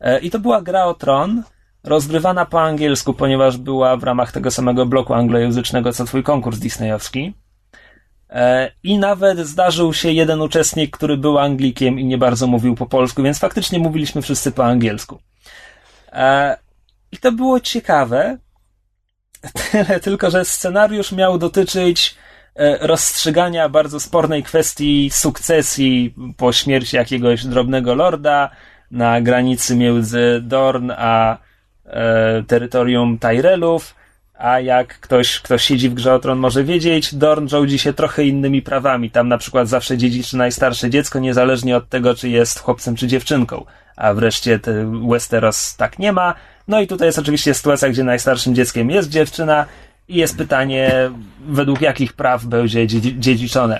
E, 0.01 0.18
I 0.18 0.30
to 0.30 0.38
była 0.38 0.62
gra 0.62 0.84
o 0.84 0.94
tron, 0.94 1.42
rozgrywana 1.85 2.47
po 2.47 2.62
angielsku, 2.62 3.15
ponieważ 3.15 3.57
była 3.57 3.97
w 3.97 4.02
ramach 4.02 4.32
tego 4.32 4.51
samego 4.51 4.86
bloku 4.86 5.15
anglojęzycznego, 5.15 5.93
co 5.93 6.05
twój 6.05 6.23
konkurs 6.23 6.59
disneyowski. 6.59 7.35
E, 8.31 8.73
I 8.82 8.98
nawet 8.98 9.39
zdarzył 9.39 9.94
się 9.94 10.12
jeden 10.12 10.40
uczestnik, 10.40 10.97
który 10.97 11.16
był 11.16 11.39
Anglikiem 11.39 11.98
i 11.98 12.05
nie 12.05 12.19
bardzo 12.19 12.47
mówił 12.47 12.74
po 12.74 12.86
polsku, 12.86 13.23
więc 13.23 13.39
faktycznie 13.39 13.78
mówiliśmy 13.78 14.23
wszyscy 14.23 14.52
po 14.52 14.65
angielsku. 14.65 15.20
E, 16.12 16.57
I 17.12 17.19
to 17.19 17.32
było 17.32 17.61
ciekawe, 17.61 18.39
tyle 19.70 20.01
tylko, 20.01 20.31
że 20.31 20.44
scenariusz 20.44 21.12
miał 21.12 21.39
dotyczyć 21.39 22.15
e, 22.55 22.86
rozstrzygania 22.86 23.69
bardzo 23.69 24.01
spornej 24.01 24.43
kwestii 24.43 25.11
sukcesji 25.12 26.15
po 26.36 26.52
śmierci 26.52 26.97
jakiegoś 26.97 27.44
drobnego 27.44 27.94
lorda 27.94 28.51
na 28.90 29.20
granicy 29.20 29.77
między 29.77 30.40
Dorn 30.43 30.90
a 30.90 31.39
e, 31.91 32.43
terytorium 32.47 33.19
Tyrellów, 33.19 33.95
a 34.39 34.61
jak 34.61 35.01
ktoś, 35.01 35.41
kto 35.41 35.59
siedzi 35.59 35.89
w 35.89 35.95
grze 35.95 36.15
o 36.15 36.19
tron 36.19 36.39
może 36.39 36.65
wiedzieć, 36.65 37.15
Dorn 37.15 37.49
rządzi 37.49 37.79
się 37.79 37.93
trochę 37.93 38.25
innymi 38.25 38.62
prawami. 38.62 39.11
Tam 39.11 39.29
na 39.29 39.39
przykład 39.39 39.69
zawsze 39.69 39.99
dziedziczy 39.99 40.37
najstarsze 40.37 40.91
dziecko, 40.91 41.19
niezależnie 41.19 41.77
od 41.77 41.89
tego, 41.89 42.15
czy 42.15 42.29
jest 42.29 42.61
chłopcem 42.61 42.97
czy 42.97 43.07
dziewczynką. 43.07 43.65
A 43.97 44.15
wreszcie 44.15 44.59
te 44.59 44.93
Westeros 45.09 45.77
tak 45.77 45.99
nie 45.99 46.12
ma. 46.12 46.35
No 46.69 46.81
i 46.81 46.87
tutaj 46.87 47.09
jest 47.09 47.19
oczywiście 47.19 47.55
sytuacja, 47.55 47.89
gdzie 47.89 48.05
najstarszym 48.05 48.55
dzieckiem 48.55 48.91
jest 48.91 49.09
dziewczyna 49.09 49.67
i 50.09 50.17
jest 50.17 50.37
pytanie, 50.39 51.11
według 51.47 51.81
jakich 51.81 52.12
praw 52.12 52.45
będzie 52.45 52.87
dziedzi- 52.87 53.19
dziedziczone. 53.19 53.79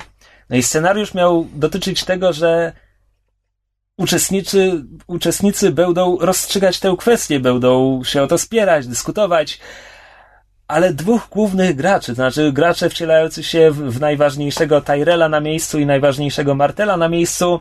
No 0.51 0.57
i 0.57 0.62
scenariusz 0.62 1.15
miał 1.15 1.47
dotyczyć 1.55 2.05
tego, 2.05 2.32
że 2.32 2.73
uczestnicy, 4.01 4.85
uczestnicy 5.06 5.70
będą 5.70 6.18
rozstrzygać 6.20 6.81
tę 6.81 6.94
kwestię, 6.98 7.40
będą 7.40 8.05
się 8.05 8.22
o 8.22 8.27
to 8.27 8.39
spierać, 8.39 8.86
dyskutować, 8.86 9.59
ale 10.68 10.94
dwóch 10.94 11.28
głównych 11.31 11.77
graczy, 11.77 12.06
to 12.06 12.14
znaczy 12.14 12.52
gracze 12.52 12.90
wcielający 12.90 13.43
się 13.43 13.70
w, 13.70 13.77
w 13.77 14.01
najważniejszego 14.01 14.81
Tyrella 14.81 15.28
na 15.28 15.40
miejscu 15.40 15.78
i 15.78 15.86
najważniejszego 15.86 16.55
Martela 16.55 16.97
na 16.97 17.09
miejscu, 17.09 17.60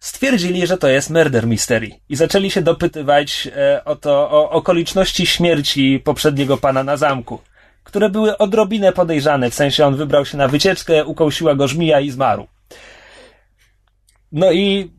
stwierdzili, 0.00 0.66
że 0.66 0.78
to 0.78 0.88
jest 0.88 1.10
murder 1.10 1.46
mystery 1.46 1.90
i 2.08 2.16
zaczęli 2.16 2.50
się 2.50 2.62
dopytywać 2.62 3.48
e, 3.56 3.84
o 3.84 3.96
to, 3.96 4.30
o 4.30 4.50
okoliczności 4.50 5.26
śmierci 5.26 6.00
poprzedniego 6.04 6.56
pana 6.56 6.84
na 6.84 6.96
zamku, 6.96 7.38
które 7.84 8.10
były 8.10 8.38
odrobinę 8.38 8.92
podejrzane, 8.92 9.50
w 9.50 9.54
sensie 9.54 9.86
on 9.86 9.96
wybrał 9.96 10.24
się 10.26 10.38
na 10.38 10.48
wycieczkę, 10.48 11.04
ukąsiła 11.04 11.54
go 11.54 11.68
żmija 11.68 12.00
i 12.00 12.10
zmarł. 12.10 12.46
No 14.32 14.52
i 14.52 14.90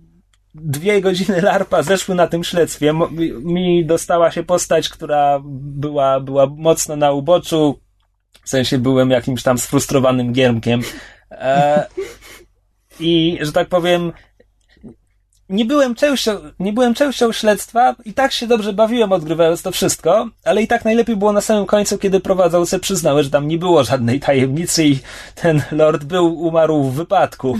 dwie 0.55 1.01
godziny 1.01 1.41
larpa 1.51 1.83
zeszły 1.83 2.15
na 2.15 2.27
tym 2.27 2.43
śledztwie. 2.43 2.93
Mi 3.43 3.85
dostała 3.85 4.31
się 4.31 4.43
postać, 4.43 4.89
która 4.89 5.41
była, 5.45 6.19
była 6.19 6.45
mocno 6.45 6.95
na 6.95 7.11
uboczu. 7.11 7.79
W 8.43 8.49
sensie 8.49 8.77
byłem 8.77 9.11
jakimś 9.11 9.43
tam 9.43 9.57
sfrustrowanym 9.57 10.33
giermkiem. 10.33 10.81
E, 11.31 11.85
I, 12.99 13.37
że 13.41 13.51
tak 13.51 13.69
powiem, 13.69 14.11
nie 15.53 15.65
byłem 15.65 15.95
częścią, 15.95 16.31
nie 16.59 16.73
byłem 16.73 16.93
częścią 16.93 17.31
śledztwa 17.31 17.95
i 18.05 18.13
tak 18.13 18.31
się 18.31 18.47
dobrze 18.47 18.73
bawiłem 18.73 19.11
odgrywając 19.11 19.61
to 19.61 19.71
wszystko, 19.71 20.29
ale 20.45 20.61
i 20.61 20.67
tak 20.67 20.85
najlepiej 20.85 21.15
było 21.15 21.31
na 21.33 21.41
samym 21.41 21.65
końcu, 21.65 21.97
kiedy 21.97 22.19
prowadzące 22.19 22.79
przyznały, 22.79 23.23
że 23.23 23.29
tam 23.29 23.47
nie 23.47 23.57
było 23.57 23.83
żadnej 23.83 24.19
tajemnicy 24.19 24.85
i 24.85 24.99
ten 25.35 25.61
lord 25.71 26.03
był, 26.03 26.41
umarł 26.41 26.83
w 26.83 26.95
wypadku. 26.95 27.57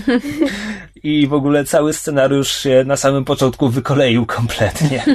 I 1.02 1.26
w 1.26 1.34
ogóle 1.34 1.64
cały 1.64 1.92
scenariusz 1.92 2.52
się 2.56 2.84
na 2.86 2.96
samym 2.96 3.24
początku 3.24 3.68
wykoleił 3.68 4.26
kompletnie. 4.26 5.04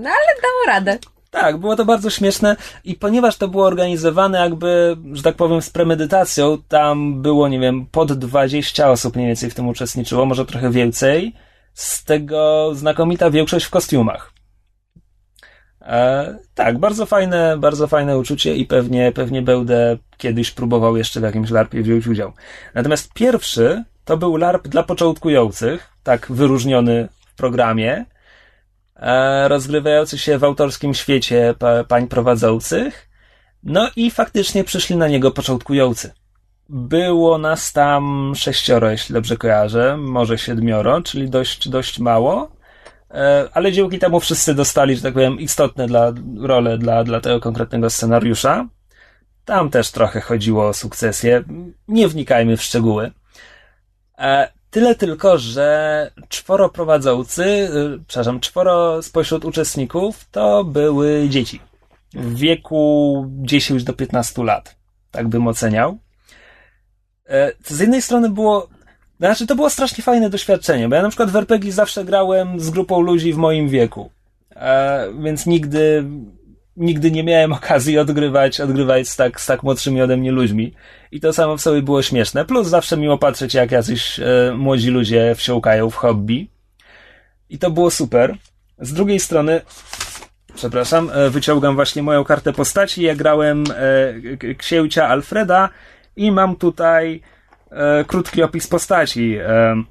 No 0.00 0.10
ale 0.10 0.42
dało 0.42 0.76
radę. 0.76 0.98
Tak, 1.30 1.56
było 1.56 1.76
to 1.76 1.84
bardzo 1.84 2.10
śmieszne 2.10 2.56
i 2.84 2.94
ponieważ 2.94 3.36
to 3.36 3.48
było 3.48 3.66
organizowane 3.66 4.38
jakby, 4.38 4.96
że 5.12 5.22
tak 5.22 5.36
powiem, 5.36 5.62
z 5.62 5.70
premedytacją, 5.70 6.58
tam 6.68 7.22
było, 7.22 7.48
nie 7.48 7.60
wiem, 7.60 7.86
pod 7.86 8.12
20 8.12 8.90
osób 8.90 9.16
mniej 9.16 9.26
więcej 9.26 9.50
w 9.50 9.54
tym 9.54 9.68
uczestniczyło, 9.68 10.26
może 10.26 10.46
trochę 10.46 10.70
więcej. 10.70 11.34
Z 11.78 12.04
tego 12.04 12.70
znakomita 12.74 13.30
większość 13.30 13.66
w 13.66 13.70
kostiumach. 13.70 14.32
E, 15.82 16.38
tak, 16.54 16.78
bardzo 16.78 17.06
fajne, 17.06 17.56
bardzo 17.58 17.86
fajne 17.86 18.18
uczucie 18.18 18.56
i 18.56 18.66
pewnie, 18.66 19.12
pewnie 19.12 19.42
będę 19.42 19.96
kiedyś 20.16 20.50
próbował 20.50 20.96
jeszcze 20.96 21.20
w 21.20 21.22
jakimś 21.22 21.50
LARPie 21.50 21.82
wziąć 21.82 22.06
udział. 22.06 22.32
Natomiast 22.74 23.12
pierwszy 23.12 23.84
to 24.04 24.16
był 24.16 24.36
LARP 24.36 24.68
dla 24.68 24.82
początkujących, 24.82 25.88
tak 26.02 26.26
wyróżniony 26.32 27.08
w 27.26 27.34
programie, 27.34 28.04
e, 28.96 29.48
rozgrywający 29.48 30.18
się 30.18 30.38
w 30.38 30.44
autorskim 30.44 30.94
świecie 30.94 31.54
pa, 31.58 31.84
pań 31.84 32.08
prowadzących. 32.08 33.08
No 33.62 33.90
i 33.96 34.10
faktycznie 34.10 34.64
przyszli 34.64 34.96
na 34.96 35.08
niego 35.08 35.30
początkujący. 35.30 36.12
Było 36.68 37.38
nas 37.38 37.72
tam 37.72 38.32
sześcioro, 38.36 38.90
jeśli 38.90 39.12
dobrze 39.12 39.36
kojarzę, 39.36 39.96
może 39.96 40.38
siedmioro, 40.38 41.02
czyli 41.02 41.30
dość, 41.30 41.68
dość 41.68 41.98
mało. 41.98 42.50
E, 43.10 43.48
ale 43.52 43.72
dzięki 43.72 43.98
temu 43.98 44.20
wszyscy 44.20 44.54
dostali, 44.54 44.96
że 44.96 45.02
tak 45.02 45.14
powiem, 45.14 45.40
istotne 45.40 45.86
dla, 45.86 46.12
role 46.40 46.78
dla, 46.78 47.04
dla 47.04 47.20
tego 47.20 47.40
konkretnego 47.40 47.90
scenariusza. 47.90 48.68
Tam 49.44 49.70
też 49.70 49.90
trochę 49.90 50.20
chodziło 50.20 50.68
o 50.68 50.74
sukcesję. 50.74 51.44
Nie 51.88 52.08
wnikajmy 52.08 52.56
w 52.56 52.62
szczegóły. 52.62 53.10
E, 54.18 54.48
tyle 54.70 54.94
tylko, 54.94 55.38
że 55.38 56.10
czworo 56.28 56.68
prowadzący, 56.68 57.44
y, 57.44 58.04
przepraszam, 58.06 58.40
czworo 58.40 59.02
spośród 59.02 59.44
uczestników 59.44 60.24
to 60.30 60.64
były 60.64 61.28
dzieci. 61.28 61.60
W 62.14 62.34
wieku 62.34 63.26
10 63.30 63.84
do 63.84 63.92
15 63.92 64.44
lat. 64.44 64.76
Tak 65.10 65.28
bym 65.28 65.46
oceniał. 65.46 65.98
E, 67.28 67.52
z 67.64 67.80
jednej 67.80 68.02
strony 68.02 68.30
było 68.30 68.68
znaczy, 69.18 69.46
to 69.46 69.54
było 69.56 69.70
strasznie 69.70 70.04
fajne 70.04 70.30
doświadczenie, 70.30 70.88
bo 70.88 70.94
ja 70.94 71.02
na 71.02 71.08
przykład 71.08 71.30
w 71.30 71.36
RPG 71.36 71.72
zawsze 71.72 72.04
grałem 72.04 72.60
z 72.60 72.70
grupą 72.70 73.00
ludzi 73.00 73.32
w 73.32 73.36
moim 73.36 73.68
wieku. 73.68 74.10
E, 74.56 75.08
więc 75.22 75.46
nigdy, 75.46 76.04
nigdy 76.76 77.10
nie 77.10 77.24
miałem 77.24 77.52
okazji 77.52 77.98
odgrywać, 77.98 78.60
odgrywać 78.60 79.08
z 79.08 79.16
tak, 79.16 79.40
z 79.40 79.46
tak 79.46 79.62
młodszymi 79.62 80.02
ode 80.02 80.16
mnie 80.16 80.32
ludźmi. 80.32 80.74
I 81.12 81.20
to 81.20 81.32
samo 81.32 81.56
w 81.56 81.60
sobie 81.60 81.82
było 81.82 82.02
śmieszne. 82.02 82.44
Plus 82.44 82.66
zawsze 82.66 82.96
miło 82.96 83.18
patrzeć, 83.18 83.54
jak 83.54 83.70
jacyś 83.70 84.20
e, 84.20 84.54
młodzi 84.56 84.90
ludzie 84.90 85.34
wsiąkają 85.34 85.90
w 85.90 85.94
hobby. 85.94 86.48
I 87.50 87.58
to 87.58 87.70
było 87.70 87.90
super. 87.90 88.36
Z 88.78 88.92
drugiej 88.92 89.20
strony, 89.20 89.60
przepraszam, 90.54 91.10
e, 91.14 91.30
wyciągam 91.30 91.74
właśnie 91.74 92.02
moją 92.02 92.24
kartę 92.24 92.52
postaci. 92.52 93.02
Ja 93.02 93.14
grałem 93.14 93.64
e, 94.48 94.54
księcia 94.54 95.08
Alfreda 95.08 95.68
i 96.18 96.32
mam 96.32 96.56
tutaj 96.56 97.20
e, 97.70 98.04
krótki 98.04 98.42
opis 98.42 98.66
postaci. 98.66 99.36
E, 99.36 99.82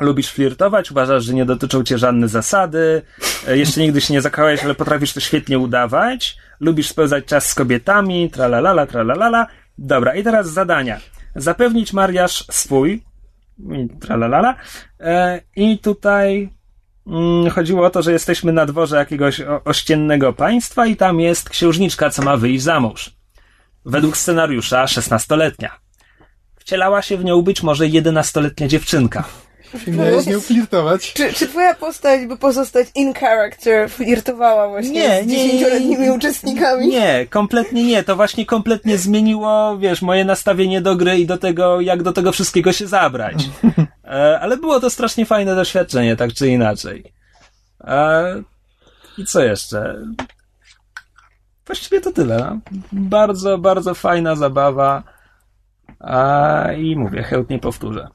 lubisz 0.00 0.30
flirtować, 0.30 0.90
uważasz, 0.90 1.24
że 1.24 1.34
nie 1.34 1.44
dotyczą 1.44 1.84
cię 1.84 1.98
żadne 1.98 2.28
zasady, 2.28 3.02
e, 3.48 3.58
jeszcze 3.58 3.80
nigdy 3.80 4.00
się 4.00 4.14
nie 4.14 4.20
zakałeś, 4.20 4.64
ale 4.64 4.74
potrafisz 4.74 5.12
to 5.12 5.20
świetnie 5.20 5.58
udawać, 5.58 6.36
lubisz 6.60 6.88
spędzać 6.88 7.24
czas 7.24 7.46
z 7.46 7.54
kobietami, 7.54 8.30
tralalala, 8.30 8.86
tralalala. 8.86 9.46
Dobra, 9.78 10.14
i 10.14 10.24
teraz 10.24 10.48
zadania. 10.48 11.00
Zapewnić 11.36 11.92
mariaż 11.92 12.44
swój, 12.50 13.02
tralalala, 14.00 14.54
e, 15.00 15.40
i 15.56 15.78
tutaj 15.78 16.50
mm, 17.06 17.50
chodziło 17.50 17.86
o 17.86 17.90
to, 17.90 18.02
że 18.02 18.12
jesteśmy 18.12 18.52
na 18.52 18.66
dworze 18.66 18.96
jakiegoś 18.96 19.40
ościennego 19.64 20.32
państwa 20.32 20.86
i 20.86 20.96
tam 20.96 21.20
jest 21.20 21.50
księżniczka, 21.50 22.10
co 22.10 22.22
ma 22.22 22.36
wyjść 22.36 22.62
za 22.62 22.80
mąż. 22.80 23.19
Według 23.84 24.16
scenariusza 24.16 24.84
16-letnia. 24.84 25.70
Wcielała 26.56 27.02
się 27.02 27.16
w 27.16 27.24
nią 27.24 27.42
być 27.42 27.62
może 27.62 27.84
11-letnia 27.84 28.68
dziewczynka. 28.68 29.24
I 29.86 29.90
miałeś 29.90 30.24
z 30.24 30.26
nią 30.26 30.40
flirtować. 30.40 31.12
Czy, 31.12 31.32
czy 31.32 31.48
twoja 31.48 31.74
postać, 31.74 32.26
by 32.26 32.36
pozostać 32.36 32.88
in 32.94 33.14
character, 33.14 33.90
flirtowała 33.90 34.68
właśnie 34.68 34.90
Nie, 34.92 35.24
z 35.24 35.26
dziesięcioletnimi 35.26 36.10
uczestnikami? 36.10 36.88
Nie, 36.88 37.26
kompletnie 37.30 37.84
nie. 37.84 38.02
To 38.02 38.16
właśnie 38.16 38.46
kompletnie 38.46 38.98
zmieniło, 38.98 39.78
wiesz, 39.78 40.02
moje 40.02 40.24
nastawienie 40.24 40.80
do 40.80 40.96
gry 40.96 41.18
i 41.18 41.26
do 41.26 41.38
tego, 41.38 41.80
jak 41.80 42.02
do 42.02 42.12
tego 42.12 42.32
wszystkiego 42.32 42.72
się 42.72 42.86
zabrać. 42.86 43.48
E, 44.04 44.40
ale 44.40 44.56
było 44.56 44.80
to 44.80 44.90
strasznie 44.90 45.26
fajne 45.26 45.54
doświadczenie, 45.54 46.16
tak 46.16 46.32
czy 46.32 46.48
inaczej. 46.48 47.12
E, 47.80 48.42
I 49.18 49.24
co 49.24 49.44
jeszcze? 49.44 49.96
Właściwie 51.70 52.00
to 52.00 52.12
tyle. 52.12 52.60
Bardzo, 52.92 53.58
bardzo 53.58 53.94
fajna 53.94 54.36
zabawa. 54.36 55.02
A, 56.00 56.64
I 56.72 56.96
mówię, 56.96 57.22
chętnie 57.22 57.58
powtórzę. 57.58 58.08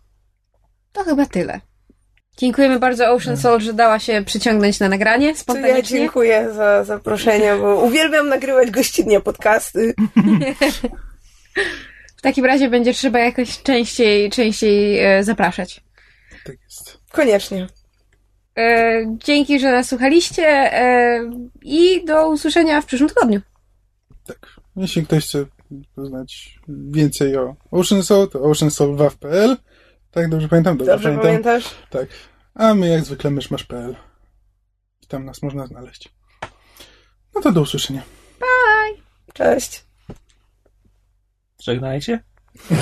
To 0.92 1.04
chyba 1.04 1.26
tyle. 1.26 1.62
Dziękujemy 2.38 2.80
bardzo 2.80 3.12
Ocean 3.12 3.38
Soul, 3.38 3.60
że 3.60 3.74
dała 3.74 4.00
się 4.00 4.24
przyciągnąć 4.26 4.80
na 4.80 4.90
nagranie 4.90 5.28
To 5.28 5.32
ja 5.32 5.36
spontanicznie. 5.36 6.00
dziękuję 6.00 6.54
za 6.54 6.84
zaproszenie, 6.84 7.56
bo 7.56 7.76
uwielbiam 7.76 8.30
nagrywać 8.30 8.72
gościnnie 8.72 9.20
podcasty. 9.22 9.94
W 12.18 12.22
takim 12.22 12.46
razie 12.46 12.70
będzie 12.70 12.94
trzeba 12.94 13.20
jakoś 13.20 13.64
częściej, 13.64 14.30
częściej 14.30 15.00
e, 15.00 15.24
zapraszać. 15.24 15.84
Tak 16.46 16.56
jest. 16.64 16.98
Koniecznie. 17.12 17.68
E, 18.58 19.02
dzięki, 19.18 19.60
że 19.60 19.72
nas 19.72 19.88
słuchaliście 19.90 20.44
e, 20.48 21.20
i 21.62 22.06
do 22.06 22.30
usłyszenia 22.30 22.82
w 22.82 22.86
przyszłym 22.86 23.10
tygodniu. 23.10 23.42
Tak. 24.28 24.48
Jeśli 24.76 25.06
ktoś 25.06 25.26
chce 25.26 25.46
poznać 25.96 26.60
więcej 26.68 27.38
o 27.38 27.56
Ocean 27.72 28.04
Soul, 28.04 28.30
to 28.30 28.42
oceansoulwaw.pl. 28.42 29.58
Tak, 30.12 30.30
dobrze 30.30 30.48
pamiętam? 30.48 30.78
Dobrze, 30.78 30.92
Dobrze 30.94 31.10
pamiętam. 31.10 31.44
pamiętasz? 31.44 31.76
Tak. 31.90 32.08
A 32.54 32.74
my 32.74 32.88
jak 32.88 33.06
zwykle 33.06 33.32
myszmasz.pl. 33.32 33.96
I 35.04 35.08
tam 35.08 35.26
nas 35.26 35.42
można 35.42 35.68
znaleźć. 35.68 36.10
No 37.36 37.42
to 37.42 37.52
do 37.52 37.62
usłyszenia. 37.62 38.02
Cześć. 39.34 39.86
Żegnajcie. 41.62 42.24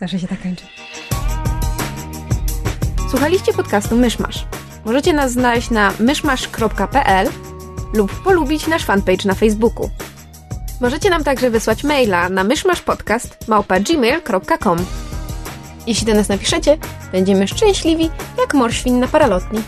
Zawsze 0.00 0.18
się 0.18 0.28
tak 0.28 0.42
kończy. 0.42 0.64
Słuchaliście 3.10 3.52
podcastu 3.52 3.96
Myszmasz. 3.96 4.46
Możecie 4.84 5.12
nas 5.12 5.32
znaleźć 5.32 5.70
na 5.70 5.92
myszmasz.pl 6.00 7.28
lub 7.94 8.22
polubić 8.22 8.66
nasz 8.66 8.84
fanpage 8.84 9.24
na 9.24 9.34
Facebooku. 9.34 9.90
Możecie 10.80 11.10
nam 11.10 11.24
także 11.24 11.50
wysłać 11.50 11.84
maila 11.84 12.28
na 12.28 12.44
myszmaszpodcast.gmail.com 12.44 14.78
Jeśli 15.86 16.06
do 16.06 16.14
nas 16.14 16.28
napiszecie, 16.28 16.78
będziemy 17.12 17.48
szczęśliwi 17.48 18.10
jak 18.38 18.54
morświn 18.54 19.00
na 19.00 19.08
paralotni. 19.08 19.62